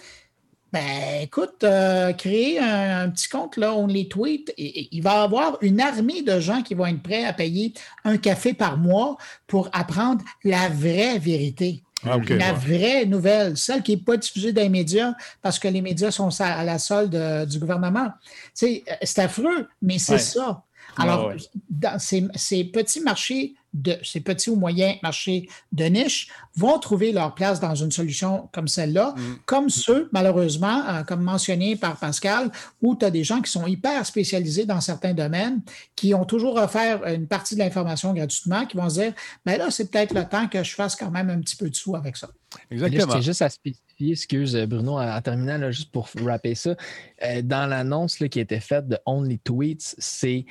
Ben, 0.76 1.22
écoute, 1.22 1.64
euh, 1.64 2.12
créer 2.12 2.58
un, 2.58 3.04
un 3.04 3.08
petit 3.10 3.28
compte, 3.28 3.56
là, 3.56 3.74
Only 3.74 4.08
Tweet, 4.08 4.52
et, 4.58 4.80
et 4.80 4.88
il 4.92 5.02
va 5.02 5.22
avoir 5.22 5.56
une 5.62 5.80
armée 5.80 6.22
de 6.22 6.38
gens 6.38 6.62
qui 6.62 6.74
vont 6.74 6.86
être 6.86 7.02
prêts 7.02 7.24
à 7.24 7.32
payer 7.32 7.72
un 8.04 8.18
café 8.18 8.52
par 8.52 8.76
mois 8.76 9.16
pour 9.46 9.70
apprendre 9.72 10.22
la 10.44 10.68
vraie 10.68 11.18
vérité. 11.18 11.82
Ah, 12.04 12.18
la 12.28 12.52
ouais. 12.52 12.52
vraie 12.52 13.06
nouvelle, 13.06 13.56
celle 13.56 13.82
qui 13.82 13.92
n'est 13.92 14.02
pas 14.02 14.16
diffusée 14.18 14.52
dans 14.52 14.60
les 14.62 14.68
médias 14.68 15.14
parce 15.40 15.58
que 15.58 15.66
les 15.66 15.80
médias 15.80 16.10
sont 16.10 16.28
à 16.40 16.62
la 16.62 16.78
solde 16.78 17.14
euh, 17.14 17.46
du 17.46 17.58
gouvernement. 17.58 18.10
Euh, 18.62 18.74
c'est 19.02 19.18
affreux, 19.18 19.68
mais 19.80 19.98
c'est 19.98 20.12
Ouais. 20.12 20.18
ça. 20.18 20.62
Alors, 20.98 21.28
ouais. 21.28 21.36
dans 21.70 21.98
ces, 21.98 22.26
ces 22.36 22.64
petits 22.64 23.00
marchés, 23.00 23.54
de, 23.76 23.98
ces 24.02 24.20
petits 24.20 24.50
ou 24.50 24.56
moyens 24.56 24.96
marchés 25.02 25.48
de 25.72 25.84
niche 25.84 26.28
vont 26.56 26.78
trouver 26.78 27.12
leur 27.12 27.34
place 27.34 27.60
dans 27.60 27.74
une 27.74 27.92
solution 27.92 28.48
comme 28.52 28.68
celle-là, 28.68 29.14
Mm. 29.16 29.20
comme 29.44 29.70
ceux, 29.70 30.08
malheureusement, 30.12 30.82
euh, 30.88 31.02
comme 31.02 31.22
mentionné 31.22 31.76
par 31.76 31.98
Pascal, 31.98 32.50
où 32.82 32.96
tu 32.96 33.04
as 33.04 33.10
des 33.10 33.24
gens 33.24 33.40
qui 33.40 33.50
sont 33.50 33.66
hyper 33.66 34.04
spécialisés 34.06 34.64
dans 34.64 34.80
certains 34.80 35.14
domaines, 35.14 35.60
qui 35.94 36.14
ont 36.14 36.24
toujours 36.24 36.56
offert 36.56 37.04
une 37.06 37.26
partie 37.26 37.54
de 37.54 37.60
l'information 37.60 38.12
gratuitement, 38.14 38.66
qui 38.66 38.76
vont 38.76 38.88
se 38.88 39.00
dire, 39.00 39.12
ben 39.44 39.58
là, 39.58 39.70
c'est 39.70 39.90
peut-être 39.90 40.14
le 40.14 40.24
temps 40.24 40.48
que 40.48 40.62
je 40.62 40.74
fasse 40.74 40.96
quand 40.96 41.10
même 41.10 41.30
un 41.30 41.40
petit 41.40 41.56
peu 41.56 41.68
de 41.68 41.74
sous 41.74 41.94
avec 41.94 42.16
ça. 42.16 42.28
Exactement. 42.70 43.12
tiens 43.12 43.20
juste 43.20 43.42
à 43.42 43.50
spécifier, 43.50 44.12
excuse 44.12 44.56
euh, 44.56 44.66
Bruno, 44.66 44.98
en, 44.98 45.16
en 45.16 45.20
terminant, 45.20 45.58
là, 45.58 45.70
juste 45.70 45.90
pour 45.90 46.08
rapper 46.24 46.54
ça. 46.54 46.74
Euh, 47.22 47.42
dans 47.42 47.66
l'annonce 47.66 48.20
là, 48.20 48.28
qui 48.28 48.38
a 48.38 48.42
été 48.42 48.60
faite 48.60 48.88
de 48.88 48.98
Only 49.04 49.38
Tweets, 49.38 49.94
c'est 49.98 50.46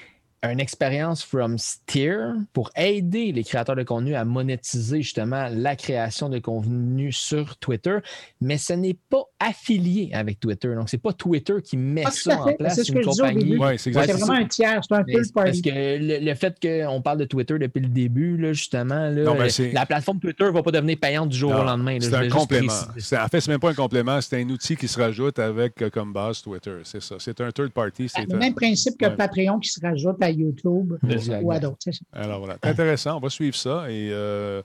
une 0.52 0.60
expérience 0.60 1.24
from 1.24 1.58
Steer 1.58 2.34
pour 2.54 2.70
aider 2.76 3.32
les 3.32 3.44
créateurs 3.44 3.76
de 3.76 3.84
contenu 3.84 4.16
à 4.16 4.26
monétiser 4.26 5.02
justement 5.02 5.48
la 5.52 5.76
création 5.76 6.30
de 6.30 6.40
contenu 6.40 7.12
sur 7.12 7.58
Twitter, 7.58 7.98
mais 8.42 8.58
ce 8.58 8.74
n'est 8.74 8.98
pas 9.10 9.24
affilié 9.40 10.10
avec 10.14 10.40
Twitter. 10.40 10.74
Donc, 10.76 10.90
c'est 10.90 10.98
pas 11.02 11.14
Twitter 11.14 11.56
qui 11.64 11.78
met 11.78 12.04
Ah, 12.06 12.12
ça 12.12 12.42
en 12.42 12.54
place, 12.54 12.76
C'est 12.76 12.84
ce 12.84 12.92
une 12.92 13.00
que 13.00 13.04
je 13.04 13.10
disais 13.10 13.22
au 13.22 13.26
compagnie. 13.28 13.78
c'est 13.78 13.92
vraiment 13.92 14.32
un 14.32 14.46
tiers, 14.46 14.82
c'est 14.88 14.96
un 14.96 15.04
parce 15.04 15.32
party. 15.32 15.62
que 15.62 15.70
le, 15.70 16.20
le 16.26 16.36
fait 16.36 16.56
qu'on 16.62 17.02
parle 17.02 17.20
de 17.20 17.26
Twitter 17.26 17.58
depuis 17.60 17.80
le 17.82 17.88
début, 17.90 18.38
là, 18.38 18.54
justement, 18.54 19.10
là, 19.10 19.24
Non, 19.24 19.36
ben, 19.36 19.50
la 19.74 19.86
plateforme 19.86 20.20
Twitter 20.20 20.44
ne 20.46 20.50
va 20.50 20.64
pas 20.64 20.72
devenir 20.72 20.98
payante 21.00 21.30
du 21.30 21.38
jour 21.38 21.52
Non, 21.54 21.62
au 21.62 21.64
lendemain. 21.64 21.98
C'est 22.02 22.14
un 22.14 22.30
complément. 22.30 22.74
En 22.74 23.28
fait, 23.28 23.42
c'est 23.42 23.48
même 23.50 23.60
pas 23.60 23.70
un 23.72 23.74
complément, 23.74 24.20
c'est 24.22 24.42
un 24.42 24.50
outil 24.50 24.76
qui 24.76 24.88
se 24.88 25.00
rajoute 25.00 25.40
avec 25.40 25.82
euh, 25.82 25.90
comme 25.90 26.14
base 26.14 26.42
Twitter. 26.42 26.78
C'est 26.84 27.02
ça. 27.02 27.16
C'est 27.20 27.40
un 27.42 27.52
third 27.52 27.72
party. 27.72 28.10
c'est 28.10 28.26
Le 28.30 28.36
un- 28.36 28.40
même 28.40 28.54
principe 28.54 28.98
que 28.98 29.06
Ouais. 29.06 29.16
Patreon 29.16 29.60
qui 29.60 29.70
se 29.70 29.80
rajoute 29.80 30.18
à 30.22 30.30
YouTube 30.36 30.98
ou 31.42 31.52
à 31.52 31.60
d'autres. 31.60 31.90
Alors 32.12 32.40
voilà. 32.40 32.58
C'est 32.64 32.70
intéressant. 32.70 33.18
On 33.18 33.20
va 33.20 33.30
suivre 33.30 33.56
ça. 33.56 33.90
Et 33.90 34.10
euh, 34.12 34.62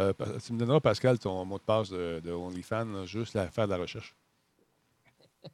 euh, 0.00 0.12
tu 0.44 0.52
me 0.52 0.58
donneras, 0.58 0.80
Pascal, 0.80 1.18
ton 1.18 1.44
mot 1.44 1.58
de 1.58 1.62
passe 1.62 1.90
de, 1.90 2.20
de 2.20 2.32
OnlyFans, 2.32 3.06
juste 3.06 3.36
à 3.36 3.46
faire 3.48 3.66
de 3.66 3.72
la 3.72 3.78
recherche. 3.78 4.14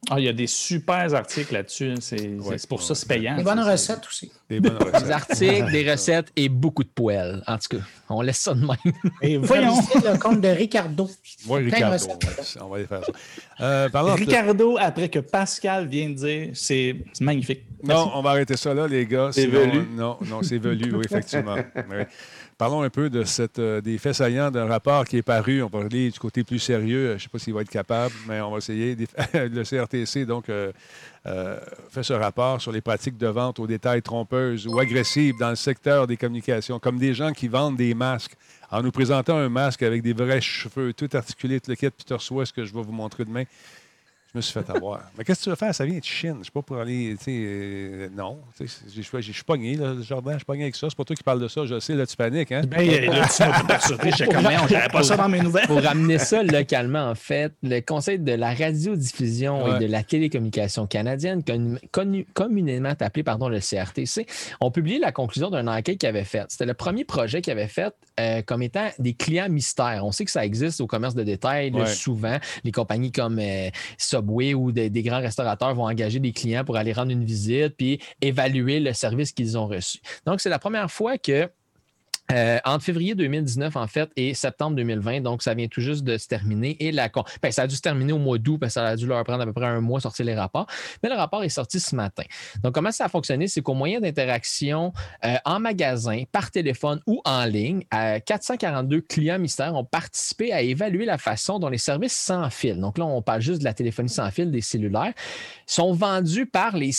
Ah, 0.09 0.19
il 0.19 0.25
y 0.25 0.29
a 0.29 0.33
des 0.33 0.47
super 0.47 1.13
articles 1.13 1.53
là-dessus. 1.53 1.93
C'est 1.99 2.27
Ouais. 2.29 2.57
c'est 2.57 2.67
pour 2.67 2.81
ça 2.81 2.95
c'est 2.95 3.07
payant. 3.07 3.35
Des 3.37 3.43
bonnes 3.43 3.59
recettes 3.59 4.05
aussi. 4.07 4.31
Des 4.49 4.59
bonnes 4.59 4.77
Des 4.79 4.85
recettes. 4.85 5.11
articles, 5.11 5.71
des 5.71 5.91
recettes 5.91 6.27
et 6.35 6.49
beaucoup 6.49 6.83
de 6.83 6.89
poêles. 6.89 7.43
En 7.45 7.57
tout 7.57 7.77
cas, 7.77 7.83
on 8.09 8.21
laisse 8.21 8.39
ça 8.39 8.53
de 8.53 8.61
même. 8.61 8.77
Et 9.21 9.37
Voyons. 9.37 9.75
le 9.95 10.17
compte 10.17 10.41
de 10.41 10.47
Ricardo. 10.47 11.05
De 11.47 11.53
Ricardo, 11.53 12.05
ouais, 12.05 12.11
on 12.61 12.67
va 12.69 12.75
aller 12.77 12.85
faire 12.87 13.03
ça. 13.05 13.11
Euh, 13.59 13.89
Ricardo, 14.15 14.77
après 14.79 15.09
que 15.09 15.19
Pascal 15.19 15.87
vient 15.87 16.09
de 16.09 16.15
dire, 16.15 16.49
c'est 16.53 16.95
magnifique. 17.19 17.63
Merci. 17.83 18.03
Non, 18.05 18.11
on 18.15 18.21
va 18.21 18.31
arrêter 18.31 18.57
ça 18.57 18.73
là, 18.73 18.87
les 18.87 19.05
gars. 19.05 19.29
C'est 19.31 19.47
velu. 19.47 19.87
Non, 19.95 20.17
non, 20.25 20.41
c'est 20.41 20.57
velu, 20.57 20.93
oui, 20.95 21.03
effectivement. 21.05 21.55
Oui. 21.89 22.03
Parlons 22.61 22.83
un 22.83 22.91
peu 22.91 23.09
euh, 23.57 23.81
des 23.81 23.97
faits 23.97 24.13
saillants 24.13 24.51
d'un 24.51 24.67
rapport 24.67 25.05
qui 25.05 25.17
est 25.17 25.23
paru. 25.23 25.63
On 25.63 25.67
va 25.67 25.79
aller 25.79 26.11
du 26.11 26.19
côté 26.19 26.43
plus 26.43 26.59
sérieux. 26.59 27.07
Je 27.07 27.13
ne 27.13 27.17
sais 27.17 27.27
pas 27.27 27.39
s'il 27.39 27.55
va 27.55 27.61
être 27.61 27.71
capable, 27.71 28.13
mais 28.27 28.39
on 28.39 28.51
va 28.51 28.59
essayer. 28.59 28.95
Le 29.33 29.63
CRTC, 29.63 30.27
donc, 30.27 30.47
euh, 30.47 30.71
euh, 31.25 31.59
fait 31.89 32.03
ce 32.03 32.13
rapport 32.13 32.61
sur 32.61 32.71
les 32.71 32.81
pratiques 32.81 33.17
de 33.17 33.25
vente 33.25 33.57
au 33.57 33.65
détail 33.65 34.03
trompeuses 34.03 34.67
ou 34.67 34.77
agressives 34.77 35.39
dans 35.39 35.49
le 35.49 35.55
secteur 35.55 36.05
des 36.05 36.17
communications, 36.17 36.77
comme 36.77 36.99
des 36.99 37.15
gens 37.15 37.31
qui 37.31 37.47
vendent 37.47 37.77
des 37.77 37.95
masques. 37.95 38.35
En 38.69 38.83
nous 38.83 38.91
présentant 38.91 39.37
un 39.37 39.49
masque 39.49 39.81
avec 39.81 40.03
des 40.03 40.13
vrais 40.13 40.39
cheveux, 40.39 40.93
tout 40.93 41.09
articulé, 41.13 41.59
tout 41.59 41.71
le 41.71 41.75
kit, 41.75 41.89
puis 41.89 42.05
tu 42.05 42.13
reçois 42.13 42.45
ce 42.45 42.53
que 42.53 42.63
je 42.63 42.75
vais 42.75 42.83
vous 42.83 42.91
montrer 42.91 43.25
demain. 43.25 43.45
Je 44.33 44.37
me 44.37 44.41
suis 44.41 44.53
fait 44.53 44.69
avoir. 44.69 45.01
Mais 45.17 45.23
qu'est-ce 45.23 45.39
que 45.39 45.43
tu 45.45 45.49
veux 45.49 45.55
faire? 45.55 45.75
Ça 45.75 45.83
vient 45.85 45.97
de 45.99 46.03
Chine. 46.03 46.31
Je 46.33 46.37
ne 46.39 46.43
suis 46.43 46.51
pas 46.51 46.61
pour 46.61 46.77
aller. 46.77 47.15
tu 47.17 47.25
sais, 47.25 47.31
euh, 47.45 48.09
non. 48.15 48.39
Tu 48.57 48.67
sais, 48.67 48.81
Je 48.95 49.01
suis- 49.01 49.21
je 49.21 49.31
suis 49.31 49.43
pogné, 49.43 49.75
là, 49.75 49.93
le 49.93 50.01
jardin. 50.03 50.31
Je 50.33 50.37
suis 50.37 50.45
pogné 50.45 50.63
avec 50.63 50.75
ça. 50.75 50.87
C'est 50.89 50.95
pas 50.97 51.03
toi 51.03 51.15
qui 51.15 51.23
parles 51.23 51.41
de 51.41 51.47
ça. 51.47 51.65
Je 51.65 51.79
sais, 51.79 51.93
là, 51.95 52.05
tu 52.05 52.15
paniques. 52.15 52.51
Hein? 52.51 52.61
Ben, 52.67 52.79
là, 53.11 53.27
tu 53.27 53.43
m'as 53.43 53.77
tout 53.79 53.87
surpris. 53.87 54.11
J'étais 54.17 54.33
comme, 54.33 54.45
on 54.45 54.67
j'avais 54.67 54.87
pas 54.89 55.03
ça 55.03 55.17
dans 55.17 55.27
mes 55.29 55.41
nouvelles. 55.41 55.67
Pour 55.67 55.81
ramener 55.81 56.17
ça 56.17 56.43
localement, 56.43 57.09
en 57.09 57.15
fait, 57.15 57.51
le 57.61 57.81
Conseil 57.81 58.19
de 58.19 58.31
la 58.33 58.53
radiodiffusion 58.53 59.63
Ouais. 59.65 59.75
et 59.75 59.79
de 59.87 59.91
la 59.91 60.03
télécommunication 60.03 60.87
canadienne, 60.87 61.41
connu- 61.43 61.77
connu- 61.91 62.25
communément 62.33 62.93
appelé 62.99 63.23
pardon, 63.23 63.49
le 63.49 63.59
CRTC, 63.59 64.25
ont 64.59 64.71
publié 64.71 64.99
la 64.99 65.11
conclusion 65.11 65.49
d'une 65.49 65.67
enquête 65.69 65.97
qu'ils 65.97 66.09
avaient 66.09 66.23
faite. 66.23 66.45
C'était 66.49 66.65
le 66.65 66.73
premier 66.73 67.03
projet 67.05 67.41
qu'ils 67.41 67.51
avaient 67.51 67.67
fait 67.67 67.93
euh, 68.19 68.41
comme 68.43 68.61
étant 68.61 68.89
des 68.99 69.13
clients 69.13 69.49
mystères. 69.49 70.05
On 70.05 70.11
sait 70.11 70.25
que 70.25 70.31
ça 70.31 70.45
existe 70.45 70.81
au 70.81 70.87
commerce 70.87 71.15
de 71.15 71.23
détail 71.23 71.71
là, 71.71 71.85
souvent. 71.85 72.37
Les 72.63 72.71
compagnies 72.71 73.11
comme 73.11 73.39
euh, 73.39 73.69
Ou 74.53 74.71
des, 74.71 74.89
des 74.89 75.03
grands 75.03 75.19
restaurateurs 75.19 75.73
vont 75.75 75.85
engager 75.85 76.19
des 76.19 76.31
clients 76.31 76.63
pour 76.63 76.77
aller 76.77 76.93
rendre 76.93 77.11
une 77.11 77.23
visite 77.23 77.75
puis 77.77 77.99
évaluer 78.21 78.79
le 78.79 78.93
service 78.93 79.31
qu'ils 79.31 79.57
ont 79.57 79.67
reçu. 79.67 79.99
Donc, 80.25 80.41
c'est 80.41 80.49
la 80.49 80.59
première 80.59 80.89
fois 80.89 81.17
que 81.17 81.49
euh, 82.31 82.59
entre 82.65 82.83
février 82.83 83.15
2019, 83.15 83.75
en 83.75 83.87
fait, 83.87 84.09
et 84.15 84.33
septembre 84.33 84.75
2020, 84.77 85.21
donc 85.21 85.43
ça 85.43 85.53
vient 85.53 85.67
tout 85.67 85.81
juste 85.81 86.03
de 86.03 86.17
se 86.17 86.27
terminer. 86.27 86.77
Et 86.79 86.91
la, 86.91 87.09
ben, 87.41 87.51
ça 87.51 87.63
a 87.63 87.67
dû 87.67 87.75
se 87.75 87.81
terminer 87.81 88.13
au 88.13 88.17
mois 88.17 88.37
d'août, 88.37 88.57
parce 88.57 88.73
que 88.73 88.79
ça 88.79 88.87
a 88.87 88.95
dû 88.95 89.07
leur 89.07 89.23
prendre 89.23 89.41
à 89.41 89.45
peu 89.45 89.53
près 89.53 89.65
un 89.65 89.81
mois 89.81 89.99
sortir 89.99 90.25
les 90.25 90.35
rapports. 90.35 90.67
Mais 91.03 91.09
le 91.09 91.15
rapport 91.15 91.43
est 91.43 91.49
sorti 91.49 91.79
ce 91.79 91.95
matin. 91.95 92.23
Donc, 92.63 92.73
comment 92.73 92.91
ça 92.91 93.05
a 93.05 93.09
fonctionné? 93.09 93.47
C'est 93.47 93.61
qu'au 93.61 93.73
moyen 93.73 93.99
d'interaction 93.99 94.93
euh, 95.25 95.35
en 95.45 95.59
magasin, 95.59 96.23
par 96.31 96.51
téléphone 96.51 97.01
ou 97.07 97.21
en 97.25 97.45
ligne, 97.45 97.83
euh, 97.93 98.19
442 98.19 99.01
clients 99.01 99.39
mystères 99.39 99.75
ont 99.75 99.85
participé 99.85 100.53
à 100.53 100.61
évaluer 100.61 101.05
la 101.05 101.17
façon 101.17 101.59
dont 101.59 101.69
les 101.69 101.77
services 101.77 102.15
sans 102.15 102.49
fil, 102.49 102.79
donc 102.79 102.97
là, 102.97 103.05
on 103.05 103.21
parle 103.21 103.41
juste 103.41 103.59
de 103.59 103.65
la 103.65 103.73
téléphonie 103.73 104.09
sans 104.09 104.29
fil, 104.31 104.51
des 104.51 104.61
cellulaires, 104.61 105.13
sont 105.65 105.93
vendus 105.93 106.45
par 106.45 106.75
les, 106.75 106.91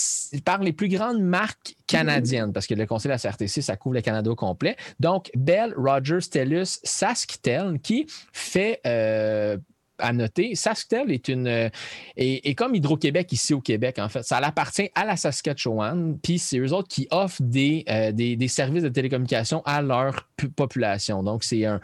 par 0.45 0.63
les 0.63 0.73
plus 0.73 0.89
grandes 0.89 1.21
marques 1.21 1.75
canadiennes, 1.93 2.53
parce 2.53 2.67
que 2.67 2.75
le 2.75 2.87
conseil 2.87 3.09
de 3.09 3.15
la 3.15 3.19
CRTC, 3.19 3.63
ça 3.63 3.77
couvre 3.77 3.97
le 3.97 4.01
Canada 4.01 4.31
au 4.31 4.37
complet. 4.37 4.77
Donc, 5.01 5.31
Bell, 5.35 5.75
Rogers, 5.77 6.29
TELUS, 6.31 6.81
Sasktel, 6.83 7.79
qui 7.83 8.07
fait 8.33 8.81
euh, 8.87 9.57
à 9.99 10.13
noter, 10.13 10.55
Sasktel 10.55 11.11
est 11.13 11.29
une 11.29 11.47
euh, 11.47 11.69
est, 12.17 12.47
est 12.47 12.55
comme 12.55 12.75
Hydro-Québec 12.75 13.31
ici 13.33 13.55
au 13.55 13.61
Québec, 13.61 13.99
en 13.99 14.09
fait. 14.09 14.23
Ça 14.23 14.39
appartient 14.39 14.91
à 14.95 15.05
la 15.05 15.17
Saskatchewan, 15.17 16.19
puis 16.21 16.39
c'est 16.39 16.59
eux 16.59 16.73
autres 16.73 16.89
qui 16.89 17.07
offrent 17.11 17.43
des, 17.43 17.85
euh, 17.89 18.49
services 18.49 18.83
de 18.83 18.89
télécommunication 18.89 19.63
à 19.65 19.81
leur 19.81 20.29
pu- 20.37 20.51
population. 20.51 21.23
Donc, 21.23 21.45
c'est 21.45 21.65
un, 21.65 21.81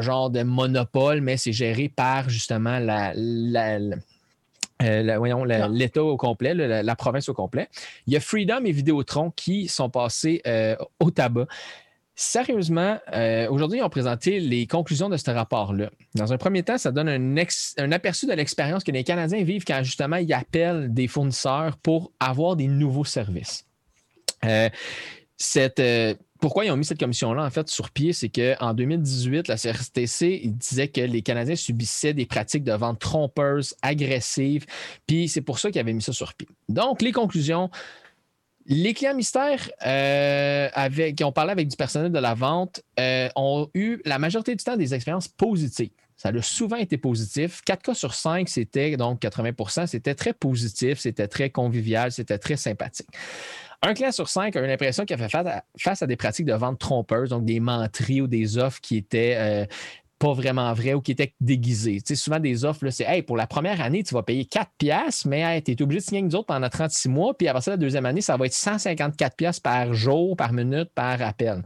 genre 0.00 0.30
de 0.30 0.42
monopole, 0.42 1.20
mais 1.20 1.36
c'est 1.36 1.52
géré 1.52 1.88
par 1.88 2.28
justement 2.30 2.78
la 2.78 3.12
euh, 4.82 5.16
voyons, 5.18 5.44
la- 5.44 5.68
l'État 5.68 6.02
au 6.02 6.16
complet, 6.16 6.54
le- 6.54 6.66
la, 6.66 6.82
la 6.82 6.96
province 6.96 7.28
au 7.28 7.34
complet. 7.34 7.68
Il 8.06 8.12
y 8.12 8.16
a 8.16 8.20
Freedom 8.20 8.64
et 8.64 8.72
Vidéotron 8.72 9.30
qui 9.30 9.68
sont 9.68 9.90
passés 9.90 10.40
euh, 10.46 10.76
au 10.98 11.10
tabac. 11.10 11.46
Sérieusement, 12.14 12.98
euh, 13.14 13.48
aujourd'hui, 13.48 13.78
ils 13.78 13.82
ont 13.82 13.88
présenté 13.88 14.40
les 14.40 14.66
conclusions 14.66 15.08
de 15.08 15.16
ce 15.16 15.30
rapport-là. 15.30 15.88
Dans 16.14 16.32
un 16.34 16.36
premier 16.36 16.62
temps, 16.62 16.76
ça 16.76 16.92
donne 16.92 17.08
un, 17.08 17.36
un 17.78 17.92
aperçu 17.92 18.26
de 18.26 18.32
l'expérience 18.34 18.84
que 18.84 18.90
les 18.90 19.04
Canadiens 19.04 19.42
vivent 19.42 19.64
quand 19.64 19.82
justement 19.82 20.16
ils 20.16 20.32
appellent 20.34 20.92
des 20.92 21.08
fournisseurs 21.08 21.78
pour 21.78 22.12
avoir 22.20 22.56
des 22.56 22.66
nouveaux 22.66 23.06
services. 23.06 23.64
Cette, 25.38 25.80
pourquoi 26.40 26.64
ils 26.64 26.70
ont 26.70 26.76
mis 26.76 26.84
cette 26.84 26.98
commission-là 26.98 27.44
en 27.44 27.50
fait 27.50 27.68
sur 27.68 27.90
pied, 27.90 28.12
c'est 28.12 28.28
qu'en 28.28 28.74
2018, 28.74 29.48
la 29.48 29.56
CRTC 29.56 30.42
disait 30.46 30.88
que 30.88 31.00
les 31.00 31.22
Canadiens 31.22 31.56
subissaient 31.56 32.14
des 32.14 32.26
pratiques 32.26 32.64
de 32.64 32.72
vente 32.72 32.98
trompeuses, 32.98 33.74
agressives, 33.82 34.66
puis 35.06 35.28
c'est 35.28 35.42
pour 35.42 35.58
ça 35.58 35.70
qu'ils 35.70 35.80
avaient 35.80 35.92
mis 35.92 36.02
ça 36.02 36.12
sur 36.12 36.34
pied. 36.34 36.48
Donc, 36.68 37.02
les 37.02 37.12
conclusions. 37.12 37.70
Les 38.66 38.92
clients 38.94 39.14
mystères 39.14 39.68
euh, 39.84 40.68
qui 41.16 41.24
ont 41.24 41.32
parlé 41.32 41.50
avec 41.50 41.66
du 41.66 41.76
personnel 41.76 42.12
de 42.12 42.18
la 42.18 42.34
vente 42.34 42.82
euh, 43.00 43.28
ont 43.34 43.68
eu 43.74 44.00
la 44.04 44.18
majorité 44.18 44.54
du 44.54 44.62
temps 44.62 44.76
des 44.76 44.94
expériences 44.94 45.26
positives. 45.28 45.90
Ça 46.20 46.28
a 46.28 46.42
souvent 46.42 46.76
été 46.76 46.98
positif. 46.98 47.62
4 47.64 47.82
cas 47.82 47.94
sur 47.94 48.12
5, 48.12 48.46
c'était 48.50 48.98
donc 48.98 49.22
80% 49.22 49.86
c'était 49.86 50.14
très 50.14 50.34
positif, 50.34 50.98
c'était 50.98 51.26
très 51.26 51.48
convivial, 51.48 52.12
c'était 52.12 52.36
très 52.36 52.56
sympathique. 52.56 53.08
Un 53.82 53.94
client 53.94 54.12
sur 54.12 54.28
cinq 54.28 54.56
a 54.56 54.60
eu 54.60 54.66
l'impression 54.66 55.04
qu'il 55.04 55.14
a 55.14 55.28
fait 55.28 55.36
face 55.78 56.02
à, 56.02 56.06
des 56.06 56.16
pratiques 56.16 56.46
de 56.46 56.52
vente 56.52 56.78
trompeuses, 56.78 57.30
donc 57.30 57.44
des 57.44 57.60
menteries 57.60 58.20
ou 58.20 58.26
des 58.26 58.58
offres 58.58 58.80
qui 58.80 58.98
étaient 58.98 59.36
euh, 59.38 59.66
pas 60.18 60.34
vraiment 60.34 60.70
vraies 60.74 60.92
ou 60.92 61.00
qui 61.00 61.12
étaient 61.12 61.32
déguisées. 61.40 62.02
Tu 62.02 62.08
sais, 62.08 62.14
souvent, 62.14 62.38
des 62.38 62.66
offres, 62.66 62.90
c'est 62.90 63.04
hey, 63.04 63.22
pour 63.22 63.38
la 63.38 63.46
première 63.46 63.80
année, 63.80 64.02
tu 64.02 64.14
vas 64.14 64.22
payer 64.22 64.44
4 64.44 64.70
piastres, 64.76 65.26
mais 65.26 65.62
tu 65.62 65.72
es 65.72 65.82
obligé 65.82 66.00
de 66.00 66.04
signer 66.04 66.18
avec 66.20 66.30
nous 66.30 66.38
autres 66.38 66.46
pendant 66.46 66.68
36 66.68 67.08
mois, 67.08 67.36
puis 67.36 67.48
après 67.48 67.62
ça, 67.62 67.70
la 67.72 67.76
deuxième 67.78 68.04
année, 68.04 68.20
ça 68.20 68.36
va 68.36 68.44
être 68.44 68.52
154 68.52 69.34
piastres 69.34 69.62
par 69.62 69.94
jour, 69.94 70.36
par 70.36 70.52
minute, 70.52 70.90
par 70.94 71.22
appel. 71.22 71.62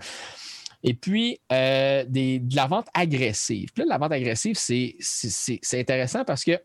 Et 0.84 0.94
puis, 0.94 1.40
euh, 1.50 2.04
de 2.04 2.54
la 2.54 2.66
vente 2.66 2.86
agressive. 2.94 3.70
Puis 3.74 3.82
là, 3.82 3.88
la 3.88 3.98
vente 3.98 4.12
agressive, 4.12 4.56
c'est 4.56 4.94
intéressant 5.72 6.24
parce 6.24 6.44
que 6.44 6.60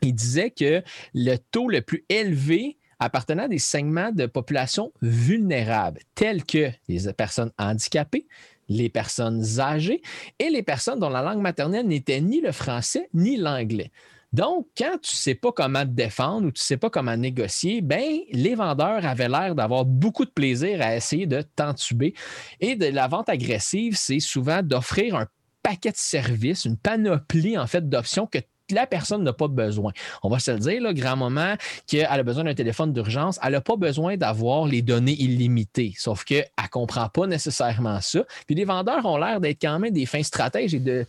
il 0.00 0.14
disait 0.14 0.50
que 0.50 0.82
le 1.14 1.36
taux 1.36 1.68
le 1.68 1.82
plus 1.82 2.04
élevé 2.08 2.78
appartenant 3.02 3.44
à 3.44 3.48
des 3.48 3.58
segments 3.58 4.12
de 4.12 4.26
population 4.26 4.92
vulnérables, 5.02 6.00
tels 6.14 6.44
que 6.44 6.70
les 6.88 7.12
personnes 7.12 7.52
handicapées, 7.58 8.26
les 8.68 8.88
personnes 8.88 9.44
âgées 9.58 10.02
et 10.38 10.50
les 10.50 10.62
personnes 10.62 11.00
dont 11.00 11.08
la 11.08 11.22
langue 11.22 11.40
maternelle 11.40 11.86
n'était 11.86 12.20
ni 12.20 12.40
le 12.40 12.52
français 12.52 13.08
ni 13.12 13.36
l'anglais. 13.36 13.90
Donc, 14.32 14.66
quand 14.78 14.96
tu 15.02 15.14
ne 15.14 15.18
sais 15.18 15.34
pas 15.34 15.52
comment 15.52 15.82
te 15.82 15.90
défendre 15.90 16.46
ou 16.46 16.50
tu 16.52 16.60
ne 16.60 16.64
sais 16.64 16.76
pas 16.78 16.88
comment 16.88 17.16
négocier, 17.16 17.82
ben, 17.82 18.20
les 18.30 18.54
vendeurs 18.54 19.04
avaient 19.04 19.28
l'air 19.28 19.54
d'avoir 19.54 19.84
beaucoup 19.84 20.24
de 20.24 20.30
plaisir 20.30 20.80
à 20.80 20.96
essayer 20.96 21.26
de 21.26 21.42
t'entuber. 21.42 22.14
Et 22.60 22.74
de 22.74 22.86
la 22.86 23.08
vente 23.08 23.28
agressive, 23.28 23.94
c'est 23.94 24.20
souvent 24.20 24.62
d'offrir 24.62 25.16
un 25.16 25.26
paquet 25.62 25.90
de 25.90 25.96
services, 25.96 26.64
une 26.64 26.78
panoplie 26.78 27.58
en 27.58 27.66
fait 27.66 27.88
d'options 27.88 28.26
que 28.26 28.38
la 28.74 28.86
personne 28.86 29.22
n'a 29.22 29.32
pas 29.32 29.48
besoin. 29.48 29.92
On 30.22 30.28
va 30.28 30.38
se 30.38 30.50
le 30.50 30.58
dire, 30.58 30.82
là, 30.82 30.92
grand-maman, 30.92 31.54
qu'elle 31.86 32.06
a 32.06 32.22
besoin 32.22 32.44
d'un 32.44 32.54
téléphone 32.54 32.92
d'urgence, 32.92 33.38
elle 33.42 33.52
n'a 33.52 33.60
pas 33.60 33.76
besoin 33.76 34.16
d'avoir 34.16 34.66
les 34.66 34.82
données 34.82 35.16
illimitées, 35.20 35.94
sauf 35.96 36.24
qu'elle 36.24 36.48
ne 36.60 36.68
comprend 36.68 37.08
pas 37.08 37.26
nécessairement 37.26 38.00
ça. 38.00 38.24
Puis 38.46 38.54
les 38.54 38.64
vendeurs 38.64 39.04
ont 39.06 39.16
l'air 39.16 39.40
d'être 39.40 39.60
quand 39.60 39.78
même 39.78 39.92
des 39.92 40.06
fins 40.06 40.22
stratèges 40.22 40.74
et 40.74 40.80
de. 40.80 41.06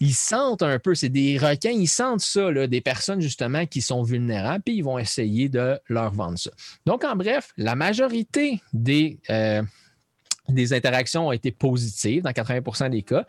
Ils 0.00 0.14
sentent 0.14 0.62
un 0.62 0.78
peu, 0.78 0.94
c'est 0.94 1.08
des 1.08 1.38
requins, 1.38 1.70
ils 1.70 1.88
sentent 1.88 2.20
ça, 2.20 2.50
là, 2.50 2.66
des 2.66 2.80
personnes 2.80 3.20
justement 3.20 3.66
qui 3.66 3.82
sont 3.82 4.02
vulnérables, 4.02 4.62
puis 4.64 4.76
ils 4.76 4.84
vont 4.84 4.98
essayer 4.98 5.48
de 5.48 5.78
leur 5.88 6.12
vendre 6.12 6.38
ça. 6.38 6.50
Donc, 6.86 7.04
en 7.04 7.16
bref, 7.16 7.52
la 7.56 7.74
majorité 7.74 8.60
des. 8.72 9.18
Euh, 9.30 9.62
des 10.50 10.72
interactions 10.72 11.28
ont 11.28 11.32
été 11.32 11.50
positives 11.50 12.22
dans 12.22 12.30
80% 12.30 12.90
des 12.90 13.02
cas 13.02 13.24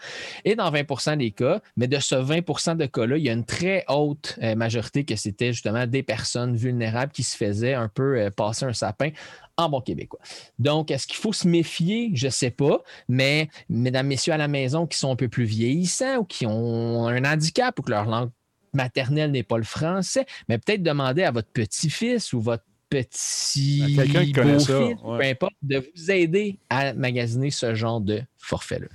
et 0.46 0.56
dans 0.56 0.72
20% 0.72 1.18
des 1.18 1.32
cas, 1.32 1.62
mais 1.78 1.88
de 1.88 2.00
ce 2.00 2.16
20% 2.16 2.78
de 2.78 2.86
cas-là, 2.86 3.18
il 3.18 3.24
y 3.24 3.30
a 3.30 3.34
une 3.34 3.46
très 3.46 3.86
haute 3.88 4.38
euh, 4.42 4.56
majorité 4.56 5.04
que 5.04 5.16
c'était 5.16 5.54
justement 5.54 5.86
des 5.88 6.04
personnes 6.04 6.56
vulnérables 6.56 7.12
qui 7.12 7.24
se 7.24 7.36
faisaient 7.36 7.74
un 7.74 7.88
peu 7.88 8.20
euh, 8.20 8.30
passer 8.30 8.66
un 8.66 8.74
sapin 8.74 9.10
en 9.58 9.70
bon 9.70 9.82
québécois. 9.82 10.20
Donc, 10.60 10.92
est-ce 10.92 11.08
qu'il 11.08 11.18
faut 11.18 11.34
se 11.34 11.48
méfier? 11.48 12.12
Je 12.14 12.28
ne 12.28 12.32
sais 12.32 12.52
pas, 12.52 12.82
mais 13.08 13.50
mesdames, 13.70 14.08
messieurs 14.08 14.34
à 14.34 14.38
la 14.38 14.48
maison 14.48 14.88
qui 14.88 14.98
sont 14.98 15.12
un 15.12 15.16
peu 15.16 15.30
plus 15.30 15.46
vieillissants 15.46 16.18
ou 16.18 16.24
qui 16.24 16.46
ont 16.46 17.08
un 17.08 17.24
handicap 17.26 17.78
ou 17.80 17.82
que 17.82 17.92
leur 17.92 18.06
langue 18.06 18.32
maternelle 18.74 19.32
n'est 19.32 19.44
pas 19.44 19.58
le 19.58 19.64
français, 19.64 20.26
mais 20.48 20.58
peut-être 20.58 20.84
demander 20.84 21.24
à 21.24 21.32
votre 21.32 21.50
petit-fils 21.50 22.34
ou 22.34 22.42
votre 22.42 22.64
petit 22.92 23.96
quelqu'un 23.96 24.26
qui 24.26 24.32
connaît 24.34 24.60
ça, 24.60 24.80
peu 25.02 25.24
importe, 25.24 25.56
de 25.64 25.78
vous 25.78 26.12
aider 26.12 26.60
à 26.70 26.94
magasiner 26.94 27.50
ce 27.50 27.74
genre 27.74 28.02
de 28.02 28.22
forfait-là. 28.38 28.88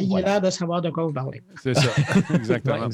Il 0.00 0.16
a 0.18 0.20
l'air 0.20 0.40
de 0.40 0.50
savoir 0.50 0.82
de 0.82 0.90
quoi 0.90 1.04
vous 1.04 1.12
parlez. 1.12 1.42
C'est 1.62 1.74
ça, 1.74 1.90
exactement. 2.34 2.88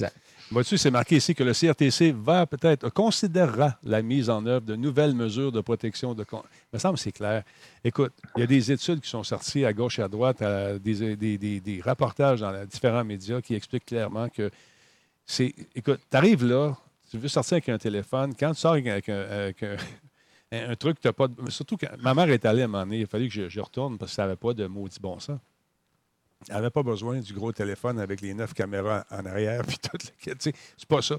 Vois-tu, 0.50 0.78
c'est 0.78 0.90
marqué 0.90 1.16
ici 1.16 1.34
que 1.34 1.44
le 1.44 1.52
CRTC 1.52 2.12
va 2.12 2.46
peut-être, 2.46 2.88
considérera 2.88 3.78
la 3.82 4.00
mise 4.00 4.30
en 4.30 4.46
œuvre 4.46 4.64
de 4.64 4.76
nouvelles 4.76 5.14
mesures 5.14 5.52
de 5.52 5.60
protection 5.60 6.14
de 6.14 6.24
Il 6.32 6.38
me 6.72 6.78
semble 6.78 6.94
que 6.94 7.00
c'est 7.00 7.12
clair. 7.12 7.42
Écoute, 7.84 8.12
il 8.36 8.40
y 8.40 8.42
a 8.44 8.46
des 8.46 8.72
études 8.72 9.00
qui 9.00 9.10
sont 9.10 9.24
sorties 9.24 9.66
à 9.66 9.74
gauche 9.74 9.98
et 9.98 10.02
à 10.02 10.08
droite, 10.08 10.42
des, 10.82 11.16
des, 11.36 11.80
rapportages 11.84 12.40
dans 12.40 12.52
les 12.52 12.64
différents 12.64 13.04
médias 13.04 13.42
qui 13.42 13.54
expliquent 13.54 13.86
clairement 13.86 14.28
que 14.30 14.50
c'est. 15.26 15.52
Écoute, 15.74 16.00
tu 16.10 16.16
arrives 16.16 16.46
là, 16.46 16.74
tu 17.10 17.18
veux 17.18 17.28
sortir 17.28 17.56
avec 17.56 17.68
un 17.68 17.78
téléphone, 17.78 18.32
quand 18.38 18.52
tu 18.52 18.60
sors 18.60 18.72
avec 18.72 19.08
un, 19.08 19.48
un, 19.48 19.52
truc 20.76 21.00
que 21.00 21.08
tu 21.08 21.12
pas. 21.12 21.28
Surtout 21.48 21.76
quand 21.76 21.88
ma 21.98 22.14
mère 22.14 22.30
est 22.30 22.44
allée 22.44 22.62
à 22.62 22.64
un 22.64 22.68
moment 22.68 22.84
donné, 22.84 23.00
il 23.00 23.06
fallu 23.06 23.28
que 23.28 23.48
je, 23.48 23.60
retourne 23.60 23.98
parce 23.98 24.12
que 24.12 24.16
ça 24.16 24.22
n'avait 24.22 24.36
pas 24.36 24.54
de 24.54 24.66
maudit 24.66 24.98
bon 25.00 25.18
sens. 25.18 25.38
Elle 26.48 26.54
n'avait 26.54 26.70
pas 26.70 26.82
besoin 26.82 27.20
du 27.20 27.32
gros 27.32 27.52
téléphone 27.52 27.98
avec 27.98 28.20
les 28.20 28.32
neuf 28.32 28.54
caméras 28.54 29.04
en 29.10 29.26
arrière, 29.26 29.62
puis 29.66 29.78
tout 29.78 29.96
le 30.26 30.34
C'est 30.40 30.88
pas 30.88 31.02
ça. 31.02 31.16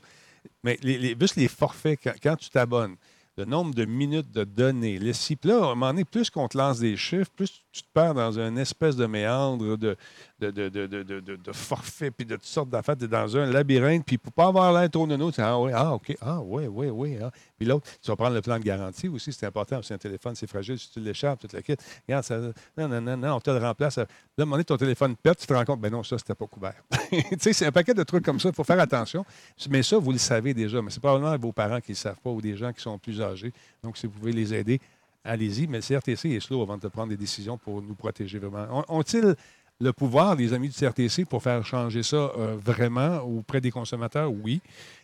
Mais 0.64 0.80
juste 1.19 1.35
les 1.35 1.47
forfaits, 1.47 1.99
quand, 2.23 2.35
tu 2.38 2.49
t'abonnes, 2.49 2.95
le 3.38 3.45
nombre 3.45 3.73
de 3.73 3.85
minutes 3.85 4.31
de 4.31 4.43
données, 4.43 4.99
les 4.99 5.14
cibles, 5.14 5.47
là, 5.47 5.56
à 5.56 5.57
un 5.57 5.68
moment 5.69 5.88
donné, 5.88 6.06
plus 6.06 6.30
qu'on 6.30 6.47
te 6.47 6.57
lance 6.57 6.80
des 6.80 6.97
chiffres, 6.97 7.31
plus 7.35 7.64
tu 7.72 7.84
te 7.84 7.88
perds 7.93 8.14
dans 8.14 8.38
une 8.38 8.57
espèce 8.57 8.95
de 8.95 9.06
méandre 9.06 9.77
de, 9.77 9.95
de, 10.39 10.51
de, 10.51 10.69
de, 10.69 11.35
de 11.35 11.51
forfait, 11.53 12.11
puis 12.11 12.26
de 12.26 12.35
toutes 12.35 12.45
sortes 12.45 12.69
d'affaires. 12.69 12.97
Tu 12.97 13.06
es 13.06 13.07
dans 13.07 13.38
un 13.38 13.45
labyrinthe, 13.45 14.06
puis 14.06 14.18
pour 14.18 14.34
pas 14.34 14.47
avoir 14.47 14.73
l'air 14.73 14.89
trop 14.89 15.07
nono, 15.07 15.31
tu 15.31 15.35
dis 15.35 15.41
Ah 15.41 15.60
oui, 15.60 15.72
ah, 15.73 15.93
OK, 15.93 16.18
ah 16.22 16.41
oui, 16.41 16.68
oui, 16.68 16.89
oui. 16.89 17.18
Ah. 17.22 17.31
Puis 17.60 17.68
l'autre, 17.68 17.86
tu 18.02 18.10
vas 18.10 18.15
prendre 18.15 18.36
le 18.36 18.41
plan 18.41 18.57
de 18.57 18.64
garantie 18.64 19.10
aussi, 19.10 19.34
c'est 19.34 19.45
important, 19.45 19.81
c'est 19.84 19.94
un 19.94 19.98
téléphone, 19.98 20.34
c'est 20.34 20.48
fragile, 20.48 20.80
si 20.80 20.90
tu 20.91 21.02
l'échappes, 21.02 21.40
tu 21.40 21.48
te 21.49 21.57
le 21.57 21.61
quittes. 21.61 21.84
Regarde, 22.07 22.23
ça, 22.23 22.40
non, 22.40 22.88
non, 22.88 23.02
non, 23.02 23.18
non, 23.18 23.36
on 23.36 23.40
te 23.41 23.52
le 23.52 23.57
remplace. 23.57 23.98
Là, 23.98 24.06
à 24.06 24.41
moment 24.41 24.56
donné, 24.56 24.64
ton 24.64 24.77
téléphone 24.77 25.18
pète, 25.18 25.40
tu 25.40 25.45
te 25.45 25.53
rends 25.53 25.65
compte, 25.65 25.81
ben 25.81 25.91
non, 25.91 26.03
ça, 26.03 26.18
c'était 26.18 26.36
pas 26.36 26.48
couvert. 26.48 26.81
tu 27.10 27.19
sais, 27.40 27.52
c'est 27.52 27.65
un 27.65 27.72
paquet 27.73 27.94
de 27.94 28.03
trucs 28.03 28.23
comme 28.23 28.40
ça, 28.40 28.48
il 28.48 28.56
faut 28.56 28.64
faire 28.64 28.80
attention. 28.80 29.26
Mais 29.69 29.84
ça, 29.84 29.98
vous 29.98 30.14
le 30.14 30.18
savez 30.18 30.53
déjà, 30.53 30.81
mais 30.81 30.90
c'est 30.90 31.02
probablement 31.02 31.38
vos 31.38 31.52
parents 31.52 31.81
qui 31.81 31.91
ne 31.91 31.95
le 31.95 31.99
savent 31.99 32.19
pas 32.23 32.30
ou 32.30 32.41
des 32.41 32.56
gens 32.56 32.72
qui 32.72 32.81
sont 32.81 32.98
plus 32.98 33.22
âgés. 33.22 33.52
Donc, 33.84 33.98
si 33.98 34.07
vous 34.07 34.14
pouvez 34.14 34.31
les 34.31 34.53
aider, 34.53 34.80
allez-y. 35.23 35.68
Mais 35.68 35.80
le 35.80 35.84
CRTC 35.84 36.30
est 36.30 36.40
slow 36.40 36.61
avant 36.61 36.77
de 36.77 36.88
prendre 36.88 37.10
des 37.10 37.18
décisions 37.18 37.57
pour 37.57 37.81
nous 37.81 37.95
protéger 37.95 38.40
vraiment. 38.40 38.86
Ont-ils 38.88 39.36
le 39.81 39.94
pouvoir, 39.94 40.36
les 40.36 40.53
amis 40.53 40.69
du 40.69 40.76
CRTC, 40.76 41.26
pour 41.26 41.44
faire 41.44 41.65
changer 41.65 42.03
ça 42.03 42.15
euh, 42.15 42.57
vraiment 42.57 43.18
auprès 43.19 43.61
des 43.61 43.72
consommateurs? 43.72 44.31
Oui. 44.31 44.61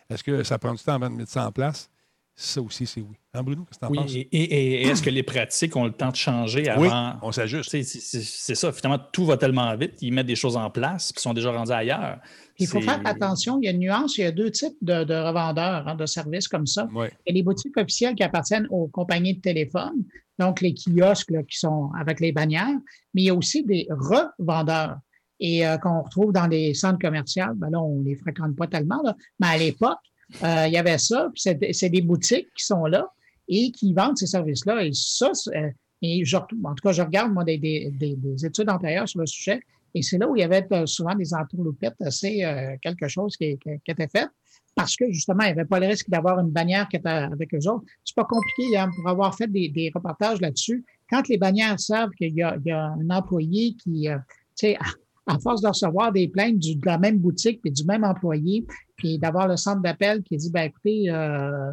Est-ce 0.08 0.22
que 0.22 0.42
ça 0.42 0.58
prend 0.58 0.74
du 0.74 0.82
temps 0.82 0.94
avant 0.94 1.10
de 1.10 1.16
mettre 1.16 1.32
ça 1.32 1.46
en 1.46 1.52
place? 1.52 1.88
Ça 2.38 2.60
aussi, 2.60 2.86
c'est 2.86 3.00
oui. 3.00 3.16
Hein, 3.32 3.42
Bruno, 3.42 3.64
qu'est-ce 3.64 3.78
que 3.78 3.86
tu 3.86 3.98
en 3.98 4.02
penses? 4.02 4.14
Et, 4.14 4.28
et, 4.30 4.82
est-ce 4.82 5.02
que 5.02 5.08
les 5.08 5.22
pratiques 5.22 5.74
ont 5.74 5.86
le 5.86 5.92
temps 5.92 6.10
de 6.10 6.16
changer 6.16 6.68
avant? 6.68 6.82
Oui, 6.82 7.18
on 7.22 7.32
s'ajuste. 7.32 7.70
C'est 7.82 8.54
ça. 8.54 8.72
Finalement, 8.72 9.02
tout 9.10 9.24
va 9.24 9.38
tellement 9.38 9.74
vite. 9.74 9.94
Ils 10.02 10.12
mettent 10.12 10.26
des 10.26 10.36
choses 10.36 10.54
en 10.54 10.68
place 10.68 11.12
qui 11.12 11.22
sont 11.22 11.32
déjà 11.32 11.50
rendus 11.50 11.72
ailleurs. 11.72 12.18
Il 12.58 12.66
faut 12.66 12.82
faire 12.82 13.00
attention. 13.06 13.58
Il 13.62 13.64
y 13.64 13.68
a 13.68 13.70
une 13.70 13.78
nuance. 13.78 14.18
Il 14.18 14.20
y 14.20 14.24
a 14.24 14.32
deux 14.32 14.50
types 14.50 14.76
de, 14.82 14.98
revendeurs 14.98 15.88
hein, 15.88 15.94
de 15.94 16.04
services 16.04 16.46
comme 16.46 16.66
ça. 16.66 16.86
Il 16.94 16.98
y 16.98 17.30
a 17.30 17.32
les 17.32 17.42
boutiques 17.42 17.76
officielles 17.78 18.14
qui 18.14 18.22
appartiennent 18.22 18.66
aux 18.68 18.88
compagnies 18.88 19.36
de 19.36 19.40
téléphone, 19.40 20.04
donc 20.38 20.60
les 20.60 20.74
kiosques 20.74 21.32
qui 21.48 21.58
sont 21.58 21.90
avec 21.98 22.20
les 22.20 22.32
bannières, 22.32 22.78
mais 23.14 23.22
il 23.22 23.24
y 23.24 23.30
a 23.30 23.34
aussi 23.34 23.64
des 23.64 23.88
revendeurs 23.90 24.98
et 25.40 25.66
euh, 25.66 25.76
qu'on 25.78 26.02
retrouve 26.02 26.32
dans 26.32 26.46
les 26.46 26.74
centres 26.74 26.98
commerciaux. 26.98 27.44
Ben 27.56 27.70
là, 27.70 27.80
on 27.80 28.00
ne 28.00 28.04
les 28.04 28.16
fréquente 28.16 28.56
pas 28.56 28.66
tellement, 28.66 29.02
mais 29.40 29.46
à 29.46 29.56
l'époque, 29.58 29.98
il 30.34 30.72
y 30.72 30.76
avait 30.76 30.98
ça. 30.98 31.30
C'est 31.34 31.90
des 31.90 32.02
boutiques 32.02 32.48
qui 32.56 32.64
sont 32.64 32.86
là 32.86 33.08
et 33.48 33.70
qui 33.70 33.92
vendent 33.92 34.18
ces 34.18 34.26
services-là. 34.26 34.84
Et 34.84 34.90
ça, 34.92 35.30
euh, 35.54 35.70
et 36.02 36.22
en 36.34 36.74
tout 36.74 36.82
cas, 36.82 36.92
je 36.92 37.02
regarde 37.02 37.32
moi 37.32 37.44
des, 37.44 37.58
des, 37.58 37.90
des 37.92 38.46
études 38.46 38.68
antérieures 38.68 39.08
sur 39.08 39.20
le 39.20 39.26
sujet 39.26 39.60
et 39.96 40.02
c'est 40.02 40.18
là 40.18 40.28
où 40.28 40.36
il 40.36 40.40
y 40.40 40.42
avait 40.42 40.66
euh, 40.72 40.84
souvent 40.84 41.14
des 41.14 41.32
entourloupettes 41.32 41.96
euh, 42.02 42.76
quelque 42.82 43.08
chose 43.08 43.34
qui, 43.34 43.58
était 43.86 44.08
fait 44.08 44.28
parce 44.74 44.94
que 44.94 45.10
justement, 45.10 45.44
il 45.44 45.46
n'y 45.46 45.52
avait 45.52 45.64
pas 45.64 45.80
le 45.80 45.86
risque 45.86 46.10
d'avoir 46.10 46.38
une 46.38 46.50
bannière 46.50 46.86
qui 46.86 46.96
était 46.96 47.08
avec 47.08 47.54
eux 47.54 47.66
autres. 47.66 47.84
C'est 48.04 48.14
pas 48.14 48.26
compliqué 48.26 48.76
hein, 48.76 48.90
pour 48.94 49.08
avoir 49.08 49.34
fait 49.34 49.50
des, 49.50 49.90
reportages 49.94 50.38
là-dessus. 50.42 50.84
Quand 51.08 51.26
les 51.28 51.38
bannières 51.38 51.80
savent 51.80 52.10
qu'il 52.10 52.34
y, 52.34 52.42
a 52.42 52.58
un 52.66 53.08
employé 53.08 53.74
qui, 53.82 54.10
euh, 54.10 54.18
tu 54.54 54.66
sais, 54.66 54.78
à 55.26 55.38
force 55.38 55.62
de 55.62 55.68
recevoir 55.68 56.12
des 56.12 56.28
plaintes 56.28 56.58
du- 56.58 56.76
de 56.76 56.84
la 56.84 56.98
même 56.98 57.18
boutique 57.18 57.62
puis 57.62 57.70
du 57.70 57.84
même 57.86 58.04
employé, 58.04 58.66
puis 58.96 59.18
d'avoir 59.18 59.46
le 59.46 59.56
centre 59.56 59.82
d'appel 59.82 60.22
qui 60.22 60.36
dit, 60.36 60.50
ben 60.50 60.62
écoutez, 60.62 61.10
euh, 61.10 61.70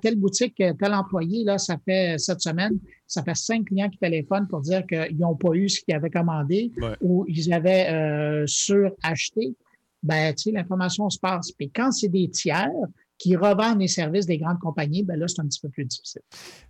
telle 0.00 0.16
boutique, 0.16 0.54
tel 0.56 0.94
employé, 0.94 1.44
là, 1.44 1.58
ça 1.58 1.76
fait 1.84 2.16
cette 2.18 2.40
semaine, 2.40 2.78
ça 3.06 3.22
fait 3.22 3.36
cinq 3.36 3.66
clients 3.66 3.90
qui 3.90 3.98
téléphonent 3.98 4.48
pour 4.48 4.60
dire 4.60 4.86
qu'ils 4.86 5.18
n'ont 5.18 5.36
pas 5.36 5.52
eu 5.52 5.68
ce 5.68 5.80
qu'ils 5.82 5.94
avaient 5.94 6.10
commandé 6.10 6.72
Ouais. 6.80 6.96
ou 7.00 7.24
ils 7.28 7.52
avaient 7.52 7.88
euh, 7.90 8.44
suracheté. 8.46 9.54
Ben, 10.02 10.34
tu 10.34 10.44
sais, 10.44 10.50
l'information 10.50 11.08
se 11.10 11.18
passe. 11.18 11.52
Puis 11.52 11.70
quand 11.70 11.92
c'est 11.92 12.08
des 12.08 12.28
tiers 12.28 12.68
qui 13.22 13.36
revendent 13.36 13.78
les 13.78 13.86
services 13.86 14.26
des 14.26 14.36
grandes 14.36 14.58
compagnies, 14.58 15.04
ben 15.04 15.16
là, 15.16 15.28
c'est 15.28 15.40
un 15.40 15.46
petit 15.46 15.60
peu 15.60 15.68
plus 15.68 15.84
difficile. 15.84 16.22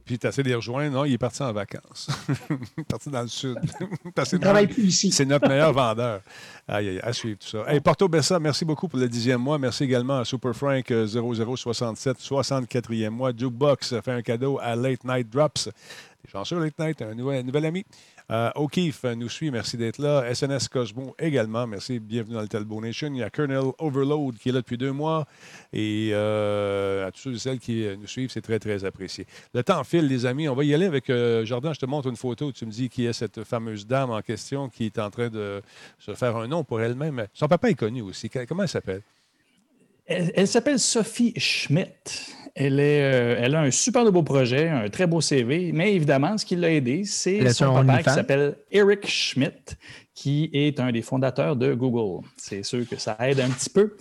Puis 0.05 0.19
tu 0.19 0.27
essaies 0.27 0.43
de 0.43 0.51
les 0.51 0.55
rejoindre. 0.55 0.95
Non, 0.95 1.05
il 1.07 1.15
est 1.15 1.19
parti 1.19 1.43
en 1.43 1.51
vacances. 1.51 2.11
il 2.29 2.57
est 2.83 2.85
parti 2.85 3.09
dans 3.09 3.23
le 3.23 3.29
sud. 3.29 3.57
Ne 4.05 4.39
travaillent 4.39 4.67
plus 4.67 4.85
ici. 4.85 5.11
C'est 5.11 5.25
notre 5.25 5.49
meilleur 5.49 5.73
vendeur. 5.73 6.21
Aïe, 6.69 6.91
aïe, 6.91 7.01
à 7.03 7.13
suivre 7.15 7.39
tout 7.39 7.49
ça. 7.49 7.65
Hey, 7.67 7.81
Porto 7.81 8.07
Bessa, 8.07 8.39
merci 8.39 8.67
beaucoup 8.67 8.87
pour 8.87 8.99
le 8.99 9.09
dixième 9.09 9.41
mois. 9.41 9.59
Merci 9.59 9.85
également 9.85 10.19
à 10.19 10.25
Super 10.27 10.55
Frank 10.55 10.91
euh, 10.91 11.07
0067, 11.07 12.19
64e 12.19 13.09
mois. 13.09 13.33
Jukebox 13.35 14.01
fait 14.03 14.13
un 14.13 14.23
cadeau 14.23 14.59
à 14.61 14.77
Late 14.77 15.05
Night 15.05 15.31
Drops. 15.31 15.71
Des 16.25 16.31
chanceux, 16.31 16.63
Late 16.63 16.79
Night, 16.79 17.01
un 17.01 17.15
nouvel, 17.15 17.47
nouvel 17.47 17.65
ami. 17.65 17.85
Euh, 18.33 18.51
O'Keefe 18.55 19.05
nous 19.15 19.29
suit, 19.29 19.51
merci 19.51 19.77
d'être 19.77 19.99
là. 19.99 20.25
SNS 20.35 20.69
Cosmo 20.69 21.15
également, 21.19 21.67
merci, 21.67 21.99
bienvenue 21.99 22.35
dans 22.35 22.41
le 22.41 22.49
Telbo 22.49 22.81
Nation. 22.81 23.09
Il 23.13 23.19
y 23.19 23.23
a 23.23 23.29
Colonel 23.29 23.73
Overload 23.79 24.39
qui 24.39 24.49
est 24.49 24.53
là 24.53 24.61
depuis 24.61 24.79
deux 24.79 24.93
mois. 24.93 25.27
Et 25.75 26.13
euh, 26.13 27.07
à 27.07 27.11
tous 27.13 27.19
ceux 27.19 27.35
et 27.35 27.39
celles 27.39 27.59
qui 27.59 27.85
euh, 27.85 27.95
nous 27.95 28.07
suivent, 28.07 28.31
c'est 28.31 28.41
très, 28.41 28.59
très 28.59 28.87
apprécié. 28.87 29.27
Le 29.53 29.63
temps 29.63 29.85
file, 29.85 30.07
les 30.07 30.25
amis. 30.25 30.49
On 30.49 30.55
va 30.55 30.65
y 30.65 30.73
aller 30.73 30.87
avec 30.87 31.11
euh, 31.11 31.45
Jordan. 31.45 31.75
Je 31.75 31.81
te 31.81 31.85
montre 31.85 32.09
une 32.09 32.17
photo. 32.17 32.53
Tu 32.53 32.65
me 32.65 32.71
dis 32.71 32.89
qui 32.89 33.05
est 33.05 33.13
cette 33.13 33.45
fameuse 33.45 33.87
dame 33.87 34.11
en 34.11 34.23
question 34.23 34.71
qui 34.71 34.87
est 34.87 34.99
en 34.99 35.11
train 35.11 35.29
de 35.29 35.61
se 35.99 36.15
faire 36.15 36.35
un 36.37 36.49
nom 36.49 36.65
pour 36.65 36.81
elle-même. 36.81 37.27
Son 37.35 37.49
papa 37.49 37.69
est 37.69 37.75
connu 37.75 38.01
aussi. 38.01 38.31
Comment 38.31 38.63
elle 38.63 38.69
s'appelle? 38.71 39.03
Elle, 40.07 40.33
elle 40.35 40.49
s'appelle 40.49 40.79
Sophie 40.79 41.35
Schmidt. 41.37 42.33
Elle, 42.55 42.81
est, 42.81 43.03
euh, 43.03 43.37
elle 43.39 43.55
a 43.55 43.61
un 43.63 43.71
super 43.71 44.11
beau 44.13 44.23
projet, 44.23 44.69
un 44.69 44.89
très 44.91 45.07
beau 45.07 45.21
CV, 45.21 45.73
mais 45.73 45.95
évidemment, 45.95 46.37
ce 46.37 46.45
qui 46.45 46.57
l'a 46.57 46.71
aidé, 46.71 47.05
c'est 47.05 47.49
son 47.53 47.75
papa 47.75 48.03
qui 48.03 48.11
s'appelle 48.11 48.57
Eric 48.71 49.07
Schmidt, 49.07 49.77
qui 50.15 50.51
est 50.53 50.79
un 50.79 50.93
des 50.93 51.01
fondateurs 51.01 51.57
de 51.57 51.73
Google. 51.73 52.27
C'est 52.37 52.63
sûr 52.63 52.87
que 52.87 52.97
ça 52.97 53.17
aide 53.21 53.41
un 53.41 53.49
petit 53.49 53.71
peu, 53.71 53.97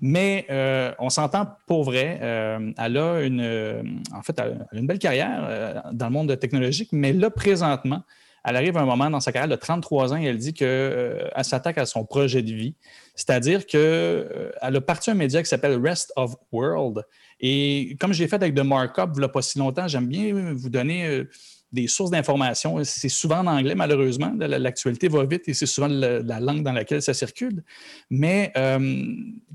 mais 0.00 0.46
euh, 0.50 0.92
on 0.98 1.10
s'entend 1.10 1.46
pour 1.68 1.84
vrai. 1.84 2.18
euh, 2.22 2.72
elle 2.76 2.96
a 2.96 3.20
une, 3.20 4.02
en 4.12 4.22
fait, 4.22 4.36
elle 4.38 4.66
a 4.72 4.76
une 4.76 4.86
belle 4.86 4.98
carrière 4.98 5.84
dans 5.92 6.06
le 6.06 6.12
monde 6.12 6.38
technologique, 6.40 6.88
mais 6.92 7.12
là, 7.12 7.30
présentement, 7.30 8.02
elle 8.44 8.56
arrive 8.56 8.76
à 8.76 8.80
un 8.80 8.86
moment 8.86 9.08
dans 9.08 9.20
sa 9.20 9.30
carrière 9.32 9.48
de 9.48 9.56
33 9.56 10.14
ans 10.14 10.16
et 10.16 10.24
elle 10.24 10.38
dit 10.38 10.52
qu'elle 10.52 11.30
s'attaque 11.42 11.78
à 11.78 11.86
son 11.86 12.04
projet 12.04 12.42
de 12.42 12.52
vie. 12.52 12.74
C'est-à-dire 13.14 13.66
qu'elle 13.66 14.52
a 14.60 14.80
parti 14.80 15.10
un 15.10 15.14
média 15.14 15.42
qui 15.42 15.48
s'appelle 15.48 15.78
Rest 15.80 16.12
of 16.16 16.34
World. 16.50 17.04
Et 17.42 17.96
comme 17.98 18.12
j'ai 18.12 18.28
fait 18.28 18.36
avec 18.36 18.54
The 18.54 18.60
Markup 18.60 19.10
il 19.16 19.20
n'y 19.20 19.28
pas 19.28 19.42
si 19.42 19.58
longtemps, 19.58 19.88
j'aime 19.88 20.06
bien 20.06 20.52
vous 20.54 20.70
donner 20.70 21.06
euh, 21.06 21.24
des 21.72 21.88
sources 21.88 22.10
d'informations. 22.10 22.84
C'est 22.84 23.08
souvent 23.08 23.38
en 23.38 23.46
anglais, 23.46 23.74
malheureusement. 23.74 24.32
La- 24.38 24.58
L'actualité 24.58 25.08
va 25.08 25.24
vite 25.24 25.48
et 25.48 25.54
c'est 25.54 25.66
souvent 25.66 25.88
la 25.88 26.38
langue 26.38 26.62
dans 26.62 26.72
laquelle 26.72 27.02
ça 27.02 27.14
circule. 27.14 27.64
Mais 28.10 28.52
euh, 28.56 28.78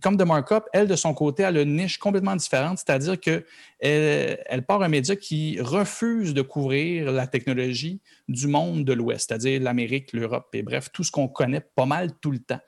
comme 0.01 0.17
The 0.17 0.23
Markup, 0.23 0.63
elle, 0.73 0.87
de 0.87 0.95
son 0.95 1.13
côté, 1.13 1.45
a 1.45 1.51
une 1.51 1.75
niche 1.77 1.97
complètement 1.97 2.35
différente, 2.35 2.79
c'est-à-dire 2.79 3.19
qu'elle 3.19 3.45
elle 3.79 4.65
part 4.65 4.81
un 4.81 4.89
média 4.89 5.15
qui 5.15 5.59
refuse 5.61 6.33
de 6.33 6.41
couvrir 6.41 7.11
la 7.11 7.27
technologie 7.27 8.01
du 8.27 8.47
monde 8.47 8.83
de 8.83 8.93
l'Ouest, 8.93 9.27
c'est-à-dire 9.29 9.61
l'Amérique, 9.61 10.11
l'Europe 10.11 10.47
et 10.53 10.63
bref, 10.63 10.89
tout 10.91 11.03
ce 11.03 11.11
qu'on 11.11 11.27
connaît 11.27 11.61
pas 11.61 11.85
mal 11.85 12.11
tout 12.19 12.31
le 12.31 12.39
temps. 12.39 12.59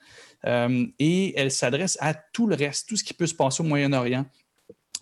Euh, 0.46 0.86
et 0.98 1.38
elle 1.38 1.50
s'adresse 1.50 1.98
à 2.00 2.14
tout 2.14 2.46
le 2.46 2.54
reste, 2.54 2.88
tout 2.88 2.96
ce 2.96 3.04
qui 3.04 3.12
peut 3.12 3.26
se 3.26 3.34
passer 3.34 3.62
au 3.62 3.66
Moyen-Orient, 3.66 4.24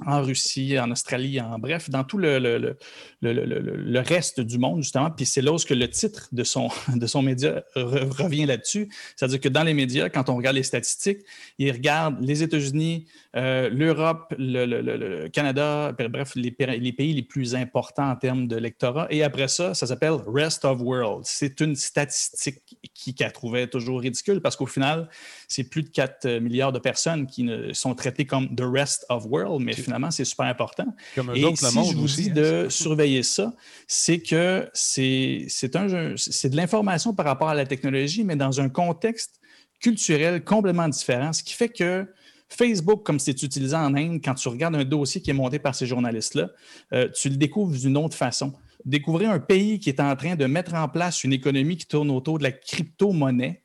en 0.07 0.23
Russie, 0.23 0.79
en 0.79 0.91
Australie, 0.91 1.41
en 1.41 1.59
bref, 1.59 1.91
dans 1.91 2.05
tout 2.05 2.19
le, 2.19 2.77
reste 4.01 4.41
du 4.41 4.59
monde, 4.59 4.83
justement. 4.83 5.11
Puis 5.11 5.27
c'est 5.27 5.43
là 5.43 5.53
où 5.53 5.57
le 5.71 5.87
titre 5.87 6.29
de 6.33 6.45
son, 6.45 6.69
de 6.95 7.07
son 7.07 7.23
média 7.23 7.63
re- 7.75 8.09
revient 8.09 8.47
là-dessus. 8.47 8.89
C'est-à-dire 9.17 9.41
que 9.41 9.49
dans 9.49 9.65
les 9.65 9.75
médias, 9.75 10.09
quand 10.09 10.29
on 10.29 10.37
regarde 10.37 10.57
les 10.57 10.63
statistiques, 10.63 11.19
ils 11.59 11.73
regardent 11.73 12.21
les 12.21 12.43
États-Unis, 12.43 13.07
euh, 13.37 13.69
l'Europe, 13.71 14.35
le, 14.39 15.29
Canada, 15.29 15.93
bref, 15.93 16.33
les, 16.35 16.51
pa- 16.51 16.67
les 16.77 16.93
pays 16.93 17.13
les 17.13 17.23
plus 17.23 17.55
importants 17.55 18.11
en 18.11 18.17
termes 18.17 18.47
de 18.47 18.57
lectorat. 18.57 19.07
Et 19.11 19.23
après 19.23 19.49
ça, 19.49 19.75
ça 19.75 19.87
s'appelle 19.87 20.17
Rest 20.27 20.65
of 20.65 20.81
World. 20.81 21.23
C'est 21.25 21.61
une 21.61 21.75
statistique 21.77 22.63
qui- 22.95 23.15
qu'elle 23.15 23.33
trouvait 23.33 23.67
toujours 23.67 24.01
ridicule 24.01 24.41
parce 24.41 24.57
qu'au 24.57 24.67
final, 24.67 25.09
c'est 25.49 25.65
plus 25.65 25.83
de 25.83 25.89
4 25.89 26.39
milliards 26.41 26.73
de 26.73 26.79
personnes 26.79 27.27
qui 27.27 27.43
ne 27.43 27.73
sont 27.73 27.95
traitées 27.95 28.27
comme 28.27 28.55
the 28.55 28.63
rest 28.63 29.07
of 29.09 29.25
world, 29.27 29.65
mais 29.65 29.73
finalement, 29.73 30.11
c'est 30.11 30.27
super 30.27 30.47
important. 30.47 30.87
Comme 31.15 31.33
Et 31.35 31.57
si 31.57 31.75
monde 31.75 31.93
je 31.93 31.97
vous 31.97 32.05
aussi. 32.05 32.31
dis 32.31 32.31
hein, 32.31 32.65
de 32.65 32.69
surveiller 32.69 33.23
ça, 33.23 33.55
c'est 33.87 34.21
que 34.21 34.69
c'est 34.75 35.47
de 35.73 36.57
l'information 36.57 37.15
par 37.15 37.25
rapport 37.27 37.49
à 37.49 37.55
la 37.55 37.65
technologie, 37.65 38.25
mais 38.25 38.37
dans 38.37 38.61
un 38.61 38.69
contexte 38.69 39.41
culturel 39.81 40.45
complètement 40.45 40.89
différent, 40.89 41.33
ce 41.33 41.43
qui 41.43 41.55
fait 41.55 41.71
que 41.71 42.07
Facebook, 42.51 43.03
comme 43.05 43.19
c'est 43.19 43.43
utilisé 43.43 43.75
en 43.77 43.95
Inde, 43.95 44.21
quand 44.23 44.35
tu 44.35 44.49
regardes 44.49 44.77
un 44.77 44.85
dossier 44.85 45.21
qui 45.23 45.31
est 45.31 45.35
monté 45.35 45.59
par 45.59 45.75
ces 45.75 45.87
journalistes-là, 45.87 46.51
euh, 46.93 47.09
tu 47.15 47.29
le 47.29 47.37
découvres 47.37 47.77
d'une 47.77 47.97
autre 47.97 48.17
façon. 48.17 48.53
Découvrir 48.85 49.31
un 49.31 49.41
pays 49.41 49.79
qui 49.79 49.89
est 49.89 50.01
en 50.01 50.15
train 50.17 50.37
de 50.37 50.47
mettre 50.47 50.75
en 50.75 50.89
place 50.89 51.25
une 51.25 51.33
économie 51.33 51.77
qui 51.77 51.87
tourne 51.87 52.11
autour 52.11 52.39
de 52.39 52.45
la 52.45 52.53
crypto-monnaie, 52.53 53.63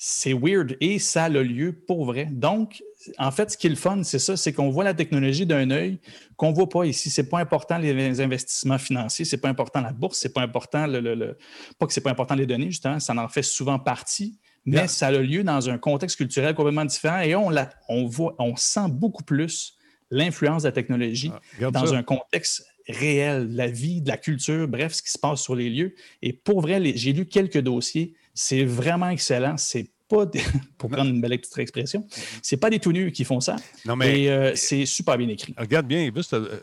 c'est 0.00 0.32
weird 0.32 0.76
et 0.80 0.98
ça 1.00 1.24
a 1.24 1.28
le 1.28 1.42
lieu 1.42 1.72
pour 1.72 2.04
vrai. 2.06 2.26
Donc, 2.30 2.82
en 3.18 3.30
fait, 3.32 3.50
ce 3.50 3.58
qui 3.58 3.66
est 3.66 3.70
le 3.70 3.76
fun, 3.76 4.02
c'est 4.04 4.20
ça, 4.20 4.36
c'est 4.36 4.52
qu'on 4.52 4.70
voit 4.70 4.84
la 4.84 4.94
technologie 4.94 5.44
d'un 5.44 5.70
œil 5.72 5.98
qu'on 6.36 6.50
ne 6.50 6.54
voit 6.54 6.68
pas 6.68 6.84
ici. 6.84 7.10
C'est 7.10 7.28
pas 7.28 7.40
important 7.40 7.78
les 7.78 8.20
investissements 8.20 8.78
financiers, 8.78 9.24
c'est 9.24 9.38
pas 9.38 9.48
important 9.48 9.80
la 9.80 9.92
bourse, 9.92 10.18
c'est 10.18 10.32
pas 10.32 10.42
important 10.42 10.86
le, 10.86 11.00
le- 11.00 11.14
le- 11.16 11.36
pas 11.80 11.86
que 11.86 11.92
c'est 11.92 12.00
pas 12.00 12.10
important 12.10 12.36
les 12.36 12.46
données, 12.46 12.70
justement, 12.70 13.00
ça 13.00 13.12
en 13.16 13.28
fait 13.28 13.42
souvent 13.42 13.78
partie, 13.80 14.38
mais 14.64 14.86
ça 14.86 15.08
a 15.08 15.10
le 15.10 15.22
lieu 15.22 15.42
dans 15.42 15.68
un 15.68 15.78
contexte 15.78 16.16
culturel 16.16 16.54
complètement 16.54 16.84
différent 16.84 17.20
et 17.20 17.34
on, 17.34 17.50
la, 17.50 17.70
on 17.88 18.06
voit, 18.06 18.36
on 18.38 18.54
sent 18.54 18.88
beaucoup 18.90 19.24
plus 19.24 19.76
l'influence 20.10 20.62
de 20.62 20.68
la 20.68 20.72
technologie 20.72 21.32
Ah, 21.60 21.70
dans 21.72 21.86
ça. 21.86 21.96
un 21.96 22.02
contexte 22.04 22.64
réel, 22.88 23.48
la 23.54 23.66
vie, 23.66 24.00
de 24.00 24.08
la 24.08 24.16
culture, 24.16 24.66
bref, 24.68 24.92
ce 24.94 25.02
qui 25.02 25.10
se 25.10 25.18
passe 25.18 25.42
sur 25.42 25.54
les 25.54 25.68
lieux. 25.70 25.94
Et 26.22 26.32
pour 26.32 26.60
vrai, 26.62 26.80
j'ai 26.96 27.12
lu 27.12 27.26
quelques 27.26 27.58
dossiers. 27.60 28.14
C'est 28.40 28.64
vraiment 28.64 29.08
excellent. 29.08 29.56
C'est 29.56 29.90
pas, 30.08 30.24
des- 30.26 30.40
pour 30.78 30.88
prendre 30.90 31.10
une 31.10 31.20
belle 31.20 31.38
petite 31.40 31.58
expression, 31.58 32.06
c'est 32.40 32.56
pas 32.56 32.70
des 32.70 32.78
tout 32.78 32.92
nus 32.92 33.10
qui 33.10 33.24
font 33.24 33.40
ça. 33.40 33.56
Non, 33.84 33.96
mais 33.96 34.22
Et 34.22 34.30
euh, 34.30 34.52
c'est 34.54 34.86
super 34.86 35.18
bien 35.18 35.28
écrit. 35.28 35.54
regarde 35.58 35.86
bien, 35.86 36.08
juste, 36.14 36.32
euh, 36.34 36.60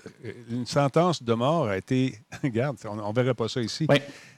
une 0.49 0.65
sentence 0.65 1.21
de 1.21 1.33
mort 1.33 1.67
a 1.67 1.77
été. 1.77 2.17
Regarde, 2.43 2.77
on 2.85 3.09
ne 3.09 3.13
verrait 3.13 3.33
pas 3.33 3.47
ça 3.49 3.61
ici. 3.61 3.85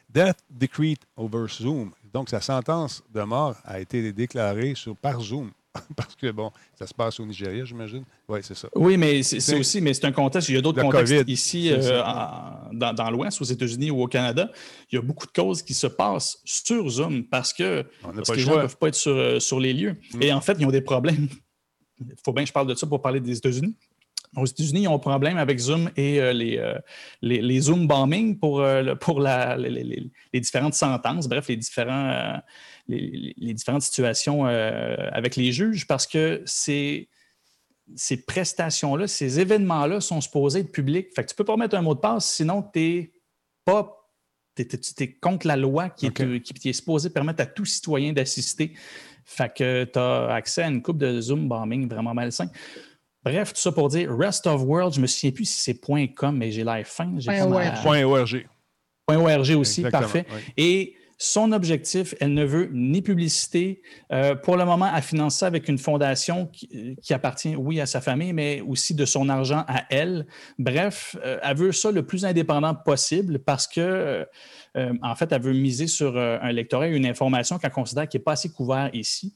Death 0.09 0.37
decreed 0.49 0.97
over 1.15 1.45
Zoom. 1.47 1.91
Donc, 2.13 2.29
sa 2.29 2.41
sentence 2.41 3.03
de 3.13 3.21
mort 3.21 3.55
a 3.65 3.79
été 3.79 4.11
déclarée 4.13 4.73
sur, 4.75 4.95
par 4.95 5.19
Zoom. 5.21 5.51
Parce 5.95 6.15
que, 6.15 6.31
bon, 6.31 6.51
ça 6.77 6.85
se 6.87 6.93
passe 6.93 7.19
au 7.19 7.25
Nigeria, 7.25 7.63
j'imagine. 7.65 8.03
Oui, 8.27 8.39
c'est 8.43 8.55
ça. 8.55 8.67
Oui, 8.75 8.97
mais 8.97 9.23
c'est 9.23 9.57
aussi, 9.57 9.81
mais 9.81 9.93
c'est 9.93 10.05
un 10.05 10.11
contexte. 10.11 10.49
Il 10.49 10.55
y 10.55 10.57
a 10.57 10.61
d'autres 10.61 10.81
contextes 10.81 11.13
COVID, 11.17 11.31
ici 11.31 11.69
euh, 11.71 12.01
en- 12.03 12.69
dans, 12.73 12.93
dans 12.93 13.09
l'Ouest, 13.11 13.41
aux 13.41 13.45
États-Unis 13.45 13.91
ou 13.91 14.01
au 14.03 14.07
Canada. 14.07 14.49
Il 14.91 14.95
y 14.95 14.97
a 14.97 15.01
beaucoup 15.01 15.25
de 15.27 15.31
causes 15.31 15.61
qui 15.61 15.73
se 15.73 15.87
passent 15.87 16.39
sur 16.45 16.87
Zoom 16.89 17.23
parce 17.25 17.53
que, 17.53 17.85
On 18.03 18.07
n'a 18.09 18.13
parce 18.15 18.27
pas 18.29 18.33
que 18.35 18.39
le 18.39 18.43
les 18.43 18.43
gens 18.43 18.55
ne 18.57 18.61
peuvent 18.61 18.77
pas 18.77 18.87
être 18.89 18.95
sur, 18.95 19.11
euh, 19.11 19.39
sur 19.39 19.59
les 19.59 19.73
lieux. 19.73 19.95
Mm. 20.13 20.21
Et 20.23 20.33
en 20.33 20.41
fait, 20.41 20.57
ils 20.59 20.65
ont 20.65 20.71
des 20.71 20.81
problèmes. 20.81 21.27
Il 21.99 22.13
faut 22.25 22.33
bien 22.33 22.43
que 22.43 22.47
je 22.49 22.53
parle 22.53 22.67
de 22.67 22.75
ça 22.75 22.85
pour 22.87 23.01
parler 23.01 23.19
des 23.19 23.37
États-Unis. 23.37 23.75
Aux 24.35 24.45
États-Unis, 24.45 24.81
ils 24.83 24.87
ont 24.89 24.95
un 24.95 24.99
problème 24.99 25.37
avec 25.37 25.57
Zoom 25.57 25.89
et 25.95 26.19
euh, 26.19 26.33
les, 26.33 26.57
euh, 26.57 26.77
les, 27.21 27.41
les 27.41 27.59
Zoom 27.61 27.87
bombing 27.87 28.37
pour, 28.37 28.59
euh, 28.59 28.93
pour 28.95 29.21
la- 29.21 29.55
les, 29.55 30.11
différentes 30.41 30.73
sentences, 30.73 31.27
bref, 31.29 31.47
les, 31.47 31.55
différents, 31.55 32.37
les, 32.87 33.53
différentes 33.53 33.81
situations 33.81 34.47
euh, 34.47 34.95
avec 35.11 35.35
les 35.35 35.51
juges, 35.51 35.87
parce 35.87 36.07
que 36.07 36.41
c'est 36.45 37.09
ces 37.95 38.25
prestations-là, 38.25 39.07
ces 39.07 39.39
événements-là 39.39 40.01
sont 40.01 40.19
supposés 40.19 40.59
être 40.59 40.71
publics. 40.71 41.07
Fait 41.15 41.23
que 41.23 41.29
tu 41.29 41.35
peux 41.35 41.45
pas 41.45 41.55
mettre 41.55 41.75
un 41.75 41.81
mot 41.81 41.95
de 41.95 41.99
passe, 41.99 42.29
sinon 42.29 42.61
tu 42.61 42.79
n'es 42.79 43.11
pas. 43.63 43.93
Tu 44.55 44.63
es, 44.99 45.13
contre 45.13 45.45
la 45.45 45.55
loi 45.55 45.89
qui 45.89 46.07
est, 46.07 46.41
qui, 46.41 46.53
qui 46.53 46.69
est 46.69 46.73
supposée 46.73 47.11
permettre 47.11 47.43
à 47.43 47.45
tout 47.45 47.65
citoyen 47.65 48.11
d'assister. 48.11 48.73
Fait 49.23 49.53
que 49.53 49.83
tu 49.83 49.99
as 49.99 50.33
accès 50.33 50.63
à 50.63 50.67
une 50.67 50.81
coupe 50.81 50.97
de 50.97 51.21
Zoom 51.21 51.47
bombing 51.47 51.87
vraiment 51.87 52.13
malsain. 52.13 52.49
Bref, 53.23 53.53
tout 53.53 53.59
ça 53.59 53.71
pour 53.71 53.89
dire 53.89 54.09
Rest 54.17 54.47
of 54.47 54.63
World, 54.63 54.93
je 54.93 55.01
me 55.01 55.07
souviens 55.07 55.31
plus 55.31 55.45
si 55.45 55.59
c'est 55.59 56.13
.com, 56.15 56.35
mais 56.35 56.51
j'ai 56.51 56.63
l'air 56.63 56.87
fin. 56.87 57.13
Org. 57.27 57.73
Point 57.83 58.03
ORG. 58.03 58.47
Point 59.05 59.17
.org 59.17 59.49
aussi, 59.57 59.81
Exactement, 59.81 60.01
parfait. 60.01 60.25
oui. 60.33 60.53
Et 60.57 60.96
son 61.17 61.51
objectif, 61.51 62.13
elle 62.19 62.33
ne 62.33 62.45
veut 62.45 62.69
ni 62.71 63.01
publicité. 63.01 63.81
Euh, 64.11 64.35
pour 64.35 64.55
le 64.55 64.65
moment, 64.65 64.87
elle 64.95 65.01
finance 65.01 65.37
ça 65.37 65.47
avec 65.47 65.67
une 65.67 65.79
fondation 65.79 66.45
qui, 66.45 66.97
appartient, 67.09 67.55
oui, 67.55 67.81
à 67.81 67.87
sa 67.87 68.01
famille, 68.01 68.33
mais 68.33 68.61
aussi 68.61 68.93
de 68.93 69.03
son 69.03 69.27
argent 69.27 69.65
à 69.67 69.85
elle. 69.89 70.27
Bref, 70.59 71.15
euh, 71.23 71.39
elle 71.41 71.57
veut 71.57 71.71
ça 71.71 71.91
le 71.91 72.05
plus 72.05 72.23
indépendant 72.23 72.75
possible 72.75 73.39
parce 73.39 73.67
que, 73.67 74.27
euh, 74.77 74.93
en 75.01 75.15
fait, 75.15 75.31
elle 75.31 75.41
veut 75.41 75.53
miser 75.53 75.87
sur 75.87 76.17
un 76.17 76.51
lectorat 76.51 76.87
et 76.87 76.95
une 76.95 77.05
information 77.05 77.57
qu'elle 77.57 77.71
considère 77.71 78.07
qui 78.07 78.17
n'est 78.17 78.23
pas 78.23 78.33
assez 78.33 78.51
couverte 78.51 78.95
ici. 78.95 79.33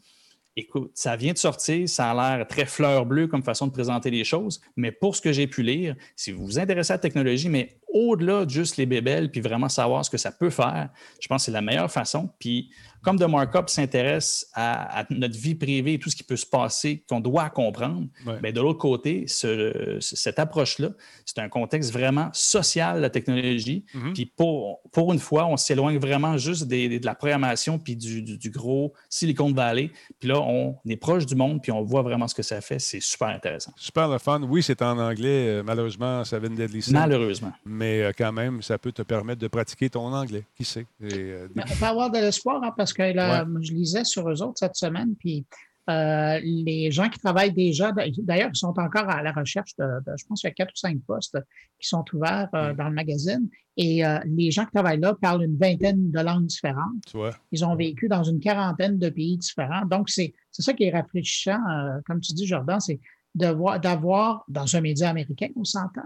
Écoute, 0.58 0.92
ça 0.96 1.16
vient 1.16 1.32
de 1.32 1.38
sortir, 1.38 1.88
ça 1.88 2.12
a 2.12 2.38
l'air 2.38 2.46
très 2.46 2.66
fleur 2.66 3.06
bleue 3.06 3.28
comme 3.28 3.42
façon 3.42 3.68
de 3.68 3.72
présenter 3.72 4.12
les 4.12 4.26
choses, 4.26 4.60
mais 4.76 4.92
pour 4.92 5.16
ce 5.16 5.22
que 5.22 5.32
j'ai 5.32 5.48
pu 5.48 5.64
lire, 5.64 5.96
si 6.18 6.34
vous 6.34 6.46
vous 6.46 6.60
intéressez 6.60 6.92
à 6.92 6.96
la 6.96 7.00
technologie, 7.00 7.48
mais 7.48 7.80
au-delà 7.92 8.46
de 8.46 8.50
juste 8.50 8.78
les 8.78 8.86
bébelles, 8.86 9.30
puis 9.30 9.42
vraiment 9.42 9.70
savoir 9.70 10.06
ce 10.06 10.10
que 10.10 10.18
ça 10.18 10.32
peut 10.32 10.50
faire, 10.50 10.90
je 11.20 11.28
pense 11.28 11.42
que 11.42 11.46
c'est 11.46 11.52
la 11.52 11.62
meilleure 11.62 11.92
façon. 11.92 12.30
Puis 12.40 12.72
comme 13.02 13.18
The 13.18 13.24
Markup 13.24 13.68
s'intéresse 13.68 14.48
à, 14.54 15.06
notre 15.10 15.38
vie 15.38 15.56
privée 15.56 15.94
et 15.94 16.00
tout 16.00 16.10
ce 16.10 16.16
qui 16.16 16.24
peut 16.24 16.36
se 16.36 16.46
passer, 16.46 17.04
qu'on 17.10 17.20
doit 17.20 17.50
comprendre, 17.50 18.08
mais 18.26 18.40
ben, 18.42 18.54
de 18.54 18.62
l'autre 18.62 18.80
côté, 18.80 19.26
cette 19.28 20.40
approche-là, 20.40 20.90
c'est 21.26 21.40
un 21.40 21.50
contexte 21.50 21.92
vraiment 21.92 22.30
social, 22.32 23.02
la 23.02 23.10
technologie. 23.10 23.86
Mm-hmm. 23.94 24.14
Puis 24.14 24.26
pour, 24.26 24.82
pour 24.92 25.14
une 25.14 25.20
fois, 25.20 25.48
on 25.48 25.58
s'éloigne 25.58 25.98
vraiment 25.98 26.38
juste 26.38 26.68
de 26.68 27.04
la 27.04 27.16
programmation 27.16 27.80
puis 27.80 27.96
du, 27.96 28.52
gros 28.52 28.94
Silicon 29.10 29.52
Valley. 29.52 29.92
Puis 30.20 30.30
là, 30.30 30.40
on 30.40 30.78
est 30.88 30.98
proche 30.98 31.26
du 31.26 31.36
monde 31.36 31.62
puis 31.62 31.72
on 31.72 31.82
voit 31.82 32.04
vraiment 32.04 32.28
ce 32.28 32.36
que 32.36 32.44
ça 32.44 32.62
fait. 32.62 32.80
C'est 32.80 33.00
super 33.00 33.30
intéressant. 33.30 33.74
Super 33.78 34.10
le 34.10 34.20
fun. 34.20 34.42
Oui, 34.44 34.62
c'est 34.62 34.82
en 34.82 34.98
anglais. 35.00 35.48
Euh, 35.48 35.64
malheureusement, 35.64 36.24
ça 36.24 36.38
vient 36.38 36.50
d'être. 36.50 36.72
Malheureusement. 36.92 37.52
Mais 37.66 37.81
euh, 37.84 38.12
quand 38.18 38.32
même, 38.32 38.62
ça 38.62 38.78
peut 38.78 38.92
te 38.92 39.02
permettre 39.02 39.42
de 39.42 39.48
pratiquer 39.48 39.90
ton 39.90 40.14
anglais. 40.14 40.44
Qui 40.56 40.66
sait? 40.66 40.86
Euh, 41.04 41.48
on 41.56 41.76
peut 41.80 41.86
avoir 41.86 42.10
de 42.10 42.18
l'espoir 42.18 42.64
hein, 42.64 42.74
parce 42.76 42.94
que 42.94 43.04
je 43.04 43.74
lisais 43.74 44.04
sur 44.04 44.30
eux 44.30 44.42
autres 44.42 44.60
cette 44.60 44.76
semaine, 44.76 45.16
puis 45.18 45.46
euh, 45.90 46.40
les 46.44 46.92
gens 46.92 47.10
qui 47.10 47.20
travaillent 47.20 47.54
déjà, 47.54 47.92
d'ailleurs, 47.92 48.52
ils 48.54 48.58
sont 48.58 48.74
encore 48.78 49.10
à 49.10 49.24
la 49.24 49.32
recherche 49.32 49.76
de, 49.78 49.86
je 50.18 50.26
pense 50.26 50.42
qu'il 50.42 50.50
y 50.50 50.52
a 50.52 50.54
quatre 50.54 50.72
ou 50.72 50.78
cinq 50.78 51.00
postes 51.08 51.38
qui 51.80 51.88
sont 51.88 52.06
ouverts 52.14 52.50
euh, 52.54 52.74
mm. 52.74 52.78
dans 52.78 52.88
le 52.88 52.94
magazine. 52.94 53.50
Et 53.78 54.06
euh, 54.06 54.20
les 54.26 54.52
gens 54.52 54.66
qui 54.66 54.72
travaillent 54.72 55.00
là 55.00 55.16
parlent 55.20 55.44
une 55.44 55.58
vingtaine 55.58 56.12
de 56.12 56.20
langues 56.20 56.46
différentes. 56.46 57.16
Ils 57.52 57.66
ont 57.66 57.76
vécu 57.76 58.08
dans 58.08 58.24
une 58.24 58.40
quarantaine 58.40 59.00
de 59.00 59.10
pays 59.10 59.38
différents. 59.38 59.86
Donc, 59.86 60.10
c'est 60.10 60.34
ça 60.52 60.74
qui 60.74 60.84
est 60.84 60.92
rafraîchissant, 60.92 61.60
comme 62.06 62.20
tu 62.20 62.34
dis, 62.34 62.46
Jordan, 62.46 62.80
c'est 62.80 63.00
d'avoir, 63.34 64.44
dans 64.48 64.76
un 64.76 64.82
média 64.82 65.10
américain, 65.10 65.48
on 65.56 65.64
s'entend, 65.64 66.02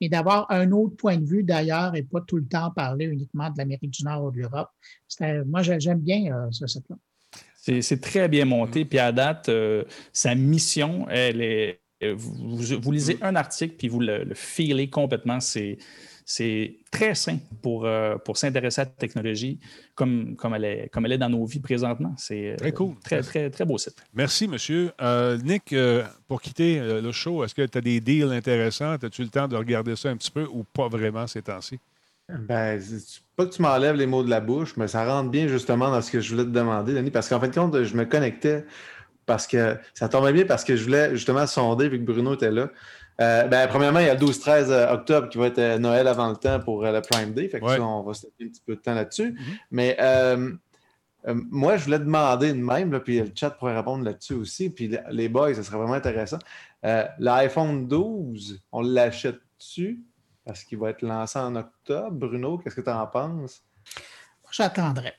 mais 0.00 0.08
d'avoir 0.08 0.50
un 0.50 0.70
autre 0.70 0.96
point 0.96 1.16
de 1.16 1.24
vue 1.24 1.42
d'ailleurs 1.42 1.94
et 1.96 2.02
pas 2.02 2.20
tout 2.20 2.36
le 2.36 2.46
temps 2.46 2.70
parler 2.70 3.06
uniquement 3.06 3.50
de 3.50 3.58
l'Amérique 3.58 3.90
du 3.90 4.04
Nord 4.04 4.24
ou 4.24 4.30
de 4.30 4.38
l'Europe. 4.38 4.70
Moi, 5.46 5.62
j'aime 5.62 6.00
bien 6.00 6.32
euh, 6.32 6.48
ce 6.50 6.66
site-là. 6.66 6.96
C'est 7.80 8.00
très 8.00 8.28
bien 8.28 8.44
monté. 8.44 8.84
Puis 8.84 8.98
à 8.98 9.12
date, 9.12 9.48
euh, 9.48 9.84
sa 10.12 10.34
mission, 10.34 11.06
elle 11.10 11.42
est. 11.42 11.80
Euh, 12.02 12.14
vous, 12.16 12.92
lisez 12.92 13.18
un 13.22 13.34
article, 13.34 13.74
puis 13.76 13.88
vous 13.88 13.98
le, 13.98 14.22
le 14.22 14.34
filez 14.34 14.88
complètement. 14.88 15.40
C'est 15.40 15.78
c'est 16.30 16.76
très 16.90 17.14
sain 17.14 17.38
pour, 17.62 17.86
euh, 17.86 18.16
pour 18.18 18.36
s'intéresser 18.36 18.82
à 18.82 18.84
la 18.84 18.90
technologie 18.90 19.58
comme, 19.94 20.36
comme, 20.36 20.54
elle 20.54 20.64
est, 20.66 20.90
comme 20.92 21.06
elle 21.06 21.12
est 21.12 21.18
dans 21.18 21.30
nos 21.30 21.46
vies 21.46 21.58
présentement. 21.58 22.12
C'est 22.18 22.50
euh, 22.50 22.56
très 22.56 22.72
cool. 22.72 22.96
Très, 23.02 23.22
très, 23.22 23.48
très 23.48 23.64
beau 23.64 23.78
site. 23.78 23.96
Merci, 24.12 24.46
monsieur. 24.46 24.92
Euh, 25.00 25.38
Nick, 25.38 25.74
pour 26.28 26.42
quitter 26.42 26.80
le 26.80 27.12
show, 27.12 27.42
est-ce 27.44 27.54
que 27.54 27.64
tu 27.64 27.78
as 27.78 27.80
des 27.80 28.02
deals 28.02 28.30
intéressants? 28.30 28.92
As-tu 28.92 29.22
le 29.22 29.30
temps 29.30 29.48
de 29.48 29.56
regarder 29.56 29.96
ça 29.96 30.10
un 30.10 30.18
petit 30.18 30.30
peu 30.30 30.46
ou 30.52 30.64
pas 30.64 30.88
vraiment 30.88 31.26
ces 31.26 31.40
temps-ci? 31.40 31.78
Ben, 32.28 32.78
pas 33.34 33.46
que 33.46 33.54
tu 33.54 33.62
m'enlèves 33.62 33.96
les 33.96 34.06
mots 34.06 34.22
de 34.22 34.28
la 34.28 34.40
bouche, 34.40 34.76
mais 34.76 34.86
ça 34.86 35.06
rentre 35.06 35.30
bien 35.30 35.48
justement 35.48 35.90
dans 35.90 36.02
ce 36.02 36.10
que 36.10 36.20
je 36.20 36.30
voulais 36.34 36.44
te 36.44 36.50
demander, 36.50 36.92
Denis, 36.92 37.10
parce 37.10 37.30
qu'en 37.30 37.40
fin 37.40 37.48
de 37.48 37.54
compte, 37.54 37.82
je 37.82 37.96
me 37.96 38.04
connectais 38.04 38.66
parce 39.24 39.46
que 39.46 39.76
ça 39.94 40.08
tombait 40.08 40.32
bien 40.32 40.44
parce 40.44 40.62
que 40.62 40.76
je 40.76 40.84
voulais 40.84 41.10
justement 41.14 41.46
sonder 41.46 41.88
vu 41.88 41.98
que 41.98 42.04
Bruno 42.04 42.34
était 42.34 42.50
là. 42.50 42.70
Euh, 43.20 43.48
ben, 43.48 43.66
premièrement, 43.66 43.98
il 43.98 44.06
y 44.06 44.10
a 44.10 44.14
le 44.14 44.20
12-13 44.20 44.70
euh, 44.70 44.92
octobre 44.92 45.28
qui 45.28 45.38
va 45.38 45.46
être 45.46 45.58
euh, 45.58 45.78
Noël 45.78 46.06
avant 46.06 46.28
le 46.28 46.36
temps 46.36 46.60
pour 46.60 46.82
le 46.82 47.00
Prime 47.00 47.32
Day. 47.32 47.48
Fait 47.48 47.60
que 47.60 47.68
ça, 47.68 47.82
on 47.82 48.02
va 48.02 48.14
se 48.14 48.26
un 48.26 48.30
petit 48.46 48.62
peu 48.64 48.76
de 48.76 48.80
temps 48.80 48.94
là-dessus. 48.94 49.32
Mm-hmm. 49.32 49.58
Mais 49.72 49.96
moi, 51.50 51.76
je 51.76 51.84
voulais 51.84 51.98
demander 51.98 52.52
de 52.52 52.62
même, 52.62 52.98
puis 53.00 53.18
le 53.20 53.30
chat 53.34 53.50
pourrait 53.50 53.76
répondre 53.76 54.04
là-dessus 54.04 54.34
aussi. 54.34 54.70
Puis 54.70 54.96
les 55.10 55.28
boys, 55.28 55.52
ça 55.52 55.62
serait 55.62 55.76
vraiment 55.76 55.94
intéressant. 55.94 56.38
L'iPhone 56.82 57.88
12, 57.88 58.62
on 58.72 58.82
l'achète-tu? 58.82 60.04
Parce 60.44 60.64
qu'il 60.64 60.78
va 60.78 60.90
être 60.90 61.02
lancé 61.02 61.38
en 61.38 61.54
octobre? 61.56 62.12
Bruno, 62.12 62.56
qu'est-ce 62.56 62.76
que 62.76 62.80
tu 62.80 62.88
en 62.88 63.06
penses? 63.06 63.62
J'attendrai. 64.50 65.12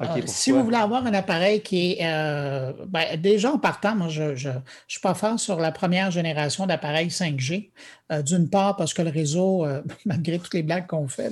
Euh, 0.00 0.22
si 0.26 0.50
vous 0.50 0.64
voulez 0.64 0.76
avoir 0.76 1.06
un 1.06 1.14
appareil 1.14 1.62
qui 1.62 1.92
est 1.92 1.98
euh, 2.02 2.72
ben, 2.88 3.20
déjà 3.20 3.52
en 3.52 3.58
partant, 3.58 3.94
moi 3.94 4.08
je 4.08 4.48
ne 4.48 4.52
suis 4.88 5.00
pas 5.00 5.14
fort 5.14 5.38
sur 5.38 5.60
la 5.60 5.72
première 5.72 6.10
génération 6.10 6.66
d'appareils 6.66 7.08
5G. 7.08 7.70
Euh, 8.10 8.20
d'une 8.22 8.50
part, 8.50 8.76
parce 8.76 8.92
que 8.92 9.02
le 9.02 9.10
réseau, 9.10 9.66
malgré 10.04 10.38
toutes 10.38 10.54
les 10.54 10.62
blagues 10.62 10.86
qu'on 10.86 11.08
fait, 11.08 11.30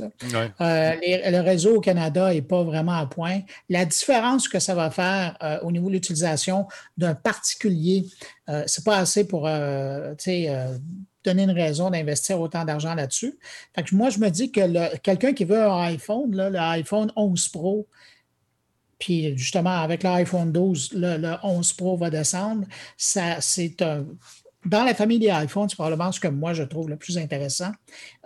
le 0.61 1.41
réseau 1.41 1.77
au 1.77 1.81
Canada 1.81 2.33
n'est 2.33 2.43
pas 2.43 2.63
vraiment 2.63 2.95
à 2.95 3.07
point. 3.07 3.41
La 3.69 3.85
différence 3.85 4.49
que 4.49 4.59
ça 4.59 4.75
va 4.75 4.91
faire 4.91 5.37
au 5.63 5.73
niveau 5.73 5.89
de 5.89 5.95
l'utilisation 5.95 6.67
d'un 6.97 7.15
particulier, 7.15 8.07
ce 8.49 8.53
n'est 8.53 8.85
pas 8.85 8.99
assez 8.99 9.27
pour 9.27 9.49
donner 11.25 11.43
une 11.43 11.51
raison 11.51 11.91
d'investir 11.91 12.41
autant 12.41 12.65
d'argent 12.65 12.95
là-dessus. 12.95 13.39
moi, 13.93 14.11
je 14.11 14.19
me 14.19 14.31
dis 14.31 14.51
que 14.51 14.97
quelqu'un 14.99 15.33
qui 15.33 15.45
veut 15.45 15.63
un 15.63 15.83
iPhone, 15.83 16.35
l'iPhone 16.35 17.13
11 17.15 17.49
Pro, 17.49 17.87
puis 19.01 19.37
justement, 19.37 19.79
avec 19.81 20.05
l'iPhone 20.05 20.53
12, 20.53 20.93
le, 20.93 21.17
le, 21.17 21.35
11 21.43 21.73
Pro 21.73 21.97
va 21.97 22.11
descendre. 22.11 22.67
Ça, 22.97 23.41
c'est 23.41 23.83
un, 23.83 24.05
dans 24.67 24.85
la 24.85 24.95
famille 24.95 25.19
des 25.19 25.29
iPhones, 25.29 25.71
c'est 25.71 25.77
probablement 25.77 26.13
ce 26.13 26.21
que 26.21 26.29
moi 26.29 26.53
je 26.53 26.63
trouve 26.63 26.91
le 26.91 26.97
plus 26.97 27.17
intéressant, 27.17 27.73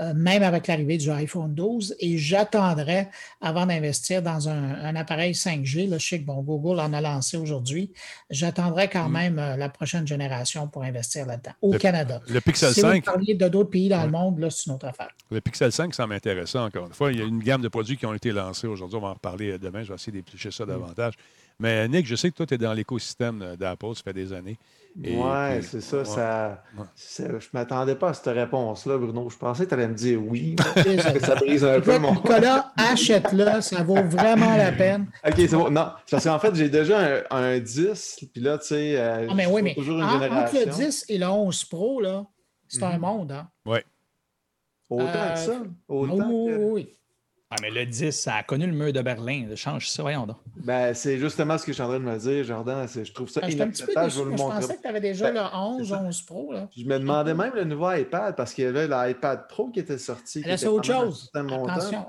euh, 0.01 0.13
même 0.15 0.43
avec 0.43 0.67
l'arrivée 0.67 0.99
du 0.99 1.09
iPhone 1.11 1.55
12. 1.55 1.95
Et 2.01 2.19
j'attendrai 2.19 3.09
avant 3.41 3.67
d'investir 3.67 4.21
dans 4.21 4.49
un, 4.49 4.97
appareil 4.97 5.33
5G. 5.33 5.89
Là, 5.89 5.99
je 5.99 6.09
sais 6.09 6.21
que 6.21 6.25
bon, 6.25 6.43
Google 6.43 6.81
en 6.81 6.93
a 6.93 7.01
lancé 7.01 7.37
aujourd'hui. 7.37 7.93
J'attendrai 8.31 8.89
quand 8.89 9.09
mm. 9.09 9.13
même 9.13 9.39
euh, 9.39 9.57
la 9.57 9.69
prochaine 9.69 10.07
génération 10.07 10.67
pour 10.67 10.83
investir 10.83 11.25
là-dedans, 11.27 11.53
au 11.63 11.73
Canada. 11.75 12.21
Le 12.29 12.41
Pixel 12.41 12.75
si 12.75 12.81
5. 12.81 13.05
Vous 13.07 13.35
de 13.35 13.49
d'autres 13.49 13.71
pays 13.71 13.89
dans 13.89 14.03
le 14.03 14.11
monde, 14.11 14.41
là, 14.41 14.51
c'est 14.51 14.67
une 14.67 14.73
autre 14.73 14.87
affaire. 14.87 15.11
Le 15.31 15.41
Pixel 15.41 15.71
5, 15.71 15.95
ça 15.95 16.07
m'intéresse 16.09 16.55
encore 16.57 16.87
une 16.87 16.95
fois. 16.95 17.13
Il 17.13 17.19
y 17.21 17.23
a 17.23 17.27
une 17.27 17.41
gamme 17.41 17.63
de 17.63 17.69
produits 17.69 17.97
qui 17.97 18.07
ont 18.07 18.15
été 18.15 18.33
lancés 18.33 18.67
aujourd'hui. 18.67 18.97
On 18.97 19.03
va 19.03 19.09
en 19.09 19.15
reparler 19.15 19.53
euh, 19.53 19.59
demain. 19.59 19.85
Je 19.85 19.89
vais 19.89 19.95
essayer 19.95 20.13
d'éplucher 20.13 20.51
ça 20.51 20.65
mm. 20.65 20.69
davantage. 20.69 21.15
Mais 21.61 21.87
Nick, 21.87 22.07
je 22.07 22.17
sais 22.17 22.29
que 22.33 22.37
toi, 22.37 22.47
tu 22.47 22.55
es 22.55 22.59
dans 22.59 22.73
l'écosystème 22.73 23.55
d'Apple, 23.57 23.95
ça 23.95 24.03
fait 24.03 24.13
des 24.13 24.33
années. 24.33 24.59
Oui, 24.97 25.63
c'est 25.63 25.81
ça. 25.81 26.05
ça, 26.05 26.63
je 26.97 27.23
ne 27.25 27.39
m'attendais 27.53 27.97
pas 27.97 28.11
à 28.11 28.15
cette 28.15 28.33
réponse-là, 28.33 28.97
Bruno. 28.97 29.29
Je 29.29 29.37
pensais 29.37 29.65
que 29.65 29.69
tu 29.69 29.75
allais 29.75 29.89
me 29.89 29.95
dire 29.95 30.21
oui. 30.23 30.55
ça 31.21 31.35
brise 31.35 31.65
un 31.65 31.81
peu 31.81 31.99
mon. 31.99 32.13
Nicolas, 32.13 32.73
achète-le, 32.77 33.61
ça 33.61 33.83
vaut 33.83 34.03
vraiment 34.05 34.57
la 34.57 34.71
peine. 34.71 35.07
OK, 35.27 35.35
c'est 35.37 35.49
bon. 35.51 35.71
Non, 35.71 35.89
parce 36.09 36.25
qu'en 36.25 36.39
fait, 36.39 36.55
j'ai 36.55 36.69
déjà 36.69 37.25
un, 37.31 37.59
10, 37.59 38.27
puis 38.33 38.41
là, 38.41 38.59
tu 38.59 38.67
sais, 38.67 38.97
euh, 38.97 39.27
ah, 39.29 39.35
mais 39.35 39.47
oui, 39.47 39.63
mais 39.63 39.75
toujours 39.75 39.99
une 39.99 40.09
génération. 40.09 40.59
Entre 40.59 40.67
le 40.67 40.87
10 40.87 41.07
et 41.09 41.19
le 41.19 41.27
11 41.27 41.65
Pro, 41.65 42.01
là, 42.01 42.25
c'est 42.69 42.83
un 42.83 42.95
mhm. 42.95 43.01
monde. 43.01 43.33
Hein? 43.33 43.49
Oui. 43.67 43.79
Autant 44.91 45.33
que 45.33 45.39
ça. 45.39 45.53
Euh, 45.53 45.65
Autant 45.89 46.29
oui, 46.31 46.53
oui, 46.53 46.65
oui. 46.71 46.89
Ah, 47.51 47.57
mais 47.61 47.71
le 47.71 47.87
10, 47.87 48.11
ça 48.11 48.37
a 48.37 48.43
connu 48.43 48.67
le 48.67 48.73
mur 48.73 48.93
de 48.93 49.01
Berlin. 49.03 49.47
Change 49.55 49.89
ça, 49.89 50.03
voyons 50.03 50.27
donc. 50.27 50.39
Ben, 50.57 50.93
c'est 50.95 51.19
justement 51.19 51.57
ce 51.57 51.65
que 51.65 51.73
je 51.73 51.75
suis 51.75 51.83
en 51.83 51.89
train 51.89 52.01
de 52.01 52.05
me 52.05 52.19
dire, 52.19 52.43
Jordan. 52.43 52.87
Je 52.89 53.13
trouve 53.13 53.29
ça 53.29 53.43
ben, 53.43 53.53
inacceptable. 53.53 54.11
Je, 54.11 54.17
je 54.17 54.37
pensais 54.37 54.77
que 54.77 54.83
tu 54.83 54.89
avais 54.89 55.01
déjà 55.01 55.31
ben, 55.31 55.43
le 55.43 55.57
11, 55.57 55.93
11 55.93 56.23
Pro. 56.23 56.53
Là. 56.53 56.69
Je 56.77 56.85
me 56.85 56.99
demandais 56.99 57.35
même 57.35 57.53
le 57.55 57.65
nouveau 57.65 57.93
iPad 57.93 58.35
parce 58.35 58.55
qu'il 58.55 58.65
y 58.65 58.67
avait 58.67 58.89
l'iPad 58.89 59.47
Pro 59.47 59.69
qui 59.69 59.81
était 59.81 59.99
sorti. 59.99 60.43
c'est 60.57 60.67
autre 60.67 60.87
chose. 60.87 61.31
Attention. 61.35 62.07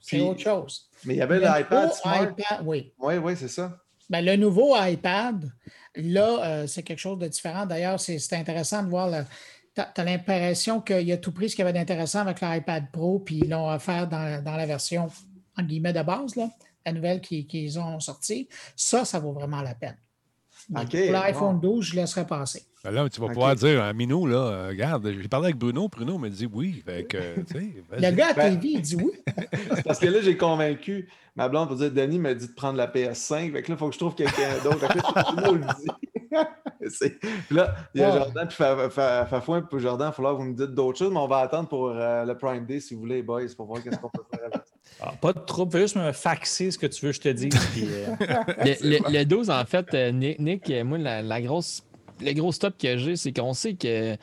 C'est 0.00 0.20
autre 0.20 0.40
chose. 0.40 0.88
Mais 1.04 1.14
il 1.14 1.18
y 1.18 1.22
avait 1.22 1.38
l'iPad 1.38 1.92
Smart. 1.92 2.34
oui. 2.64 2.92
Oui, 2.98 3.16
oui, 3.18 3.34
c'est 3.36 3.48
ça. 3.48 3.78
Ben, 4.10 4.24
le 4.24 4.36
nouveau 4.36 4.74
iPad, 4.74 5.52
là, 5.94 6.44
euh, 6.44 6.66
c'est 6.66 6.82
quelque 6.82 6.98
chose 6.98 7.18
de 7.18 7.28
différent. 7.28 7.66
D'ailleurs, 7.66 8.00
c'est 8.00 8.32
intéressant 8.32 8.82
de 8.82 8.88
voir 8.88 9.10
le 9.10 9.22
tu 9.94 10.00
as, 10.00 10.04
l'impression 10.04 10.80
qu'il 10.80 11.06
y 11.06 11.12
a 11.12 11.16
tout 11.16 11.32
pris 11.32 11.50
ce 11.50 11.56
qu'il 11.56 11.64
y 11.64 11.68
avait 11.68 11.78
d'intéressant 11.78 12.20
avec 12.20 12.40
l'iPad 12.40 12.90
Pro, 12.90 13.18
puis 13.18 13.40
ils 13.42 13.50
l'ont 13.50 13.70
offert 13.70 14.08
dans, 14.08 14.42
dans, 14.42 14.56
la 14.56 14.66
version, 14.66 15.08
en 15.56 15.62
guillemets, 15.62 15.92
de 15.92 16.02
base, 16.02 16.36
là, 16.36 16.48
la 16.86 16.92
nouvelle 16.92 17.20
qu'ils 17.20 17.78
ont 17.78 18.00
sortie. 18.00 18.48
Ça, 18.76 19.04
ça 19.04 19.18
vaut 19.18 19.32
vraiment 19.32 19.62
la 19.62 19.74
peine. 19.74 19.96
pour 20.72 20.84
l'iPhone 20.92 21.60
12, 21.60 21.84
je 21.84 21.96
laisserai 21.96 22.26
passer. 22.26 22.64
Ben 22.84 22.92
là, 22.92 23.08
tu 23.08 23.20
vas 23.20 23.26
pouvoir 23.28 23.56
dire 23.56 23.82
à 23.82 23.92
Minou, 23.92 24.26
là, 24.26 24.36
euh, 24.36 24.68
regarde, 24.68 25.12
j'ai 25.20 25.28
parlé 25.28 25.46
avec 25.46 25.56
Bruno, 25.56 25.88
Bruno 25.88 26.16
me 26.16 26.28
dit 26.28 26.48
oui. 26.50 26.82
Fait 26.86 27.04
que, 27.04 27.16
le 27.16 28.10
gars 28.12 28.28
à 28.28 28.34
ben, 28.34 28.58
TV, 28.58 28.74
il 28.74 28.80
dit 28.80 28.96
oui. 28.96 29.10
parce 29.84 29.98
que 29.98 30.06
là, 30.06 30.20
j'ai 30.20 30.36
convaincu 30.36 31.08
ma 31.34 31.48
blonde 31.48 31.68
pour 31.68 31.76
dire 31.76 31.90
Denis 31.90 32.20
m'a 32.20 32.34
dit 32.34 32.46
de 32.46 32.52
prendre 32.52 32.76
la 32.76 32.86
PS5. 32.86 33.52
Fait 33.52 33.62
que 33.62 33.68
là, 33.70 33.74
il 33.74 33.76
faut 33.76 33.88
que 33.88 33.94
je 33.94 33.98
trouve 33.98 34.14
quelqu'un 34.14 34.62
d'autre. 34.62 34.78
Fait 34.78 35.00
que 35.00 35.50
le 35.52 35.58
dit. 35.58 36.17
là, 37.50 37.74
il 37.94 38.00
y 38.00 38.04
a 38.04 38.10
Jordan, 38.18 38.48
puis 38.48 38.56
Fafouin, 38.90 39.62
puis 39.62 39.80
Jordan, 39.80 40.06
il 40.06 40.10
va 40.10 40.12
falloir 40.12 40.34
que 40.36 40.38
vous 40.42 40.48
me 40.48 40.54
dites 40.54 40.74
d'autres 40.74 40.98
choses, 40.98 41.12
mais 41.12 41.18
on 41.20 41.26
va 41.28 41.38
attendre 41.38 41.68
pour 41.68 41.90
euh, 41.90 42.24
le 42.24 42.36
Prime 42.36 42.64
Day, 42.66 42.80
si 42.80 42.94
vous 42.94 43.00
voulez, 43.00 43.22
boys, 43.22 43.42
pour 43.56 43.66
voir 43.66 43.82
qu'est-ce 43.82 43.98
qu'on 43.98 44.10
peut 44.10 44.22
faire 44.30 44.44
avec 44.46 44.62
Ah, 45.00 45.12
pas 45.20 45.32
de 45.32 45.40
trouble, 45.40 45.72
fais 45.72 45.80
juste 45.80 45.96
me 45.96 46.12
faxer 46.12 46.70
ce 46.70 46.78
que 46.78 46.86
tu 46.86 47.04
veux 47.06 47.12
que 47.12 47.16
je 47.16 47.20
te 47.20 47.28
dise. 47.28 47.54
puis, 47.72 47.86
euh, 47.90 48.06
Le, 48.64 48.88
le- 49.10 49.18
le 49.18 49.24
12, 49.24 49.50
en 49.50 49.64
fait, 49.64 49.92
euh, 49.94 50.10
Nick, 50.12 50.38
Nick, 50.38 50.70
euh, 50.70 50.84
moi, 50.84 50.98
la, 50.98 51.22
la 51.22 51.40
grosse, 51.40 51.82
le 52.20 52.32
gros 52.32 52.52
stop 52.52 52.74
que 52.78 52.96
j'ai, 52.96 53.16
c'est 53.16 53.32
qu'on 53.32 53.52
sait 53.54 53.74
que. 53.74 54.16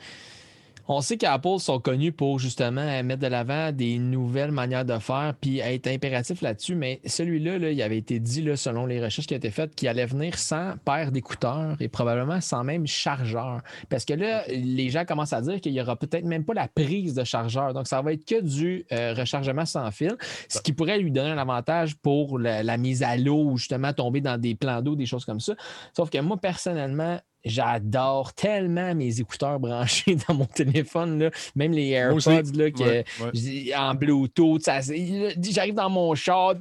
On 0.88 1.00
sait 1.00 1.16
qu'Apple 1.16 1.58
sont 1.58 1.80
connus 1.80 2.12
pour 2.12 2.38
justement 2.38 3.02
mettre 3.02 3.20
de 3.20 3.26
l'avant 3.26 3.72
des 3.72 3.98
nouvelles 3.98 4.52
manières 4.52 4.84
de 4.84 4.98
faire 4.98 5.34
puis 5.40 5.58
être 5.58 5.88
impératif 5.88 6.42
là-dessus, 6.42 6.76
mais 6.76 7.00
celui-là, 7.04 7.58
là, 7.58 7.70
il 7.72 7.82
avait 7.82 7.98
été 7.98 8.20
dit, 8.20 8.40
là, 8.42 8.56
selon 8.56 8.86
les 8.86 9.02
recherches 9.02 9.26
qui 9.26 9.34
ont 9.34 9.38
été 9.38 9.50
faites, 9.50 9.74
qu'il 9.74 9.88
allait 9.88 10.06
venir 10.06 10.38
sans 10.38 10.74
paire 10.84 11.10
d'écouteurs 11.10 11.76
et 11.80 11.88
probablement 11.88 12.40
sans 12.40 12.62
même 12.62 12.86
chargeur. 12.86 13.62
Parce 13.88 14.04
que 14.04 14.14
là, 14.14 14.44
les 14.48 14.88
gens 14.90 15.04
commencent 15.04 15.32
à 15.32 15.40
dire 15.40 15.60
qu'il 15.60 15.72
n'y 15.72 15.80
aura 15.80 15.96
peut-être 15.96 16.24
même 16.24 16.44
pas 16.44 16.54
la 16.54 16.68
prise 16.68 17.14
de 17.14 17.24
chargeur. 17.24 17.74
Donc, 17.74 17.88
ça 17.88 18.00
va 18.00 18.12
être 18.12 18.24
que 18.24 18.40
du 18.40 18.84
euh, 18.92 19.14
rechargement 19.14 19.66
sans 19.66 19.90
fil, 19.90 20.16
ce 20.48 20.60
qui 20.60 20.72
pourrait 20.72 20.98
lui 20.98 21.10
donner 21.10 21.30
un 21.30 21.38
avantage 21.38 21.96
pour 21.96 22.38
la, 22.38 22.62
la 22.62 22.76
mise 22.76 23.02
à 23.02 23.16
l'eau 23.16 23.42
ou 23.42 23.56
justement 23.56 23.92
tomber 23.92 24.20
dans 24.20 24.40
des 24.40 24.54
plans 24.54 24.82
d'eau, 24.82 24.94
des 24.94 25.06
choses 25.06 25.24
comme 25.24 25.40
ça. 25.40 25.54
Sauf 25.96 26.10
que 26.10 26.18
moi, 26.18 26.36
personnellement, 26.36 27.18
J'adore 27.46 28.32
tellement 28.34 28.94
mes 28.94 29.20
écouteurs 29.20 29.58
branchés 29.60 30.16
dans 30.28 30.34
mon 30.34 30.44
téléphone, 30.46 31.18
là. 31.18 31.30
même 31.54 31.72
les. 31.72 31.90
AirPods 31.90 32.52
là, 32.54 32.70
que, 32.70 32.82
Ouais, 32.82 33.04
ouais. 33.20 33.30
j'ai- 33.32 33.74
en 33.74 33.94
Bluetooth. 33.94 34.62
J'arrive 34.64 35.74
dans 35.74 35.88
mon 35.88 36.14
char, 36.14 36.54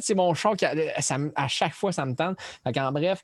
c'est 0.00 0.14
mon 0.14 0.34
char, 0.34 0.56
qui, 0.56 0.66
ça 0.98 1.16
à 1.36 1.48
chaque 1.48 1.74
fois, 1.74 1.92
ça 1.92 2.04
me 2.04 2.14
tente. 2.14 2.36
En 2.76 2.92
bref, 2.92 3.22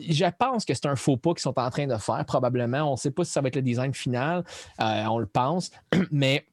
je 0.00 0.24
pense 0.38 0.64
que 0.64 0.74
c'est 0.74 0.86
un 0.86 0.94
faux 0.96 1.16
pas 1.16 1.30
qu'ils 1.30 1.40
sont 1.40 1.58
en 1.58 1.70
train 1.70 1.86
de 1.86 1.96
faire, 1.96 2.24
probablement. 2.24 2.82
On 2.88 2.92
ne 2.92 2.96
sait 2.96 3.10
pas 3.10 3.24
si 3.24 3.32
ça 3.32 3.40
va 3.40 3.48
être 3.48 3.56
le 3.56 3.62
design 3.62 3.92
final, 3.92 4.44
euh, 4.80 5.04
on 5.10 5.18
le 5.18 5.26
pense, 5.26 5.70
mais 6.12 6.44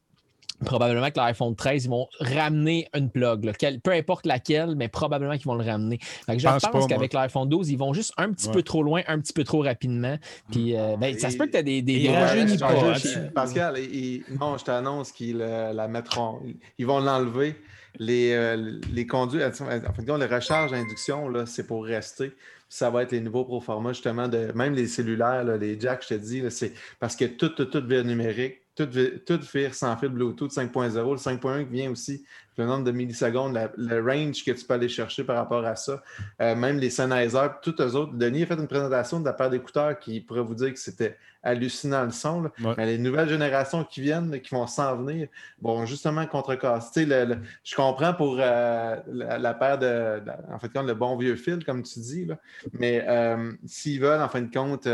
probablement 0.63 1.09
que 1.11 1.17
l'iPhone 1.17 1.55
13, 1.55 1.85
ils 1.85 1.89
vont 1.89 2.07
ramener 2.19 2.87
une 2.95 3.09
plug, 3.09 3.43
là, 3.45 3.51
peu 3.83 3.91
importe 3.91 4.25
laquelle, 4.25 4.75
mais 4.75 4.87
probablement 4.87 5.35
qu'ils 5.37 5.45
vont 5.47 5.55
le 5.55 5.63
ramener. 5.65 5.99
Fait 5.99 6.33
que 6.37 6.39
je 6.41 6.47
Pense 6.71 6.87
qu'avec 6.87 7.13
l'iPhone 7.13 7.49
12, 7.49 7.69
ils 7.71 7.77
vont 7.77 7.93
juste 7.93 8.13
un 8.17 8.31
petit 8.31 8.47
Ouais. 8.47 8.53
peu 8.53 8.63
trop 8.63 8.83
loin, 8.83 9.01
un 9.07 9.19
petit 9.19 9.33
peu 9.33 9.43
trop 9.43 9.61
rapidement. 9.61 10.17
Puis 10.51 10.75
euh, 10.77 10.95
ben, 10.97 11.17
ça 11.19 11.29
se 11.29 11.37
peut 11.37 11.45
que 11.47 11.51
tu 11.51 11.57
as 11.57 11.63
des, 11.63 11.81
des, 11.81 11.99
des 11.99 12.07
de 12.07 12.59
pas, 12.59 12.93
chez- 12.95 13.29
Pascal, 13.33 13.77
il- 13.79 14.23
non, 14.39 14.57
je 14.57 14.63
t'annonce 14.65 15.11
qu'ils 15.11 15.41
euh, 15.41 15.73
la 15.73 15.87
mettront. 15.87 16.39
Ils 16.77 16.85
vont 16.85 16.99
l'enlever. 16.99 17.55
Les, 17.97 18.33
euh, 18.33 18.79
les 18.91 19.07
conduits, 19.07 19.41
en 19.41 19.51
compte, 19.51 20.19
les 20.19 20.25
recharges 20.25 20.73
à 20.73 20.75
induction, 20.75 21.29
là, 21.29 21.45
c'est 21.45 21.65
pour 21.65 21.85
rester. 21.85 22.33
Ça 22.67 22.89
va 22.89 23.03
être 23.03 23.13
les 23.13 23.21
nouveaux 23.21 23.45
pro 23.45 23.61
forma, 23.61 23.93
justement, 23.93 24.27
de 24.27 24.51
même 24.53 24.73
les 24.73 24.87
cellulaires, 24.87 25.45
là, 25.45 25.55
les 25.55 25.79
jacks, 25.79 26.03
je 26.03 26.15
te 26.15 26.19
dis, 26.19 26.43
c'est 26.49 26.73
parce 26.99 27.15
que 27.15 27.23
tout, 27.23 27.49
tout, 27.49 27.65
tout 27.65 27.79
numérique, 27.81 28.55
tout, 28.75 28.89
tout 29.25 29.39
vire 29.53 29.73
sans 29.73 29.95
fil 29.97 30.09
Bluetooth 30.09 30.51
5.0, 30.51 30.93
le 30.93 31.17
5.1 31.17 31.65
qui 31.65 31.71
vient 31.71 31.91
aussi, 31.91 32.25
le 32.57 32.65
nombre 32.65 32.83
de 32.83 32.91
millisecondes, 32.91 33.53
la- 33.53 33.71
le 33.77 34.01
range 34.01 34.43
que 34.43 34.51
tu 34.51 34.65
peux 34.65 34.73
aller 34.73 34.89
chercher 34.89 35.23
par 35.23 35.35
rapport 35.35 35.65
à 35.65 35.75
ça. 35.75 36.01
Euh, 36.41 36.55
même 36.55 36.77
les 36.79 36.89
Sennheiser, 36.89 37.47
tous 37.61 37.75
eux 37.79 37.95
autres. 37.95 38.13
Denis 38.13 38.43
a 38.43 38.45
fait 38.45 38.55
une 38.55 38.67
présentation 38.67 39.19
de 39.19 39.25
la 39.25 39.33
paire 39.33 39.49
d'écouteurs 39.49 39.97
qui 39.99 40.21
pourrait 40.21 40.41
vous 40.41 40.55
dire 40.55 40.73
que 40.73 40.79
c'était 40.79 41.17
hallucinant 41.43 42.03
le 42.05 42.09
son. 42.11 42.41
là. 42.41 42.51
Ouais. 42.63 42.73
Mais 42.75 42.85
les 42.87 42.97
nouvelles 42.97 43.29
générations 43.29 43.83
qui 43.83 44.01
viennent, 44.01 44.39
qui 44.41 44.55
vont 44.55 44.65
s'en 44.65 44.95
venir, 44.95 45.27
vont 45.61 45.85
justement 45.85 46.25
contrecasser. 46.25 47.05
Le, 47.05 47.25
le- 47.25 47.37
je 47.63 47.75
comprends 47.75 48.15
pour 48.15 48.37
euh, 48.39 48.95
la, 49.07 49.37
la 49.37 49.53
paire 49.53 49.77
de, 49.77 50.21
de- 50.25 50.31
En 50.53 50.57
fait, 50.57 50.69
compte, 50.73 50.87
le 50.87 50.95
bon 50.95 51.15
vieux 51.17 51.35
fil, 51.35 51.63
comme 51.63 51.83
tu 51.83 51.99
dis, 51.99 52.25
là. 52.25 52.39
mais 52.73 53.05
euh, 53.07 53.51
s'ils 53.67 54.01
veulent, 54.01 54.21
en 54.21 54.27
fin 54.29 54.41
de 54.41 54.51
compte, 54.51 54.87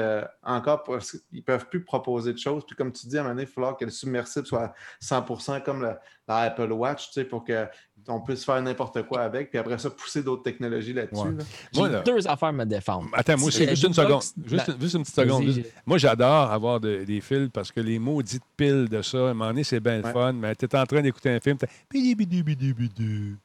encore, 0.43 0.83
qu'ils 0.83 1.19
ne 1.31 1.41
peuvent 1.41 1.67
plus 1.67 1.83
proposer 1.85 2.33
de 2.33 2.37
choses. 2.37 2.65
Puis 2.65 2.75
comme 2.75 2.91
tu 2.91 3.07
dis, 3.07 3.17
à 3.17 3.21
un 3.21 3.23
moment 3.23 3.35
donné, 3.35 3.43
il 3.43 3.47
va 3.47 3.53
falloir 3.53 3.77
que 3.77 3.85
le 3.85 3.91
submersible 3.91 4.45
soit 4.45 4.63
à 4.63 4.73
100 4.99 5.61
comme 5.63 5.81
le, 5.83 5.93
Apple 6.37 6.71
Watch, 6.71 7.07
tu 7.07 7.13
sais, 7.13 7.23
pour 7.25 7.43
qu'on 7.45 8.21
puisse 8.21 8.43
faire 8.45 8.61
n'importe 8.61 9.03
quoi 9.03 9.21
avec. 9.21 9.49
Puis 9.49 9.59
après 9.59 9.77
ça, 9.77 9.89
pousser 9.89 10.23
d'autres 10.23 10.43
technologies 10.43 10.93
là-dessus. 10.93 11.21
Ouais. 11.23 11.31
là. 11.37 11.43
J'ai 11.71 11.79
Moi, 11.79 11.89
là- 11.89 11.99
deux 12.01 12.27
affaires 12.27 12.49
à 12.49 12.51
me 12.51 12.65
défendre. 12.65 13.09
Attends, 13.13 13.37
moi, 13.37 13.51
C'est 13.51 13.69
juste 13.69 13.83
une 13.83 13.93
seconde. 13.93 14.21
Juste, 14.21 14.67
ben, 14.71 14.75
juste 14.81 14.95
une 14.95 15.01
petite 15.03 15.15
seconde. 15.15 15.43
Juste- 15.43 15.73
Moi, 15.85 15.97
j'adore 15.97 16.51
avoir 16.51 16.79
de- 16.79 17.03
des 17.03 17.21
fils 17.21 17.49
parce 17.53 17.71
que 17.71 17.79
les 17.79 17.99
maudites 17.99 18.43
piles 18.57 18.87
de 18.89 19.01
ça, 19.01 19.17
à 19.17 19.21
un 19.21 19.33
moment 19.33 19.47
donné, 19.47 19.63
c'est 19.63 19.79
bien 19.79 19.97
le 19.99 20.05
Ouais. 20.05 20.13
fun, 20.13 20.33
mais 20.33 20.55
tu 20.55 20.65
es 20.65 20.75
en 20.75 20.85
train 20.85 21.01
d'écouter 21.01 21.29
un 21.29 21.39
film, 21.39 21.57
tu 21.57 21.65
bidi 21.91 22.15
bidi 22.15 22.43
bidi 22.43 22.73
bidi. 22.73 23.35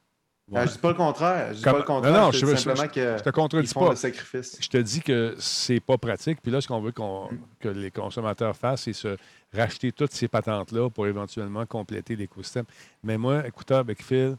Euh, 0.54 0.64
je 0.64 0.72
dis 0.74 0.78
pas 0.78 0.90
le 0.90 0.94
contraire. 0.94 1.48
Je 1.50 1.54
dis 1.56 1.62
Comme- 1.62 1.72
pas 1.72 1.78
le 1.80 1.84
contraire. 1.84 2.12
Non, 2.12 2.20
non, 2.26 2.30
je 2.30 2.38
je- 2.38 2.46
je- 2.46 2.54
simplement 2.54 2.86
que 2.86 3.16
Je 3.18 3.22
te 3.24 3.28
ils 3.28 3.32
contredis 3.32 3.72
font 3.72 3.80
pas. 3.86 3.90
le 3.90 3.96
sacrifice. 3.96 4.56
Je 4.60 4.68
te 4.68 4.76
dis 4.78 5.00
que 5.00 5.34
c'est 5.40 5.80
pas 5.80 5.98
pratique. 5.98 6.38
Puis 6.40 6.52
là, 6.52 6.60
ce 6.60 6.68
qu'on 6.68 6.80
veut 6.80 6.92
qu'on- 6.92 7.28
que 7.58 7.68
les 7.68 7.90
consommateurs 7.90 8.54
fassent, 8.54 8.82
c'est 8.82 8.92
se 8.92 9.16
racheter 9.52 9.92
toutes 9.92 10.12
ces 10.12 10.28
patentes-là 10.28 10.90
pour 10.90 11.06
éventuellement 11.06 11.66
compléter 11.66 12.16
l'écosystème. 12.16 12.64
Mais 13.02 13.18
moi, 13.18 13.46
écouteur 13.46 13.78
avec 13.78 14.02
fil, 14.02 14.36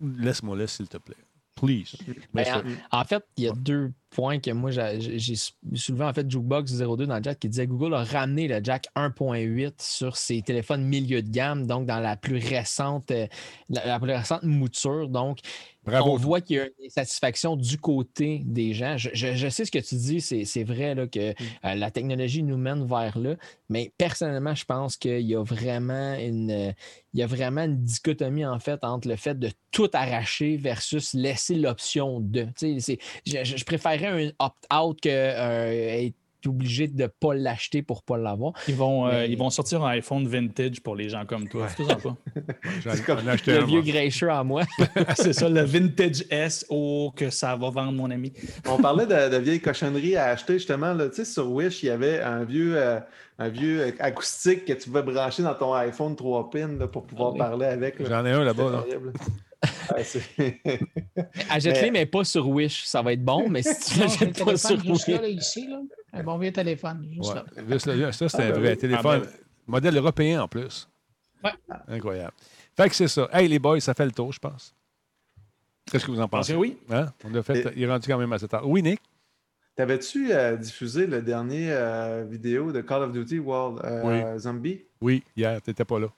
laisse-moi 0.00 0.56
là, 0.56 0.66
s'il 0.66 0.88
te 0.88 0.98
plaît. 0.98 1.16
Please. 1.54 1.96
Ben, 2.32 2.64
en 2.90 3.04
fait, 3.04 3.24
il 3.36 3.44
y 3.44 3.48
a 3.48 3.52
deux 3.52 3.92
points 4.14 4.38
que 4.38 4.50
moi, 4.50 4.70
j'ai 4.70 5.34
soulevé 5.74 6.04
en 6.04 6.12
fait 6.12 6.30
Jukebox 6.30 6.72
02 6.78 7.06
dans 7.06 7.16
le 7.16 7.22
chat 7.24 7.34
qui 7.34 7.48
disait 7.48 7.66
Google 7.66 7.94
a 7.94 8.04
ramené 8.04 8.46
le 8.48 8.60
jack 8.62 8.86
1.8 8.94 9.72
sur 9.80 10.16
ses 10.16 10.42
téléphones 10.42 10.84
milieu 10.84 11.22
de 11.22 11.28
gamme, 11.30 11.66
donc 11.66 11.86
dans 11.86 11.98
la 12.00 12.16
plus 12.16 12.36
récente, 12.36 13.10
euh, 13.10 13.26
la, 13.68 13.86
la 13.86 13.98
plus 14.00 14.12
récente 14.12 14.42
mouture. 14.42 15.08
Donc, 15.08 15.38
Bravo. 15.84 16.12
on 16.12 16.16
voit 16.16 16.40
qu'il 16.40 16.56
y 16.56 16.60
a 16.60 16.64
une 16.64 16.90
satisfaction 16.90 17.56
du 17.56 17.76
côté 17.76 18.42
des 18.44 18.72
gens. 18.72 18.96
Je, 18.96 19.10
je- 19.14 19.34
je 19.34 19.48
sais 19.48 19.64
ce 19.64 19.72
que 19.72 19.80
tu 19.80 19.96
dis, 19.96 20.20
c'est 20.20 20.64
vrai 20.64 20.94
là, 20.94 21.06
que 21.08 21.18
euh, 21.64 21.74
la 21.74 21.90
technologie 21.90 22.42
nous 22.44 22.56
mène 22.56 22.86
vers 22.86 23.18
là, 23.18 23.34
mais 23.68 23.92
personnellement, 23.98 24.54
je 24.54 24.64
pense 24.64 24.96
qu'il 24.96 25.20
y 25.22 25.34
a 25.34 25.42
vraiment 25.42 26.14
une, 26.14 26.50
euh, 26.52 26.72
il 27.14 27.20
y 27.20 27.22
a 27.22 27.26
vraiment 27.26 27.62
une 27.64 27.82
dichotomie 27.82 28.46
en 28.46 28.58
fait 28.60 28.78
entre 28.84 29.08
le 29.08 29.16
fait 29.16 29.36
de 29.38 29.50
tout 29.72 29.90
arracher 29.92 30.56
versus 30.56 31.14
laisser 31.14 31.56
l'option 31.56 32.20
de. 32.20 32.46
Je, 32.60 32.86
je- 33.26 33.56
je 33.56 33.64
préférerais 34.02 34.32
un 34.38 34.44
opt-out 34.46 35.00
que 35.00 35.08
euh, 35.08 36.06
être 36.06 36.14
obligé 36.44 36.88
de 36.88 37.00
ne 37.02 37.06
pas 37.06 37.34
l'acheter 37.34 37.82
pour 37.82 37.98
ne 37.98 38.02
pas 38.02 38.18
l'avoir. 38.18 38.52
Ils 38.66 38.74
vont, 38.74 39.06
euh, 39.06 39.10
Mais- 39.12 39.30
ils 39.30 39.38
vont 39.38 39.48
sortir 39.50 39.84
un 39.84 39.90
iPhone 39.90 40.26
vintage 40.26 40.80
pour 40.82 40.96
les 40.96 41.08
gens 41.08 41.24
comme 41.24 41.48
toi. 41.48 41.68
C'est 42.82 43.04
comme 43.04 43.20
ai 43.28 43.30
acheté 43.30 43.52
Le 43.52 43.62
un, 43.62 43.64
vieux. 43.66 43.80
Graysher 43.82 44.28
en 44.28 44.44
moi. 44.44 44.64
C'est 45.16 45.32
ça, 45.34 45.48
le 45.48 45.62
vintage 45.62 46.24
S. 46.30 46.66
Oh, 46.68 47.12
que 47.14 47.30
ça 47.30 47.54
va 47.54 47.70
vendre, 47.70 47.92
mon 47.92 48.10
ami. 48.10 48.32
On 48.68 48.76
parlait 48.78 49.06
de, 49.06 49.30
de 49.30 49.36
vieilles 49.36 49.60
cochonneries 49.60 50.16
à 50.16 50.30
acheter 50.30 50.54
justement. 50.54 50.92
Là, 50.94 51.08
tu 51.10 51.16
sais, 51.16 51.24
sur 51.24 51.48
Wish, 51.48 51.84
il 51.84 51.86
y 51.86 51.90
avait 51.90 52.20
un 52.20 52.42
vieux, 52.42 52.74
euh, 52.76 52.98
un 53.38 53.48
vieux 53.48 53.94
acoustique 54.00 54.64
que 54.64 54.72
tu 54.72 54.88
pouvais 54.90 55.02
brancher 55.02 55.44
dans 55.44 55.54
ton 55.54 55.72
iPhone 55.74 56.16
3 56.16 56.50
pins 56.50 56.76
là, 56.76 56.88
pour 56.88 57.04
pouvoir 57.04 57.28
Ah 57.28 57.32
oui. 57.34 57.38
parler 57.38 57.66
avec. 57.66 58.04
J'en 58.04 58.26
ai 58.26 58.30
un 58.32 58.42
là-bas. 58.42 58.68
Là. 58.70 58.84
Achète-les, 59.94 60.60
Mais- 61.90 61.90
mais 62.00 62.06
pas 62.06 62.24
sur 62.24 62.48
Wish. 62.48 62.84
Ça 62.84 63.02
va 63.02 63.12
être 63.12 63.24
bon, 63.24 63.48
mais 63.48 63.62
si 63.62 63.92
tu 63.94 64.00
l'achètes 64.00 64.44
pas 64.44 64.56
sur 64.56 64.68
téléphone 64.70 64.94
juste 64.94 65.06
Wish. 65.08 65.16
là, 65.16 65.22
là, 65.22 65.28
ici, 65.28 65.66
là. 65.68 65.80
Un 66.12 66.22
bon 66.22 66.38
vieux 66.38 66.52
téléphone, 66.52 67.06
juste 67.12 67.28
Ouais. 67.34 67.34
là. 67.56 67.62
Juste 67.70 67.86
là, 67.86 68.12
Ça, 68.12 68.28
c'est 68.28 68.38
Ah, 68.42 68.46
un 68.46 68.50
ben 68.50 68.58
vrai 68.60 68.70
oui. 68.72 68.76
téléphone. 68.78 69.22
Ah, 69.24 69.26
ben 69.30 69.38
Modèle 69.66 69.96
européen 69.96 70.42
en 70.42 70.48
plus. 70.48 70.88
Ouais. 71.44 71.50
Incroyable. 71.88 72.32
Fait 72.76 72.88
que 72.88 72.94
c'est 72.94 73.08
ça. 73.08 73.28
Hey, 73.32 73.48
les 73.48 73.58
boys, 73.58 73.80
ça 73.80 73.94
fait 73.94 74.04
le 74.04 74.12
tour, 74.12 74.32
je 74.32 74.38
pense. 74.38 74.74
Qu'est-ce 75.90 76.06
que 76.06 76.10
vous 76.10 76.20
en 76.20 76.28
pensez? 76.28 76.54
oui. 76.54 76.78
Hein? 76.90 77.12
On 77.24 77.34
a 77.34 77.42
fait, 77.42 77.58
Et- 77.60 77.72
il 77.76 77.82
est 77.82 77.88
rendu 77.88 78.06
quand 78.08 78.18
même 78.18 78.32
assez 78.32 78.48
tard. 78.48 78.68
Oui, 78.68 78.82
Nick? 78.82 79.00
T'avais-tu 79.74 80.32
euh, 80.32 80.56
diffusé 80.56 81.06
le 81.06 81.22
dernier 81.22 81.68
euh, 81.72 82.24
vidéo 82.28 82.72
de 82.72 82.82
Call 82.82 83.02
of 83.04 83.12
Duty 83.12 83.38
World 83.38 83.80
euh, 83.84 84.38
Zombie? 84.38 84.82
Oui, 85.00 85.22
hier, 85.34 85.60
tu 85.62 85.70
n'étais 85.70 85.84
pas 85.84 85.98
là. 85.98 86.08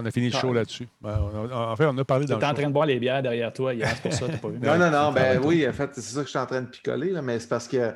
On 0.00 0.06
a 0.06 0.10
fini 0.12 0.30
le 0.30 0.38
show 0.38 0.50
Ah. 0.52 0.54
là-dessus. 0.54 0.86
Ben, 1.02 1.18
en 1.52 1.74
fait, 1.76 1.86
on 1.86 1.98
a 1.98 2.04
parlé 2.04 2.24
Tu 2.24 2.30
dans 2.30 2.38
le 2.38 2.44
en 2.44 2.54
train 2.54 2.68
de 2.68 2.72
boire 2.72 2.86
les 2.86 3.00
bières 3.00 3.20
derrière 3.20 3.52
toi 3.52 3.74
hier, 3.74 3.88
c'est 3.88 4.02
pour 4.02 4.12
ça 4.12 4.26
que 4.26 4.32
tu 4.32 4.38
pas 4.38 4.48
vu. 4.48 4.58
Non, 4.60 4.78
non, 4.78 4.90
non. 4.92 5.12
Ben 5.14 5.40
oui, 5.42 5.68
en 5.68 5.72
fait, 5.72 5.90
c'est 5.94 6.00
ça 6.02 6.20
que 6.20 6.26
je 6.26 6.30
suis 6.30 6.38
en 6.38 6.46
train 6.46 6.62
de 6.62 6.68
picoler, 6.68 7.10
là, 7.10 7.20
mais 7.20 7.40
c'est 7.40 7.48
parce 7.48 7.66
que 7.66 7.92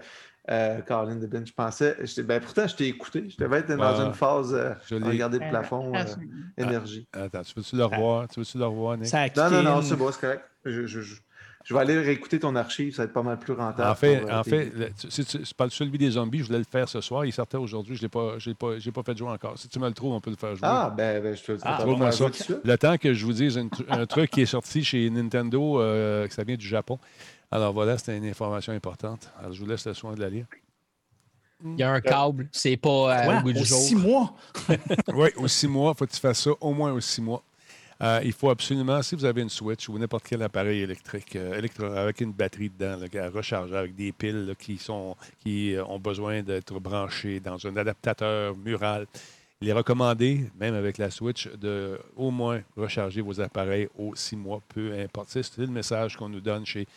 euh, 0.51 0.81
Colin 0.81 1.15
Debin, 1.15 1.45
je 1.45 1.53
pensais. 1.53 1.97
j'étais- 2.03 2.25
Ben, 2.25 2.41
pourtant, 2.41 2.67
je 2.67 2.75
t'ai 2.75 2.89
écouté. 2.89 3.29
Je 3.31 3.37
devais 3.43 3.59
être 3.59 3.69
dans 3.77 3.81
Ah. 4.01 4.05
une 4.07 4.15
phase 4.15 4.53
euh, 4.53 4.73
Je 4.91 4.97
regarder 4.97 5.39
le 5.39 5.49
plafond, 5.49 5.93
Ah, 5.95 6.01
euh, 6.01 6.05
c'est- 6.07 6.63
énergie. 6.65 7.07
Attends, 7.13 7.43
tu 7.43 7.53
veux-tu 7.57 7.77
le 7.77 7.85
revoir? 7.85 8.27
Tu 8.27 8.41
veux-tu 8.41 8.59
le 8.59 8.65
revoir, 8.67 8.97
Nick? 8.97 9.07
Ça 9.07 9.21
a 9.21 9.29
Non, 9.51 9.51
non, 9.51 9.63
non, 9.77 9.83
c'est 9.83 9.95
bon, 9.95 10.11
c'est 10.11 10.21
correct. 10.21 10.43
Je, 10.65 10.87
je- 10.87 11.01
je- 11.01 11.21
je 11.65 11.75
vais 11.75 11.81
aller 11.81 11.99
réécouter 12.01 12.39
ton 12.39 12.55
archive, 12.57 12.95
ça 12.95 13.03
va 13.03 13.07
être 13.07 13.13
pas 13.13 13.23
mal 13.23 13.39
plus 13.39 13.53
rentable. 13.53 13.89
En 13.91 13.95
fait, 13.95 14.23
euh, 14.25 14.41
en 14.41 14.45
fait 14.45 14.71
le- 14.75 14.91
tu- 14.93 15.11
si 15.11 15.25
tu, 15.25 15.39
tu 15.43 15.55
parles 15.55 15.71
de 15.71 15.75
celui 15.75 15.99
des 15.99 16.11
zombies, 16.11 16.39
je 16.41 16.45
voulais 16.45 16.59
le 16.59 16.65
faire 16.65 16.89
ce 16.89 17.01
soir. 17.01 17.25
Il 17.25 17.33
sortait 17.33 17.57
aujourd'hui. 17.57 17.97
Je 17.97 18.03
n'ai 18.03 18.09
pas, 18.09 18.39
j'ai 18.39 18.55
pas, 18.55 18.79
j'ai 18.79 18.91
pas 18.93 19.03
fait 19.03 19.17
jouer 19.17 19.29
encore. 19.31 19.59
Si 19.59 19.69
tu 19.69 19.79
me 19.79 19.87
le 19.89 19.95
trouves, 19.95 20.13
on 20.13 20.21
peut 20.21 20.31
le 20.31 20.37
faire 20.37 20.51
jouer. 20.57 20.61
Ah, 20.69 20.93
ben, 20.97 21.23
ben, 21.23 21.37
je 21.37 21.43
te 21.43 21.53
Ah, 21.63 21.79
ça. 21.79 21.85
tout 22.25 22.31
de 22.31 22.35
suite. 22.35 22.57
Le 22.65 22.77
temps 22.79 22.97
que 22.99 23.15
je 23.15 23.25
vous 23.25 23.33
dise 23.33 23.57
un, 23.59 23.67
tru- 23.67 23.85
un 23.89 24.07
truc 24.07 24.31
qui 24.31 24.43
est 24.43 24.47
sorti 24.47 24.83
chez 24.85 25.09
Nintendo, 25.11 25.81
euh, 25.81 26.27
que 26.29 26.35
ça 26.35 26.45
vient 26.45 26.57
du 26.57 26.67
Japon. 26.67 26.99
Alors 27.51 27.73
voilà, 27.73 27.99
c'était 27.99 28.17
une 28.17 28.27
information 28.27 28.73
importante. 28.73 29.31
Alors 29.39 29.53
je 29.53 29.61
vous 29.61 29.67
laisse 29.67 29.87
le 29.87 29.95
soin 29.95 30.15
de 30.15 30.21
la 30.21 30.31
lire. 30.31 30.47
Il 31.65 31.79
y 31.79 31.83
a 31.85 31.93
un 31.93 32.01
câble, 32.01 32.49
c'est 32.51 32.77
pas 32.77 32.89
euh, 33.29 33.39
au 33.39 33.43
goût 33.43 33.53
du 33.53 33.65
jour. 33.65 33.79
six 33.79 33.95
mois? 33.95 34.35
oui, 35.15 35.29
aux 35.37 35.47
six 35.47 35.69
mois, 35.69 35.93
il 35.95 35.99
faut 35.99 36.07
que 36.07 36.11
tu 36.11 36.19
fasses 36.19 36.41
ça 36.43 36.51
au 36.61 36.73
moins 36.73 36.93
aux 36.93 37.01
six 37.01 37.21
mois. 37.23 37.43
Euh, 38.01 38.21
il 38.25 38.33
faut 38.33 38.51
absolument, 38.51 39.01
si 39.03 39.15
vous 39.15 39.25
avez 39.25 39.43
une 39.43 39.49
Switch 39.49 39.89
ou 39.89 39.99
n'importe 39.99 40.25
quel 40.29 40.43
appareil 40.43 40.81
électrique 40.81 41.37
euh, 41.37 41.61
avec 41.97 42.21
une 42.21 42.33
batterie 42.33 42.71
dedans, 42.71 42.97
là, 42.97 43.25
à 43.25 43.31
recharger 43.31 43.77
avec 43.77 43.95
des 43.95 44.13
piles 44.13 44.55
qui, 44.59 44.79
sont, 44.79 45.17
qui 45.41 45.75
euh, 45.75 45.85
ont 45.85 45.99
besoin 45.99 46.43
d'être 46.43 46.79
branchées 46.81 47.41
dans 47.41 47.65
un 47.67 47.77
adaptateur 47.77 48.57
mural, 48.57 49.07
il 49.61 49.69
est 49.69 49.73
recommandé, 49.73 50.51
même 50.59 50.75
avec 50.75 50.99
la 50.99 51.11
Switch, 51.11 51.49
de 51.49 51.99
au 52.17 52.33
moins 52.33 52.63
recharger 52.77 53.21
vos 53.21 53.41
appareils 53.41 53.89
aux 53.97 54.17
six 54.17 54.35
mois, 54.35 54.61
peu 54.75 54.93
importe. 54.99 55.29
C'est 55.31 55.59
le 55.59 55.69
message 55.69 56.17
qu'on 56.17 56.29
nous 56.29 56.41
donne 56.41 56.67
chez 56.67 56.89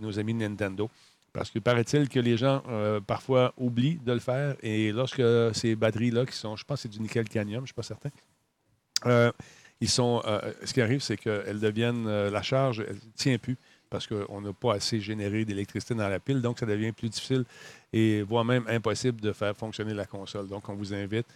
nos 0.00 0.18
amis 0.18 0.32
Nintendo. 0.32 0.88
Parce 1.34 1.50
que 1.50 1.58
paraît-il 1.58 2.08
que 2.08 2.18
les 2.18 2.38
gens 2.38 2.62
parfois 3.06 3.52
oublient 3.58 4.00
de 4.02 4.12
le 4.14 4.18
faire 4.18 4.56
et 4.62 4.92
lorsque 4.92 5.22
ces 5.52 5.76
batteries-là, 5.76 6.24
qui 6.24 6.34
sont, 6.34 6.56
je 6.56 6.64
pense 6.64 6.80
c'est 6.80 6.88
du 6.88 7.00
nickel 7.00 7.28
cadmium, 7.28 7.58
je 7.58 7.62
ne 7.64 7.66
suis 7.66 7.74
pas 7.74 7.82
certain, 7.82 9.32
ils 9.80 9.88
sont, 9.88 10.22
euh, 10.26 10.52
ce 10.64 10.72
qui 10.74 10.82
arrive, 10.82 11.00
c'est 11.00 11.16
qu'elles 11.16 11.60
deviennent, 11.60 12.06
euh, 12.06 12.30
la 12.30 12.42
charge, 12.42 12.84
elle 12.86 12.96
ne 12.96 13.12
tient 13.16 13.38
plus 13.38 13.56
parce 13.88 14.06
qu'on 14.06 14.40
n'a 14.40 14.52
pas 14.52 14.74
assez 14.74 15.00
généré 15.00 15.44
d'électricité 15.44 15.94
dans 15.94 16.08
la 16.08 16.20
pile, 16.20 16.40
donc 16.40 16.60
ça 16.60 16.66
devient 16.66 16.92
plus 16.92 17.08
difficile 17.08 17.44
et 17.92 18.22
voire 18.22 18.44
même 18.44 18.64
impossible 18.68 19.20
de 19.20 19.32
faire 19.32 19.56
fonctionner 19.56 19.94
la 19.94 20.06
console. 20.06 20.46
Donc 20.46 20.68
on 20.68 20.74
vous 20.74 20.94
invite, 20.94 21.26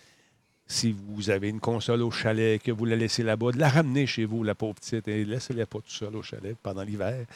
si 0.66 0.92
vous 0.92 1.30
avez 1.30 1.48
une 1.48 1.58
console 1.58 2.02
au 2.02 2.12
chalet, 2.12 2.62
que 2.62 2.70
vous 2.70 2.84
la 2.84 2.94
laissez 2.94 3.24
là-bas, 3.24 3.50
de 3.50 3.58
la 3.58 3.68
ramener 3.68 4.06
chez 4.06 4.24
vous, 4.24 4.44
la 4.44 4.54
pauvre 4.54 4.74
petite, 4.74 5.08
et 5.08 5.24
laissez-la 5.24 5.66
pas 5.66 5.78
tout 5.80 5.90
seul 5.90 6.14
au 6.14 6.22
chalet 6.22 6.56
pendant 6.62 6.84
l'hiver. 6.84 7.26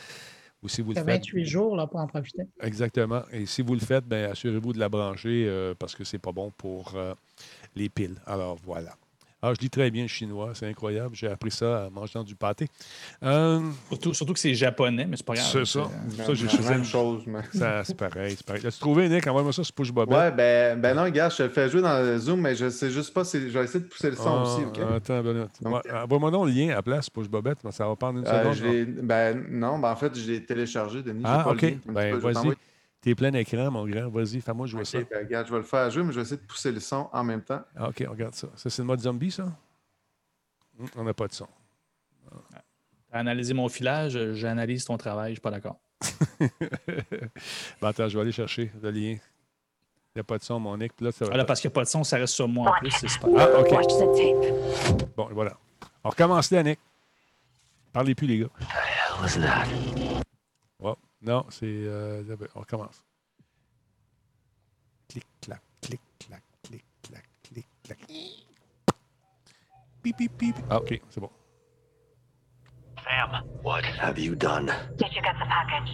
Ou 0.62 0.68
si 0.68 0.82
vous 0.82 0.94
Ça 0.94 1.00
le 1.00 1.06
fait 1.06 1.12
faites, 1.12 1.26
28 1.26 1.44
jours 1.44 1.76
là, 1.76 1.86
pour 1.86 2.00
en 2.00 2.06
profiter. 2.06 2.42
Exactement. 2.60 3.22
Et 3.32 3.46
si 3.46 3.62
vous 3.62 3.74
le 3.74 3.80
faites, 3.80 4.04
ben, 4.04 4.30
assurez-vous 4.30 4.72
de 4.72 4.78
la 4.78 4.88
brancher 4.88 5.46
euh, 5.48 5.74
parce 5.76 5.94
que 5.94 6.04
c'est 6.04 6.18
pas 6.18 6.32
bon 6.32 6.52
pour 6.56 6.94
euh, 6.94 7.14
les 7.76 7.88
piles. 7.88 8.16
Alors 8.26 8.56
voilà. 8.64 8.96
Ah, 9.40 9.52
je 9.54 9.60
lis 9.60 9.70
très 9.70 9.88
bien 9.90 10.02
le 10.02 10.08
chinois, 10.08 10.50
c'est 10.54 10.66
incroyable. 10.66 11.14
J'ai 11.14 11.28
appris 11.28 11.52
ça 11.52 11.86
en 11.86 11.90
mangeant 11.92 12.24
du 12.24 12.34
pâté. 12.34 12.66
Euh, 13.22 13.60
Surtout, 13.88 14.12
surtout 14.12 14.32
que 14.32 14.38
c'est 14.40 14.54
japonais, 14.54 15.06
mais 15.08 15.16
c'est 15.16 15.24
pas 15.24 15.34
grave. 15.34 15.46
c'est 15.46 15.64
ça. 15.64 15.88
C'est- 16.10 16.24
Ça, 16.24 16.34
j'ai 16.34 16.46
La 16.64 16.70
même 16.70 16.84
chose, 16.84 17.22
mais. 17.26 17.40
Ça, 17.52 17.84
c'est 17.84 17.96
pareil, 17.96 18.34
c'est 18.36 18.44
pareil. 18.44 18.62
L'as-tu 18.64 18.80
trouvé, 18.80 19.08
Nick? 19.08 19.26
Envoie-moi 19.28 19.52
ça 19.52 19.62
sur 19.62 19.72
Push 19.74 19.92
Bobette. 19.92 20.16
Ouais, 20.18 20.32
ben, 20.32 20.80
ben 20.80 20.94
non, 20.96 21.08
gars, 21.10 21.28
je 21.28 21.36
te 21.36 21.42
le 21.44 21.48
fais 21.50 21.68
jouer 21.68 21.82
dans 21.82 22.00
le 22.02 22.18
Zoom, 22.18 22.40
mais 22.40 22.56
je 22.56 22.68
sais 22.68 22.90
juste 22.90 23.14
pas 23.14 23.24
si. 23.24 23.38
Je 23.48 23.56
vais 23.58 23.64
essayer 23.64 23.80
de 23.80 23.88
pousser 23.88 24.10
le 24.10 24.16
son 24.16 24.24
Ah, 24.28 24.42
aussi, 24.42 24.64
OK? 24.64 24.78
Attends, 24.80 25.22
ben, 25.22 25.48
ouais, 25.62 25.92
envoie-moi 25.92 26.30
donc 26.32 26.46
le 26.46 26.52
lien 26.52 26.70
à 26.70 26.74
la 26.76 26.82
place, 26.82 27.08
Push 27.08 27.28
Bobette. 27.28 27.58
Ça 27.70 27.86
va 27.86 27.94
prendre 27.94 28.18
une 28.18 28.26
Euh, 28.26 28.54
seconde. 28.54 29.04
ben 29.04 29.44
non, 29.50 29.78
ben 29.78 29.92
en 29.92 29.96
fait, 29.96 30.18
je 30.18 30.32
l'ai 30.32 30.42
téléchargé, 30.44 31.00
Denis. 31.02 31.22
Ah, 31.24 31.42
pas 31.44 31.50
le 31.52 31.56
OK. 31.56 31.78
Ben, 31.86 32.16
vas-y. 32.18 32.52
T'es 33.08 33.14
plein 33.14 33.30
d'écran, 33.30 33.70
mon 33.70 33.86
grand. 33.86 34.10
Vas-y, 34.10 34.42
fais-moi 34.42 34.66
jouer 34.66 34.84
ça. 34.84 34.98
OK, 34.98 35.06
ben, 35.08 35.24
regarde, 35.24 35.46
je 35.46 35.52
vais 35.52 35.56
le 35.60 35.64
faire 35.64 35.90
jouer, 35.90 36.02
mais 36.02 36.12
je 36.12 36.16
vais 36.16 36.22
essayer 36.26 36.36
de 36.36 36.46
pousser 36.46 36.70
le 36.70 36.78
son 36.78 37.08
en 37.10 37.24
même 37.24 37.40
temps. 37.40 37.62
Ah, 37.74 37.88
OK, 37.88 38.04
on 38.06 38.10
regarde 38.10 38.34
ça. 38.34 38.48
Ça, 38.54 38.68
c'est 38.68 38.82
le 38.82 38.86
mode 38.86 39.00
zombie, 39.00 39.30
ça? 39.30 39.44
Hum, 40.78 40.88
On 40.94 41.04
n'a 41.04 41.14
pas 41.14 41.26
de 41.26 41.32
son. 41.32 41.48
T'as 43.10 43.18
analysé 43.18 43.54
mon 43.54 43.70
filage, 43.70 44.34
j'analyse 44.34 44.84
ton 44.84 44.98
travail, 44.98 45.30
je 45.30 45.34
suis 45.36 45.40
pas 45.40 45.50
d'accord. 45.50 45.76
ben, 47.80 47.88
attends, 47.88 48.10
je 48.10 48.14
vais 48.18 48.20
aller 48.20 48.32
chercher 48.32 48.70
le 48.82 48.90
lien. 48.90 49.16
Il 49.16 50.16
n'y 50.16 50.20
a 50.20 50.24
pas 50.24 50.36
de 50.36 50.42
son, 50.42 50.60
mon 50.60 50.76
Nick. 50.76 50.92
Puis 50.94 51.06
Là, 51.06 51.10
ça 51.12 51.24
va 51.24 51.30
Ah, 51.32 51.36
là, 51.38 51.46
parce 51.46 51.62
qu'il 51.62 51.70
n'y 51.70 51.72
a 51.72 51.76
pas 51.76 51.84
de 51.84 51.88
son, 51.88 52.04
ça 52.04 52.18
reste 52.18 52.34
sur 52.34 52.46
moi 52.46 52.72
en 52.72 52.78
plus, 52.78 52.90
c'est 52.90 53.08
super. 53.08 53.30
Ah, 53.38 53.58
OK. 53.58 53.70
Watch 53.72 53.86
the 53.86 54.98
tape. 54.98 55.16
Bon, 55.16 55.30
voilà. 55.32 55.56
On 56.04 56.10
recommence 56.10 56.50
là, 56.50 56.62
Nick. 56.62 56.78
Parlez 57.90 58.14
plus, 58.14 58.26
les 58.26 58.40
gars. 58.40 58.50
Non, 61.22 61.44
c'est. 61.50 61.66
euh, 61.66 62.22
on 62.54 62.60
recommence. 62.60 63.04
Clic, 65.08 65.24
clac, 65.40 65.60
clic, 65.82 66.00
clac, 66.20 66.42
clic, 66.62 66.84
clac, 67.02 67.24
clic, 67.42 67.66
clac. 67.82 67.98
Pip, 70.02 70.16
pip, 70.16 70.32
pip. 70.38 70.56
Ah, 70.70 70.76
OK, 70.78 71.00
c'est 71.10 71.20
bon. 71.20 71.30
Sam, 73.04 73.42
what 73.62 73.84
have 73.84 74.18
you 74.18 74.34
done? 74.36 74.66
Did 74.96 75.12
you 75.14 75.22
get 75.22 75.34
the 75.38 75.46
package? 75.46 75.90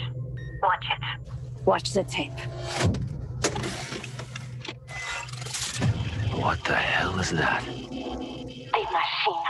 Watch 0.63 0.87
it. 0.91 1.03
Watch 1.65 1.93
the 1.93 2.05
tape. 2.05 2.39
What 6.39 6.63
the 6.65 6.75
hell 6.75 7.19
is 7.21 7.31
that? 7.31 7.63
A 7.67 8.81
machine. 8.93 9.45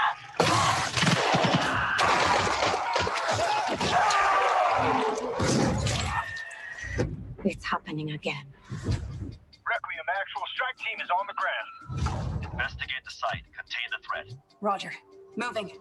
It's 7.44 7.64
happening 7.64 8.12
again. 8.12 8.46
Requiem 8.70 10.06
actual 10.18 10.42
strike 10.54 10.78
team 10.78 10.98
is 11.02 11.10
on 11.10 11.26
the 11.26 11.34
ground. 11.34 12.42
Investigate 12.42 13.04
the 13.04 13.10
site. 13.10 13.44
Contain 13.54 13.90
the 13.90 13.98
threat. 14.06 14.32
Roger. 14.62 14.92
Moving. 15.36 15.72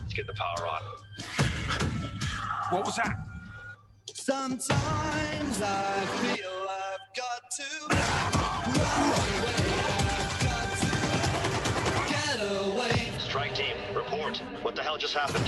Let's 0.00 0.14
get 0.14 0.26
the 0.26 0.32
power 0.32 0.66
on. 0.66 0.82
What 2.70 2.86
was 2.86 2.96
that? 2.96 3.16
Sometimes 4.14 4.70
I 5.62 6.06
feel 6.22 6.66
I've 6.70 7.14
got 7.14 7.50
to 7.50 7.64
run 7.90 7.98
away. 9.12 9.60
I've 10.08 10.40
got 10.42 10.68
to 10.80 10.90
get 12.08 12.38
away. 12.50 13.12
Strike 13.18 13.54
team, 13.54 13.76
report. 13.94 14.38
What 14.62 14.74
the 14.74 14.82
hell 14.82 14.96
just 14.96 15.14
happened? 15.14 15.46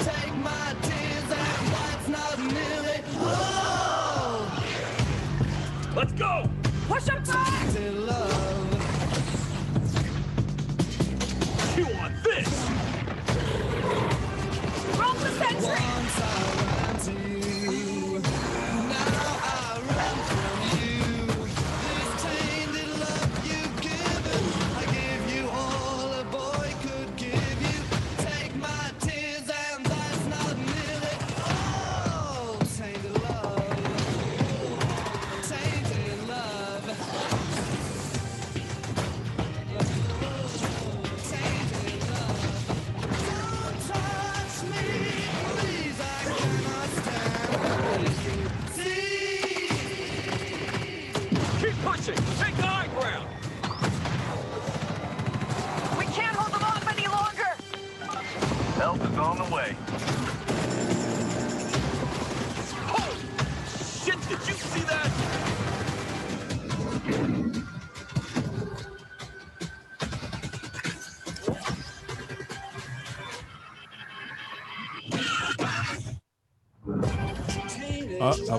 Take 0.00 0.34
my 0.36 0.74
tears 0.82 0.92
and 0.92 1.00
that's 1.00 1.01
not 2.12 2.38
nearly 2.38 3.00
all. 3.20 4.46
Let's 5.96 6.12
go! 6.12 6.48
Push 6.86 7.04
him 7.04 7.22
back! 7.24 7.72
To 7.72 7.90
love. 7.92 8.68
You 11.78 11.86
want 11.86 12.14
this? 12.22 12.68
Roll 14.98 15.14
the 15.14 15.30
sentry! 15.38 16.01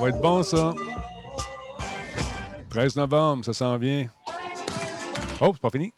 Va 0.03 0.09
être 0.09 0.21
bon, 0.21 0.43
ça. 0.43 0.73
13 2.69 2.97
novembre, 2.97 3.45
ça 3.45 3.53
s'en 3.53 3.77
vient. 3.77 4.07
Oh, 5.39 5.51
c'est 5.53 5.61
pas 5.61 5.69
fini? 5.69 5.93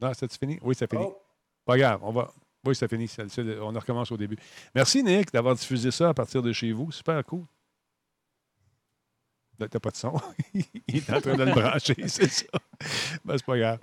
Non, 0.00 0.12
c'est 0.14 0.32
fini? 0.36 0.60
Oui, 0.62 0.74
c'est 0.78 0.88
fini. 0.88 1.02
Oh. 1.04 1.18
Pas 1.64 1.76
grave, 1.76 1.98
on 2.02 2.12
va. 2.12 2.30
Oui, 2.64 2.76
c'est 2.76 2.88
fini. 2.88 3.10
On 3.60 3.72
recommence 3.72 4.12
au 4.12 4.16
début. 4.16 4.36
Merci, 4.74 5.02
Nick, 5.02 5.32
d'avoir 5.32 5.56
diffusé 5.56 5.90
ça 5.90 6.10
à 6.10 6.14
partir 6.14 6.40
de 6.40 6.52
chez 6.52 6.70
vous. 6.70 6.92
Super 6.92 7.24
cool. 7.24 7.44
Là, 9.58 9.66
T'as 9.68 9.80
pas 9.80 9.90
de 9.90 9.96
son. 9.96 10.12
Il 10.54 10.96
est 10.96 11.10
en 11.12 11.20
train 11.20 11.36
de 11.36 11.42
le 11.42 11.50
brancher, 11.52 11.96
c'est 12.06 12.30
ça. 12.30 12.44
Ben, 13.24 13.36
c'est 13.36 13.44
pas 13.44 13.58
grave. 13.58 13.78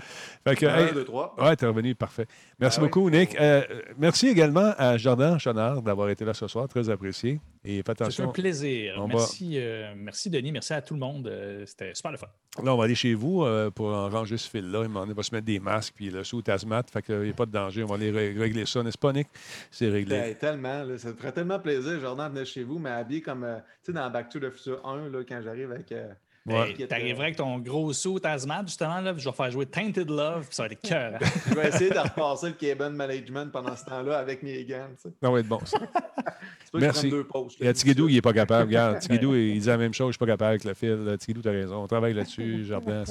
Fait 0.46 0.56
que, 0.56 0.66
Un, 0.66 0.88
hey, 0.88 0.94
deux, 0.94 1.06
trois. 1.06 1.36
Ouais, 1.38 1.56
t'es 1.56 1.66
revenu, 1.66 1.96
parfait. 1.96 2.28
Merci 2.60 2.78
Ah 2.80 2.84
oui. 2.84 2.88
beaucoup, 2.90 3.10
Nick. 3.10 3.36
Euh, 3.40 3.64
merci 3.98 4.28
également 4.30 4.74
à 4.78 4.98
Jordan 4.98 5.38
Chonard 5.38 5.82
d'avoir 5.82 6.10
été 6.10 6.24
là 6.24 6.34
ce 6.34 6.48
soir, 6.48 6.68
très 6.70 6.90
apprécié. 6.90 7.40
Et 7.66 7.84
faites 7.84 7.98
C'est 7.98 8.04
un 8.04 8.06
attention. 8.08 8.32
plaisir. 8.32 8.94
On 8.98 9.08
va- 9.08 9.16
Merci, 9.16 9.54
euh, 9.58 9.94
merci, 9.96 10.30
Denis. 10.30 10.52
Merci 10.54 10.74
à 10.74 10.82
tout 10.82 10.94
le 10.94 11.00
monde. 11.02 11.28
Euh, 11.28 11.66
C'était 11.66 11.94
super 11.94 12.12
le 12.12 12.18
fun. 12.18 12.28
Là, 12.64 12.74
on 12.74 12.78
va 12.78 12.86
aller 12.86 12.96
chez 12.96 13.14
vous 13.14 13.44
euh, 13.44 13.70
pour 13.70 13.88
en 13.88 14.10
ranger 14.10 14.38
ce 14.38 14.50
fil-là. 14.50 14.84
On 14.94 15.06
va 15.14 15.24
se 15.24 15.36
mettre 15.36 15.46
des 15.46 15.60
masques 15.60 15.94
puis 15.96 16.10
le 16.10 16.24
sous 16.24 16.42
asthmat. 16.48 16.84
Fait 16.92 17.02
qu'il 17.02 17.20
n'y 17.20 17.30
a 17.32 17.34
pas 17.34 17.46
de 17.46 17.52
danger. 17.52 17.84
On 17.84 17.88
va 17.88 17.96
aller 17.96 18.12
ré- 18.12 18.34
régler 18.38 18.66
ça, 18.66 18.82
n'est-ce 18.82 18.98
pas, 18.98 19.12
Nick? 19.12 19.28
C'est 19.72 19.90
réglé. 19.90 20.18
Ben, 20.20 20.36
tellement, 20.36 20.84
là, 20.84 20.98
ça 20.98 21.10
me 21.10 21.16
ferait 21.16 21.34
tellement 21.34 21.60
plaisir, 21.60 22.00
Jordan, 22.00 22.28
de 22.30 22.32
venir 22.34 22.46
chez 22.46 22.64
vous, 22.64 22.80
mais 22.80 22.92
habillé 22.92 23.22
comme, 23.22 23.44
euh, 23.44 23.58
tu 23.84 23.88
sais, 23.88 23.94
dans 23.94 24.10
Back 24.10 24.30
to 24.30 24.40
the 24.40 24.50
Future 24.52 24.80
1, 24.86 25.10
là, 25.10 25.20
quand 25.28 25.42
j'arrive 25.44 25.72
avec 25.72 25.92
euh, 25.92 26.08
Ouais. 26.50 26.76
Hey, 26.78 26.88
T'arriverais 26.88 27.24
avec 27.26 27.36
ton 27.36 27.58
gros 27.60 27.94
saut 27.94 28.20
Tasman, 28.20 28.66
justement, 28.68 29.02
là, 29.02 29.14
puis 29.14 29.22
je 29.22 29.30
vais 29.30 29.36
faire 29.36 29.52
jouer 29.52 29.66
Tainted 29.66 30.10
Love, 30.10 30.46
puis 30.48 30.56
ça 30.56 30.64
va 30.64 30.70
être 30.70 30.82
cœur. 30.82 31.20
Je 31.50 31.54
vais 31.56 31.68
essayer 31.70 31.90
de 31.90 31.98
repasser 32.00 32.48
le 32.48 32.54
Kevin 32.54 32.90
Management 32.90 33.52
pendant 33.52 33.76
ce 33.76 33.86
temps-là 33.86 34.18
avec 34.18 34.44
mes 34.44 34.64
gants. 34.66 34.88
tu 34.96 35.10
sais. 35.10 35.16
Ça 35.22 35.30
va 35.30 35.40
être 35.40 35.48
bon, 35.48 35.60
Merci. 36.74 37.10
deux 37.10 37.24
pauses. 37.24 37.56
Et 37.60 37.68
à 37.68 37.74
Tigidou, 37.74 38.08
il 38.10 38.16
n'est 38.16 38.22
pas 38.22 38.34
capable. 38.34 38.68
Regarde, 38.68 39.00
Tigidou, 39.00 39.34
il 39.36 39.60
dit 39.60 39.68
la 39.68 39.78
même 39.78 39.94
chose. 39.94 40.06
Je 40.06 40.10
ne 40.10 40.12
suis 40.14 40.20
pas 40.20 40.26
capable 40.28 40.50
avec 40.50 40.64
le 40.64 40.74
fil. 40.74 41.16
Tigidou, 41.20 41.42
tu 41.42 41.48
as 41.50 41.52
raison. 41.52 41.84
On 41.84 41.88
travaille 41.88 42.14
là-dessus, 42.14 42.66
Jardin. 42.68 43.04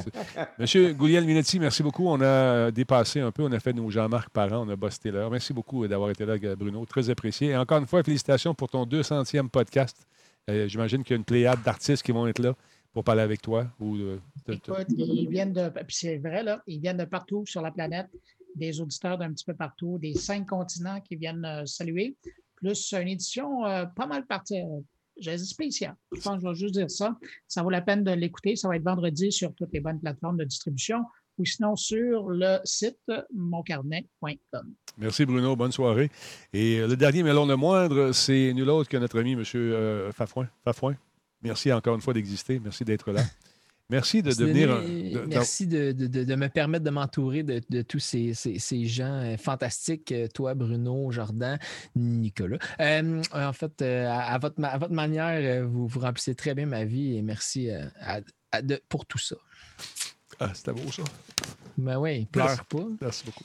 Monsieur 0.59 0.93
Gouliel 0.93 1.25
Minetti, 1.25 1.59
merci 1.59 1.83
beaucoup. 1.83 2.09
On 2.09 2.21
a 2.21 2.71
dépassé 2.71 3.21
un 3.21 3.33
peu. 3.33 3.43
On 3.43 3.53
a 3.53 3.59
fait 3.61 3.73
nos 3.73 3.91
Jean-Marc 3.91 4.31
Parent. 4.31 4.65
On 4.67 4.69
a 4.69 4.77
bossé 4.77 5.11
l'heure. 5.11 5.31
Merci 5.31 5.53
beaucoup 5.53 5.87
d'avoir 5.89 6.11
été 6.11 6.25
là, 6.25 6.37
Bruno. 6.57 6.85
Très 6.87 7.11
apprécié. 7.11 7.49
Et 7.49 7.57
encore 7.57 7.79
une 7.79 7.87
fois, 7.87 8.03
félicitations 8.03 8.55
pour 8.55 8.69
ton 8.69 8.85
200e 8.85 9.49
podcast. 9.49 10.07
Euh, 10.49 10.67
J'imagine 10.69 11.03
qu'il 11.03 11.15
y 11.15 11.17
a 11.17 11.19
une 11.19 11.25
pléiade 11.25 11.63
d'artistes 11.63 12.03
qui 12.03 12.13
vont 12.13 12.27
être 12.27 12.39
là 12.39 12.55
pour 12.99 13.05
parler 13.05 13.23
avec 13.23 13.41
toi. 13.41 13.65
Ou, 13.79 13.95
euh, 13.95 14.19
de- 14.49 14.55
de- 14.55 14.57
Écoute, 14.57 14.87
ils 14.89 15.29
viennent 15.29 15.53
de. 15.53 15.71
C'est 15.89 16.17
vrai, 16.19 16.43
là, 16.43 16.61
ils 16.67 16.81
viennent 16.81 16.97
de 16.97 17.05
partout 17.05 17.45
sur 17.47 17.63
la 17.63 17.71
planète, 17.71 18.09
des 18.57 18.81
auditeurs 18.81 19.17
d'un 19.19 19.33
petit 19.33 19.45
peu 19.45 19.55
partout, 19.55 19.99
des 19.99 20.15
cinq 20.15 20.49
continents 20.49 21.01
qui 21.01 21.15
viennent 21.15 21.45
euh, 21.45 21.65
saluer, 21.65 22.17
plus 22.57 22.93
une 22.93 23.07
édition 23.07 23.65
euh, 23.67 23.85
pas 23.87 24.07
mal 24.09 24.27
partie. 24.27 24.59
euh, 24.61 24.81
J'ai 25.17 25.37
dit 25.37 25.47
spéciale. 25.47 25.95
Je 26.13 26.21
pense 26.21 26.35
que 26.39 26.41
je 26.43 26.49
vais 26.49 26.55
juste 26.57 26.75
dire 26.75 26.91
ça. 26.91 27.17
Ça 27.47 27.63
vaut 27.63 27.71
la 27.71 27.83
peine 27.83 28.03
de 28.03 28.11
l'écouter. 28.11 28.57
Ça 28.57 28.67
va 28.67 28.75
être 28.75 28.83
vendredi 28.83 29.31
sur 29.31 29.55
toutes 29.55 29.73
les 29.73 29.79
bonnes 29.81 30.01
plateformes 30.01 30.37
de 30.39 30.45
distribution 30.45 31.05
ou 31.39 31.45
sinon 31.45 31.77
sur 31.77 32.31
le 32.31 32.59
site 32.65 32.99
moncarnet.com. 33.33 34.75
Merci 34.97 35.25
Bruno, 35.25 35.55
bonne 35.55 35.71
soirée. 35.71 36.11
Et 36.53 36.79
euh, 36.81 36.89
le 36.89 36.97
dernier, 36.97 37.23
mais 37.23 37.33
non 37.33 37.47
le 37.47 37.55
moindre, 37.55 38.11
c'est 38.11 38.53
nul 38.55 38.69
autre 38.71 38.89
que 38.91 38.97
notre 38.97 39.21
ami 39.21 39.35
M. 39.35 39.45
Fafouin. 40.13 40.49
Fafouin, 40.65 40.97
merci 41.43 41.73
encore 41.73 41.95
une 41.95 42.01
fois 42.01 42.15
d'exister. 42.15 42.61
Merci 42.61 42.85
d'être 42.85 43.13
là. 43.13 43.23
Merci 43.91 44.23
de 44.23 44.35
devenir 44.35 44.71
un. 44.71 44.83
De- 44.83 45.25
Merci 45.29 45.67
de, 45.67 45.93
de- 45.93 46.23
de- 46.23 46.35
me 46.35 46.49
permettre 46.49 46.85
de 46.85 46.91
m'entourer 46.91 47.43
de, 47.43 47.63
de 47.71 47.81
tous 47.81 48.01
ces, 48.01 48.35
ces- 48.35 48.59
ces 48.59 48.85
gens 48.85 49.15
euh, 49.23 49.39
fantastiques, 49.39 50.13
euh, 50.13 50.29
toi, 50.29 50.53
Bruno, 50.55 51.11
Jordan, 51.11 51.59
Nicolas. 51.97 52.59
Euh, 52.81 53.23
en 53.33 53.53
fait, 53.55 53.81
à, 53.81 54.25
à 54.35 54.39
votre, 54.39 54.63
à 54.63 54.77
votre 54.77 54.93
manière, 54.93 55.67
vous, 55.67 55.87
vous 55.87 56.01
remplissez 56.01 56.35
très 56.35 56.55
bien 56.55 56.67
ma 56.67 56.85
vie 56.85 57.17
et 57.17 57.23
merci 57.23 57.71
à- 57.71 58.21
pour 58.91 59.07
tout 59.07 59.17
ça. 59.17 59.37
Ah, 60.39 60.51
c'était 60.53 60.73
beau 60.75 60.93
ça. 60.93 61.05
Ben 61.79 61.99
oui, 61.99 62.27
pleure 62.27 62.67
pas. 62.67 62.85
Merci 63.01 63.25
beaucoup. 63.25 63.45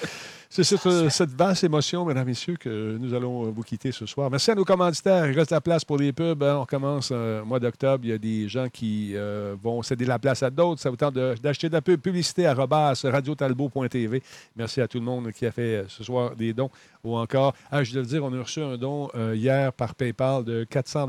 C'est 0.52 0.64
cette, 0.64 0.84
euh, 0.86 1.08
cette 1.10 1.30
vaste 1.30 1.62
émotion, 1.62 2.04
mesdames, 2.04 2.26
messieurs, 2.26 2.56
que 2.56 2.96
nous 2.98 3.14
allons 3.14 3.46
euh, 3.46 3.50
vous 3.50 3.62
quitter 3.62 3.92
ce 3.92 4.04
soir. 4.04 4.28
Merci 4.28 4.50
à 4.50 4.56
nos 4.56 4.64
commanditaires. 4.64 5.30
Il 5.30 5.38
reste 5.38 5.52
la 5.52 5.60
place 5.60 5.84
pour 5.84 5.96
les 5.96 6.12
pubs. 6.12 6.42
hein. 6.42 6.58
On 6.60 6.66
commence 6.66 7.10
euh, 7.12 7.44
mois 7.44 7.60
d'octobre. 7.60 8.04
Il 8.04 8.10
y 8.10 8.12
a 8.12 8.18
des 8.18 8.48
gens 8.48 8.68
qui 8.68 9.12
euh, 9.14 9.54
vont 9.62 9.80
céder 9.82 10.06
la 10.06 10.18
place 10.18 10.42
à 10.42 10.50
d'autres. 10.50 10.80
Ça 10.80 10.90
vous 10.90 10.96
tente 10.96 11.14
d'acheter 11.14 11.68
de 11.68 11.74
la 11.74 11.80
pub. 11.80 12.00
Publicité 12.00 12.46
à 12.46 12.54
radiotalbot.tv. 12.54 14.22
Merci 14.56 14.80
à 14.80 14.88
tout 14.88 14.98
le 14.98 15.04
monde 15.04 15.30
qui 15.30 15.46
a 15.46 15.52
fait 15.52 15.84
ce 15.86 16.02
soir 16.02 16.34
des 16.34 16.52
dons. 16.52 16.70
Ou 17.04 17.16
encore, 17.16 17.54
ah, 17.70 17.84
je 17.84 17.92
dois 17.92 18.02
le 18.02 18.08
dire, 18.08 18.24
on 18.24 18.36
a 18.36 18.42
reçu 18.42 18.60
un 18.60 18.76
don 18.76 19.08
euh, 19.14 19.36
hier 19.36 19.72
par 19.72 19.94
PayPal 19.94 20.42
de 20.44 20.64
400 20.64 21.06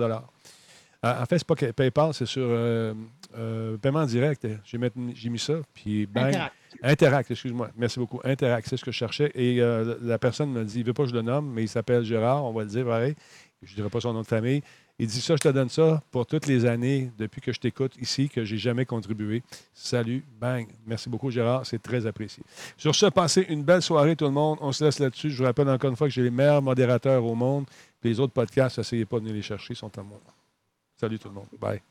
en 1.04 1.26
fait, 1.26 1.40
c'est 1.40 1.48
pas 1.48 1.56
que 1.56 1.72
PayPal, 1.72 2.14
c'est 2.14 2.28
sur 2.28 2.46
euh, 2.46 2.94
euh, 3.36 3.78
paiement 3.78 4.06
direct. 4.06 4.48
J'ai 4.64 5.30
mis 5.30 5.40
ça, 5.40 5.54
puis 5.74 6.06
bang. 6.06 6.28
Interact. 6.28 6.56
Interact, 6.84 7.32
excuse-moi. 7.32 7.70
Merci 7.76 8.00
beaucoup. 8.00 8.20
Interact, 8.24 8.68
c'est 8.70 8.78
ce 8.78 8.86
que 8.86 8.92
je 8.92 8.98
cherchais. 8.98 9.32
Et 9.36 9.62
euh, 9.62 9.96
la 10.02 10.18
personne 10.18 10.52
me 10.52 10.64
dit, 10.64 10.78
il 10.78 10.82
ne 10.82 10.88
veut 10.88 10.94
pas 10.94 11.04
que 11.04 11.10
je 11.10 11.16
le 11.16 11.22
nomme, 11.22 11.52
mais 11.52 11.64
il 11.64 11.70
s'appelle 11.70 12.04
Gérard, 12.04 12.46
on 12.46 12.54
va 12.54 12.64
le 12.64 12.70
dire 12.70 12.86
pareil. 12.86 13.16
Je 13.62 13.72
ne 13.72 13.76
dirai 13.76 13.90
pas 13.90 14.02
son 14.02 14.14
nom 14.14 14.22
de 14.22 14.28
famille. 14.28 14.62
Il 14.98 15.08
dit 15.08 15.22
ça, 15.22 15.36
je 15.36 15.42
te 15.42 15.48
donne 15.50 15.70
ça 15.70 16.02
pour 16.12 16.26
toutes 16.26 16.46
les 16.46 16.66
années 16.66 17.12
depuis 17.18 17.42
que 17.42 17.52
je 17.52 17.60
t'écoute 17.60 17.94
ici, 18.00 18.30
que 18.30 18.44
j'ai 18.44 18.58
jamais 18.58 18.86
contribué. 18.86 19.42
Salut, 19.74 20.24
bang. 20.40 20.68
Merci 20.86 21.10
beaucoup, 21.10 21.32
Gérard. 21.32 21.66
C'est 21.66 21.82
très 21.82 22.06
apprécié. 22.06 22.44
Sur 22.78 22.94
ce, 22.94 23.08
passez 23.08 23.46
une 23.50 23.64
belle 23.64 23.82
soirée, 23.82 24.16
tout 24.16 24.26
le 24.26 24.32
monde. 24.32 24.60
On 24.62 24.72
se 24.72 24.84
laisse 24.84 25.00
là-dessus. 25.00 25.32
Je 25.32 25.38
vous 25.38 25.44
rappelle 25.44 25.70
encore 25.70 25.90
une 25.90 25.96
fois 25.96 26.08
que 26.08 26.14
j'ai 26.14 26.24
les 26.24 26.32
meilleurs 26.32 26.62
modérateurs 26.62 27.24
au 27.26 27.36
monde. 27.36 27.66
Les 28.04 28.20
autres 28.20 28.34
podcasts, 28.34 28.80
essayez 28.80 29.06
pas 29.06 29.18
de 29.18 29.22
venir 29.22 29.36
les 29.36 29.42
chercher, 29.42 29.74
ils 29.74 29.78
sont 29.78 29.98
à 29.98 30.04
moi. 30.04 30.20
Salut 31.00 31.18
tout 31.18 31.30
le 31.30 31.36
monde. 31.36 31.48
Bye. 31.60 31.82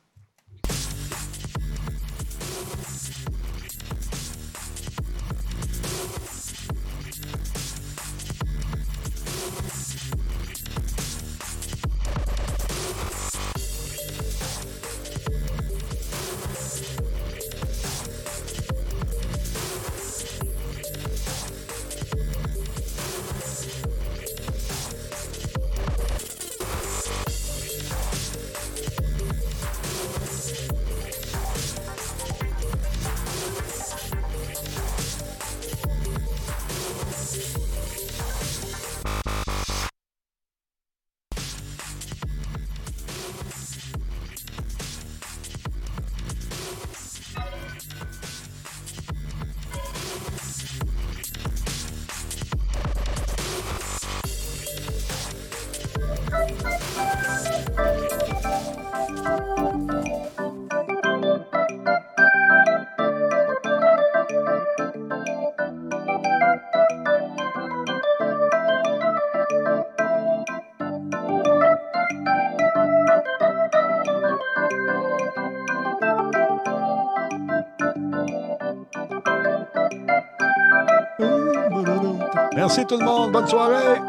Merci 82.73 82.87
tout 82.87 82.97
le 82.97 83.03
monde. 83.03 83.33
Bonne 83.33 83.47
soirée. 83.49 83.99